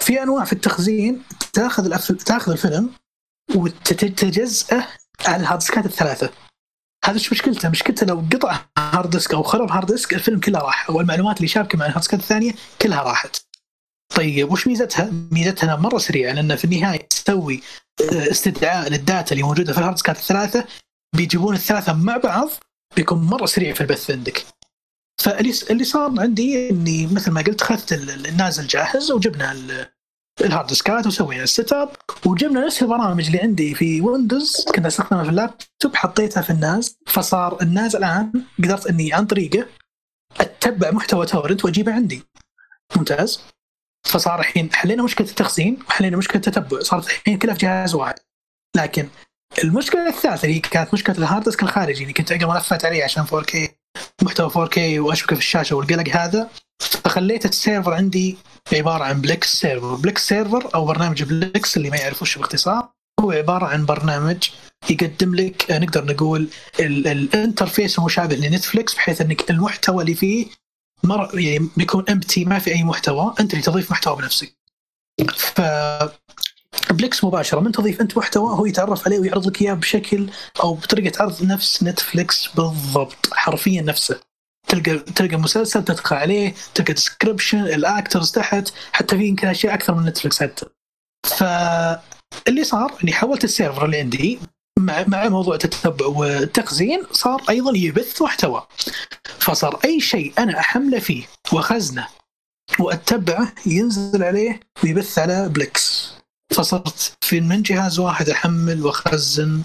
[0.04, 1.98] في أنواع في التخزين تاخذ.
[2.26, 2.90] تاخذ الفيلم
[3.56, 4.88] وتجزئه
[5.26, 6.30] على ال hard disk ات الثلاثة
[7.06, 10.90] هذا إيش مشكلته؟ مشكلته لو قطع hard disk أو خرب hard disk الفيلم كله راح
[10.90, 13.49] والمعلومات اللي شابكة مع ال hard disk ات الثانية كلها راحت.
[14.16, 17.62] طيب وش ميزتها؟ ميزتها مرة سريعة لأن في النهاية تسوي
[18.14, 20.66] آه، استدعاء لل data اللي موجودة في ال hard disk ات الثلاثة
[21.16, 22.50] بيجيبون الثلاثة مع بعض
[22.96, 24.46] بيكون مرة سريع في البث عندك.
[25.22, 29.52] فاللي اللي صار عندي إني مثل ما قلت اخذت ال- ال- ال NAS الجاهز وجبنا
[29.52, 29.86] ال-
[30.42, 31.90] ال hard disk ات وسوينا ال setup
[32.26, 36.98] وجبنا نفس البرامج اللي عندي في Windows كنت استخدمها في اللابتوب حطيتها في ال NAS
[37.08, 38.32] فصار ال NAS الآن
[38.64, 39.66] قدرت إني عن طريقه
[40.40, 42.24] أتبع محتوى torrent وأجيبه عندي
[42.96, 43.42] ممتاز
[44.08, 48.16] فصار الحين حلينا مشكلة التخزين وحلينا مشكلة التتبع صارت الحين كلها في جهاز واحد.
[48.78, 49.10] لكن
[49.64, 53.26] المشكلة الثالثة اللي كانت مشكلة ال hard disk الخارجي اللي كنت اقرا ملفات عليه عشان
[53.26, 53.58] 4K
[54.24, 56.50] محتوى 4K واشبكه في الشاشة والقلق هذا
[56.82, 58.38] فخليت ال server عندي
[58.74, 62.90] عبارة عن Plex server Plex server أو برنامج Plex اللي ما يعرف وش باختصار
[63.20, 64.50] هو عبارة عن برنامج
[64.90, 66.50] يقدم لك نقدر نقول
[66.80, 70.46] ال- ال interface المشابه ل Netflix بحيث إنك المحتوى اللي فيه
[71.04, 74.56] مر يعني بيكون empty ما في أي محتوى أنت اللي تضيف محتوى بنفسك.
[75.38, 75.62] ف
[76.90, 80.30] Plex مباشرة من تضيف أنت محتوى هو يتعرف عليه ويعرض لك إياه بشكل
[80.64, 84.20] أو بطريقة عرض نفس Netflix بالضبط حرفيا نفسه.
[84.68, 89.96] تلقى تلقى مسلسل تدخل عليه تلقى description ال actors تحت حتى في يمكن أشياء أكثر
[89.96, 90.66] من Netflix حتى.
[91.24, 94.40] فاللي صار إني حولت ال server اللي عندي
[94.86, 98.68] مع مع موضوع التتبع والتخزين صار أيضا يبث محتوى
[99.40, 101.24] فصار أي شيء أنا أحمله فيه
[101.54, 102.08] واخزنه
[102.80, 106.14] وأتبعه ينزل عليه ويبث على Plex
[106.54, 109.62] فصرت في من جهاز واحد أحمل واخزن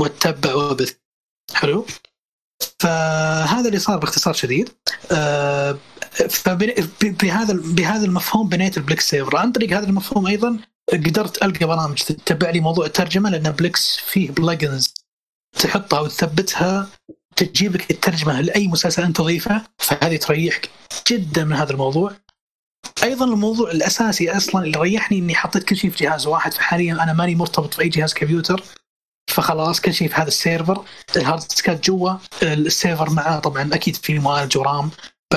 [0.00, 0.94] وأتبع وأبث.
[1.54, 1.86] حلو؟
[2.80, 4.68] فهذا اللي صار باختصار شديد.
[5.12, 5.78] آه،
[6.46, 7.16] ب-
[7.74, 10.58] بهذا المفهوم بنيت ال Plex server عن طريق هذا المفهوم أيضا
[10.92, 14.94] قدرت ألقى برامج تتبع لي موضوع الترجمة لأن Plex فيه plugins
[15.58, 16.88] تحطها وتثبتها
[17.36, 20.70] تجيب لك الترجمة لأي مسلسل أنت تضيفه فهذه تريحك
[21.08, 22.12] جدا من هذا الموضوع.
[23.02, 27.12] أيضا الموضوع الأساسي أصلا اللي ريحني إني حطيت كل شيء في جهاز واحد فحاليا أنا
[27.12, 28.62] ماني مرتبط بأي جهاز كمبيوتر
[29.30, 30.84] فخلاص كل شيء في هذا ال server.
[31.16, 32.12] ال hard disk ات جوا
[32.42, 34.90] ال server معاه طبعا أكيد في معالج و RAM
[35.32, 35.36] ف-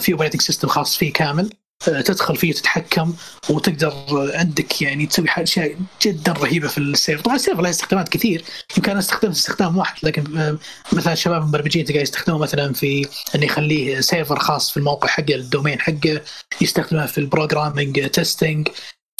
[0.00, 1.44] في operating system خاص فيه كامل.
[1.54, 3.14] آه، تدخل فيه وتتحكم
[3.50, 3.92] وتقدر
[4.34, 8.44] عندك يعني تسوي أشياء جدا رهيبة في ال server طبعا ال server له استخدامات كثير.
[8.76, 10.58] يمكن أنا استخدمت استخدام واحد لكن آه،
[10.92, 15.41] مثلا الشباب المبرمجين تلقى يستخدموه مثلا في إنه يخليه server خاص في الموقع حقه ال
[15.41, 16.20] domain حقه
[16.60, 18.68] يستخدمه في ال programming testing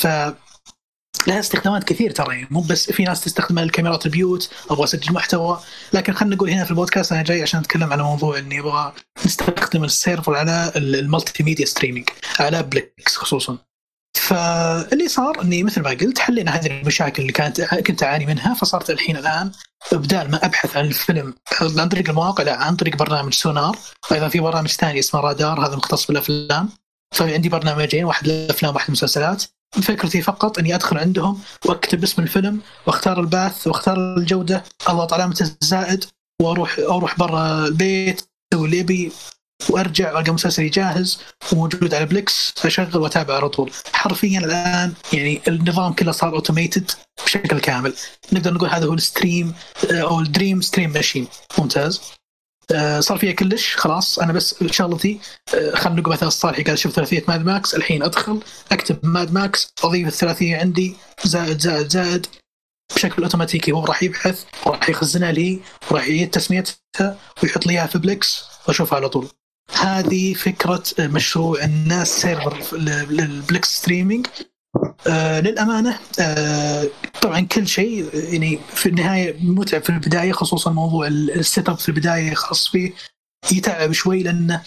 [0.03, 0.07] ف
[1.27, 5.61] لها استخدامات كثير ترى يعني مو بس في ناس تستخدم الكاميرات البيوت أبغى أسجل محتوى.
[5.93, 8.93] لكن خلينا نقول هنا في البودكاست أنا جاي عشان أتكلم على موضوع إني أبغى
[9.27, 12.09] نستخدم ال server على ال- ال multimedia streaming
[12.41, 13.59] على Plex خصوصا.
[14.17, 18.91] فاللي صار إني مثل ما قلت حلينا هذه المشاكل اللي كانت كنت أعاني منها فصرت
[18.91, 19.53] الحين الآن
[19.93, 23.79] بدال ما أبحث عن الفيلم عن طريق المواقع لا عن طريق برنامج Sonarr.
[24.11, 26.69] وأيضا في برنامج ثاني اسمه Radarr هذا مختص بالأفلام.
[27.15, 29.45] فعندي برنامجين واحد للأفلام واحد للمسلسلات.
[29.73, 34.65] فكرتي فقط أني أدخل عندهم وأكتب اسم الفيلم وأختار ال path وأختار الجودة.
[34.87, 36.05] اضغط علامه الزائد؟
[36.43, 38.23] وأروح أروح برا البيت
[38.55, 39.13] أسوي اللي ابي
[39.69, 41.21] وأرجع وألقى مسلسلي جاهز
[41.53, 43.71] وموجود على Plex أشغل وأتابع على طول.
[43.93, 46.91] حرفيا الآن يعني النظام كله صار automated
[47.25, 47.95] بشكل كامل.
[48.33, 49.55] نقدر نقول هذا هو ال stream
[49.91, 51.27] أو ال dream stream machine.
[51.59, 52.01] ممتاز.
[53.01, 55.21] صار فيها كلش خلاص أنا بس شغلتي
[55.55, 58.41] آه، خلينا نقول مثلا الصالحي قال شوف ثلاثية Mad Max الحين أدخل
[58.73, 60.95] أكتب Mad Max أضيف الثلاثية عندي
[61.25, 62.27] زائد زائد زائد
[62.97, 65.61] بشكل أوتوماتيكي هو راح يبحث وراح يخزنها لي
[65.91, 69.29] وراح يعيد تسميتها ويحط لي إياها في Plex وأشوفها على طول.
[69.73, 72.77] هذه فكرة مشروع ال NAS server
[73.11, 74.27] لل Plex streaming
[75.07, 76.87] آه للأمانة آه
[77.23, 82.35] طبعا كل شيء يعني في النهاية متعب في البداية خصوصا موضوع ال setup في البداية
[82.35, 82.93] خاص فيه
[83.53, 84.61] يتعب شوي لأن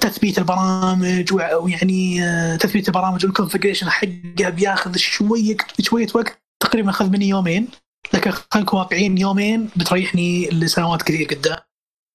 [0.00, 7.10] تثبيت البرامج ويعني آه، تثبيت البرامج وال configuration حقها بياخذ شوية شوية وقت تقريبا أخذ
[7.10, 7.68] مني يومين
[8.14, 11.58] لكن خلينا نكون واقعيين يومين بتريحني لسنوات كثير قدام.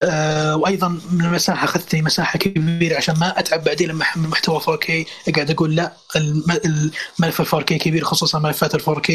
[0.03, 4.91] آه وأيضا من المساحة اخذتني مساحة كبيرة عشان ما أتعب بعدين لما احمل محتوى 4K
[5.35, 6.43] قاعد أقول لا الم-
[7.19, 9.11] الملف ال 4K كبير خصوصا ملفات ال 4K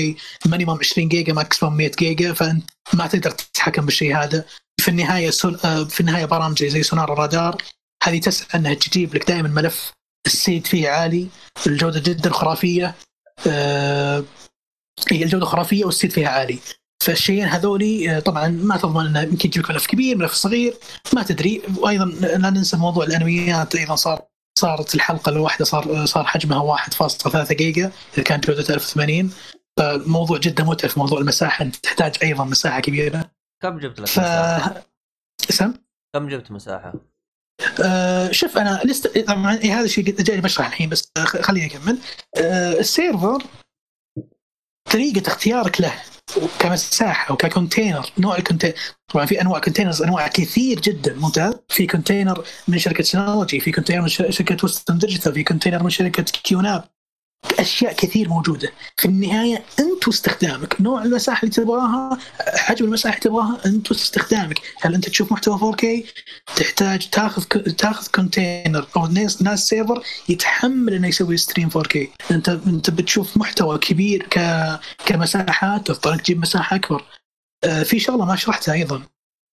[0.47, 4.45] minimum 20 جيجا maximum 100 جيجا فأنت ما تقدر تتحكم بالشيء هذا.
[4.81, 5.59] في النهاية سون...
[5.65, 7.63] آه، في النهاية برامج زي سونار الرادار
[8.05, 9.93] هذه تسعى أنها تجيب لك دائما ملف
[10.27, 11.29] السيد فيه عالي
[11.67, 12.95] الجودة جدا خرافية
[13.47, 14.25] آه،
[15.13, 16.59] الجودة خرافية والسيد فيها عالي.
[17.03, 20.75] فالشيئين هذولي آه، طبعا ما تضمن إنه يمكن يجيب لك ملف كبير ملف صغير
[21.15, 21.63] ما تدري.
[21.79, 24.23] وأيضا لا ننسى موضوع الأنميات أيضا صار
[24.59, 29.31] صارت الحلقة الواحدة صار صار حجمها 1.3 جيجا إذا كانت جودتها 1080
[29.79, 33.31] فالموضوع جدا متعب موضوع المساحة انت تحتاج أيضا مساحة كبيرة.
[33.63, 34.83] كم جبت لك ف مساحة؟
[35.51, 35.75] اسم؟
[36.15, 36.95] كم جبت مساحة؟
[37.85, 41.99] آه شوف أنا لست طبعا إيه هذا الشيء جاي بشرح الحين بس آه، خليني أكمل.
[42.37, 43.43] آه ال server
[44.93, 45.93] طريقة اختيارك له.
[46.59, 48.75] كمساحه وك container نوع ال container
[49.09, 51.55] طبعا في أنواع containers أنواع كثير جدا ممتاز.
[51.69, 56.23] في container من شركة Synology في container من شركة Western Digital في container من شركة
[56.23, 56.85] QNAP
[57.59, 58.73] أشياء كثير موجودة.
[58.97, 62.19] في النهاية انت واستخدامك نوع المساحة اللي تبغاها
[62.57, 65.87] حجم المساحة اللي تبغاها انت واستخدامك هل أنت تشوف محتوى 4K
[66.57, 67.43] تحتاج تاخذ
[67.79, 71.99] تاخذ container أو NAS NAS server يتحمل إنه يسوي stream 4K
[72.31, 74.41] انت أنت بتشوف محتوى كبير ك
[75.07, 77.05] كمساحات تضطر تجيب مساحة أكبر.
[77.65, 79.03] آه، في شغلة ما شرحتها أيضا.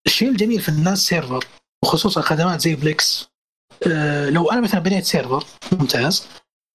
[0.06, 1.46] الشيء الجميل في ال NAS server
[1.84, 3.28] وخصوصا خدمات زي Plex
[3.88, 6.28] آه، لو أنا مثلا بنيت server ممتاز.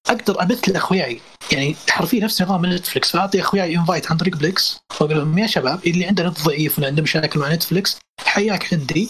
[0.09, 1.21] أقدر ابث لاخوياي
[1.53, 4.81] يعني حرفيا نفس نظام Netflix فأعطي أخوياي invite عن طريق Plex.
[5.01, 9.09] وأقول لهم يا شباب اللي عنده نت ضعيف ولا عنده مشاكل مع Netflix حياك عندي.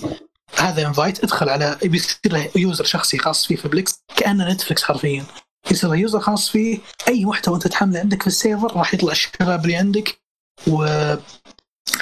[0.58, 5.24] هذا invite ادخل على بيصير له user شخصي خاص فيه في Plex كانه Netflix حرفيا.
[5.70, 6.78] يصير له user خاص فيه
[7.08, 10.18] أي محتوى أنت تحمله عندك في ال server راح يطلع الشباب اللي عندك
[10.66, 10.84] و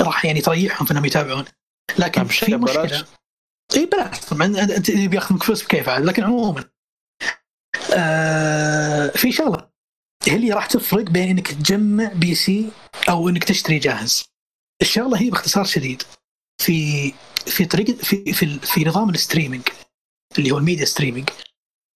[0.00, 1.44] راح يعني تريحهم في إنهم يتابعون.
[1.98, 3.04] لكن طيب، في مشكله؟
[3.76, 6.64] اي بلاش طبعا انت اللي بياخذ منك فلوس بكيف عاد لكن عموما
[7.94, 9.70] آه في شغلة.
[10.26, 12.70] هي اللي راح تفرق بين إنك تجمع PC
[13.08, 14.24] أو إنك تشتري جاهز؟
[14.82, 16.02] الشغلة هي باختصار شديد.
[16.62, 17.12] في
[17.46, 19.62] في طريقه في في, في نظام ال streaming
[20.38, 21.30] اللي هو ال media streaming.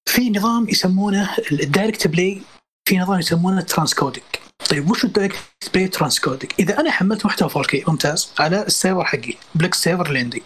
[0.08, 2.42] في نظام يسمونه ال direct play
[2.88, 4.24] في نظام يسمونه transcoding
[4.70, 5.38] طيب وش ال direct
[5.74, 10.18] play transcoding إذا أنا حملت محتوى 4K ممتاز على ال server حقي Plex server اللي
[10.18, 10.42] عندي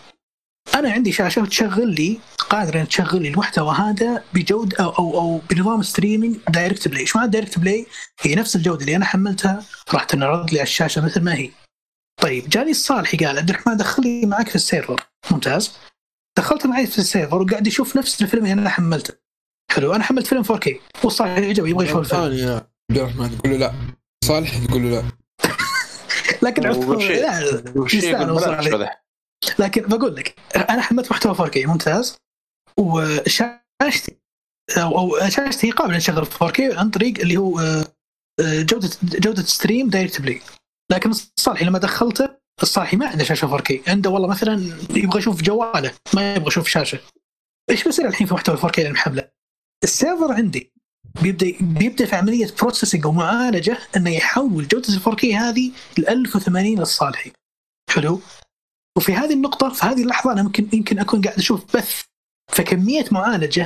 [0.74, 2.18] أنا عندي شاشة تشغل لي
[2.50, 7.16] قادره أن تشغل لي المحتوى هذا بجودة أو أو, أو بنظام streaming direct play، إيش
[7.16, 7.86] معنى direct play؟
[8.20, 9.64] هي نفس الجودة اللي أنا حملتها
[9.94, 11.50] راح تنعرض لي على الشاشة مثل ما هي.
[12.22, 15.72] طيب جاني الصالحي قال عبد الرحمن دخل لي معك في ال server، ممتاز.
[16.38, 19.14] دخلت معي في ال server وقاعد يشوف نفس الفيلم اللي أنا حملته.
[19.70, 22.54] حلو أنا حملت فيلم 4K والصالحي عجبه يبغى يشوف الفيلم ثاني يا
[22.90, 23.74] عبد الرحمن تقول له لا
[24.24, 25.02] صالح تقول له لا
[26.48, 27.38] لكن وشيء لا،.
[27.38, 28.90] هذا.
[29.58, 32.16] لكن بقول لك أنا حملت محتوى 4K ممتاز
[32.78, 34.16] وشاشتي
[34.76, 37.84] أو شاشتي قابلة نشغل 4K عن طريق اللي هو آه،
[38.40, 40.40] آه، جوده جودة stream direct play.
[40.92, 42.28] لكن الصالحي لما دخلته
[42.62, 46.98] الصالحي ما عنده شاشة 4K عنده والله مثلا يبغى يشوف جواله ما يبغى يشوف شاشة.
[47.70, 49.30] إيش بيصير الحين في محتوى 4K اللي محمله؟
[49.84, 50.72] ال server عندي
[51.22, 57.32] بيبدا بيبدأ في عملية processing ومعالجة إنه يحول جودة ال 4K هذه ل 1080 للصالحي
[57.90, 58.20] حلو؟
[58.96, 62.07] وفي هذه النقطة في هذه اللحظة أنا ممكن يمكن أكون قاعد أشوف بث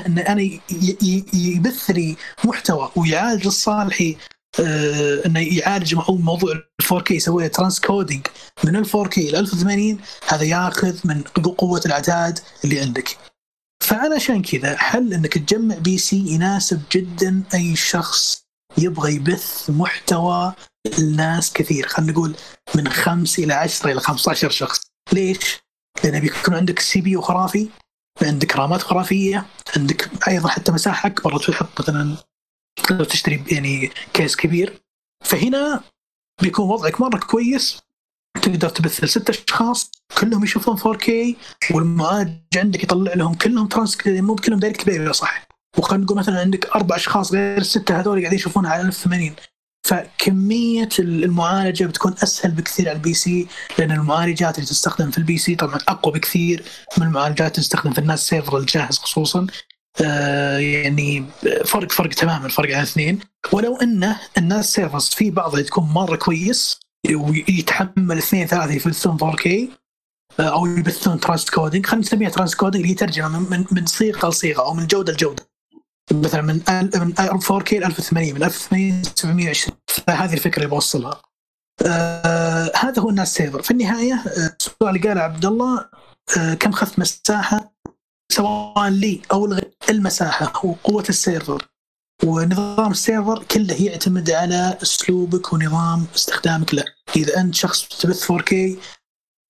[0.07, 4.17] أن أنا ي- ي- يبث لي محتوى ويعالج الصالحي
[4.61, 8.27] آه إنه يعالج مو- موضوع ال 4K يسوي له transcoding
[8.65, 9.99] من ال 4K ل 1080
[10.29, 11.23] هذا ياخذ من
[11.59, 13.17] قوة العتاد اللي عندك.
[13.83, 18.43] فأنا عشان كذا حل إنك تجمع PC يناسب جدا أي شخص
[18.79, 20.53] يبغى يبث محتوى
[20.99, 22.35] لناس كثير خلينا نقول
[22.75, 24.81] من خمس إلى 10 إلى 15 شخص
[25.13, 25.39] ليش؟
[26.05, 27.69] لأن بيكون عندك CPU خرافي
[28.23, 32.17] عندك رامات خرافية عندك أيضا حتى مساحه اكبر تحط مثلا
[32.91, 34.83] لو تشتري يعني case كبير.
[35.25, 35.85] فهنا
[36.43, 37.83] بيكون وضعك مرة كويس
[38.43, 39.91] تقدر تبث لست أشخاص
[40.21, 41.11] كلهم يشوفون 4K
[41.75, 45.49] والمعالج عندك يطلع لهم كلهم trans مو كلهم direct play صح.
[45.79, 49.35] وخلينا نقول مثلا عندك أربع أشخاص غير الستة هذول قاعدين يشوفونها على 1080
[49.85, 53.47] فكمية المعالجة بتكون أسهل بكثير على ال PC
[53.79, 56.63] لأن المعالجات اللي تستخدم في ال PC طبعا أقوى بكثير
[56.99, 59.47] من المعالجات اللي تستخدم في ال NAS server الجاهز خصوصا.
[60.03, 61.25] آه يعني
[61.65, 63.19] فرق فرق تماما فرق عن الاثنين
[63.53, 66.81] ولو إنه ال NAS servers في بعضها تكون مرة كويس
[67.15, 69.49] ويتحمل اثنين ثلاثة يبثون 4K
[70.41, 74.75] آه، أو يبثون transcoding خلينا نسميها transcoding اللي هي ترجمة من, من صيغة لصيغة أو
[74.75, 75.52] من جودة لجودة.
[76.11, 76.55] مثلا من
[76.95, 81.23] من 4K ل 1080 من 1080 ل 720 فهذه الفكرة اللي بوصلها.
[81.87, 85.89] آه هذا هو ال NAS server في النهاية آه، السؤال اللي قاله عبد الله
[86.39, 87.73] آه كم خذت مساحة؟
[88.33, 91.69] سواء لي أو الغير المساحة وقوه السيرفر
[92.25, 96.85] ونظام السيرفر كله يعتمد على أسلوبك ونظام استخدامك له.
[97.17, 98.55] إذا أنت شخص تبث 4K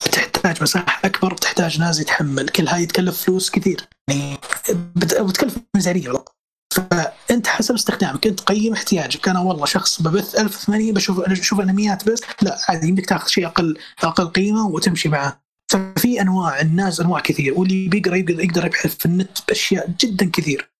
[0.06, 2.48] بتحتاج مساحة أكبر بتحتاج NAS يتحمل.
[2.48, 3.88] كل هاي يتكلف فلوس كثير.
[4.10, 4.38] يعني
[4.96, 6.24] بت- بتكلف ميزانية والله.
[6.72, 9.28] فأنت حسب استخدامك انت قيم احتياجك.
[9.28, 13.78] أنا والله شخص ببث 1080 بشوف بشوف انميات بس لا عادي يمديك تاخذ شيء أقل
[14.02, 15.42] أقل قيمة وتمشي معه.
[15.72, 20.72] ففي أنواع الناس أنواع كثير واللي بيقرا يقدر يقدر يبحث في النت بأشياء جدا كثير.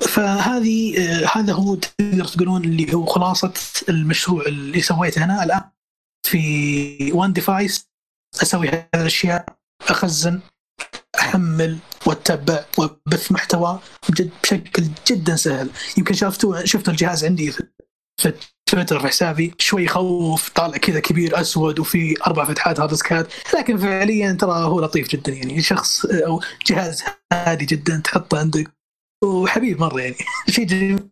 [0.00, 3.52] فهذه آه، هذا هو تقدر تقولون اللي هو خلاصة
[3.88, 5.62] المشروع اللي سويته أنا الآن.
[6.26, 7.88] في وان ديفايس
[8.42, 9.46] أسوي هذه الأشياء
[9.88, 10.40] أخزن.
[11.20, 13.80] احمل واتبع وابث محتوى
[14.42, 15.70] بشكل جدا سهل.
[15.98, 17.50] يمكن شفتوا شفتوا الجهاز عندي
[18.20, 18.32] في
[18.70, 19.54] تويتر في حسابي.
[19.58, 24.80] شوي يخوف طالع كذا كبير أسود وفي أربع فتحات هارد ديسكات لكن فعليا ترى هو
[24.80, 25.62] لطيف جدا يعني.
[25.62, 28.72] شخص أو جهاز هادي جدا تحطه عندك.
[29.24, 30.16] وحبيب مرة يعني.
[30.54, 31.08] شيء جميل.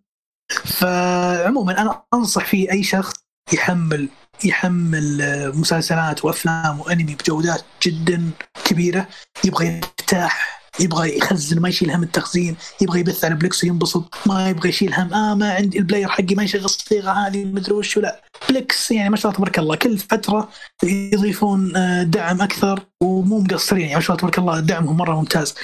[0.64, 3.14] فعموما أنا أنصح فيه أي شخص
[3.52, 4.08] يحمل
[4.44, 5.22] يحمل
[5.54, 8.30] مسلسلات وأفلام وأنمي بجودات جدا
[8.64, 9.08] كبيرة
[9.44, 14.68] يبغى يرتاح يبغى يخزن ما يشيل هم التخزين يبغى يبث على بلكس وينبسط ما يبغى
[14.68, 18.22] يشيل هم آه ما عندي ال player حقي ما يشغل الصيغة هذه مدري وش لا
[18.48, 20.48] بلكس يعني ما شاء الله تبارك الله كل فترة
[20.82, 25.54] يضيفون آه، دعم أكثر ومو مقصرين يعني ما شاء الله تبارك الله دعمهم مرة ممتاز.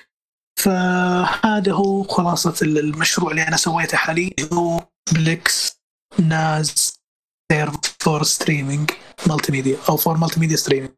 [0.59, 4.83] فهذا هو خلاصة المشروع اللي أنا سويته حاليا هو
[5.13, 5.81] Plex
[6.19, 6.98] NAS
[7.53, 8.91] serve for streaming
[9.27, 10.93] multimedia أو for multimedia streaming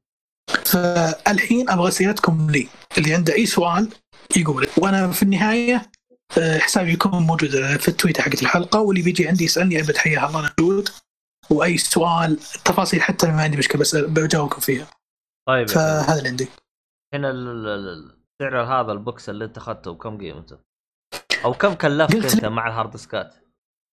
[0.65, 2.69] فالحين أبغى أسئلتكم لي
[2.99, 3.89] اللي عنده أي سؤال
[4.37, 4.67] يقول.
[4.79, 5.91] وأنا في النهاية
[6.39, 10.41] آه، حسابي يكون موجود في التويتر حقت الحلقة واللي بيجي عندي يسألني أبد حياه الله
[10.41, 10.89] أنا موجود؟
[11.51, 14.87] وأي سؤال تفاصيل حتى ما عندي مشكلة بس بجاوبكم فيها.
[15.49, 16.49] طيب فهذا اللي عندي.
[17.15, 17.33] هنا
[18.43, 20.59] سعر هذا ال box اللي انت أخذته بكم قيمته؟
[21.45, 23.35] أو كم كلفت أنت مع ال hard disk ات؟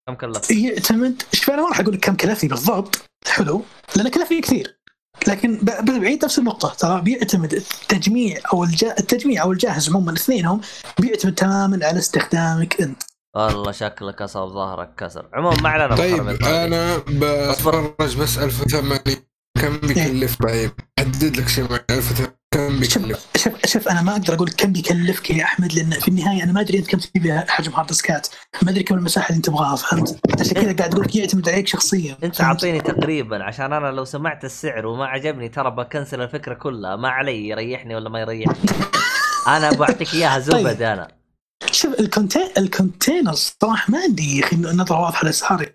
[0.07, 2.97] كم كلفت؟ يعتمد شوف أنا ما راح أقول لك كم كلفني بالضبط.
[3.27, 3.63] حلو.
[3.95, 4.79] لأن كلفني كثير.
[5.27, 6.73] لكن بعيد نفس النقطة.
[6.73, 8.95] ترى بيعتمد التجميع أو الجا...
[8.99, 10.61] التجميع أو الجاهز عموما الاثنينهم
[10.99, 13.03] بيعتمد تماما على استخدامك أنت.
[13.35, 15.29] والله شكلك اصاب ظهرك كسر.
[15.33, 16.43] عموما ما علينا طيب.
[16.43, 18.99] أنا بتفرج بس 1080
[19.61, 24.33] كم بيكلف طيب حدد لك شيء معين 1080 كم بيكلف؟ شوف شوف أنا ما أقدر
[24.33, 27.71] أقول كم بيكلفك يا أحمد لأن في النهاية أنا ما أدري أنت كم تبي حجم
[27.73, 28.27] hard disk ات
[28.63, 31.67] ما أدري كم المساحة اللي أنت تبغاها فهمت؟ عشان كذا قاعد أقول لك يعتمد عليك
[31.67, 36.53] شخصيا أنت؟ أعطيني تقريبا عشان أنا لو سمعت السعر وما عجبني ترى ب cancel الفكرة
[36.53, 36.95] كلها.
[36.95, 38.55] ما علي يريحني ولا ما يريحني.
[39.57, 41.07] أنا بعطيك إياها زبد أنا.
[41.71, 45.71] شوف ال contain ال containers صراحة ما عندي نظره واضحه للاسعار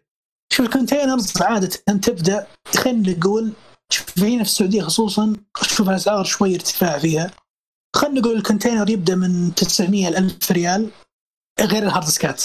[0.52, 1.68] شوف ال containers عادة
[2.02, 2.46] تبدأ
[2.76, 3.52] خلينا نقول
[3.92, 5.32] شوف هنا في السعودية خصوصا
[5.62, 7.30] شوف الاسعار شوي ارتفاع فيها.
[7.96, 10.90] خلينا نقول ال container يبدأ من 900 ل 1000 ريال
[11.60, 12.44] غير ال hard disk ات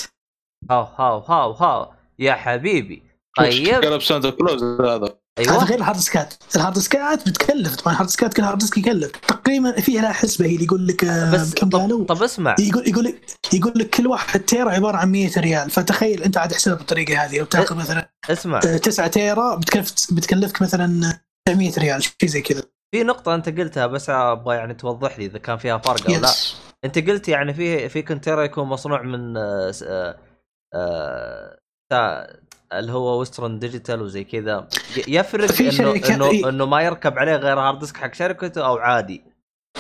[0.72, 1.92] how how how how.
[2.20, 3.04] يا حبيبي.
[3.38, 3.68] طيب.
[3.84, 5.18] قلب سانتا كلوز هذا.
[5.40, 8.58] هذا أيوه غير ال hard disk ات الهارد ديسكات بتكلف طبعا الهارد ديسكات كل hard
[8.58, 9.12] disk يكلف.
[9.12, 12.56] تقريبا فيها لها حسبة هي اللي يقول لك آه، بس كم قالوا طب, طب اسمع.
[12.60, 15.70] يقول يقول لك يقول لك كل واحد tera عبارة عن 100 ريال.
[15.70, 18.60] فتخيل أنت عاد احسبها بالطريقة هذه لو تاخذ مثلا اسمع.
[18.60, 22.64] 9 tera بتكلف بتكلفك مثلا 900 ريال شيء زي كذا.
[22.92, 26.30] في نقطة أنت قلتها بس أبغى يعني توضح لي إذا كان فيها فرق أو لا.
[26.86, 30.18] أنت قلت يعني في في container يكون مصنوع من آه، س- آه،
[30.74, 31.58] آه،
[31.92, 32.28] تا-
[32.74, 34.68] اللي هو ويسترن ديجيتال وزي كذا.
[35.08, 39.24] يفرق إنه إنه إنه ما يركب عليه غير hard disk حق شركته أو عادي.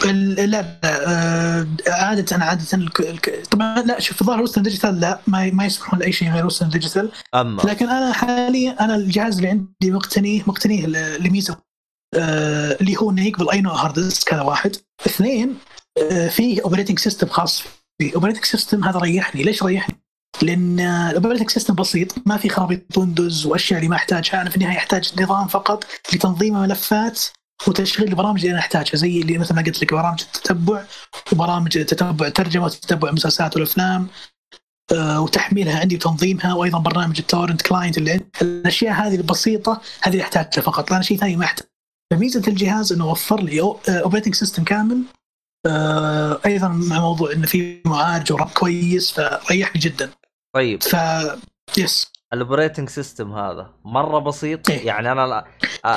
[0.05, 5.51] لا لا آه، عادة عادة الك- الك- طبعا لا شوف ظاهر وسترن ديجيتال لا ما
[5.51, 9.91] ما يسمحون لأي شيء غير وسترن ديجيتال أما لكن أنا حاليا أنا الجهاز اللي عندي
[9.91, 10.85] مقتنيه مقتنيه
[11.17, 11.57] لميزة
[12.15, 14.75] آه، اللي هو إنه يقبل أي نوع hard disk هذا واحد.
[15.05, 15.55] اثنين
[16.11, 17.63] آه، فيه operating system خاص
[18.01, 18.15] فيه.
[18.15, 19.43] operating system هذا ريحني.
[19.43, 19.95] ليش ريحني؟
[20.41, 24.41] لأن ال operating system بسيط ما في خرابيط ويندوز وأشياء اللي ما أحتاجها.
[24.41, 25.83] أنا في النهاية أحتاج نظام فقط
[26.13, 27.19] لتنظيم ملفات
[27.67, 30.85] وتشغيل البرامج اللي أنا أحتاجها زي اللي مثل ما قلت لك برامج التتبع
[31.31, 34.07] وبرامج تتبع الترجمه وتتبع المسلسلات والأفلام
[34.91, 38.25] آه، وتحميلها عندي وتنظيمها وأيضا برنامج ال torrent client اللي عندي.
[38.41, 40.91] الأشياء هذه البسيطة هذه اللي أحتاجها فقط.
[40.91, 41.67] لأن شيء ثاني ما احتاج
[42.13, 45.03] فميزه الجهاز إنه وفر لي operating system كامل
[45.65, 50.09] آه، أيضا مع موضوع انه في معالج ورام كويس فريحني جدا.
[50.55, 50.83] طيب.
[50.83, 50.95] ف
[51.77, 54.69] yes ال operating system هذا مرة بسيط.
[54.69, 54.87] إيه.
[54.87, 55.45] يعني أنا لا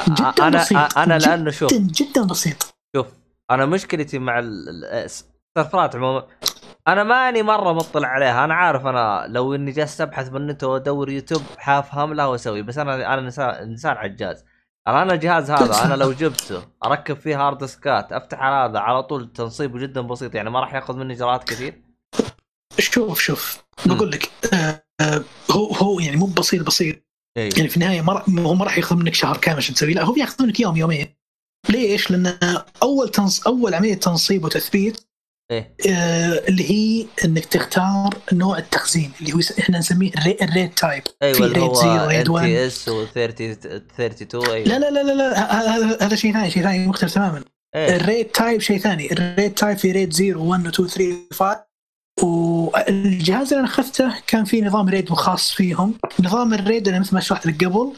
[0.09, 0.98] جدا أنا بسيط.
[0.98, 1.74] أنا لأنه شوف.
[1.74, 2.74] جدا جدا بسيط.
[2.97, 3.07] شوف
[3.51, 6.27] أنا مشكلتي مع ال- ال- ال server ات عموما.
[6.89, 8.44] أنا ماني مرة مطلع عليها.
[8.44, 13.15] أنا عارف أنا لو إني جالس أبحث بالنت وادور يوتيوب حافهم لها واسوي بس أنا
[13.15, 14.44] أنا إنسان عجاز.
[14.89, 19.02] أنا الجهاز هذا أنا لو جبته أركب فيه hard disk ات أفتح على هذا على
[19.02, 20.35] طول تنصيبه جدا بسيط.
[20.35, 21.82] يعني ما راح يأخذ مني اجراءات كثير.
[22.78, 23.65] شوف شوف.
[23.86, 26.97] بقول لك آه، آه، هو هو يعني مو بسيط بسيط.
[27.39, 30.02] اي يعني في النهاية ما هو ما راح ياخذ منك شهر كامل عشان تسوي؟ لا
[30.05, 31.06] هو بياخذ منك يوم يومين.
[31.68, 32.39] ليش؟ لأن
[32.82, 33.47] أول تنص...
[33.47, 35.01] أول عملية تنصيب وتثبيت
[35.52, 35.74] إيه.
[35.89, 41.02] آه، اللي هي إنك تختار نوع التخزين اللي هو إحنا نسميه الري- ال RAID type
[41.22, 44.68] أيوه في اللي RAID هو zero ان RAID 1 تي اس و 30 32 أيوه.
[44.68, 47.44] لا لا لا لا هذا شيء ثاني شيء ثاني مختلف تماما.
[47.74, 47.97] إيه.
[47.97, 51.64] ال RAID type شيء ثاني ال RAID type في RAID 0 1 2 3 5
[52.22, 57.14] والجهاز اللي أنا أخذته كان فيه نظام RAID خاص فيهم نظام ال RAID أنا مثل
[57.14, 57.92] ما شرحت لك قبل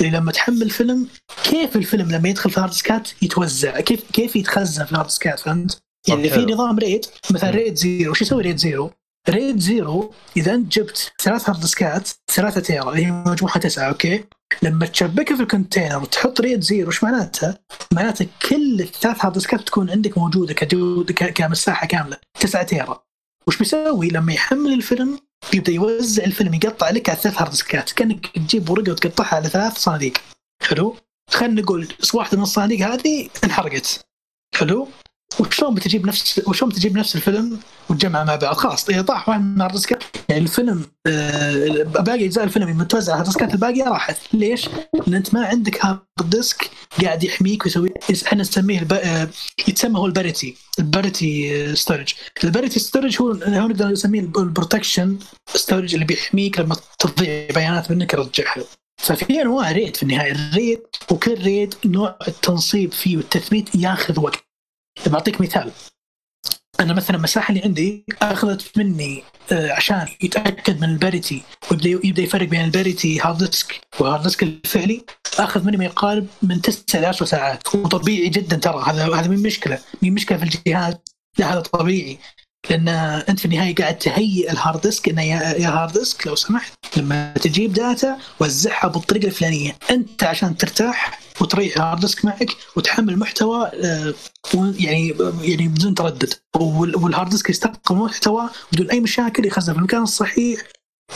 [0.00, 1.08] اللي لما تحمل فيلم
[1.44, 4.95] كيف الفيلم لما يدخل في ال hard disk ات يتوزع كيف كيف يتخزن في ال
[4.95, 5.78] hard disk ات فهمت؟
[6.08, 6.44] يعني في.
[6.52, 7.50] نظام RAID مثلا.
[7.50, 8.90] RAID zero وش يسوي RAID zero؟
[9.28, 13.88] RAID zero إذا أنت جبت ثلاث hard disk ات ثلاثة tera اللي هي مجموعها تسعة
[13.88, 14.24] okay؟
[14.62, 17.58] لما تشبكها في ال container وتحط RAID zero إيش معناتها؟
[17.92, 23.02] معناته كل الثلاث hard disk ات تكون عندك موجودة كجود ك- كمساحة كاملة 9 tera
[23.48, 25.18] وش بيسوي لما يحمل الفيلم؟
[25.54, 29.48] يبدأ يوزع الفيلم يقطع لك على ثلاث hard disk ات كأنك تجيب ورقة وتقطعها على
[29.48, 30.12] ثلاث صناديق.
[30.62, 30.96] حلو؟
[31.30, 34.00] خلينا نقول واحدة من الصناديق هذه انحرقت.
[34.54, 34.88] حلو؟
[35.40, 39.68] وشلون بتجيب نفس وشلون بتجيب نفس الفيلم وتجمع مع بعض؟ خلاص إذا طاح واحد من
[39.68, 44.16] disk ات يعني الفيلم آه باقي أجزاء الفيلم ال hard disk ات الباقية راحت.
[44.32, 46.70] ليش؟ لأن أنت ما عندك hard disk
[47.02, 47.94] قاعد يحميك ويسوي
[48.26, 48.92] إحنا نسميه الب...
[48.92, 49.28] آه،
[49.68, 52.14] يتسمى هو ال parity ال parity storage
[52.44, 55.18] ال parity storage هو هو نقدر نسميه ال protection
[55.54, 58.64] storage اللي بيحميك لما تضيع بيانات منك يرجعها.
[58.98, 60.32] ففي أنواع RAID في النهاية.
[60.32, 60.80] ال RAID
[61.10, 64.47] وكل RAID نوع التنصيب فيه والتثبيت ياخذ وقت.
[65.06, 65.72] بعطيك مثال.
[66.80, 69.22] أنا مثلا المساحه اللي عندي أخذت مني
[69.52, 74.07] آه، عشان يتأكد من ال parity ويبدأ يبدأ يفرق بين ال parity hard disk وال
[74.07, 75.04] hard disk الفعلي.
[75.38, 77.74] أخذ مني ما يقارب من 9 ل 10 ساعات.
[77.74, 80.94] وطبيعي جدا ترى هذا هذا من مشكلة؟ من مشكلة في الجهاز؟
[81.38, 82.18] لا هذا طبيعي.
[82.70, 82.88] لأن
[83.28, 86.72] أنت في النهاية قاعد تهيئ ال hard disk إنه يا hard disk لو سمحت.
[86.96, 89.76] لما تجيب data وزعها بالطريقة الفلانية.
[89.90, 94.14] أنت عشان ترتاح وتريح ال hard disk معك وتحمل محتوى آه،
[94.54, 96.34] يعني يعني بدون تردد.
[96.56, 100.60] وال- وال hard disk يستقبل محتوى بدون أي مشاكل يخزن في المكان الصحيح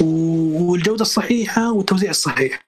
[0.01, 2.67] والجودة الصحيحة والتوزيع الصحيح.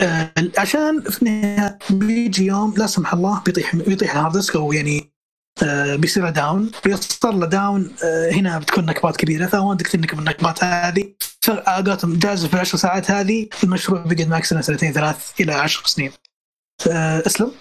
[0.00, 4.72] آه، عشان في النهاية بيجي يوم لا سمح الله بيطيح بيطيح ال hard disk أو
[4.72, 5.12] يعني
[5.96, 9.46] بيصير له down بيصير له down آه، هنا بتكون نكبات كبيرة.
[9.46, 11.12] فودك تنكب النكبات هذه.
[11.42, 13.48] فقاتم جاز في العشر ساعات هذه.
[13.64, 16.12] المشروع بيقعد معك سنة سنتين ثلاث إلى عشر سنين.
[16.90, 17.52] آه، أسلم.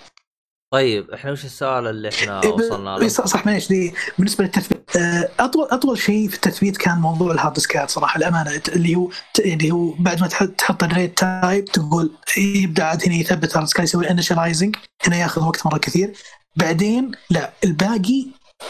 [0.73, 4.43] طيب إحنا وش السؤال اللي إحنا إيه، وصلنا إيه، له؟ صح صح معليش دي بالنسبة
[4.43, 4.95] للتثبيت.
[4.97, 8.95] آه، اطول أطول شيء في التثبيت كان موضوع ال hard disk ات صراحة الامانه اللي
[8.95, 9.09] هو
[9.39, 13.65] اللي هو بعد ما تحط ال RAID type تقول يبدأ عاد هنا يثبت ال hard
[13.65, 14.75] disk ات يسوي initializing
[15.07, 16.13] هنا ياخذ وقت مرة كثير.
[16.55, 18.25] بعدين لا الباقي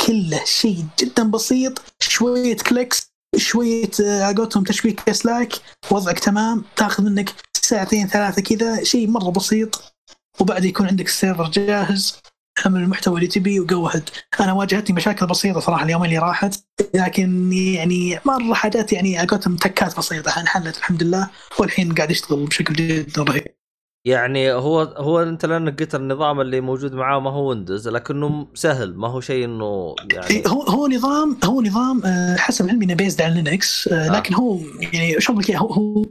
[0.07, 5.53] كله شيء جدا بسيط شوية clicks شوية آه، على قولتهم تشبيك أسلاك
[5.91, 9.95] وضعك تمام تاخذ منك ساعتين ثلاثة كذا شيء مرة بسيط.
[10.39, 12.19] وبعد يكون عندك ال server جاهز
[12.57, 14.09] حمل المحتوى اللي تبيه و go ahead
[14.39, 19.97] أنا واجهتني مشاكل بسيطة صراحة اليومين اللي راحت لكن يعني مرة حاجات يعني على تكات
[19.97, 21.29] بسيطة انحلت الحمد لله
[21.59, 23.64] والحين قاعد يشتغل بشكل جدا رهيب.
[24.05, 28.95] يعني هو هو انت لانك قلت النظام اللي موجود معاه ما هو Windows لكنه سهل
[28.95, 32.93] ما هو شيء إنه يعني إيه، هو هو نظام هو نظام آه، حسب علمي إنه
[32.93, 36.05] based على Linux آه، لكن هو يعني شو إياه، هو هو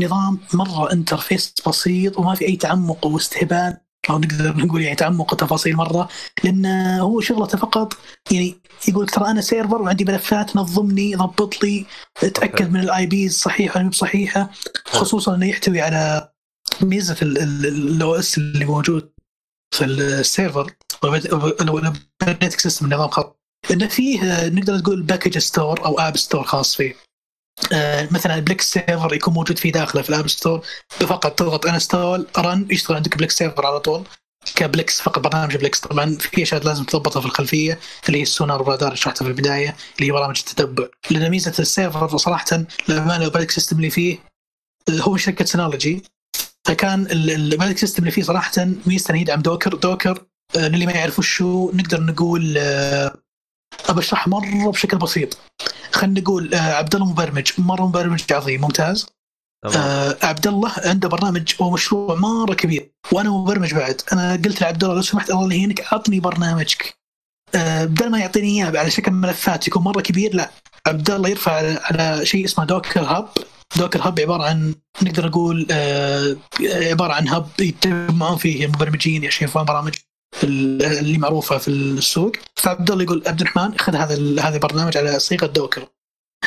[0.00, 3.76] نظام مرة interface بسيط وما في أي تعمق واستهبال
[4.10, 6.08] أو نقدر نقول يعني تعمق وتفاصيل مرة
[6.44, 6.66] لأن
[7.00, 7.96] هو شغلته فقط
[8.30, 8.54] يعني
[8.88, 11.86] يقول ترى أنا server وعندي ملفات نظمني ضبط لي
[12.42, 12.64] okay.
[12.64, 14.50] من ال IP صحيحة ولا مو صحيحه
[14.86, 16.30] خصوصا إنه يحتوي على
[16.82, 19.12] ميزة ال OS اللي موجود
[19.74, 20.72] في ال server
[21.04, 23.24] ال operating system نظام خاص
[23.70, 26.96] إنه فيه آه، نقدر نقول package store أو app store خاص فيه.
[27.72, 31.66] آه، مثلا ال Plex server يكون موجود فيه داخله في ال app store فقط تضغط
[31.66, 34.04] install run يشتغل عندك Plex server على طول.
[34.54, 38.28] ك Plex فقط برنامج Plex طبعا في أشياء لازم تضبطها في الخلفية اللي هي ال
[38.28, 40.86] Sonarr وال Radarr اللي شرحتها في البداية اللي هي برامج التتبع.
[41.10, 42.46] لأن ميزة ال server صراحة
[42.88, 44.18] لما ال operating system اللي فيه
[44.88, 46.02] آه، هو شركة Synology
[46.66, 48.52] فكان ال operating system اللي فيه صراحة
[48.86, 49.74] ميزته انه يدعم Docker.
[49.74, 50.24] Docker
[50.56, 53.14] آه، للي ما يعرف وشو نقدر نقول آه،
[53.88, 55.38] أبى أشرح مرة بشكل بسيط.
[55.92, 57.50] خلينا نقول آه، عبد الله مبرمج.
[57.58, 59.06] مرة مبرمج عظيم ممتاز.
[59.76, 62.90] آه عبد الله عنده برنامج ومشروع مرة كبير.
[63.12, 64.00] وأنا مبرمج بعد.
[64.12, 66.94] أنا قلت لعبد الله لو سمحت الله يهينك عطني برنامجك.
[67.54, 70.50] آه بدل ما يعطيني إياه على شكل ملفات يكون مرة كبير لا.
[70.86, 73.28] عبد الله يرفع على, على شيء اسمه دوكر هاب.
[73.76, 79.66] دوكر هاب عبارة عن نقدر نقول آه عبارة عن هب يجتمعون فيه المبرمجين عشان يفهمون
[79.66, 79.94] برامج
[80.42, 82.32] اللي معروفة في السوق.
[82.56, 85.88] فعبد الله يقول عبد الرحمن خذ هذا هذا البرنامج على صيغة دوكر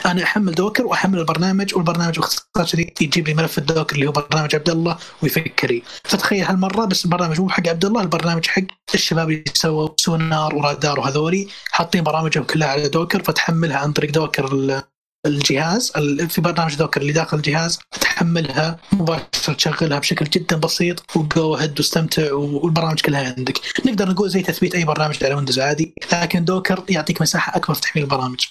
[0.06, 4.56] أنا أحمل دوكر وأحمل البرنامج والبرنامج باختصار شديد يجيب لي ملف الدوكر اللي هو برنامج
[4.56, 5.84] عبد الله ويفكري.
[6.04, 8.64] فتخيل هالمرة بس البرنامج مو حق عبد الله البرنامج حق
[8.94, 14.82] الشباب اللي سووا سونار ورادار وهذولي حاطين برامجهم كلها على دوكر فتحملها عن طريق دوكر
[15.26, 21.56] الجهاز ال- في برنامج دوكر اللي داخل الجهاز تحملها مباشرة تشغلها بشكل جدا بسيط وجو
[21.56, 23.54] هيد واستمتع والبرامج كلها عندك.
[23.86, 27.82] نقدر نقول زي تثبيت أي برنامج على ويندوز عادي لكن دوكر يعطيك مساحة أكبر في
[27.82, 28.46] تحميل البرامج.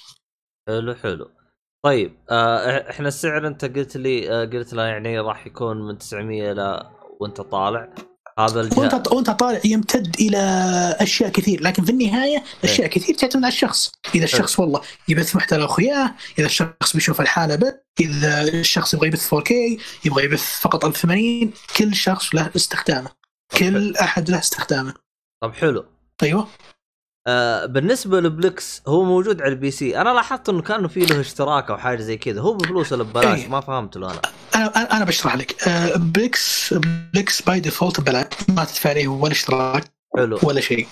[0.68, 1.30] حلو حلو.
[1.84, 6.52] طيب آه إحنا السعر أنت قلت لي آه قلت له يعني راح يكون من 900
[6.52, 6.90] إلى
[7.20, 7.88] وأنت طالع.
[8.38, 10.38] هذا وانت وانت طالع يمتد إلى
[11.00, 13.92] أشياء كثير لكن في النهاية أشياء كثير تعتمد على الشخص.
[14.14, 19.34] إذا الشخص والله يبث محتوى اخوياه إذا الشخص بيشوف الحالة بس إذا الشخص يبغى يبث
[19.34, 19.52] 4K
[20.04, 23.10] يبغى يبث فقط 1080 كل شخص له استخدامه.
[23.58, 24.94] كل أحد له استخدامه.
[25.42, 25.84] طب حلو.
[26.22, 26.48] أيوه.
[27.28, 30.00] آه بالنسبة ل Plex هو موجود على ال PC.
[30.00, 32.40] أنا لاحظت إنه كانه في له اشتراك أو حاجة زي كذا.
[32.40, 33.48] هو بفلوس ولا ببلاش؟ إيه.
[33.48, 34.20] ما فهمت له أنا
[34.54, 35.68] أنا أنا أنا بشرح لك.
[35.68, 36.74] آه، Plex
[37.14, 38.26] Plex by default ببلاش.
[38.48, 39.84] ما تدفع عليه ولا اشتراك
[40.16, 40.38] حلو.
[40.42, 40.86] ولا شيء.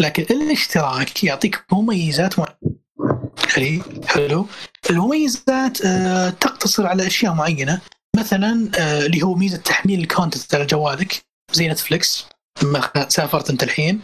[0.00, 4.46] لكن الاشتراك يعطيك مميزات معينة حلو.
[4.90, 7.80] المميزات آه، تقتصر على أشياء معينة.
[8.16, 11.22] مثلا آه، اللي هو ميزة تحميل ال content على جوالك.
[11.52, 12.26] زي Netflix
[12.62, 14.00] لما سافرت أنت الحين.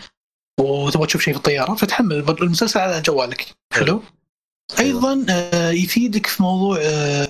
[0.58, 3.46] وتبغى تشوف شيء في الطيارة فتحمل المسلسل على جوالك.
[3.72, 4.02] حلو.
[4.78, 7.28] أيضا آه، يفيدك في موضوع آه،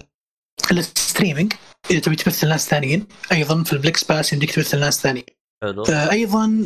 [0.70, 1.52] ال streaming
[1.90, 3.06] إذا تبي تبث لناس ثانيين.
[3.32, 5.26] أيضا في ال Plex Pass يمديك تبث لناس ثانيين.
[5.62, 5.82] حلو.
[5.84, 6.64] آه، أيضا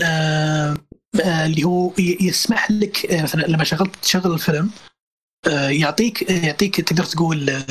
[1.25, 4.71] اللي هو يسمح لك مثلا لما شغلت تشغل الفيلم
[5.69, 7.63] يعطيك يعطيك تقدر تقول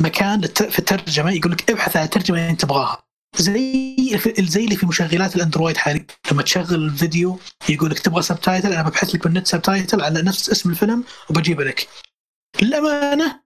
[0.00, 3.07] مكان في الترجمة يقول لك ابحث عن الترجمة اللي أنت تبغاها.
[3.40, 3.96] زي
[4.38, 6.06] زي اللي في مشغلات ال Android حاليا.
[6.32, 7.38] لما تشغل الفيديو
[7.68, 11.64] يقول لك تبغى subtitle أنا ببحث لك بال net subtitle على نفس اسم الفيلم وبجيبه
[11.64, 11.88] لك.
[12.62, 13.40] للأمانة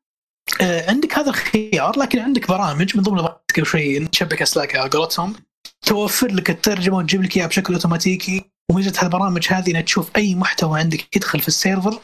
[0.60, 5.34] آه، عندك هذا الخيار لكن عندك برامج من ضمن قبل شوي نشبك أسلاك على قولتهم.
[5.82, 8.44] توفر لك الترجمة وتجيب لك إياها بشكل أوتوماتيكي.
[8.70, 12.00] وميزة هالبرامج هذه إنها تشوف أي محتوى عندك يدخل في ال server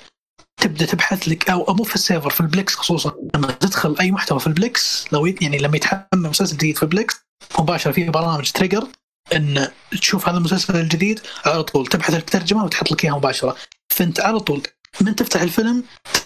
[0.61, 3.15] تبدأ تبحث لك أو مو في ال server في ال Plex خصوصا.
[3.35, 6.92] لما تدخل أي محتوى في ال Plex لو يعني لما يتحمل مسلسل جديد في ال
[6.92, 7.28] Plex
[7.59, 8.87] مباشرة في برامج trigger
[9.33, 11.87] إن تشوف هذا المسلسل الجديد على طول.
[11.87, 13.57] تبحث الترجمة وتحط لك إياها مباشرة.
[13.89, 14.63] فأنت على طول
[15.01, 15.85] من تفتح الفيلم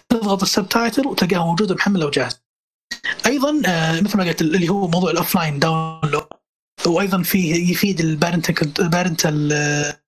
[0.09, 2.40] تضغط ال subtitle وتلقاها موجوده محمله وجاهزه.
[3.26, 6.27] أيضا آه، مثل ما قلت اللي هو موضوع ال offline download
[6.86, 9.49] وأيضا فيه يفيد ال parental ال parental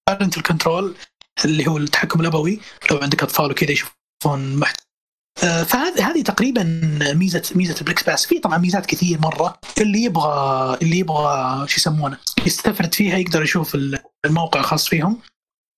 [0.09, 0.95] parental control
[1.45, 2.61] اللي هو التحكم الأبوي.
[2.91, 4.84] لو عندك أطفال وكذا يشوفون محتوى
[5.41, 6.63] فهذه هذه تقريبا
[7.15, 9.59] ميزه ميزة ال Plex Pass في طبعا ميزات كثير مرة.
[9.81, 13.77] اللي يبغى اللي يبغى شو يسمونه يستفرد فيها يقدر يشوف
[14.25, 15.19] الموقع الخاص فيهم.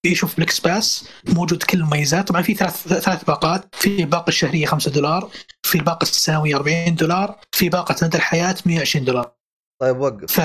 [0.06, 2.28] يشوف Plex Pass موجود كل المميزات.
[2.28, 3.74] طبعا في ثلاث ثلاث باقات.
[3.74, 5.30] في الباقة الشهرية 5 دولار.
[5.62, 7.40] في الباقة السنوية 40 دولار.
[7.52, 9.32] في باقة مدى الحياة 120 دولار.
[9.80, 10.32] طيب وقف.
[10.32, 10.40] ف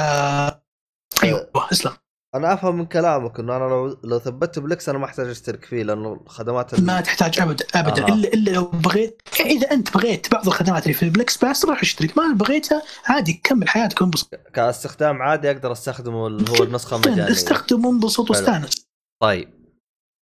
[1.24, 1.92] أيوه اسلم
[2.36, 5.84] أنا أفهم من كلامك إنه أنا لو لو ثبت Plex أنا ما أحتاج أشترك فيه
[5.84, 8.08] لأنه الخدمات ال- ما تحتاج ابدا ابدا آه.
[8.08, 11.82] الا إلا لو بغيت إذا أنت بغيت بعض الخدمات اللي في ال Plex Pass روح
[11.82, 12.18] اشترك.
[12.18, 14.36] ما بغيتها عادي كمل حياتك وانبسط.
[14.54, 17.32] كاستخدام عادي أقدر أستخدمه اللي هو النسخة المجانية.
[17.32, 18.86] استخدم وانبسط واستانس.
[19.22, 19.50] طيب.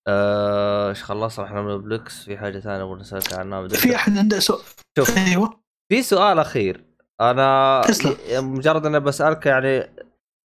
[0.08, 3.68] آه، إيش خلصنا إحنا من Plex في حاجة ثانية أبغى نسالك عنها.
[3.68, 4.62] في أحد عنده سؤال
[4.98, 5.18] شوف.
[5.18, 5.60] أيوه.
[5.92, 6.84] في سؤال أخير.
[7.22, 8.54] أنا تسلم.
[8.54, 9.90] مجرد أني بسألك يعني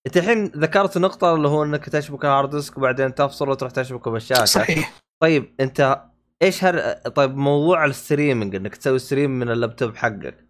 [0.06, 4.10] انت الحين ذكرت نقطة اللي هو انك تشبك ال hard disk وبعدين تفصل وتروح تشبكه
[4.10, 4.92] بالشاشه صحيح.
[5.22, 6.02] طيب انت
[6.42, 10.48] إيش هر طيب موضوع ال streaming انك تسوي stream من اللابتوب حقك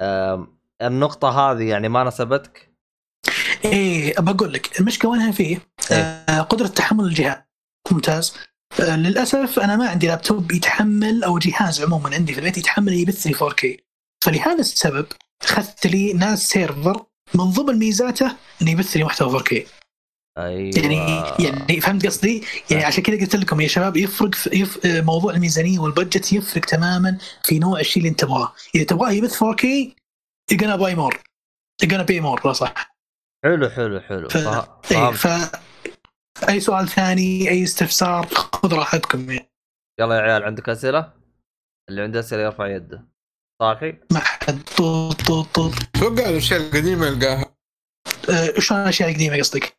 [0.00, 2.70] آم، النقطة هذه يعني ما ناسبتك
[3.64, 5.58] إيه بقول لك المشكلة وينها فيه؟
[5.92, 5.96] إيه.
[6.28, 7.36] آه قدرة تحمل الجهاز.
[7.92, 8.34] ممتاز.
[8.80, 13.26] آه للأسف أنا ما عندي لابتوب يتحمل أو جهاز عموما عندي في البيت يتحمل يبث
[13.26, 13.80] لي 4K
[14.24, 15.06] فلهذا السبب
[15.42, 19.52] اخذت لي ناس سيرفر من ضمن ميزاته انه يبث لي محتوى 4K
[20.38, 24.86] أيوه يعني يعني فهمت قصدي؟ يعني عشان كذا قلت لكم يا شباب يفرق يف...
[24.86, 29.44] آه، موضوع الميزانية والبجت يفرق تماما في نوع الشيء اللي أنت تبغاه، إذا تبغاه يبث
[29.44, 29.66] 4K
[30.50, 31.16] you're gonna buy more.
[31.82, 32.94] You're gonna pay more لا صح.
[33.44, 34.28] حلو حلو حلو.
[34.28, 34.36] ف...
[34.38, 35.16] فهمت.
[35.16, 35.26] ف
[36.48, 39.50] أي سؤال ثاني أي استفسار خذ راحتكم يعني.
[40.00, 41.12] يلا يا عيال عندك أسئلة؟
[41.88, 43.08] اللي عنده أسئلة يرفع يده.
[43.60, 47.54] صالحي؟ ما حد طوط طوط طوط أتوقع الاشياء القديمه يلقاها
[48.30, 49.76] آه، شلون الاشياء القديمه قصدك؟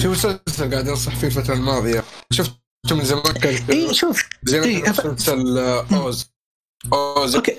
[0.00, 2.04] في مسلسل قاعد انصح فيه الفترة الماضية.
[2.32, 2.54] شفته
[2.90, 4.28] من زمان كان اي شوف.
[4.42, 6.32] زي إيه، مسلسل آه، Oz.
[6.92, 7.36] Oz.
[7.36, 7.56] okay.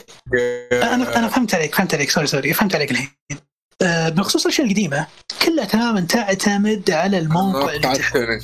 [0.74, 2.10] أنا أنا فهمت عليك فهمت عليك.
[2.10, 2.54] sorry sorry.
[2.54, 3.10] فهمت عليك الحين.
[3.82, 5.08] آه، بخصوص الأشياء القديمة
[5.46, 8.42] كلها تماما تعتمد على الموقع اللي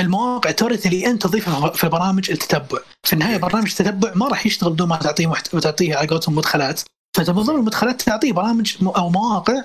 [0.00, 2.78] المواقع تورث اللي انت تضيفها في برامج التتبع.
[3.02, 5.56] في النهاية برنامج التتبع ما راح يشتغل بدون ما تعطيه محت...
[5.56, 6.80] تعطيه على قولتهم مدخلات.
[7.16, 9.62] فانت من ضمن المدخلات تعطيه برامج أو مواقع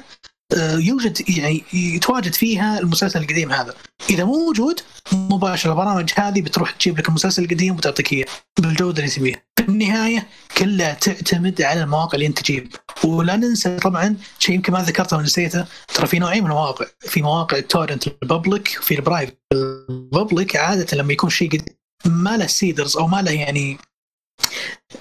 [0.77, 3.73] يوجد يعني يتواجد فيها المسلسل القديم هذا.
[4.09, 4.79] إذا مو موجود
[5.13, 8.25] مباشرة البرامج هذه بتروح تجيب لك المسلسل القديم وتعطيك إياه
[8.59, 9.41] بالجودة اللي تبيها.
[9.55, 10.27] في النهاية
[10.57, 12.75] كلها تعتمد على المواقع اللي أنت تجيب.
[13.03, 16.85] ولا ننسى طبعا شيء يمكن ما ذكرته ونسيته ترى في نوعين من المواقع.
[16.99, 21.47] في مواقع ال torrent ال public وفي ال private ال public عادة لما يكون شيء
[21.47, 23.77] قديم ما له seeders أو ما له يعني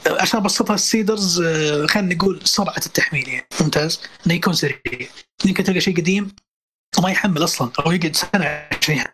[0.06, 3.46] عشان أبسطها ال seeders آه، خلينا نقول سرعة التحميل يعني.
[3.60, 4.00] ممتاز.
[4.26, 4.80] انه يكون سريع.
[5.44, 6.36] يمكن تلقى شيء قديم
[6.98, 9.12] وما يحمل أصلا أو يقعد سنة عشان يحمل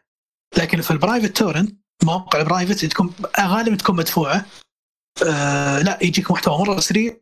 [0.59, 4.47] لكن في ال private torrent مواقع ال private تكون غالبا تكون مدفوعة.
[5.27, 7.17] آه لا يجيك محتوى مرة سريع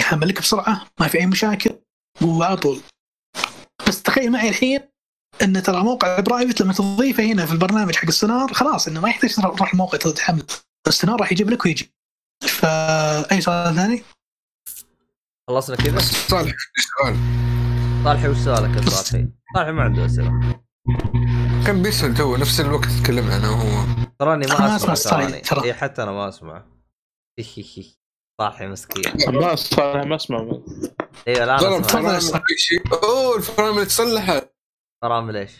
[0.00, 1.70] يحمل لك بسرعة ما في أي مشاكل
[2.22, 2.80] وعلى طول.
[3.88, 4.80] بس تخيل معي الحين
[5.42, 9.00] إن ترى موقع ال private لما تضيفه هنا في البرنامج حق ال Sonarr خلاص إنه
[9.00, 10.46] ما يحتاج تروح الموقع تحمل.
[10.88, 11.94] ال Sonarr راح يجيب لك ويجي
[12.48, 14.02] فاي سؤال ثاني؟
[15.48, 17.16] خلصنا كذا؟ صالح عندي سؤال.
[18.04, 20.62] صالحي وش سؤالك يا صالحي؟ صالحي ما عنده أسئلة.
[21.66, 23.86] كان بيسأل تو؟ نفس الوقت تكلمنا أنا وهو.
[24.18, 25.42] تراني ما أسمع أسمع تراني.
[25.64, 26.64] إي حتى أنا ما أسمع.
[28.40, 29.12] صالحي مسكين.
[29.28, 30.38] ما صالح ما أسمع.
[31.28, 31.84] أيوه الآن
[32.16, 32.42] أسمع.
[32.92, 34.52] أوه الفرامل تصلحت
[35.02, 35.52] فرامل إيش؟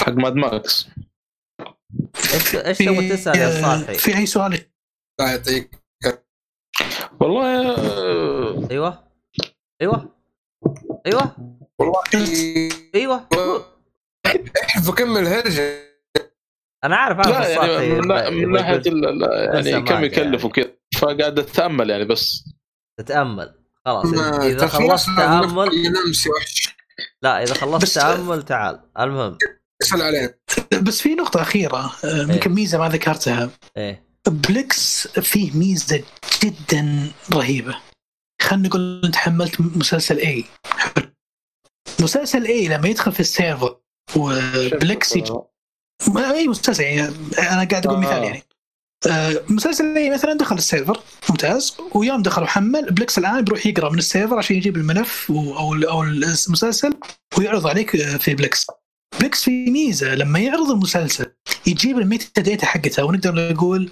[0.00, 0.88] حق Mad Max.
[2.34, 4.71] إيش إيش تبغى تسأل يا صالحي؟ في أي سؤال؟
[5.20, 5.82] يعطيك
[7.20, 7.76] والله
[8.70, 9.04] أيوه.
[9.80, 10.16] أيوه.
[11.06, 11.36] أيوه.
[11.78, 12.02] والله
[12.94, 13.28] أيوه.
[14.64, 15.92] احذف وكمل هرجة.
[16.84, 18.82] أنا عارف عارف لا يعني من, من ناحية
[19.70, 20.44] يعني كم يكلف يعني.
[20.44, 20.70] وكذا.
[20.98, 22.44] فقاعد أتأمل يعني بس.
[22.98, 23.54] تتأمل.
[23.84, 24.06] خلاص
[24.42, 25.70] اذا خلصت تامل
[27.22, 28.80] لا إذا خلصت تأمل تعال.
[28.98, 29.38] المهم.
[29.82, 30.40] اسأل عليه.
[30.82, 33.50] بس في نقطة أخيرة آه، يمكن ميزة ما ذكرتها.
[33.76, 34.11] إيه.
[34.28, 36.02] Plex فيه ميزة
[36.42, 37.78] جدا رهيبة.
[38.42, 40.44] خلينا نقول انت حملت مسلسل اي
[42.00, 43.76] مسلسل اي لما يدخل في ال server
[44.16, 45.16] و Plex
[46.08, 48.00] ما- أي مسلسل يعني أنا قاعد أقول آه.
[48.08, 48.42] مثال يعني.
[49.10, 53.90] آه، مسلسل اي مثلا دخل ال server ممتاز ويوم دخل وحمل Plex الآن بيروح يقرأ
[53.90, 56.94] من ال server عشان يجيب الملف أو أو المسلسل
[57.38, 58.66] ويعرض عليك آه، في Plex.
[59.20, 61.26] Plex في ميزة لما يعرض المسلسل
[61.66, 63.90] يجيب ال metadata حقتها ونقدر نقول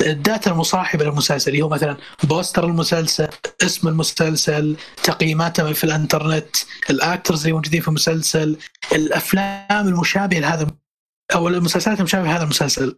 [0.00, 3.28] ال data المصاحبه للمسلسل اللي هو مثلا poster المسلسل
[3.62, 6.56] اسم المسلسل تقييماته في الانترنت
[6.90, 8.56] ال actors اللي موجودين في المسلسل
[8.92, 10.66] الأفلام المشابهة لهذا
[11.34, 12.96] أو المسلسلات المشابهة لهذا المسلسل.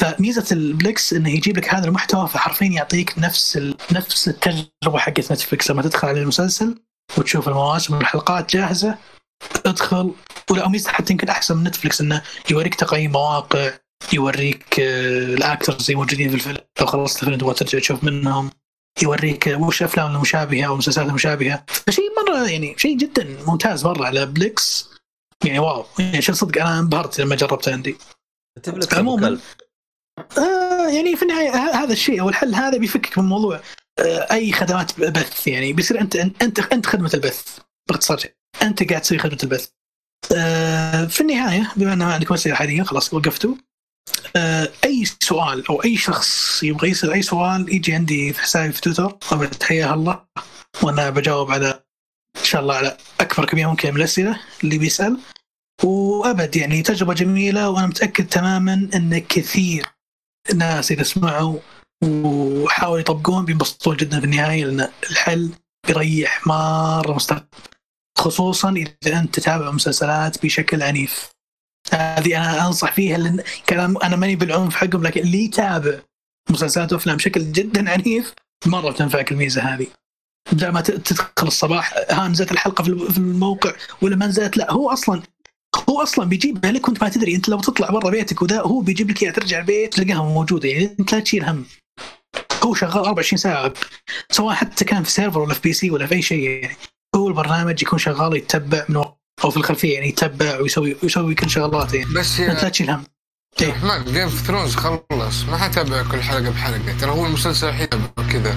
[0.00, 3.76] فميزة ال Plex إنه يجيب لك هذا المحتوى فحرفيا يعطيك نفس ال...
[3.92, 6.82] نفس التجربة حقت Netflix لما تدخل على المسلسل
[7.18, 8.98] وتشوف المواسم والحلقات جاهزة
[9.66, 10.14] أدخل
[10.50, 13.70] ولا ميزه حتى يمكن أحسن من Netflix إنه يوريك تقييم مواقع
[14.12, 16.58] يوريك آه، ال actors اللي موجودين في الفيلم.
[16.80, 18.50] لو خلصت الفيلم تبغى ترجع تشوف منهم
[19.02, 21.64] يوريك آه، وش الافلام المشابهة أو المسلسلات المشابهة.
[21.68, 24.90] فشيء مرة يعني شيء جدا ممتاز مرة على Plex.
[25.44, 27.96] يعني wow يعني شيء صدق أنا انبهرت لما جربته عندي.
[28.92, 29.38] عموماً.
[30.38, 33.60] آه يعني في النهاية هذا الشيء أو الحل هذا بيفكك من موضوع
[33.98, 35.72] آه أي خدمات بث يعني.
[35.72, 37.58] بيصير أنت أنت أنت خدمة البث
[37.88, 38.34] باختصار شيء.
[38.62, 39.68] أنت قاعد تسوي خدمة البث.
[40.36, 43.54] آه في النهاية بما ان ما عندكم أسئلة حاليا خلاص وقفتوا.
[44.36, 48.80] آه أي سؤال أو أي شخص يبغى يسأل أي سؤال يجي عندي في حسابي في
[48.80, 50.24] تويتر طبعا حياه الله
[50.82, 51.84] وأنا بجاوب على
[52.38, 55.20] إن شاء الله على أكبر كمية ممكنة من الأسئلة اللي بيسأل.
[55.84, 59.86] وأبد يعني تجربة جميلة وأنا متأكد تماما إن كثير
[60.54, 61.58] ناس إذا سمعوا
[62.04, 65.50] وحاولوا يطبقون بينبسطون جدا في النهاية لأن الحل
[65.86, 67.46] بيريح مرة مستقبل.
[68.26, 68.70] خصوصا
[69.06, 71.30] إذا أنت تتابع مسلسلات بشكل عنيف.
[71.92, 75.98] هذه أنا أنصح فيها لأن كلام أنا ماني بالعنف حقهم لكن اللي يتابع
[76.50, 78.34] مسلسلات وأفلام بشكل جدا عنيف
[78.66, 79.86] مرة بتنفعك الميزة هذه.
[80.52, 83.72] بدل ما تدخل الصباح ها نزلت الحلقة في الم- في الموقع
[84.02, 85.22] ولا ما نزلت لا هو أصلا
[85.90, 89.10] هو أصلا بيجيبها لك وأنت ما تدري أنت لو تطلع برا بيتك وده هو بيجيب
[89.10, 90.68] لك اياها ترجع البيت تلقاها موجودة.
[90.68, 91.64] يعني أنت لا تشيل هم.
[92.64, 93.72] هو شغال 24 ساعة
[94.30, 96.76] سواء حتى كان في server ولا في PC ولا في أي شيء يعني.
[97.22, 99.04] هو البرنامج يكون شغال يتبع من
[99.44, 102.14] أو في الخلفية يعني يتبع ويسوي ويسوي كل شغلاته يعني.
[102.14, 103.04] بس انت لا يا تشيل هم
[103.60, 103.70] إيه.
[103.70, 105.44] رحمن Game of Thrones خلص.
[105.44, 106.98] ما حتابع كل حلقة بحلقة.
[107.00, 107.94] ترى هو المسلسل الوحيد
[108.32, 108.56] كذا.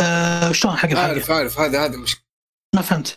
[0.00, 1.60] آه شلون حق الحلقة؟ عارف عارف.
[1.60, 2.16] هذا هذا مش
[2.74, 3.16] ما فهمت.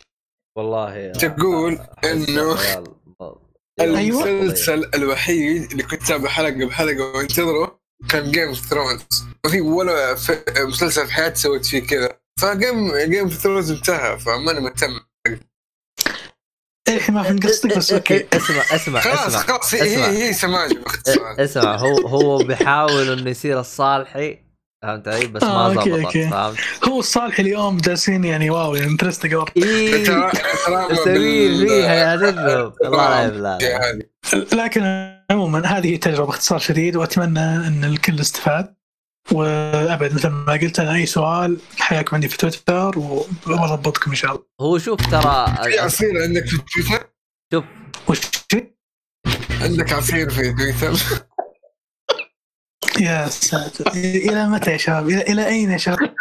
[0.58, 2.58] والله تقول عيال.
[3.82, 4.24] أيوة.
[4.26, 7.80] المسلسل الوحيد اللي كنت اتابع حلقة بحلقة وانتظره
[8.10, 9.02] كان Game of Thrones
[9.46, 12.21] ما في ولا في مسلسل في حياتي سويت فيه كذا.
[12.40, 15.00] ف Game Game of Thrones انتهى فماني مهتم.
[16.90, 18.26] الحين ما فهمت قصدك بس okay.
[18.34, 20.06] اسمع اسمع خلاص اسمع خلاص هي اسمع.
[20.06, 24.40] هي, هي سماجه باختصار اسمع هو هو بيحاول إنه يصير الصالحي
[24.84, 26.30] فهمت علي؟ بس آه، ما أوكي، زبطت أوكي.
[26.30, 30.32] فهمت؟ هو الصالح اليوم جالسين يعني واو يعني انترست قبل اي ترى-
[30.66, 33.74] ترى سمير بال- فيها يا الله لا يبلى
[34.34, 34.46] هذه.
[34.56, 34.82] لكن
[35.32, 38.76] عموما هذه تجربه باختصار شديد وأتمنى إن الكل استفاد.
[39.32, 43.00] وأبد مثل ما قلت أنا أي سؤال حياكم عندي في تويتر
[43.48, 44.44] واربطكم إن شاء الله.
[44.62, 47.10] هو شوف ترى في عصير عندك في تويتر؟
[47.54, 47.64] شوف.
[48.08, 48.20] وش
[49.62, 51.26] عندك عصير في تويتر؟
[53.00, 53.92] يا ساتر.
[53.96, 56.16] إلى متى يا شباب؟ إلى, إلى أين يا شباب؟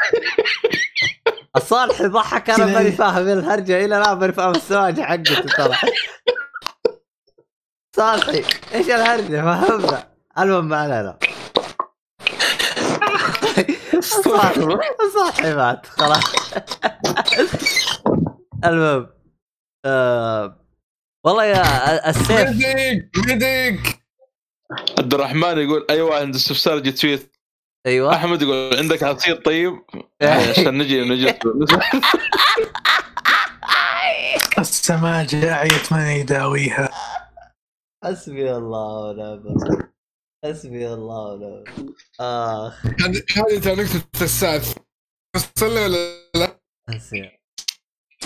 [1.56, 2.92] الصالح يضحك أنا ماني.
[2.92, 5.76] فاهم الهرجة إلى الآن ماني فاهم السؤال حقته ترى.
[7.96, 8.44] صالحي
[8.74, 10.08] إيش الهرجة؟ فهمنا
[10.38, 11.18] المهم ما علينا.
[14.00, 16.24] صالحي مات خلاص.
[18.64, 19.06] المهم
[19.84, 20.56] آه
[21.24, 22.48] والله يا السيف.
[22.48, 24.00] medic medic.
[24.98, 27.32] عبد الرحمن يقول اي واحد عنده استفسار يجي تويت
[27.86, 28.14] أيوه.
[28.14, 29.72] أحمد يقول عندك عصير طيب؟
[30.22, 31.34] عشان نجي نجي.
[34.58, 36.88] السماجة اعيت من يداويها.
[38.04, 39.89] حسبي الله ونعم الوكيل.
[40.44, 41.52] حسبي الله ونعم.
[41.52, 41.94] الوكيل.
[42.20, 42.86] آخ.
[42.86, 44.62] هذه هذه ترى نكتة الساعة
[45.36, 46.60] وصلنا ولا لا؟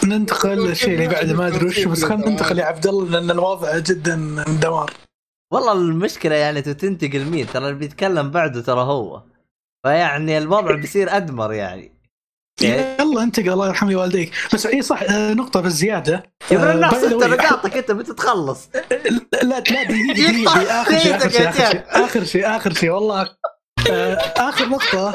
[0.05, 3.79] ننتقل للشيء اللي بعده ما أدري وش بس خلينا ننتقل يا عبد الله لأن الوضع
[3.79, 4.93] جدا دمار
[5.53, 9.23] والله المشكلة يعني تنتقل مين؟ ترى اللي بيتكلم بعده ترى هو.
[9.83, 11.94] فيعني الوضع بيصير أدمر يعني؟
[12.63, 14.33] يلا انتقل الله يرحم والديك.
[14.55, 18.69] بس اي صح آه، نقطة بالزياده يا ابن آه، الناس انت نقاطك انت متى تخلص
[19.33, 23.29] لا لا يقطع دقيقة آخر شيء خيطك شيء يا آخر شيء آخر شيء والله.
[23.91, 25.15] آه، آخر نقطة.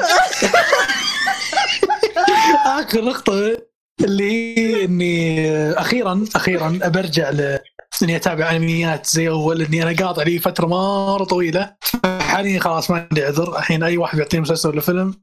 [2.80, 3.56] آخر نقطة
[4.00, 7.58] اللي هي إني آه، أخيرا أخيرا برجع ل
[8.02, 11.74] إني أتابع أنميات زي أول إني أنا قاطع لي فترة مرة طويلة.
[12.20, 13.58] حاليا خلاص ما عندي عذر.
[13.58, 15.14] الحين أي واحد يعطيني مسلسل ولا فيلم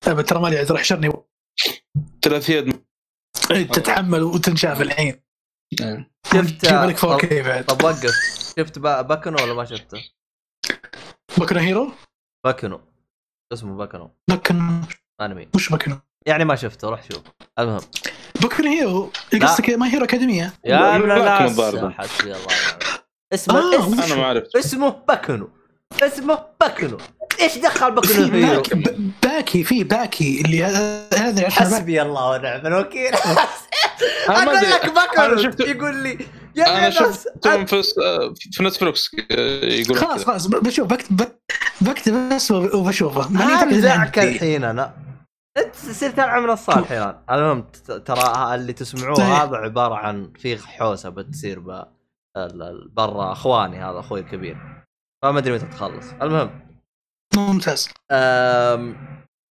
[0.00, 1.12] ترى ما لي عذر احشرني
[2.22, 2.64] ثلاثية
[3.72, 5.22] تتحمل وتنشاف الحين.
[6.26, 7.64] شفت جيب لك 4 طب, كي بعد.
[7.64, 8.06] طب وقف
[8.58, 9.98] شفت با- باكنو ولا ما شفته؟
[11.38, 11.92] بكنا هيرو؟
[12.46, 12.80] باكنو
[13.52, 14.80] اسمه باكنو بكن
[15.20, 15.48] أنمي.
[15.54, 17.22] وش بكنا يعني ما شفته روح شوف.
[17.58, 17.80] المهم.
[18.42, 19.12] بكنا هيرو؟
[19.42, 21.60] قصدك My Hero Academia؟ يا ابن الناس.
[21.98, 22.46] حسبي الله.
[23.34, 24.56] اسمه آه، اسم أنا ما عرفت.
[24.56, 25.50] اسمه باكنو
[26.02, 26.98] اسمه باكنو
[27.40, 31.50] إيش دخل باكنو في هيرو؟ باك ب- باكي في باكي اللي هذا.
[31.50, 33.14] حسبي الله ونعم الوكيل
[34.28, 35.36] أقول.
[35.36, 36.18] لك شفت- يقول لي
[36.58, 37.82] أنا شفتهم في
[38.52, 39.10] في نتفلكس
[39.62, 41.40] يقول خلاص خلاص ب- بشوف بكتب بك-
[41.80, 43.52] بكتب بس وب- وبشوفه ماني
[43.88, 44.22] عندي.
[44.34, 44.94] الحين أنا
[45.56, 49.26] أنت صرت العب من الصالح الآن المهم ت- ترى اللي تسمعوه طيب.
[49.26, 51.86] هذا عبارة عن في حوسة بتصير ب ال-
[52.62, 54.56] ال- برا أخواني هذا أخوي الكبير
[55.22, 56.50] فما أدري متى تخلص المهم
[57.36, 57.88] ممتاز.
[58.10, 58.96] أم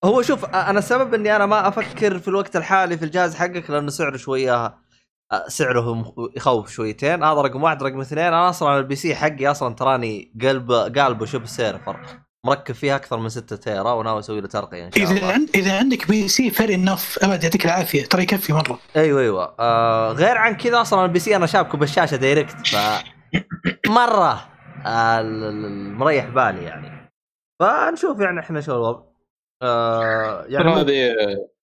[0.05, 3.89] هو شوف أنا السبب إني أنا ما أفكر في الوقت الحالي في الجهاز حقك لأنه
[3.89, 4.75] سعره شوية
[5.47, 7.23] سعره يخوف شويتين.
[7.23, 7.83] هذا رقم واحد.
[7.83, 11.99] رقم اثنين أنا أصلا ال PC حقي أصلا تراني قلب قالبه شبه server.
[12.45, 15.33] مركب فيه أكثر من 6 tera وناوي أسوي له ترقية إن شاء إذا الله.
[15.33, 18.05] عند إذا عندك PC fair enough أبد يعطيك العافية.
[18.05, 18.79] ترى يكفي مرة.
[18.95, 19.55] أيوه أيوه.
[19.59, 22.75] آه غير عن كذا أصلا ال PC أنا شابكه بالشاشة direct ف
[23.87, 24.47] مرة
[24.85, 26.98] آه ال- ال- مريح بالي يعني.
[27.59, 29.03] فنشوف يعني إحنا شو الوضع.
[29.63, 31.15] آه يعني هذه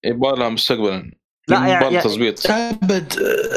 [0.06, 1.11] يبغى لها مستقبلا.
[1.48, 3.14] لا، يبغى يعني- لها تظبيط ابد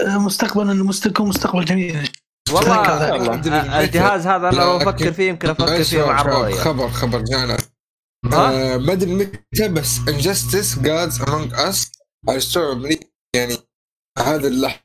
[0.06, 2.10] آه، مستقبلا مستقبل مستقبل جميل.
[2.54, 6.54] والله الجهاز هذا أنا لو أفكر فيه يمكن أفكر فيه مع الرؤية.
[6.54, 7.56] خبر خبر جانا؟
[8.32, 11.92] آه، ما أدري متى بس Injustice Gods Among Us
[12.56, 13.56] الامريكي يعني
[14.18, 14.80] هذا اللحظه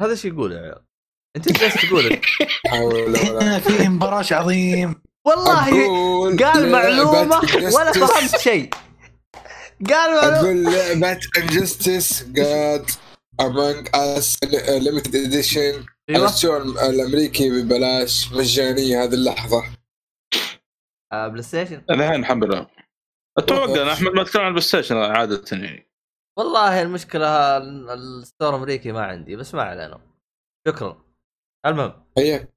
[0.00, 0.84] هذا إيش يقول يا عيال؟
[1.36, 2.20] أنت إيش تقول
[2.72, 5.02] هنا في مباراة عظيم.
[5.26, 5.66] والله
[6.44, 7.40] قال معلومة
[7.76, 8.70] ولا فهمت شيء.
[9.90, 10.38] قال معلومة.
[10.40, 12.90] أقول لعبة Injustice Gods
[13.40, 16.24] Among Us Limited Edition أيوه.
[16.24, 19.64] ال store الأمريكي ببلاش مجانية هذه اللحظة.
[21.12, 21.82] آه بلاي ستيشن.
[21.90, 22.70] الحين نحملها
[23.38, 25.88] أتوقع ان أحمد ما تكلم عن البلاي ستيشن عادة يعني.
[26.38, 30.00] والله المشكلة ال- ال store الأمريكي ما عندي بس ما علينا.
[30.68, 31.04] شكرا.
[31.66, 32.04] المهم.
[32.18, 32.48] هي.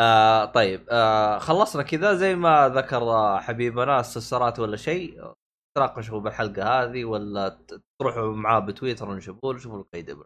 [0.00, 2.14] آه طيب آه خلصنا كذا.
[2.14, 5.32] زي ما ذكر حبيبنا استفسارات ولا شيء
[5.76, 7.58] تناقشوا بالحلقة هذه ولا
[8.00, 10.24] تروحوا معاه بتويتر ونشوفوا له شوفوا له كي دبر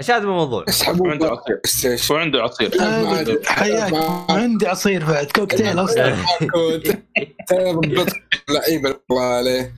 [0.00, 2.16] إيش هذا الموضوع؟ اسحبوا بلاي عصير.
[2.16, 2.70] وعنده عصير.
[3.46, 3.94] حياك
[4.30, 5.26] عندي عصير بعد.
[5.26, 6.16] كوكتيل أصلا.
[8.50, 9.74] لعيبه الله عليه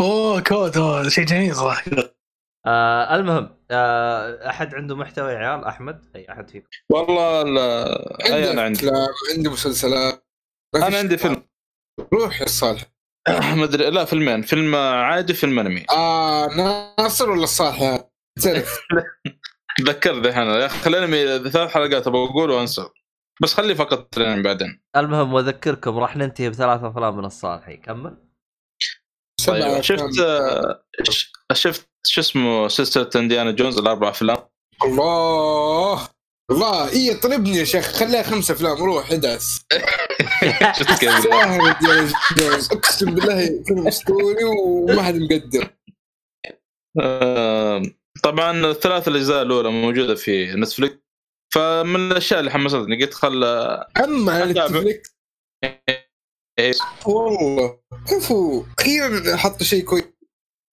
[0.00, 1.08] أوه كود.
[1.08, 1.90] شيء جميل صراحة.
[2.66, 8.50] آه المهم آه أحد عنده محتوى يا عيال؟ أحمد؟ أي أحد فيكم؟ والله لا- أي
[8.50, 8.78] أنا عندي.
[8.88, 10.26] افلام عندي مسلسلات.
[10.74, 11.16] أنا عندي.
[11.18, 11.42] فيلم.
[12.14, 12.82] روح يا صالح.
[13.56, 14.42] ما أدري لا فيلمين.
[14.42, 15.84] فيلم عادي فيلم أنمي.
[15.90, 16.46] آه
[16.98, 18.00] ناصر ولا الصالح
[19.78, 22.88] تذكرت الحين يا أخي الأنمي ثلاث حلقات أبغى أقول وأنسى.
[23.42, 24.82] بس خلي فقط الأنمي بعدين.
[24.96, 28.16] المهم وأذكركم راح ننتهي بثلاث أفلام من الصالحي كمل
[29.46, 30.02] طيب شفت
[31.52, 34.36] شفت شو اسمه سلسله انديانا جونز الأربع أفلام.
[34.84, 36.08] الله!
[36.50, 39.60] الله اي طلبني يا شيخ خليها خمسة أفلام روح ادعس
[40.78, 41.26] شفت كيف؟
[42.38, 42.72] جونز.
[42.72, 45.70] أقسم بالله فيلم أسطوري وما حد مقدر.
[47.00, 47.82] آه،
[48.22, 50.98] طبعا الثلاث الأجزاء الأولى موجودة في نتفلكس
[51.54, 53.44] فمن الأشياء اللي حمستني قلت خل
[54.04, 54.44] أما.
[54.46, 55.16] نتفليكس
[56.58, 56.72] إيه،
[57.06, 57.78] والله
[58.08, 60.04] كفو أخيرا حطوا شيء كويس.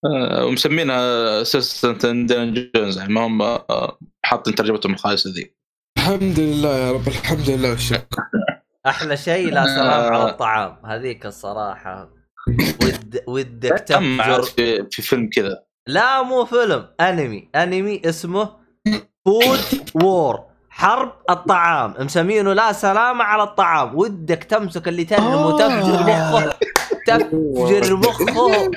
[0.06, 2.98] ومسمينها سلسله إنديانا جونز.
[2.98, 5.56] يعني ما هم آه، حاطين ترجمتهم الخايسة ذي.
[5.98, 8.08] الحمد لله يا رب الحمد لله والشكر.
[8.86, 12.10] أحلى شيء لا سلام على الطعام هذيك الصراحة.
[12.84, 15.64] ود ودك تفجر في, في فيلم كذا.
[15.88, 17.50] لا مو فيلم أنمي.
[17.56, 18.50] أنمي اسمه
[19.26, 19.60] Food
[20.04, 20.47] War
[20.78, 21.94] حرب الطعام.
[22.00, 23.96] مسمينه لا سلامة على الطعام.
[23.96, 25.48] ودك تمسك اللي آه.
[25.48, 26.54] وتفجر مخه.
[27.08, 28.72] تفجر مخه.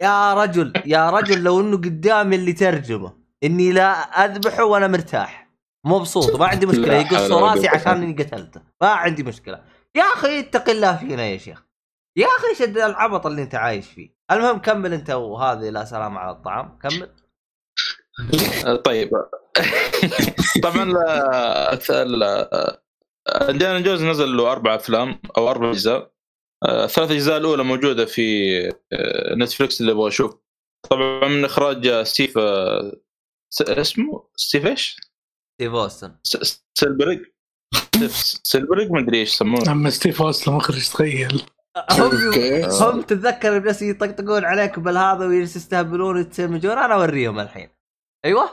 [0.00, 3.12] يا رجل يا رجل لو إنه قدامي اللي ترجمه.
[3.44, 3.90] إني لا
[4.24, 5.48] أذبحه وأنا مرتاح.
[5.86, 6.94] مبسوط ما عندي مشكلة.
[6.94, 7.68] يقص راسي.
[7.68, 8.60] عشان إني قتلته.
[8.80, 9.60] ما عندي مشكلة.
[9.94, 11.62] يا أخي اتق الله فينا يا شيخ.
[12.16, 14.14] يا أخي شد العبط اللي أنت عايش فيه.
[14.30, 16.78] المهم كمل أنت وهذه لا سلام على الطعام.
[16.82, 17.02] كمل.
[17.02, 17.27] آه،
[18.84, 19.10] طيب.
[20.64, 22.78] طبعا آه، آه،
[23.50, 26.12] إنديانا جونز نزل له أربع أفلام أو أربع أجزاء.
[26.64, 28.58] آه، الثلاث أجزاء الأولى موجودة في
[28.92, 30.34] آه، نتفلكس اللي أبغى أشوف.
[30.90, 32.92] طبعا من إخراج ستيف آه،
[33.60, 34.96] اسمه؟ ستيف إيش؟
[35.60, 36.14] ستيف أوستن.
[36.22, 37.20] س- سيلبريج.
[37.74, 38.12] ستيف
[38.52, 39.72] سيلبريج ما أدري إيش يسمونه.
[39.72, 41.42] أما ستيف أوستن مخرج تخيل.
[41.90, 42.10] هم؟
[42.82, 47.68] هم تتذكر بس يطقطقون عليك بالهذا ويجلس يستهبلون ويتسمجون أنا أوريهم الحين.
[48.24, 48.50] أيوه.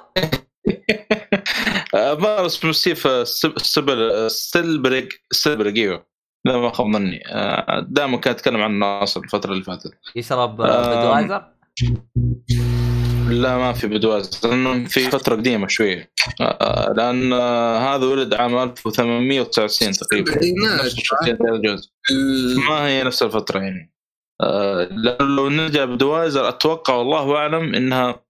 [1.95, 6.05] الظاهر اسمه ستيف آه، سب- سبل سيلبريج سيلبريج أيوه.
[6.45, 9.91] لا ما خاب ظني آه، دائما كان يتكلم عن ناصر الفترة اللي فاتت.
[10.15, 10.67] يشرب آم.
[10.99, 11.43] بدوايزر
[13.29, 16.11] لا ما في بدواز لأنه في فترة قديمة شوية
[16.41, 17.33] آه، لأن
[17.83, 20.33] هذا ولد عام 1899 تقريبا.
[22.11, 23.91] ال- ما هي نفس الفترة يعني.
[25.19, 28.24] لو نرجع بدوايزر أتوقع والله أعلم إنها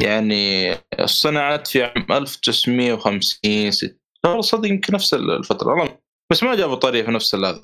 [0.00, 5.98] يعني صنعت في عام 1950 ست- والله صدق يمكن نفس الفترة والله
[6.32, 7.60] بس ما جابوا طريقه في نفس هذا.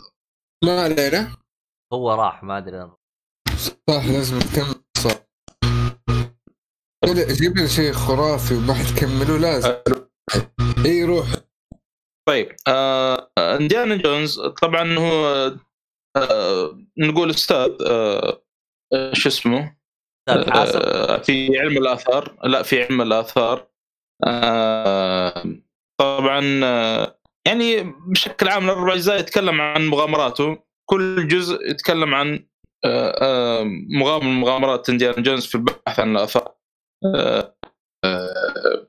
[0.64, 1.36] ما علينا.
[1.92, 2.90] هو راح ما أدري.
[3.58, 5.26] صح لازم تكمل صح.
[7.04, 9.74] لا، جيب لنا شيء خرافي وما حتكمله لازم.
[10.86, 11.26] إي روح.
[12.28, 15.26] طيب آه إنديانا جونز طبعا هو
[16.16, 18.42] آه نقول أستاذ آه
[18.94, 19.81] آه، شو اسمه؟ آه
[21.22, 22.36] في علم الآثار.
[22.44, 23.66] لا في علم الآثار.
[24.24, 25.44] آه
[26.00, 30.58] طبعا آه يعني بشكل عام الاربع اجزاء يتكلم عن مغامراته.
[30.90, 32.46] كل جزء يتكلم عن
[32.84, 33.64] آه آه
[33.98, 36.54] مغامر من مغامرات إنديانا جونز في البحث عن الآثار.
[37.04, 37.56] آه
[38.04, 38.88] آه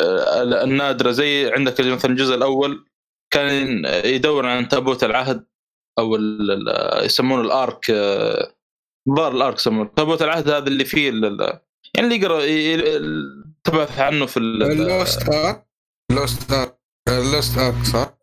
[0.00, 1.10] آه، النادرة.
[1.10, 2.84] زي عندك مثلا الجزء الأول
[3.32, 5.46] كان يدور عن تابوت العهد
[5.98, 6.16] أو
[7.04, 7.92] يسمونه ال Ark
[9.16, 11.60] ظهر ال Ark يسمونه تابوت العهد هذا اللي فيه ال-
[11.94, 12.40] يعني اللي يقرا
[13.64, 15.66] تبحث عنه في ال- ال Lost Ark
[16.12, 16.78] Lost Ark
[17.08, 18.18] ال Lost Ark صح؟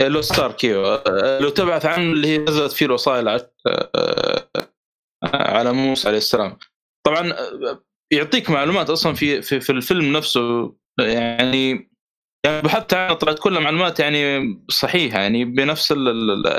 [0.00, 1.02] Lost Ark إيوه.
[1.38, 4.48] لو تبحث عنه اللي هي نزلت فيه الوصايا آه،
[5.24, 6.58] على موسى عليه السلام.
[7.06, 10.74] طبعا آه، يعطيك معلومات أصلا في في, في الفيلم نفسه.
[11.00, 11.90] يعني
[12.46, 14.40] يعني بحثت عنها طلعت كلها معلومات يعني
[14.70, 15.92] صحيحة يعني بنفس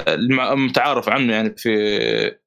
[0.08, 2.41] المتعارف عنه يعني في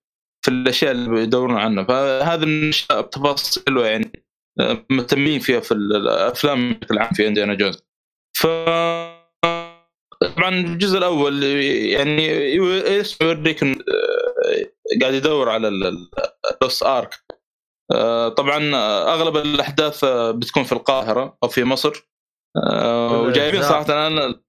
[0.44, 1.84] في الأشياء اللي يدورون عنها.
[1.84, 4.24] فهذا من الاشياء تفاصيل يعني
[4.60, 7.82] آه، مهتمين فيها في الأفلام بشكل عام في إنديانا جونز.
[8.36, 8.46] ف
[10.36, 13.74] طبعا الجزء الأول يعني يوريك آه،
[15.00, 17.24] قاعد يدور على اللوس آرك.
[18.36, 20.04] طبعا آه، أغلب الأحداث
[20.34, 22.08] بتكون في القاهرة أو في مصر.
[22.56, 23.62] آه، وجايبين.
[23.62, 24.40] صراحة أنا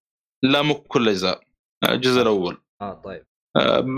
[0.43, 1.41] لا مو كل الأجزاء
[1.83, 2.57] آه، الجزء الأول.
[2.81, 3.25] آه طيب.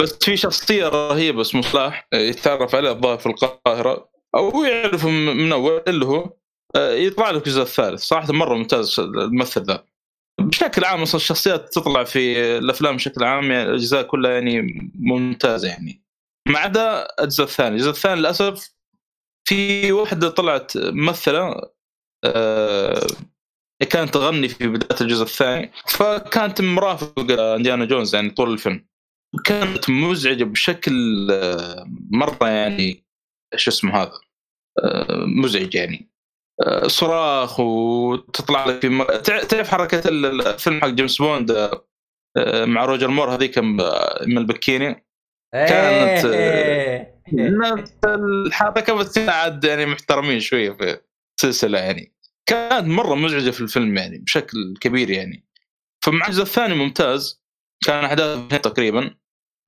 [0.01, 5.51] بس في شخصية رهيبة اسمه صلاح آه، يتعرف عليه الظاهر في القاهرة أو يعرفه من
[5.51, 6.29] أول اللي هو
[6.75, 8.01] آه، يطلع له الجزء الثالث.
[8.01, 9.83] صراحة مرة ممتاز الممثل ذا.
[10.41, 16.03] بشكل عام أصلا الشخصيات تطلع في الأفلام بشكل عام يعني الأجزاء كلها يعني ممتازة يعني.
[16.47, 18.73] ما عدا الجزء الثاني، الجزء الثاني للأسف
[19.47, 21.61] في واحدة طلعت ممثلة
[22.25, 23.07] آه،
[23.89, 28.86] كانت تغني في بداية الجزء الثاني فكانت مرافقة انديانا جونز يعني طول الفيلم.
[29.45, 33.05] كانت مزعجة بشكل آه، مرة يعني
[33.55, 34.11] شو اسمه هذا
[34.83, 36.11] آه، مزعج يعني.
[36.67, 39.03] آه، صراخ وتطلع لك في م...
[39.03, 41.69] تع- تعرف حركة ال- الفيلم حق جيمس بوند
[42.47, 45.05] مع روجر مور هذيك من البكيني؟
[45.53, 47.17] كانت- إيه.
[47.33, 50.99] نفس الحركة بس عاد يعني محترمين شوية في
[51.39, 52.15] السلسلة يعني.
[52.45, 55.47] كانت مرة مزعجة في الفيلم يعني بشكل كبير يعني.
[56.05, 57.41] فمع الجزء الثاني ممتاز.
[57.85, 59.15] كان احداثه تقريبا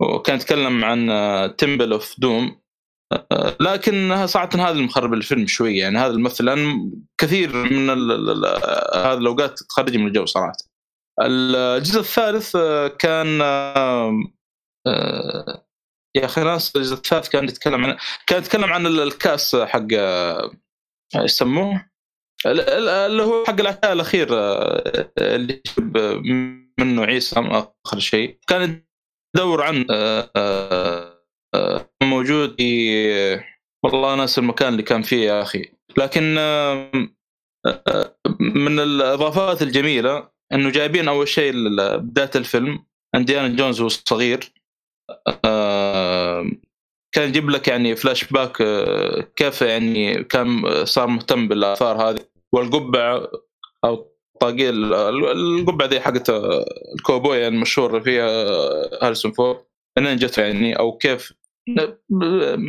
[0.01, 1.07] وكان يتكلم عن
[1.55, 2.61] Temple of Doom
[3.59, 6.91] لكن صراحة هذا اللي مخرب الفيلم شوية يعني هذا الممثل لأن
[7.21, 10.57] كثير من هذه الأوقات تخرج من الجو صراحة
[11.21, 14.13] الجزء الثالث آه، كان آه،
[16.15, 20.51] يا أخي ناس الجزء الثالث كان يتكلم عن كان يتكلم عن ال- الكاس حق آه،
[21.15, 21.89] إيش يسموه؟
[22.45, 25.61] ال- ال- اللي هو حق العشاء الأخير آه، اللي
[26.79, 27.35] منه عيسى
[27.85, 28.37] أخر شيء.
[28.47, 28.83] كان
[29.35, 30.29] يدور عن آه،
[31.55, 33.41] آه، موجود في
[33.85, 35.65] والله ناس المكان اللي كان فيه يا أخي.
[35.97, 36.35] لكن
[38.39, 41.53] من الإضافات الجميلة إنه جايبين أول شيء
[41.97, 42.85] بداية الفيلم
[43.15, 44.39] إنديانا جونز وهو صغير.
[47.15, 48.57] كان يجيب لك يعني فلاش باك
[49.35, 52.25] كيف يعني كان صار مهتم بالآثار هذه.
[52.53, 53.27] والقبعة
[53.85, 54.11] أو
[54.41, 54.93] طاقية ال-
[55.25, 56.29] القبعة ذي حقت
[56.95, 59.65] الكوبوي المشهور فيها آه، هاريسون فورد.
[59.97, 61.33] منين جت يعني أو كيف؟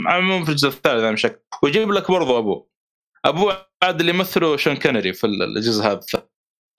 [0.06, 2.70] عموما في الجزء الثالث يعني بشكل ويجيب لك برضو أبوه.
[3.24, 6.00] أبوه عاد اللي يمثله شون كونري في الجزء هذا.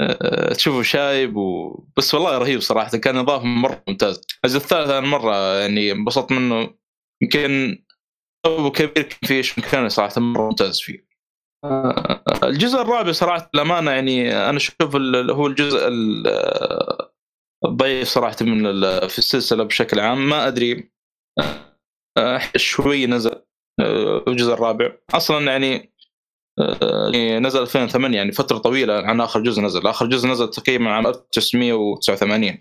[0.02, 1.80] آه، تشوفه شايب و...
[1.98, 2.98] بس والله رهيب صراحة.
[2.98, 4.22] كان إضافة مرة ممتاز.
[4.46, 6.74] الجزء الثالث أنا مرة يعني انبسطت منه.
[7.22, 7.84] يمكن
[8.46, 11.11] ابو كبير كان فيه شون كونري صراحة مرة ممتاز فيه.
[12.44, 14.76] الجزء الرابع صراحة للامانه يعني أنا أشوف
[15.32, 16.28] هو الجزء ال-
[17.66, 18.64] الضعيف صراحة من
[19.08, 20.30] في السلسلة بشكل عام.
[20.30, 20.92] ما أدري
[22.18, 23.44] آه، شوي نزل
[23.80, 24.92] آه، الجزء الرابع.
[25.14, 25.94] أصلا يعني
[26.60, 29.88] آه، يعني نزل 2008 يعني فترة طويلة عن آخر جزء نزل.
[29.88, 32.58] آخر جزء نزل تقريبا عام 1989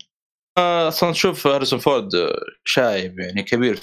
[0.57, 2.09] آه، أصلا تشوف هاريسون فورد
[2.65, 3.79] شايب يعني كبير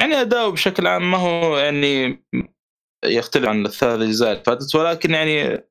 [0.00, 2.22] يعني أداؤه بشكل عام ما هو يعني
[3.04, 5.64] يختلف عن الثلاث اجزاء اللي فاتت ولكن يعني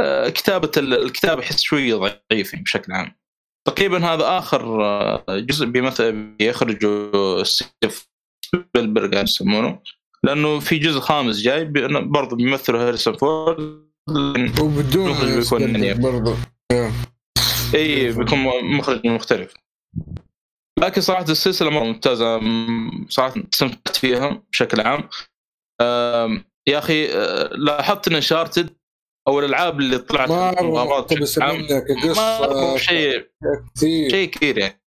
[0.00, 3.14] آه، كتابة ال- الكتابة احس شوية ضعيف يعني بشكل عام.
[3.68, 8.08] تقريبا هذا آخر آه، جزء بيمثل بيخرجوا ستيفن
[8.44, 9.80] سبيلبرغ يسمونه
[10.24, 11.64] لأنه في جزء خامس جاي
[12.00, 13.88] برضه بيمثله هاريسون فورد
[14.60, 15.94] وبدون بيكون يعني.
[15.94, 16.36] برضه
[17.74, 19.54] اي بيكون مخرج مختلف.
[20.78, 22.40] لكن صراحة السلسلة مرة ممتازة
[23.08, 25.08] صراحة استمتعت فيها بشكل عام.
[26.68, 28.76] يا أخي آه، لاحظت إن Uncharted
[29.28, 33.26] أو الألعاب اللي طلعت مغامرات قصه شيء
[34.10, 34.82] شيء كثير يعني.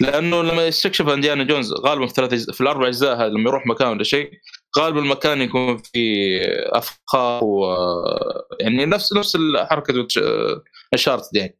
[0.00, 3.88] لأنه لما يستكشف إنديانا جونز غالبا في ثلاث في الأربع أجزاء هذه لما يروح مكان
[3.88, 4.30] ولا شيء
[4.78, 6.38] غالبا المكان يكون في
[6.72, 7.64] افخار و
[8.60, 9.36] يعني نفس نفس
[9.70, 10.06] حركه
[10.94, 11.58] انشارتد يعني.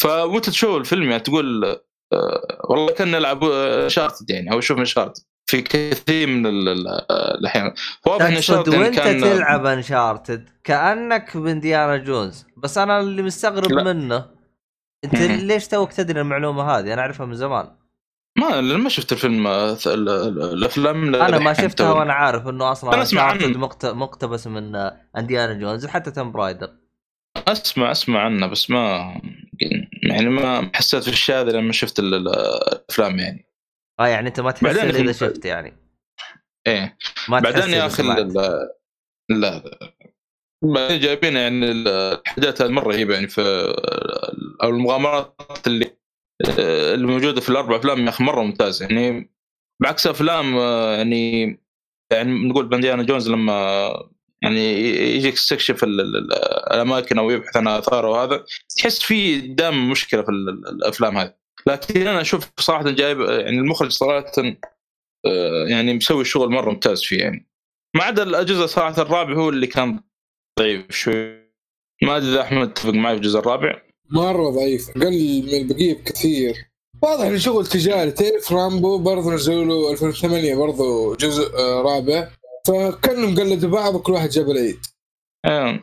[0.00, 1.64] فوانت تشوف الفيلم يعني تقول
[2.12, 5.22] آه، والله كان نلعب انشارتد يعني أو أشوف انشارتد
[5.54, 7.72] في كثير من ال- ال- الأحيان
[8.06, 13.82] واضح ان يعني وأنت كان تلعب انشارتد كأنك بانديانا جونز بس أنا اللي مستغرب لا.
[13.92, 14.26] منه
[15.04, 15.14] أنت.
[15.20, 17.68] ليش توك تدري المعلومة هذه أنا أعرفها من زمان
[18.38, 21.92] ما ما شفت الفيلم ال- ال- الأفلام أنا ما شفتها.
[21.92, 22.90] وأنا عارف إنه أصلا
[23.22, 23.46] عنه.
[23.58, 24.76] مقت- مقتبس من
[25.16, 26.70] انديانا جونز وحتى تم برايدر
[27.48, 29.14] اسمع أسمع عنه بس ما
[30.02, 33.46] يعني ما حسيت في الشيء هذا لما شفت ال- ال- الأفلام يعني
[34.00, 35.76] آه يعني أنت ما تحس إلا إذا شفت يعني.
[36.66, 36.98] إيه.
[37.28, 38.74] ما تحس بعدين يا أخي لا
[39.30, 39.62] لا
[40.64, 43.42] بعدين جايبين يعني ال- الحاجات هذه مرة رهيبه يعني في
[44.62, 45.96] أو المغامرات اللي
[46.94, 48.86] اللي موجودة في الأربع أفلام يا أخي مرة ممتازة.
[48.86, 49.30] يعني
[49.82, 51.42] بعكس أفلام آه، يعني
[52.12, 53.88] يعني نقول بانديانا جونز لما
[54.42, 54.60] يعني
[55.16, 56.32] يجي يستكشف ال- ال-
[56.72, 58.44] الأماكن أو يبحث عن اثار وهذا
[58.76, 61.34] تحس في دائما مشكلة في ال- ال- الأفلام هذه.
[61.66, 64.32] لكن أنا أشوف صراحة جايب يعني المخرج صراحة
[65.26, 67.46] آه، يعني مسوي شغل مرة ممتاز فيه يعني.
[67.96, 70.00] ما عدا الاجزاء صراحة الرابع هو اللي كان
[70.58, 71.44] ضعيف شوي.
[72.02, 73.82] ما أدري إذا أحمد تتفق معي في الجزء الرابع.
[74.10, 76.54] مرة ضعيف أقل من البقية بكثير.
[77.02, 82.28] واضح إنه شغل تجاري تعرف رامبو برضه نزلوا له 2008 برضه جزء آه، رابع.
[82.66, 84.78] فكأنهم قلدوا بعض وكل واحد جاب العيد.
[85.44, 85.80] آه.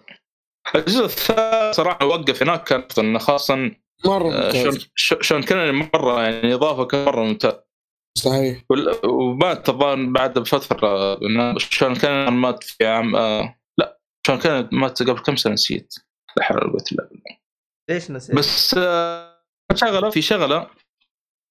[0.76, 2.64] الجزء الثالث صراحة وقف هناك
[2.96, 3.72] كان خاصه
[4.06, 4.88] مرة آه، ممتاز.
[4.96, 7.54] شون كان مرة يعني إضافة كان مرة ممتاز.
[8.18, 8.64] صحيح.
[9.04, 11.20] ومات الظاهر بعد بفترة
[11.58, 15.94] شون كان مات في عام آه لا شون كان مات قبل كم سنة نسيت.
[16.38, 17.38] لا حول ولا قوة إلا بالله.
[17.90, 19.42] ليش نسيت؟ بس آه،
[19.76, 20.68] شغلة في شغلة.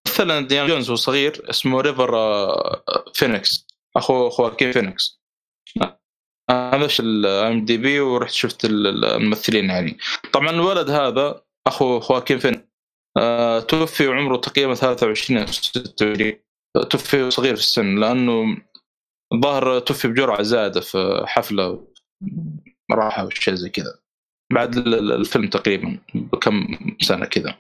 [0.09, 3.67] مثلا انديانا جونز وهو صغير اسمه ريفر آه، فينيكس.
[3.97, 5.21] أخو خواكين فينيكس.
[6.51, 9.99] هذا إيش الام دي بي ورحت شفت ال- ال- الممثلين يعني
[10.33, 12.69] طبعا الولد هذا أخو خواكين فين؟
[13.19, 16.33] آه توفي وعمره تقريبا 23 أو 26
[16.91, 18.57] توفي صغير في السن لأنه
[19.35, 21.87] الظاهر توفي بجرعة زايدة في حفلة
[22.93, 23.99] راحه وشيء زي كذا.
[24.53, 26.67] بعد ال- ال- الفيلم تقريبا بكم
[27.01, 27.59] سنة كذا.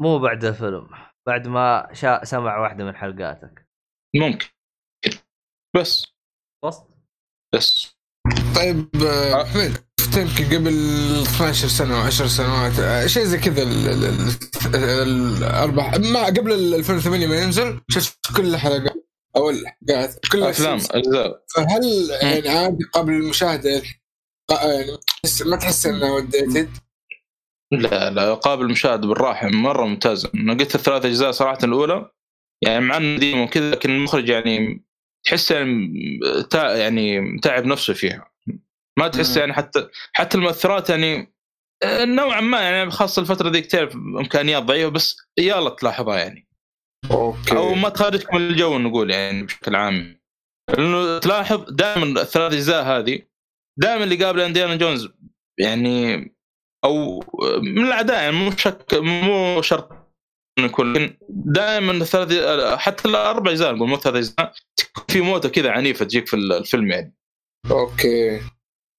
[0.00, 0.88] مو بعد الفيلم
[1.26, 2.24] بعد ما شا...
[2.24, 3.68] سمع واحدة من حلقاتك.
[4.16, 4.46] ممكن.
[5.76, 6.06] بس.
[6.64, 6.88] وسط
[7.54, 7.96] بس.
[8.56, 9.85] طيب آه، حميد
[10.16, 10.68] يمكن قبل
[11.22, 14.04] 12 سنة أو 10 سنوات آه، شيء زي كذا ال- ال-
[14.74, 19.06] ال- الاربع ما قبل ال 2008 ما ينزل شفت كل الحلقات
[19.36, 20.78] أو الحلقات كل أفلام.
[20.90, 21.44] أجزاء.
[21.56, 23.82] فهل يعني عادي قبل المشاهدة؟
[24.50, 24.90] آه، يعني
[25.46, 26.70] ما تحس انه وديتد؟
[27.72, 32.10] لا لا قابل المشاهد بالراحة مرة ممتازه أنا قلت الثلاث أجزاء صراحة الأولى
[32.62, 34.84] يعني مع إنه قديم وكذا لكن المخرج يعني
[35.24, 35.90] تحس يعني
[36.52, 38.25] يعني تعب نفسه فيها.
[38.98, 39.36] ما تحس.
[39.36, 41.36] يعني حتى حتى المؤثرات يعني
[41.82, 46.48] آه، نوعا ما يعني خاصة الفترة ذيك تعرف إمكانيات ضعيفة بس يلا تلاحظها يعني.
[47.10, 47.56] أوكي.
[47.56, 50.20] أو ما تخرجك من الجو نقول يعني بشكل عام.
[50.70, 53.22] لأنه تلاحظ دائما الثلاث اجزاء هذه
[53.78, 55.08] دائما اللي قابل إنديانا جونز
[55.60, 56.14] يعني
[56.84, 57.24] أو
[57.62, 59.92] من الأعداء يعني مو شك مو شرط
[60.58, 62.28] إنه يكون لكن دائما الثلاث
[62.78, 64.52] حتى الأربع أجزاء نقول مو ثلاث أجزاء
[65.08, 67.14] في موتة كذا عنيفة تجيك في الفيلم يعني.
[67.70, 68.40] أوكي.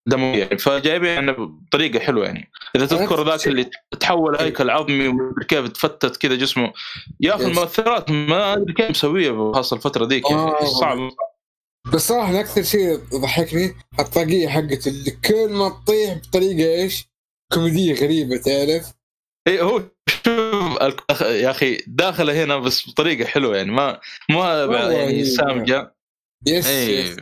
[0.08, 0.38] دموية.
[0.38, 2.52] يعني فجايبين يعني بطريقة حلوة يعني.
[2.76, 3.70] إذا تذكر ذاك اللي
[4.00, 6.74] تحول هيكل عظمي ومدري كيف تفتت كذا جسمه.
[7.20, 7.46] يا أخي.
[7.46, 10.30] المؤثرات ما أدري كيف مسوية خاصه الفترة ذيك.
[10.30, 10.66] يعني آه.
[10.66, 10.98] صعب.
[11.94, 17.06] بس صراحة أكثر شيء ضحكني الطاقية حقته اللي كل ما تطيح بطريقة إيش؟
[17.54, 18.94] كوميدية غريبة تعرف؟
[19.48, 23.72] اي هو شوف يا أخي داخله هنا بس بطريقة حلوة يعني.
[23.72, 25.96] ما ما يعني سامجة.
[26.48, 27.18] يس اي يس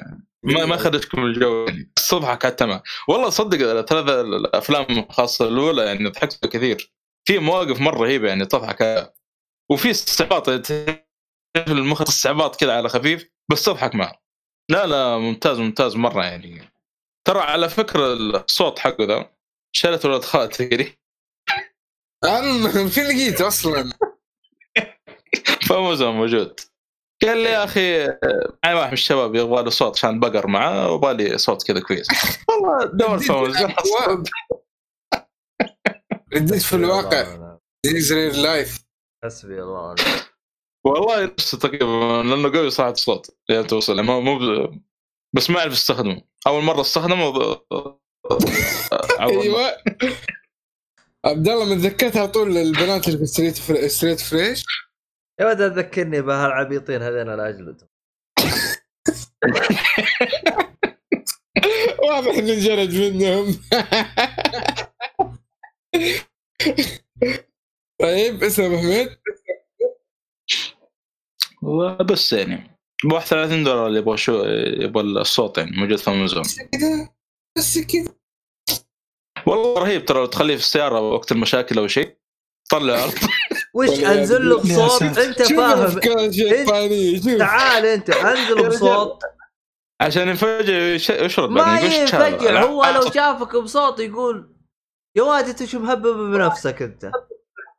[0.45, 1.67] ما ما من الجو.
[1.97, 2.81] الصبح كانت تمام.
[3.07, 6.91] والله صدق الثلاث الأفلام خاصة الأولى يعني ضحكت كثير.
[7.27, 9.13] في مواقف مرة رهيبة يعني تضحك
[9.72, 10.49] وفي استعباط
[11.57, 14.22] المخ استعباط كذا على خفيف بس تضحك معه.
[14.72, 16.72] لا لا ممتاز ممتاز مرة يعني.
[17.27, 19.31] ترى على فكرة الصوت حقه ذا
[19.76, 20.97] شالت ولد خالتي
[22.23, 23.91] عم في لقيته أصلا؟
[25.69, 26.59] فموزة موجود.
[27.23, 28.07] قال لي يا أخي
[28.63, 32.07] معي واحد من الشباب يبغى له صوت عشان بقر معاه وبالي صوت كذا كويس.
[32.49, 33.57] والله دور فوز
[36.33, 37.57] رديت في الواقع.
[37.85, 38.85] ريل لايف
[39.23, 40.19] حسبي الله ونعم.
[40.85, 43.37] والله نفسه تقريبا لأنه قوي صراحة الصوت.
[43.49, 44.03] يا توصل.
[44.03, 44.81] مو مو ب-
[45.35, 46.21] بس ما أعرف استخدمه.
[46.47, 47.65] أول مرة استخدمه عوض.
[49.19, 49.77] أيوه.
[51.25, 53.89] عبد الله من ذكرت على طول البنات اللي في ستريت فري...
[53.89, 54.63] ستريت فريش
[55.39, 57.81] يا ولد تذكرني بهالعبيطين هذين الاجلد
[62.03, 63.51] واضح إنه انجلد منهم.
[68.01, 69.17] طيب اسم أبو حميد.
[71.61, 74.43] وبس يعني ب 31 دولار اللي يبغى شو
[74.79, 76.43] يبغى الصوت يعني موجود في أمازون.
[76.43, 77.09] كذا
[77.57, 78.15] بس كذا.
[79.47, 82.17] والله رهيب ترى لو تخليه في السيارة وقت المشاكل أو شيء
[82.71, 82.97] طلع.
[83.76, 85.02] وش انزل له بصوت.
[85.03, 85.99] انت فاهم.
[87.38, 88.68] تعال انت انزل.
[88.69, 89.19] بصوت
[90.02, 92.91] عشان ينفجر يش- يشرب ما؟ ينفجر هو لا.
[92.91, 94.56] لو شافك بصوت يقول
[95.18, 97.11] يا واد انت شو مهبب بنفسك انت؟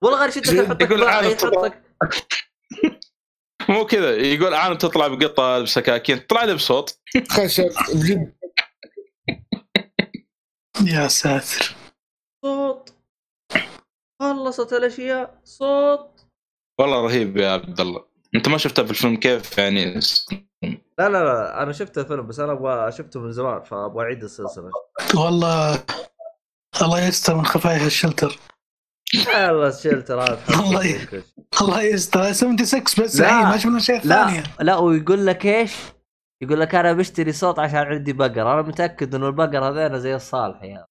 [0.02, 0.90] والله غير شدك يحطك.
[0.90, 1.82] يحطك
[3.68, 4.10] مو كذا.
[4.16, 6.18] يقول عالم تطلع بقطة بسكاكين.
[6.18, 6.98] طلع لي بصوت.
[7.30, 7.68] خشب.
[7.94, 8.32] بجد
[10.94, 11.74] يا ساتر.
[12.44, 12.95] صوت.
[14.20, 16.26] خلصت الأشياء صوت.
[16.80, 18.04] والله رهيب يا عبد الله.
[18.34, 20.00] أنت ما شفتها في الفيلم كيف يعني؟
[20.98, 24.70] لا لا لا أنا شفت الفيلم بس أنا أبغى شفته من زمان فأبغى أعيد السلسلة.
[25.14, 25.84] والله
[26.82, 28.38] الله يستر من خفايا الشلتر
[29.14, 30.40] يلا الشلتر هذا.
[30.64, 31.22] الله ي-
[31.60, 32.32] الله يستر.
[32.32, 33.44] 76 بس لا.
[33.44, 34.26] ما شفنا شيء لا.
[34.26, 35.74] ثانية لا ويقول لك إيش؟
[36.42, 38.52] يقول لك أنا بشتري صوت عشان عندي بقر.
[38.52, 40.86] أنا متأكد إنه البقر هذين زي الصالح يا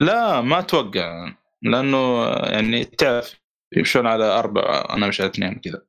[0.00, 1.32] لا ما أتوقع.
[1.62, 3.34] لأنه يعني تعرف
[3.76, 5.82] يمشون على أربع أنا مش على اثنين كذا.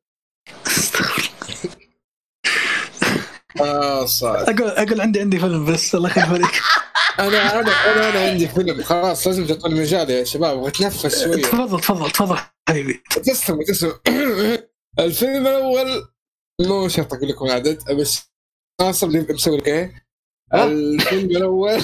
[3.61, 6.61] آه صار أقول أقول عندي عندي فيلم بس الله يخليك عليك
[7.19, 8.83] أنا أنا أنا أنا عندي فيلم.
[8.83, 11.41] خلاص لازم تعطوني مجال يا شباب أبغى اتنفس شوية.
[11.43, 12.37] تفضل تفضل تفضل
[12.69, 13.03] حبيبي.
[13.09, 13.93] تسلم تسلم.
[14.99, 16.07] الفيلم الأول
[16.61, 18.31] مو شرط أقول لكم العدد بس
[18.81, 20.05] ناصر اللي مسوي لك إيه؟
[20.53, 21.81] الفيلم الأول.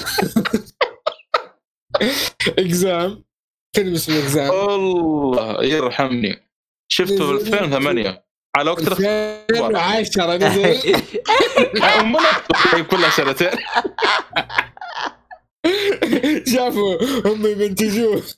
[2.58, 3.24] إكزام.
[3.78, 6.50] اسمه اكزام الله يرحمني.
[6.92, 8.24] شفته في نزل- 2008
[8.56, 10.94] على وقت الاختبار 2010 نزل.
[12.00, 13.50] أمنا كلها سنتين
[16.54, 18.22] شافوا هم يمنتجوه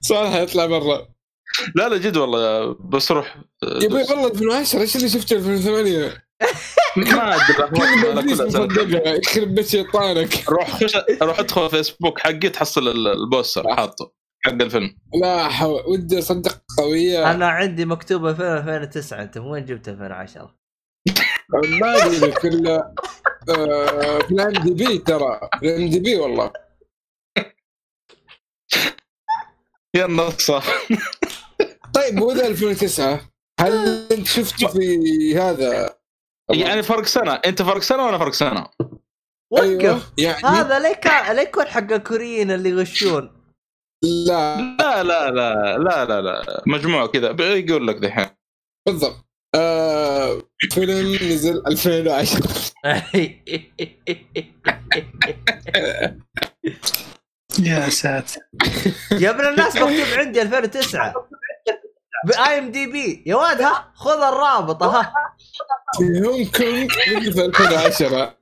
[0.00, 1.08] صالح يطلع برا.
[1.74, 3.36] لا لا جد والله بس روح.
[3.62, 6.25] يبي والله 2010 إيش اللي شفته 2008
[6.96, 10.48] ما أدري مصدقها يخرب بيت شيطانك.
[10.48, 14.12] روح خش روح ادخل فيسبوك حقي تحصل ال- البوستر حاطه
[14.44, 14.96] حق الفيلم.
[15.22, 17.30] لا حول ودي أصدق قوية.
[17.30, 20.54] أنا عندي مكتوب 2000 2009 أنت من وين جبت 2010
[21.80, 25.40] ما أدري في ال آه، في الام دي بي ترى.
[25.60, 26.52] في الام دي بي والله.
[29.96, 30.62] يا النصة
[31.94, 33.20] طيب مو ذا 2009
[33.60, 35.95] هل أنت شفته في هذا
[36.50, 37.32] يعني فرق سنة.
[37.32, 38.66] أنت فرق سنة وأنا فرق سنة.
[39.50, 41.00] وقف يعني هذا ليه
[41.40, 43.42] يكون حق الكوريين اللي يغشون.
[44.04, 44.56] لا.
[44.56, 47.36] لا لا لا لا لا لا مجموعة كذا.
[47.40, 48.26] يقول لك دحين.
[48.86, 49.26] بالضبط.
[49.54, 52.48] آه فيلم نزل 2010
[57.62, 58.40] يا ساتر.
[59.12, 61.14] يا ابن الناس مكتوب عندي 2009
[62.26, 65.12] ب IMDb يا واد ها خذ الرابط ها.
[65.98, 66.86] في هونغ كونغ
[67.18, 68.36] نزل في 2010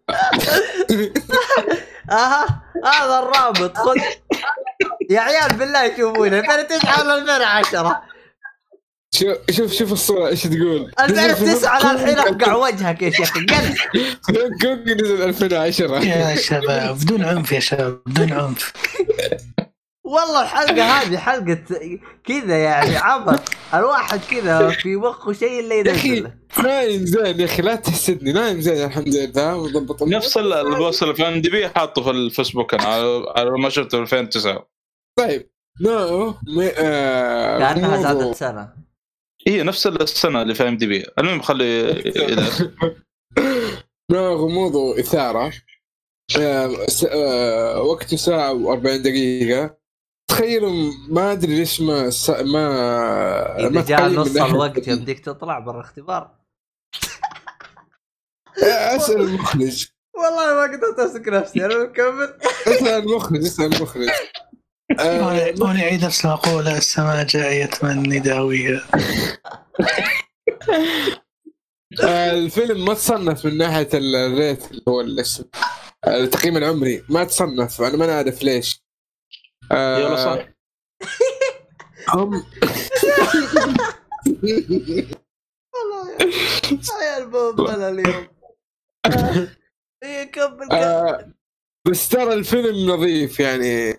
[2.10, 3.76] أها هذا الرابط.
[3.76, 3.96] خذ.
[5.10, 8.02] يا عيال بالله يشوفونه 2009 ولا 2010
[9.14, 13.32] شوف شوف شوف الصورة إيش تقول؟ 2009 للحين افقع وجهك يا شيخ.
[13.34, 13.44] قل.
[14.30, 18.72] هونغ كونغ نزل 2010 يا شباب بدون عنف يا شباب بدون عنف.
[20.04, 21.64] والله الحلقة هذه حلقة
[22.24, 23.40] كذا يعني عبط.
[23.74, 28.84] الواحد كذا في مخه شيء اللي ينزله نايم زين يا أخي لا تحسدني نايم زين
[28.86, 29.56] الحمد لله.
[29.56, 33.68] وضبط نفس ال- ال poster اللي في IMDb حاطه في الفيسبوك أنا على على ما
[33.68, 34.68] شفته في 2009
[35.18, 35.50] طيب
[35.80, 36.34] نو م-
[36.78, 38.72] آه كانها موضوع- زادت سنة.
[39.48, 41.06] هي نفس السنة اللي في IMDb.
[41.18, 42.64] المهم خلي إذا-
[44.12, 45.52] نوع غموض واثاره
[46.38, 49.83] آه س- آه وقته ساعة و40 دقيقة.
[50.30, 55.20] تخيلوا ما أدري ليش ما س- ما ما اذا جاء نص من ناحية- الوقت يمديك
[55.20, 56.30] تطلع برا اختبار.
[58.96, 59.86] أسأل المخرج.
[60.14, 62.38] والله ما قدرت أمسك نفسي أنا مكمل.
[62.68, 64.08] أسأل المخرج أسأل المخرج.
[65.00, 65.32] آه،
[65.66, 68.82] اعيد نفس المقولة السماء جاية من نداويها
[72.04, 75.44] آه، الفيلم ما تصنف من ناحية ال- الريت اللي هو الاسم.
[76.06, 78.84] التقييم العمري ما تصنف أنا ما نعرف ليش.
[79.72, 80.48] آه، يلا صح.
[82.14, 82.42] هم.
[85.74, 88.26] والله يا عيال بوبنا اليوم.
[90.04, 90.72] إيه، كمل كمل.
[90.72, 91.32] آه،
[91.90, 93.94] بس ترى الفيلم نظيف يعني.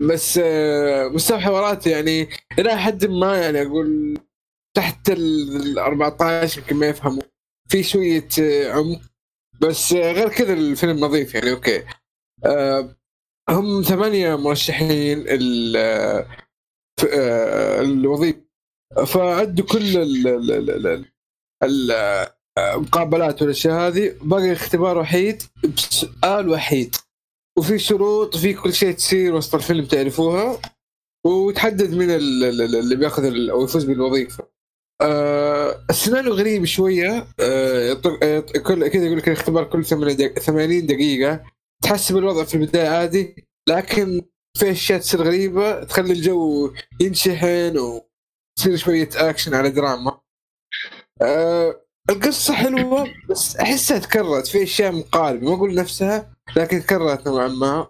[0.00, 2.28] بس آه، مستوى حواراته يعني
[2.58, 4.18] إلى حد ما يعني أقول
[4.76, 7.22] تحت ال 14 يمكن ما يفهموا.
[7.68, 9.00] في شوية آه، عمق.
[9.60, 11.84] بس آه، غير كذا الفيلم نظيف يعني أوكي.
[12.44, 12.96] آه،
[13.50, 15.24] هم ثمانية مرشحين
[15.76, 16.26] آه،
[17.00, 17.04] ف-
[17.80, 18.40] الوظيفة.
[19.06, 21.04] فأدوا كل ال- ال- ال- ال-
[21.64, 22.26] ال-
[22.58, 24.14] المقابلات والأشياء هذه.
[24.22, 25.42] باقي اختبار وحيد
[25.76, 26.96] بسؤال وحيد.
[27.58, 30.58] وفي شروط وفي كل شيء تصير وسط الفيلم تعرفوها.
[31.26, 34.48] وتحدد من ال- ال- ال- اللي بيأخذ أو يفوز بالوظيفة.
[35.02, 37.26] آه السيناريو غريب شوية.
[37.40, 37.92] آه
[38.66, 41.42] كل كذا يقول لك الاختبار كل 80 دقيقة.
[41.82, 44.22] تحسب الوضع في البداية عادي لكن
[44.58, 50.20] في أشياء تصير غريبة تخلي الجو ينشحن وتصير شوية اكشن على دراما.
[51.22, 51.80] آه
[52.10, 57.86] القصة حلوة بس أحسها تكررت في أشياء مقاربة ما أقول نفسها لكن تكررت نوعا ما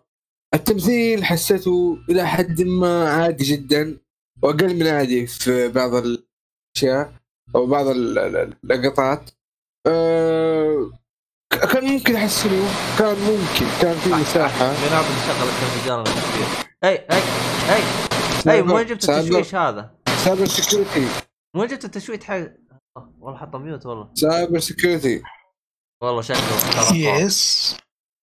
[0.55, 3.99] التمثيل حسيته إلى حد ما عادي جدا
[4.43, 7.13] وأقل من عادي في بعض الأشياء
[7.55, 9.31] أو بعض ال- ال- اللقطات
[9.87, 10.91] أه
[11.51, 12.69] كان ممكن يحسنوا
[12.99, 14.67] كان ممكن كان في مساحة.
[14.67, 17.23] من عبد شغل التلفزيون التشويش أي أي
[17.77, 17.83] أي.
[18.53, 19.95] أي وين جبت التشويش هذا؟
[20.25, 21.01] cyber security
[21.55, 22.47] من وين جبت التشويش حق؟
[23.21, 24.11] والله حطه mute والله.
[24.15, 25.23] cyber security
[26.03, 26.97] والله شكله.
[26.97, 27.77] yes.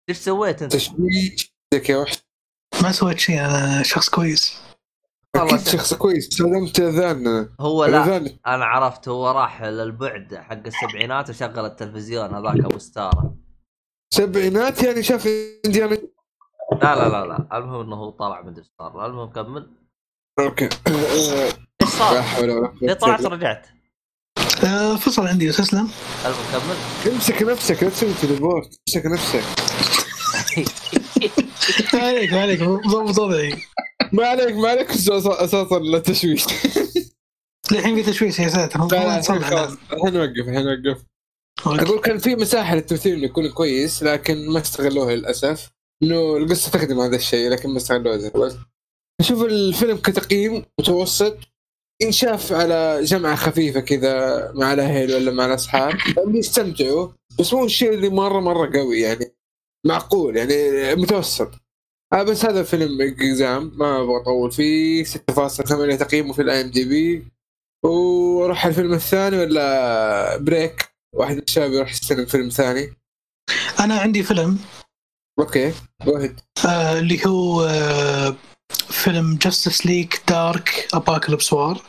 [0.09, 1.53] إيش سويت أنت؟ تشويش.
[1.89, 2.19] يا وحش.
[2.81, 4.57] ما سويت شيء أنا شخص كويس.
[5.35, 6.27] أكيد شخص كويس.
[6.27, 7.49] استخدمت أذان.
[7.59, 13.35] هو لا الاذان أنا عرفت هو راح للبعد حق السبعينات وشغل التلفزيون هذاك أبو ستارة.
[14.13, 15.27] سبعينات يعني شاف
[15.65, 15.95] إنديانا؟
[16.81, 17.57] لا لا لا لا.
[17.57, 19.69] المهم إنه هو طلع من ستار المهم كمل.
[20.39, 20.69] okay.
[20.87, 21.29] إيش
[21.81, 22.77] لا صار؟ حول ولا قوة.
[22.81, 23.25] ليه طلعت.
[23.25, 23.67] ورجعت؟
[24.63, 25.89] آه، فصل عندي تسلم
[26.25, 27.11] المهم كمل.
[27.13, 29.43] امسك نفسك لا تسوي تليبورت امسك نفسك.
[31.93, 33.53] ما عليك ما عليك ضبط وضعي
[34.11, 36.45] ما عليك ما عليك أساسا التشويش
[37.71, 38.79] الحين في تشويش يا ساتر
[39.93, 41.03] الحين نوقف الحين نوقف.
[41.65, 45.69] أقول كان في مساحة للتمثيل إنه يكون كويس لكن ما استغلوها للأسف.
[46.03, 48.17] إنه القصة تخدم هذا الشيء لكن ما استغلوها.
[48.17, 48.55] زي بس
[49.19, 51.37] أشوف الفيلم كتقييم متوسط
[52.03, 55.93] انشاف على جمعة خفيفة كذا مع الأهل ولا مع الأصحاب.
[56.27, 57.09] بيستمتعوا
[57.39, 59.35] بس مو الشيء اللي مرة مرة قوي يعني.
[59.85, 60.55] معقول يعني
[60.95, 61.51] متوسط.
[62.13, 65.03] آه بس هذا فيلم Exam ما أبغى أطول فيه.
[65.03, 67.27] 6.8 تقييمه في ال IMDb
[67.83, 72.93] وراح الفيلم الثاني ولا break؟ واحد من الشباب يروح يستلم فيلم ثاني.
[73.79, 74.59] أنا عندي فيلم.
[75.39, 75.73] okay
[76.05, 76.39] واحد.
[76.65, 78.35] آه اللي هو آه
[78.89, 81.81] فيلم Justice League Dark Apokolips War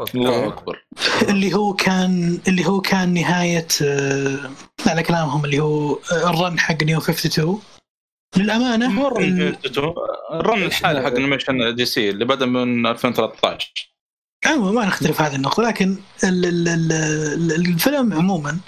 [0.00, 0.84] الله أكبر.
[1.30, 4.50] اللي هو كان اللي هو كان نهاية آه
[4.86, 7.60] على كلامهم اللي هو آه ال run حق New 52
[8.36, 9.56] للأمانة ال-
[10.32, 13.94] ال run الحالي حق animation DC اللي بدا من 2013
[14.46, 18.58] عموما ما نختلف هذه النقطة لكن ال ال ال ال الفيلم عموما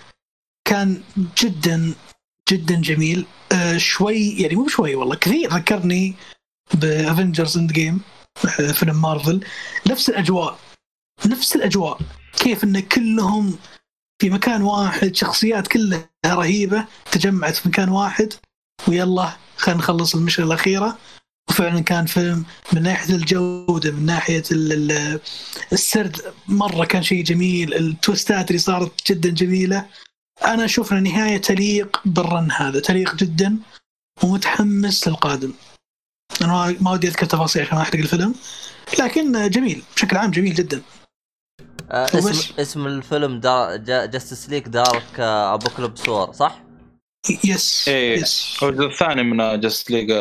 [0.65, 1.03] كان
[1.39, 1.95] جدا
[2.51, 3.27] جدا جميل.
[3.53, 6.15] آه شوي يعني مو شوي والله كثير ذكرني
[6.75, 8.01] ب Avengers Endgame
[8.75, 9.41] فيلم مارفل
[9.87, 10.59] نفس الأجواء.
[11.27, 11.99] نفس الأجواء.
[12.39, 13.59] كيف إن كلهم
[14.21, 18.33] في مكان واحد شخصيات كلها رهيبة تجمعت في مكان واحد
[18.89, 20.99] ويلا خلينا نخلص المشكلة الأخيرة.
[21.49, 25.21] وفعلا كان فيلم من ناحية الجودة من ناحية ال- ال-
[25.73, 26.17] السرد
[26.49, 29.87] مرة كان شيء جميل ال twistات اللي صارت جدا جميلة.
[30.45, 33.59] أنا أشوف إن النهايه تليق بال run هذا تليق جدا
[34.23, 35.53] ومتحمس للقادم.
[36.43, 38.35] أنا ما ودي أذكر تفاصيل عشان ما أحرق الفيلم
[38.99, 40.83] لكن جميل بشكل عام جميل جدا.
[41.91, 42.05] آه.
[42.05, 43.77] اسم اسم الفيلم دا
[44.07, 46.63] Justice League Dark Apokolips War صح؟
[47.45, 48.19] yes إيه.
[48.19, 50.13] yes هو الجزء الثاني من Justice League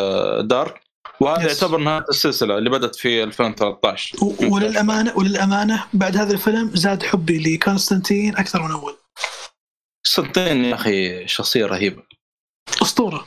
[0.41, 0.81] Dark
[1.19, 1.63] وهذا yes.
[1.63, 7.55] يعتبر نهاية السلسلة اللي بدأت في 2013 و- وللامانه وللأمانة بعد هذا الفيلم زاد حبي
[7.55, 8.97] لكونستانتين أكثر من أول
[10.07, 12.03] صدقني يا أخي شخصية رهيبة
[12.81, 13.25] أسطورة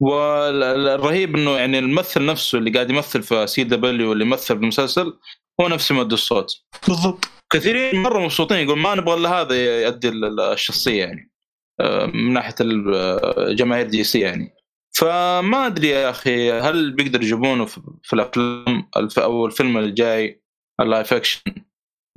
[0.00, 5.18] والرهيب إنه يعني الممثل نفسه اللي قاعد يمثل في CW اللي يمثل بالمسلسل
[5.60, 6.62] هو نفسه مؤدي الصوت.
[6.88, 7.24] بالضبط.
[7.52, 11.32] كثيرين مرة مبسوطين يقول ما نبغى إلا هذا يؤدي ال- ال- الشخصية يعني.
[11.80, 14.54] آه، من ناحية ال- جماهير DC يعني.
[14.96, 20.42] فما أدري يا أخي هل بيقدر يجيبونه في في الأفلام أو الفيلم الجاي
[20.80, 21.40] ال live action؟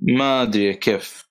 [0.01, 1.29] ما أدري كيف.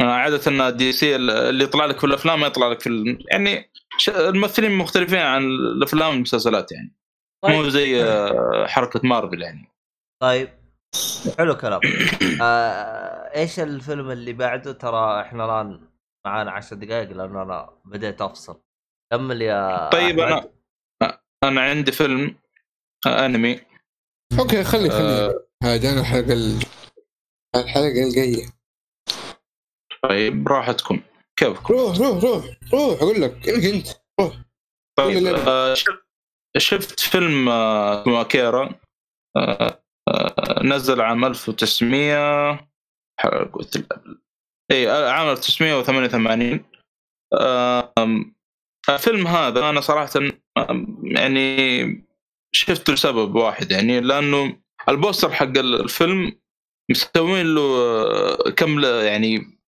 [0.00, 3.70] آه، عادة ان دي سي اللي يطلع لك في الأفلام ما يطلع لك في يعني
[4.08, 6.96] الممثلين مختلفين عن الأفلام والمسلسلات يعني.
[7.44, 9.68] مو زي آه، حركة مارفل يعني.
[10.22, 10.48] طيب.
[11.38, 11.80] حلو كلام.
[12.42, 15.88] آه إيش الفيلم اللي بعده؟ ترى إحنا الآن
[16.26, 18.60] معانا عشر دقائق لأنه أنا بديت أفصل.
[19.12, 20.20] كمل يا طيب.
[20.20, 20.50] أنا
[21.44, 22.36] أنا عندي فيلم
[23.06, 23.60] أنمي.
[24.38, 25.00] أوكي خلي خلي.
[25.02, 26.64] آه، هذا أنا الحلقة ال-
[27.56, 28.46] الحلقة الجاية.
[30.02, 31.00] طيب راحتكم.
[31.36, 33.48] كيفكم؟ روح روح روح روح أقول لك.
[33.48, 33.88] إنك أنت.
[34.20, 34.34] روح.
[34.98, 35.26] طيب.
[35.48, 36.04] آه، شفت-
[36.58, 38.74] شفت فيلم آه، اسمه اكيرا
[39.36, 39.81] آه، آه،
[40.62, 42.52] نزل عام 1900
[43.20, 43.86] ح- قلت
[44.70, 46.64] اي آه، عام 1988
[47.40, 48.34] آم،
[48.88, 50.10] الفيلم هذا أنا صراحة
[51.02, 52.06] يعني
[52.54, 54.56] شفته لسبب واحد يعني لأنه
[54.88, 56.32] ال poster حق الفيلم
[56.90, 59.58] مسوين له آه، كم يعني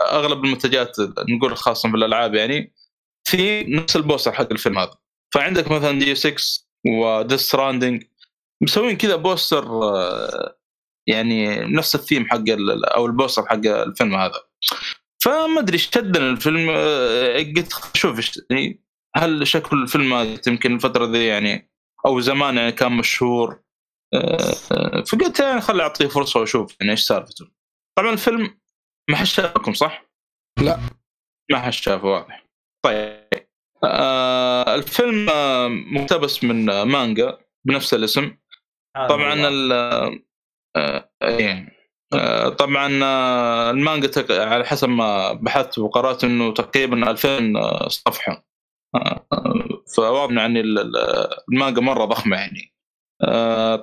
[0.00, 0.96] أغلب المنتجات
[1.28, 2.72] نقول خاصة بالألعاب يعني
[3.28, 4.94] في نفس ال poster حق الفيلم هذا.
[5.34, 6.34] فعندك مثلا D 6
[6.86, 8.04] و Death Stranding
[8.64, 10.58] مسوين كذا poster آه،
[11.08, 12.44] يعني نفس الثيم حق
[12.96, 14.44] أو ال poster حق الفيلم هذا
[15.22, 18.84] فما أدري شدني الفيلم آه، قلت شوف يعني
[19.16, 21.70] هل شكل الفيلم هذا يمكن الفترة ذي يعني
[22.06, 23.60] أو زمان يعني كان مشهور
[24.14, 27.46] آه، فقلت يعني خلي أعطيه فرصة وأشوف يعني إيش سالفته
[27.98, 28.60] طبعا الفيلم
[29.10, 30.06] ما حد شافكم صح؟
[30.62, 30.80] لا.
[31.50, 32.46] ما حد شافه واضح
[32.84, 33.28] طيب
[33.84, 35.26] آه الفيلم
[35.94, 38.36] مقتبس من مانجا بنفس الاسم
[39.08, 39.72] طبعا ال
[40.76, 41.68] آه، إيه.
[42.14, 47.52] آه، طبعا آه، المانجا تق- على حسب ما بحثت وقرأت إنه تقريبا 2000
[47.88, 48.46] صفحة.
[49.96, 52.74] فواضح يعني ال- ال- المانجا مرة ضخمة يعني.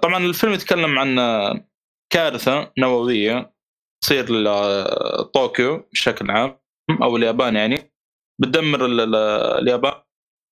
[0.01, 1.15] طبعا الفيلم يتكلم عن
[2.13, 3.53] كارثة نووية
[4.03, 6.59] تصير لطوكيو بشكل عام
[7.03, 7.93] أو اليابان يعني
[8.41, 9.15] بتدمر ال- ال-
[9.61, 9.93] اليابان.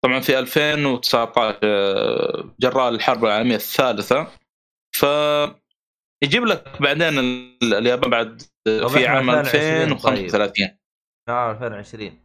[0.06, 4.28] طبعا في 2019 آه، جراء الحرب العالمية الثالثة.
[5.00, 5.06] ف
[6.24, 10.78] يجيب لك بعدين ال- اليابان بعد طب في عام 2020 2035
[11.30, 12.20] نعم 2020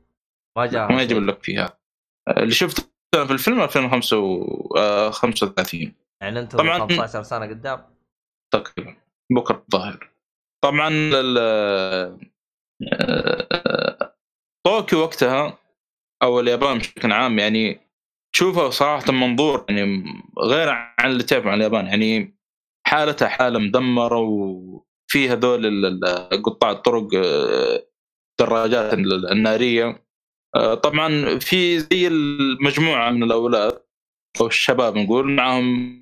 [0.59, 1.78] ما جاء ما يجيب لك فيها.
[2.39, 2.83] اللي شفته
[3.27, 7.85] في الفيلم 2035 يعني أنتم طبعاً- 15 سنة قدام.
[8.55, 8.97] تقريبا.
[9.33, 10.11] بكرة الظاهر.
[10.65, 11.39] طبعا ال-
[12.93, 14.15] آه،
[14.67, 15.59] طوكيو وقتها
[16.23, 17.81] أو اليابان بشكل عام يعني
[18.35, 20.05] تشوفها صراحة منظور يعني
[20.39, 21.86] غير عن اللي تعرف عن اليابان.
[21.86, 22.35] يعني
[22.87, 26.01] حالتها حالة مدمرة وفي هذول
[26.45, 27.87] قطاع الطرق آه،
[28.41, 30.05] الدراجات ال- النارية.
[30.57, 33.83] آه، طبعا في زي المجموعة من الأولاد
[34.41, 36.01] أو الشباب نقول معهم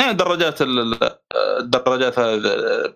[0.00, 1.18] يعني دراجات ال- ال-
[1.60, 2.40] الدراجات هذه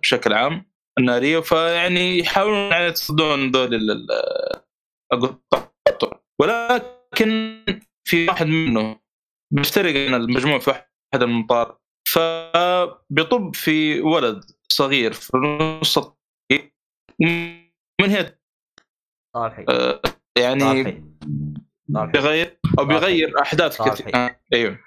[0.03, 0.67] بشكل عام
[0.99, 4.09] النارية فيعني يحاولون يعني يتصدون ذول ال- ال-
[5.13, 6.21] قطاع الطرق.
[6.41, 7.65] ولكن
[8.09, 9.01] في واحد منهم
[10.15, 16.75] عن المجموع في واحد المطار فبيطب في ولد صغير في نص الطريق.
[18.01, 18.39] من هنا
[19.37, 20.01] صالحي آه،
[20.39, 21.05] يعني
[21.89, 23.83] بيغير أو بيغير أحداث.
[23.83, 24.15] كثير.
[24.17, 24.79] آه، أيوه.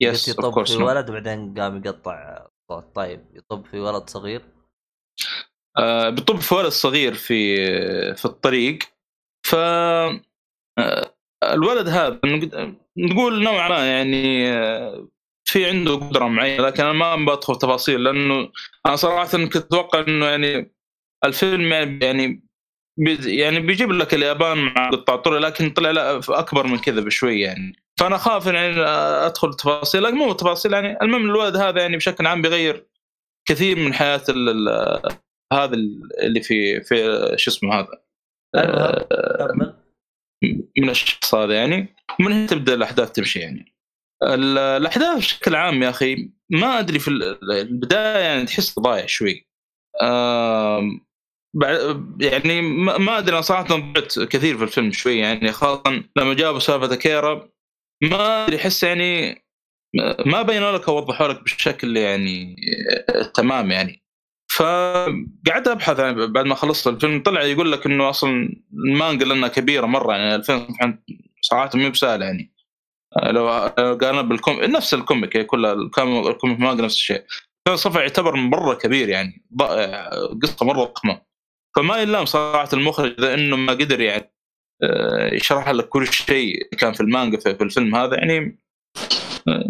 [0.00, 4.42] يس يطب في ولد وبعدين قام يقطع صوت طيب يطب في ولد صغير؟
[5.78, 7.56] آه، بيطب في ولد صغير في
[8.14, 8.78] في الطريق.
[9.46, 10.20] ف آه،
[11.44, 15.08] الولد هذا نق- نقول نوعا ما يعني آه،
[15.48, 18.50] في عنده قدرة معينة لكن أنا ما بدخل تفاصيل لأنه
[18.86, 20.74] أنا صراحة كنت أتوقع إنه يعني
[21.24, 22.42] الفيلم يعني يعني
[23.24, 27.76] يعني بيجيب لك اليابان مع قطاع طرق لكن طلع لا أكبر من كذا بشوي يعني.
[28.00, 28.80] فأنا خاف يعني
[29.26, 32.86] أدخل تفاصيل لكن مو تفاصيل يعني المهم الولد هذا يعني بشكل عام بيغير
[33.48, 34.22] كثير من حياة
[35.52, 35.74] هذا
[36.20, 36.96] اللي في في
[37.36, 38.02] شو اسمه هذا؟
[38.56, 39.76] المهم آه، كمل
[40.78, 43.75] من الشخص هذا يعني ومن هنا تبدأ الأحداث تمشي يعني.
[44.22, 49.46] الأحداث بشكل عام يا أخي ما أدري في ال- البداية يعني تحس ضايع شوي.
[52.20, 52.62] يعني
[52.98, 57.48] ما أدري أنا صراحة ضعت كثير في الفيلم شوي يعني خاصة لما جابوا سالفة كيرا
[58.02, 59.42] ما أدري أحس يعني
[60.26, 62.56] ما بينوا لك أو وضحوا لك بالشكل يعني
[63.08, 64.02] آه، تمام يعني.
[64.50, 69.86] فقعدت أبحث عن- بعد ما خلصت الفيلم طلع يقول لك إنه أصلا المانجا لأنها كبيرة
[69.86, 70.98] مرة يعني 2000 صفحه
[71.40, 72.55] صراحة مو بسهله يعني.
[73.22, 77.24] لو قارنا بال com- نفس ال comic كلها ال com- ال comic مانجا نفس الشيء.
[77.68, 81.20] 2000 صفحة يعتبر مرة كبير يعني آه، قصة مرة ضخمة.
[81.76, 84.32] فما يلام صراحة المخرج إذا إنه ما قدر يعني
[84.82, 88.58] آه، يشرح لك كل شيء كان في المانجا في في الفيلم هذا يعني
[89.48, 89.64] آه،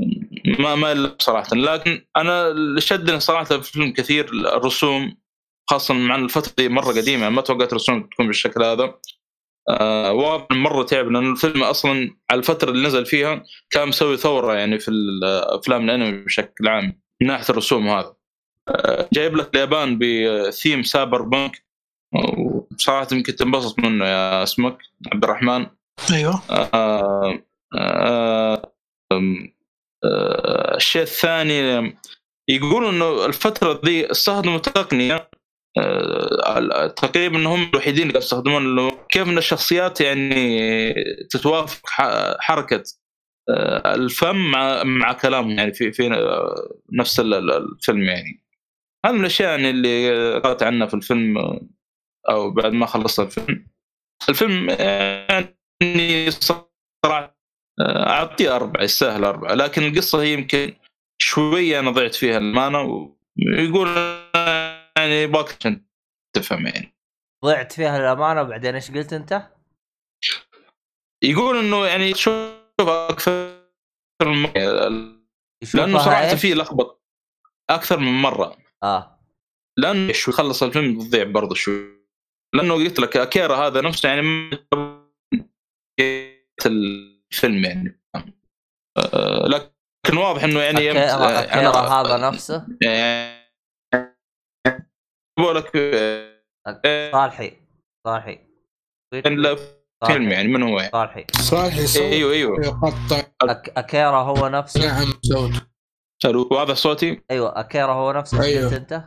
[0.59, 1.57] ما ما يلام صراحة.
[1.57, 5.17] لكن أنا اللي شدني صراحة في الفيلم كثير الرسوم
[5.71, 8.95] خاصة مع الفترة دي مرة قديمة يعني ما توقعت الرسوم تكون بالشكل هذا.
[9.69, 14.55] آه واضح مرة تعب لأن الفيلم أصلا على الفترة اللي نزل فيها كان مسوي ثورة
[14.55, 18.15] يعني في الافلام الأنمي بشكل عام من ناحية الرسوم هذا.
[18.69, 21.67] آه جايب لك اليابان بثيم سايبر بانك.
[22.73, 24.79] وصراحة يمكن تنبسط منه يا اسمك
[25.13, 25.67] عبد الرحمن.
[26.13, 26.43] أيوه.
[26.51, 27.39] آه
[27.75, 28.73] آه
[30.05, 31.97] آه الشيء الثاني
[32.49, 35.31] يقولوا إنه الفترة ذي استخدموا تقنية
[36.97, 40.95] تقريبا انهم الوحيدين اللي يستخدمون كيف إن الشخصيات يعني
[41.31, 41.81] تتوافق
[42.41, 42.83] حركة
[43.51, 46.09] آه، الفم مع مع كلامهم يعني في في
[46.93, 48.43] نفس ال- ال- الفيلم يعني.
[49.07, 51.61] هذا من الأشياء يعني اللي قرأت عنها في الفيلم آه،
[52.31, 53.67] أو بعد ما خلصت الفيلم.
[54.29, 57.37] الفيلم يعني صراحة
[57.81, 59.55] آه، أعطيه أربعة يستاهل أربعة.
[59.55, 60.75] لكن القصة هي يمكن
[61.23, 62.81] شوية أنا ضعت فيها الأمانة
[63.47, 63.89] ويقول
[64.97, 65.85] يعني يبغاك عشان
[66.37, 66.96] تفهم يعني.
[67.47, 69.43] ضعت فيها الأمانة وبعدين إيش قلت أنت؟
[71.25, 73.57] يقول إنه يعني شوف أكثر
[74.23, 74.53] من مرة.
[75.75, 77.03] لأنه صراحة؟ فيه لخبط
[77.71, 78.57] أكثر من مرة.
[78.83, 79.21] آه.
[79.79, 82.07] لأنه شو خلص الفيلم تضيع برضه شوي.
[82.55, 84.51] لأنه قلت لك أكيرا هذا نفسه يعني
[86.67, 88.03] الفيلم يعني.
[88.97, 92.67] آه، لكن واضح إنه يعني أكيرا, آه، أكيرا أنا- هذا نفسه.
[92.83, 93.47] يعني
[95.39, 96.36] بقول لك آه،
[97.13, 97.57] صالحي
[98.07, 98.39] صالحي.
[100.05, 100.31] صالحي.
[100.31, 101.27] يعني من هو يعني؟ صالحي.
[101.33, 102.67] صالح يصوت أيوه أيوه.
[102.67, 103.73] يقطع أك...
[103.79, 104.87] أكيرا هو نفسه.
[104.87, 106.53] نعم صوت.
[106.53, 108.43] واضح صوتي؟ أيوه أكيرا هو نفسه.
[108.43, 108.77] أيوه.
[108.77, 109.03] أنت؟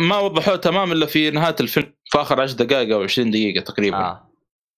[0.00, 3.96] ما وضحوه تمام إلا في نهاية الفيلم في آخر 10 دقائق أو 20 دقيقة تقريبا.
[3.96, 4.32] آه.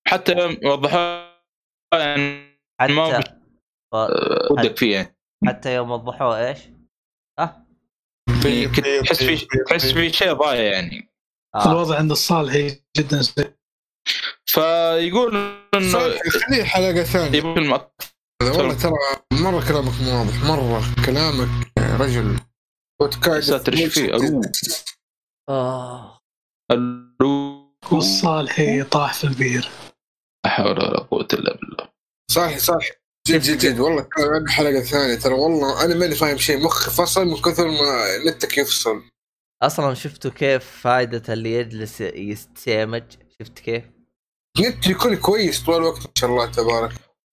[0.08, 1.30] حتى وضحوه
[1.94, 3.32] يعني ما حتى
[3.92, 3.96] ف...
[4.50, 5.16] ودك فيه يعني.
[5.46, 6.58] حتى يوم وضحوه إيش؟
[7.38, 7.66] آه
[8.76, 11.09] كنت تحس في تحس في شيء ضايع يعني.
[11.54, 11.72] آه.
[11.72, 13.54] الوضع عند الصالحي جدا سيء.
[14.46, 15.36] فيقول
[15.74, 17.74] انه خليه حلقة ثانية.
[17.74, 17.90] أكثر.
[18.42, 18.92] والله ترى
[19.32, 21.48] مرة كلامك مو واضح مرة كلامك
[21.78, 22.40] يا رجل.
[23.00, 24.40] بودكاست ساتر إيش فيه؟ ألو.
[25.48, 26.20] آه.
[26.70, 27.60] ألو.
[27.92, 29.70] والصالحي طاح في البير.
[30.44, 31.88] لا حول ولا قوة إلا بالله.
[32.30, 32.90] صالح صالح.
[33.28, 33.80] جد جد جد.
[33.80, 34.08] والله
[34.48, 36.64] حلقة ثانية ترى والله أنا ماني فاهم شيء.
[36.64, 39.02] مخي فصل من كثر ما نتك يفصل.
[39.62, 43.02] أصلا شفتوا كيف فائده اللي يجلس يستسمج
[43.40, 43.84] شفت كيف؟
[44.60, 46.92] نت يكون كويس طول الوقت ما شاء الله تبارك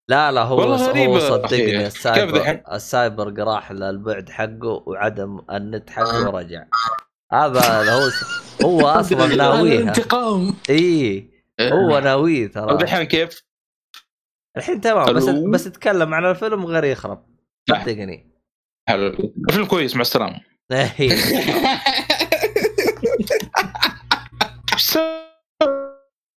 [0.09, 5.89] لا لا هو والله هو صدقني؟ ال cyber ال cyber راح للبعد حقه وعدم النت
[5.89, 6.65] حقه ورجع
[7.31, 8.09] هذا هو
[8.65, 11.29] هو أصلا ناويها الانتقام إي
[11.61, 13.43] هو ناويه ترى ودحين كيف؟
[14.57, 17.25] الحين تمام بس ألو؟ بس أتكلم عن الفيلم غير يخرب.
[17.69, 18.31] صدقني
[18.89, 19.07] حلو
[19.49, 20.56] الفيلم كويس مع السلامة إيه.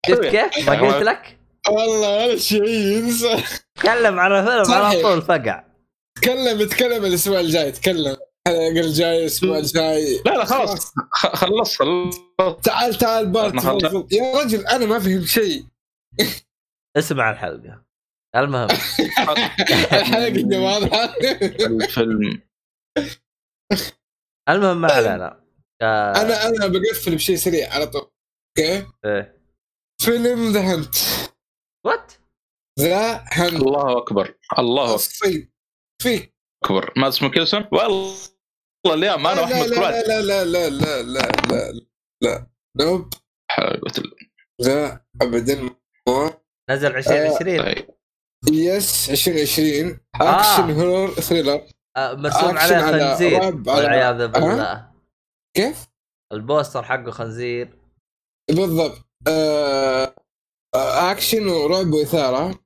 [0.08, 3.42] شفت كيف؟ ما قلت لك؟ والله ولا شيء ينسى
[3.78, 5.02] تكلم عن الفيلم على.
[5.02, 5.64] طول فقع.
[6.16, 8.16] تكلم تكلم الأسبوع الجاي تكلم.
[8.48, 10.22] الحلقة الجاي الأسبوع الجاي.
[10.26, 10.92] لا لا خلاص.
[11.14, 12.16] خلص خلص.
[12.62, 13.64] تعال تعال بارت.
[14.12, 15.64] يا رجل أنا ما فهمت شيء.
[16.96, 17.84] اسمع الحلقة.
[18.36, 18.68] المهم.
[19.92, 21.14] الحلقة واضحه
[21.60, 22.42] الفيلم.
[24.48, 25.44] المهم ما علينا.
[25.82, 28.10] آه، أنا أنا بقفل بشيء سريع على طول.
[28.58, 29.38] okay؟ إيه.
[30.00, 30.94] فيلم The Hunt
[31.86, 32.12] what؟
[32.80, 34.34] The Hunt الله أكبر.
[34.58, 35.52] الله الصيد
[36.02, 36.32] في.
[36.64, 36.92] أكبر.
[36.96, 38.14] ما اسمه كيلسون والله
[38.86, 41.32] اليوم أنا لا وأحمد لا كراد لا لا لا لا لا
[41.72, 41.86] لا
[42.22, 42.46] لا
[42.80, 43.10] nope.
[43.50, 44.16] حلقة ال-
[44.62, 45.70] ذا ابدا
[46.70, 47.88] نزل 2020 طيب.
[48.52, 50.40] yes 2020 آه.
[50.40, 51.66] action horror thriller
[52.18, 54.88] مرسوم أكشن عليه على خنزير والعياذ بالله.
[55.56, 55.86] كيف؟
[56.32, 57.78] ال poster حقه خنزير.
[58.50, 58.98] بالضبط.
[59.28, 60.14] آه
[60.74, 62.58] آه، أكشن ورعب وإثارة.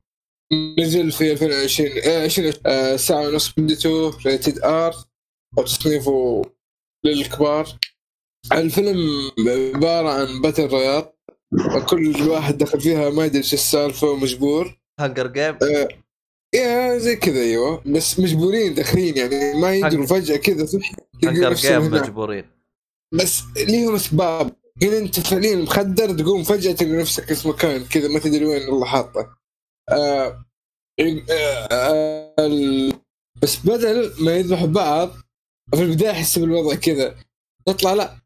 [0.78, 4.94] نزل في 2020 آه، 20 آه، ساعة ونص مدته rated R
[5.56, 6.42] وتصنيفه
[7.04, 7.68] للكبار.
[8.52, 9.30] الفيلم
[9.74, 11.12] عبارة عن battle royale
[11.88, 15.88] كل واحد دخل فيها ما يدري إيش السالفة ومجبور Hunger Game آه،
[16.54, 17.82] يا زي كذا أيوه.
[17.86, 20.92] بس مجبورين داخلين يعني ما يدروا فجأة كذا صح.
[22.02, 22.44] مجبورين.
[23.14, 28.18] بس ليهم اسباب هنا أنت فعليا مخدر تقوم فجأة تلقى نفسك في مكان كذا ما
[28.18, 29.36] تدري وين الله حاطه.
[29.90, 30.44] آه
[31.00, 32.92] آه آه ال-
[33.42, 35.10] بس بدل ما يذبحوا بعض
[35.74, 37.14] في البداية احس بالوضع كذا.
[37.66, 38.16] تطلع لا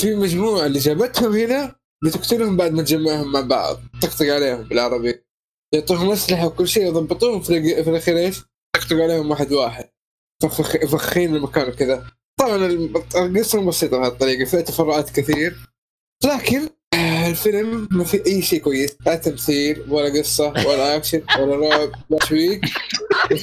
[0.00, 3.76] في مجموعة اللي جابتهم هنا بتقتلهم بعد ما تجمعهم مع بعض.
[4.02, 5.25] طقطق عليهم بالعربي
[5.76, 8.40] يعطوهم اسلحه وكل شيء يضبطوهم في الأخير إيش؟
[8.76, 9.84] طقطق عليهم واحد واحد.
[10.42, 12.06] فخ- فخين المكان وكذا.
[12.40, 12.66] طبعا
[13.16, 15.56] القصة بسيطة بهالطريقه فيها تفرعات كثير.
[16.24, 18.96] لكن آه، الفيلم ما في أي شيء كويس.
[19.06, 22.60] لا تمثيل ولا قصة ولا أكشن ولا رعب ولا تشويق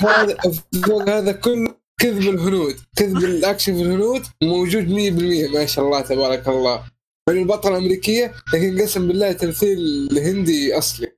[0.04, 0.38] وهذا
[0.86, 2.76] فوق هذا كله كذب الهنود.
[2.98, 6.84] كذب الأكشن في الهنود موجود 100% ما شاء الله تبارك الله.
[7.30, 11.13] من البطلة الأمريكية لكن قسم بالله تمثيل هندي أصلي.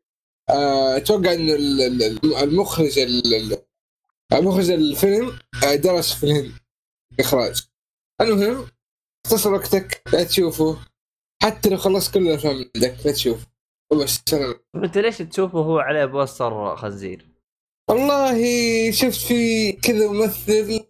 [0.50, 3.62] أتوقع إن ال- ال- المخرج ال- ال-
[4.34, 6.52] مخرج الفيلم آه، درس في الهند.
[7.20, 7.64] إخراج.
[8.22, 8.68] المهم
[9.26, 10.78] اختصر وقتك لا تشوفه.
[11.44, 13.46] حتى لو خلصت كل الأفلام عندك لا تشوف
[13.92, 14.56] وبس سلام.
[14.76, 17.28] أنت ليش تشوفه هو عليه بوستر خنزير؟
[17.90, 18.42] والله
[18.92, 20.86] شفت في كذا ممثل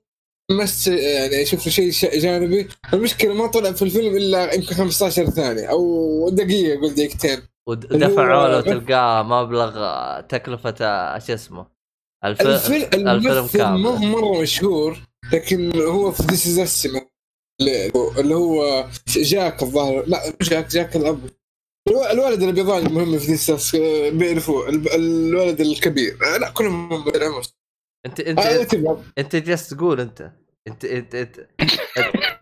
[0.52, 2.68] مس يعني شفت شيء جانبي.
[2.94, 7.42] المشكلة ما طلع في الفيلم إلا يمكن 15 ثانية أو دقيقة قول دقيقتين.
[7.68, 11.68] ودفعوا له تلقاه مبلغ آه، تكلفة آه، شو اسمه
[12.26, 12.42] الف...
[12.42, 14.08] الفيلم الفيلم الممثل مو كامل.
[14.08, 14.98] مرة مشهور
[15.34, 16.94] لكن هو في ذيس از
[18.20, 20.04] اللي هو جاك الظاهر.
[20.08, 21.20] لا جاك جاك الاب
[21.90, 23.76] الو- الولد اللي بيضان المهم في ذيس
[24.16, 24.70] بيعرفوه.
[24.70, 26.18] الب- الولد الكبير.
[26.36, 27.42] آه، لا كلهم هم بالعمر
[28.06, 29.04] انت انت آه،.
[29.18, 30.32] انت جالس تقول انت.
[30.68, 31.48] انت انت, انت,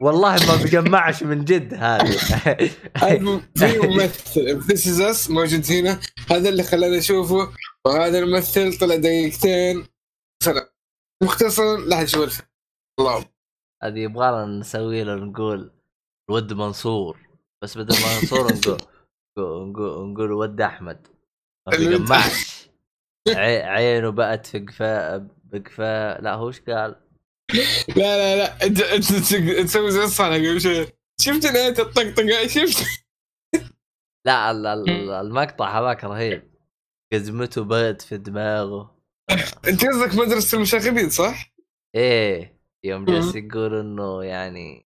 [0.01, 2.71] والله ما بجمعش من جد هذه.
[3.15, 4.59] المهم، في ممثل.
[4.59, 5.99] This Is Us موجود هنا
[6.31, 7.53] هذا اللي خلاني أشوفه.
[7.85, 9.85] وهذا الممثل طلع دقيقتين.
[10.43, 10.65] سلام
[11.23, 12.47] مختصرا لا حد يشوف الفيلم.
[12.99, 13.25] الله.
[13.83, 15.71] هذه يبغى نسوي له نقول
[16.29, 17.17] الود منصور.
[17.63, 18.77] بس بدل ما منصور نقول
[19.37, 21.07] نقول نقول, ود أحمد.
[21.67, 22.69] ما بيجمعش.
[23.29, 26.95] عي- عينه بقت في قفاء بقفاء لا هو إيش قال؟
[27.95, 28.63] لا لا لا.
[28.65, 30.87] انت انت تسوي- زي الصالح قبل شوي
[31.21, 32.85] شفت نهايه الطقطقه شفت؟
[34.27, 36.53] لا ال- ال- المقطع هذاك رهيب.
[37.13, 38.99] قزمته بقت في دماغه.
[39.67, 41.53] انت قصدك مدرسة المشاغبين صح؟
[41.95, 42.59] إيه.
[42.85, 44.85] يوم جالس يقول إنه يعني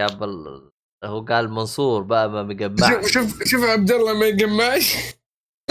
[0.00, 0.70] جاب ال...
[1.04, 4.94] هو قال منصور بقى ما مجمعش شوف شوف عبد الله ما يجمعش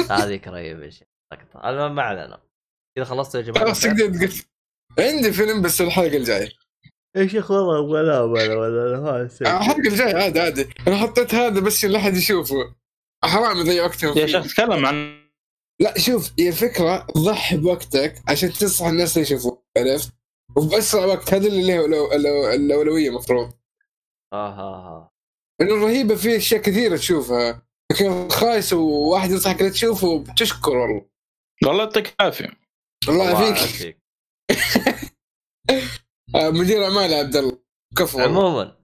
[0.10, 1.70] هذيك رهيبة يا شيخ لقطة.
[1.70, 2.42] المهم ما علينا.
[2.98, 3.66] كذا خلصتوا يا جماعة.
[3.66, 4.46] خلاص تقدر تقفل
[5.00, 6.50] عندي فيلم بس الحلقة الجاية.
[7.16, 10.70] يا شيخ والله ولا ولا ولا الحلقة الجاية عادي عادي.
[10.88, 12.76] أنا حطيت هذا بس لا أحد يشوفه.
[13.24, 14.32] حرام يضيع وقتهم يا فيه.
[14.42, 15.28] شيخ تكلم عن
[15.82, 20.14] لا شوف هي الفكرة ضحي بوقتك عشان تنصح الناس اللي يشوفوك عرفت؟
[20.56, 21.34] وبأسرع وقت.
[21.34, 22.16] هذا اللي له
[22.56, 23.54] الأولوية المفروض
[24.34, 25.14] آه آه آه.
[25.62, 27.62] إنه الرهيبة في أشياء كثيرة تشوفها.
[27.92, 31.06] لكن خايس وواحد ينصحك لا تشوفه بتشكر والله.
[31.66, 32.50] والله يعطيك العافية.
[33.10, 33.98] الله يعافيك.
[34.52, 34.58] آه،
[36.36, 37.58] مدير أعمال يا عبد الله.
[37.98, 38.20] كفو.
[38.20, 38.78] عموما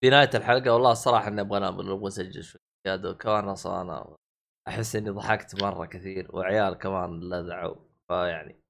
[0.00, 2.60] في نهاية الحلقة والله الصراحه إني أبغى أنام نبغى نسجل شوي.
[2.86, 4.16] زياده وكمان أصلا أنا
[4.68, 7.76] أحس إني ضحكت مرة كثير وعيال كمان لذعوا
[8.08, 8.60] فيعني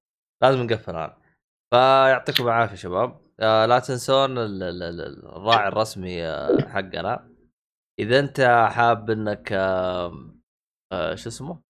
[0.43, 1.13] لازم نقفل الان
[1.73, 3.21] فيعطيكم العافية شباب.
[3.39, 7.31] آه لا تنسون ال- ال- ال- الراعي الرسمي آه، حقنا.
[7.99, 10.31] إذا أنت حاب إنك آه
[10.93, 11.61] آه شو اسمه؟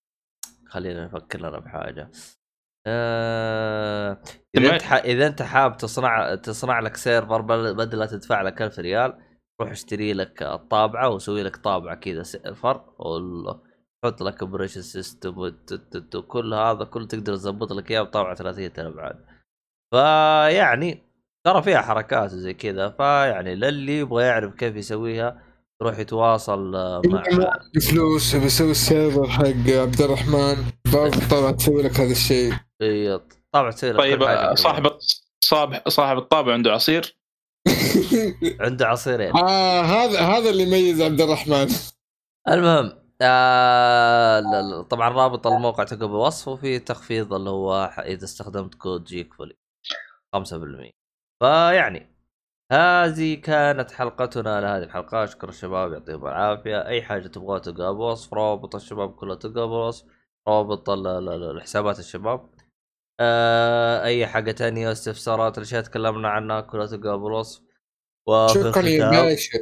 [0.66, 2.10] خلينا نفكر لنا بحاجة.
[2.86, 4.18] آه
[4.56, 4.92] إذا انت ح...
[4.92, 9.18] إذا انت حاب تصنع تصنع لك server بدل لا تدفع لك 1000 ريال
[9.60, 12.74] روح اشتري لك الطابعة وسوي لك طابعة كذا server
[14.04, 15.52] حط لك operation system
[16.14, 19.24] وكل هذا كله تقدر تظبط لك إياه بطابعة ثلاثية الابعاد
[19.94, 21.02] فيعني
[21.46, 25.42] ترى فيها حركات وزي كذا فيعني للي يبغى يعرف كيف يسويها
[25.82, 27.22] يروح يتواصل آه، مع
[27.90, 30.56] فلوس بسوي ال server حق عبد الرحمن
[31.30, 32.52] طبعا تسوي لك هذا الشيء.
[33.52, 34.54] طبعا تسوي لك طيب حاجة.
[34.54, 34.98] صاحب
[35.40, 37.16] صاحب صاحب الطابع عنده عصير؟
[38.60, 39.36] عنده عصيرين.
[39.36, 41.68] آه هذا هذا اللي يميز عبد الرحمن.
[42.48, 49.56] المهم آه طبعا رابط الموقع تلقاه بالوصف وفي تخفيض اللي هو إذا استخدمت code GeekFully
[50.36, 50.92] 5%
[51.40, 52.16] فيعني
[52.72, 55.24] هذه كانت حلقتنا لهذه الحلقة.
[55.24, 56.86] أشكر الشباب يعطيهم العافية.
[56.86, 59.66] أي حاجة تبغوها تلقاها بالوصف روابط الشباب كلها تلقاها
[60.88, 62.50] ال- ال- الحسابات الشباب.
[63.20, 67.62] آه أي حاجة تانية استفسارات الاشياء تكلمنا عنها كلها تلقاها بالوصف
[68.28, 69.60] وفي شكرا يا باشا.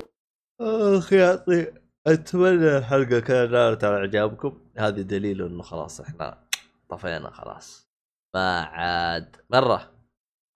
[0.60, 1.72] اخ يعطي
[2.06, 4.60] أتمنى الحلقة كانت نالت على إعجابكم.
[4.76, 6.44] هذا دليل إنه خلاص إحنا
[6.88, 7.90] طفينا خلاص.
[8.34, 9.94] ما عاد مرة.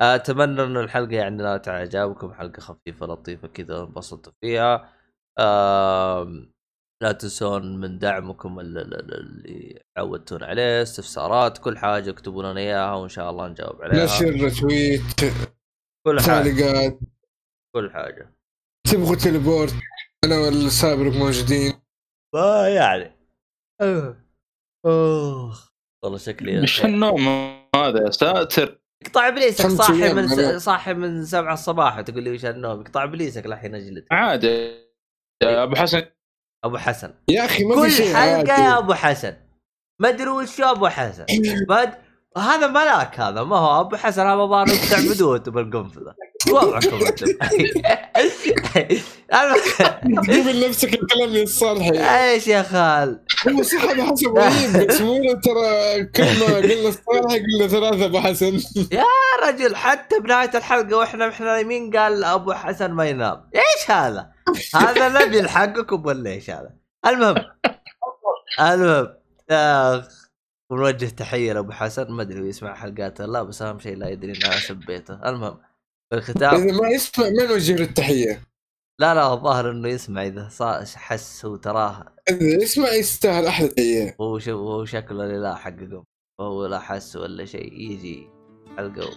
[0.01, 4.93] أتمنى انه الحلقة يعني نالت على إعجابكم حلقة خفيفة لطيفة كذا انبسطوا فيها.
[7.03, 12.61] لا تنسون من دعمكم ال- ال- ال- اللي عودتونا عليه استفسارات كل حاجة اكتبوا لنا
[12.61, 14.05] إياها وإن شاء الله نجاوب عليها.
[14.05, 15.03] نشر تويت
[16.07, 16.27] كل حاجة.
[16.27, 16.99] تعليقات.
[17.75, 18.35] كل حاجة.
[18.91, 19.75] تبغوا تليبورت
[20.25, 21.73] أنا والسابرك موجودين.
[22.35, 23.13] فيعني
[23.83, 24.25] أوه.
[24.87, 25.55] اوه
[26.05, 27.29] والله شكلي إيش النوم
[27.77, 28.81] هذا يا ساتر.
[29.07, 30.59] اقطع إبليسك صاحي من.
[30.59, 34.89] صاحي من 7 الصباح وتقول لي وش النوم اقطع إبليسك لحين اجلد عادي.
[35.43, 36.03] يا أبو حسن
[36.65, 37.15] أبو حسن.
[37.29, 39.37] يا أخي ما كل حلقة يا أبو حسن.
[40.01, 41.27] ما أدري وش أبو حسن.
[41.69, 41.95] بعد
[42.37, 46.15] هذا ملاك هذا ما هو أبو حسن هذا ظاهر تعبدوه بالقنفذة.
[46.53, 46.99] وضعكم
[49.33, 55.01] أنتم تجيب لنفسك الكلام يا الصالحي إيش يا خال؟ هو صح ابو حسن رهيب بس
[55.01, 58.61] مو ترى كل ما قلنا الصالحي قلنا ثلاثة ابو حسن
[58.93, 59.05] يا
[59.47, 64.31] رجل حتى بنهاية الحلقة وإحنا إحنا نايمين قال أبو حسن ما ينام؟ إيش هذا؟
[64.75, 66.71] هذا نبي نحققكم ولا إيش هذا؟
[67.07, 67.37] المهم
[68.61, 69.09] المهم
[69.51, 70.29] أخ
[70.71, 74.33] ونوجه تحية لأبو حسن ما أدري هو يسمع حلقات لا بس أهم شيء لا يدري
[74.33, 75.59] ان أنا سبيته المهم
[76.13, 76.55] الختام.
[76.55, 78.43] إذا ما يسمع ما نوجه له التحية.
[79.01, 84.17] لا لا الظاهر إنه يسمع إذا صار حس وتراه إذا يسمع يستاهل أحلى تحية.
[84.21, 86.05] هو شو هو شكله اللي لا حققه.
[86.41, 88.29] هو لا حس ولا شيء يجي
[88.77, 89.11] حلقة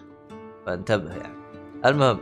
[0.66, 1.36] فانتبه يعني.
[1.86, 2.20] المهم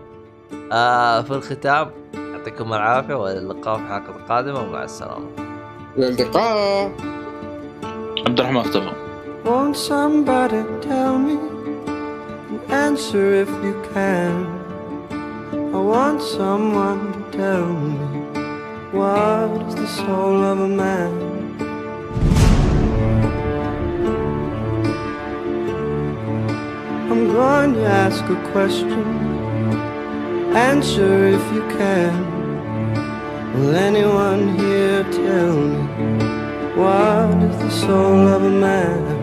[0.71, 5.29] آه في الختام يعطيكم العافية والى اللقاء في حلقه قادمه ومع السلامة.
[5.97, 6.91] إلى اللقاء.
[8.27, 8.91] عبد الرحمن اختفى.
[9.45, 11.35] Won't somebody tell me
[12.51, 14.58] an answer if you can?
[15.71, 17.95] I want someone to tell me
[18.91, 21.11] what is the soul of a man?
[27.11, 29.03] I'm going to ask a question.
[30.55, 32.13] Answer if you can.
[33.53, 35.83] Will anyone here tell me
[36.73, 39.18] what is the soul of a man?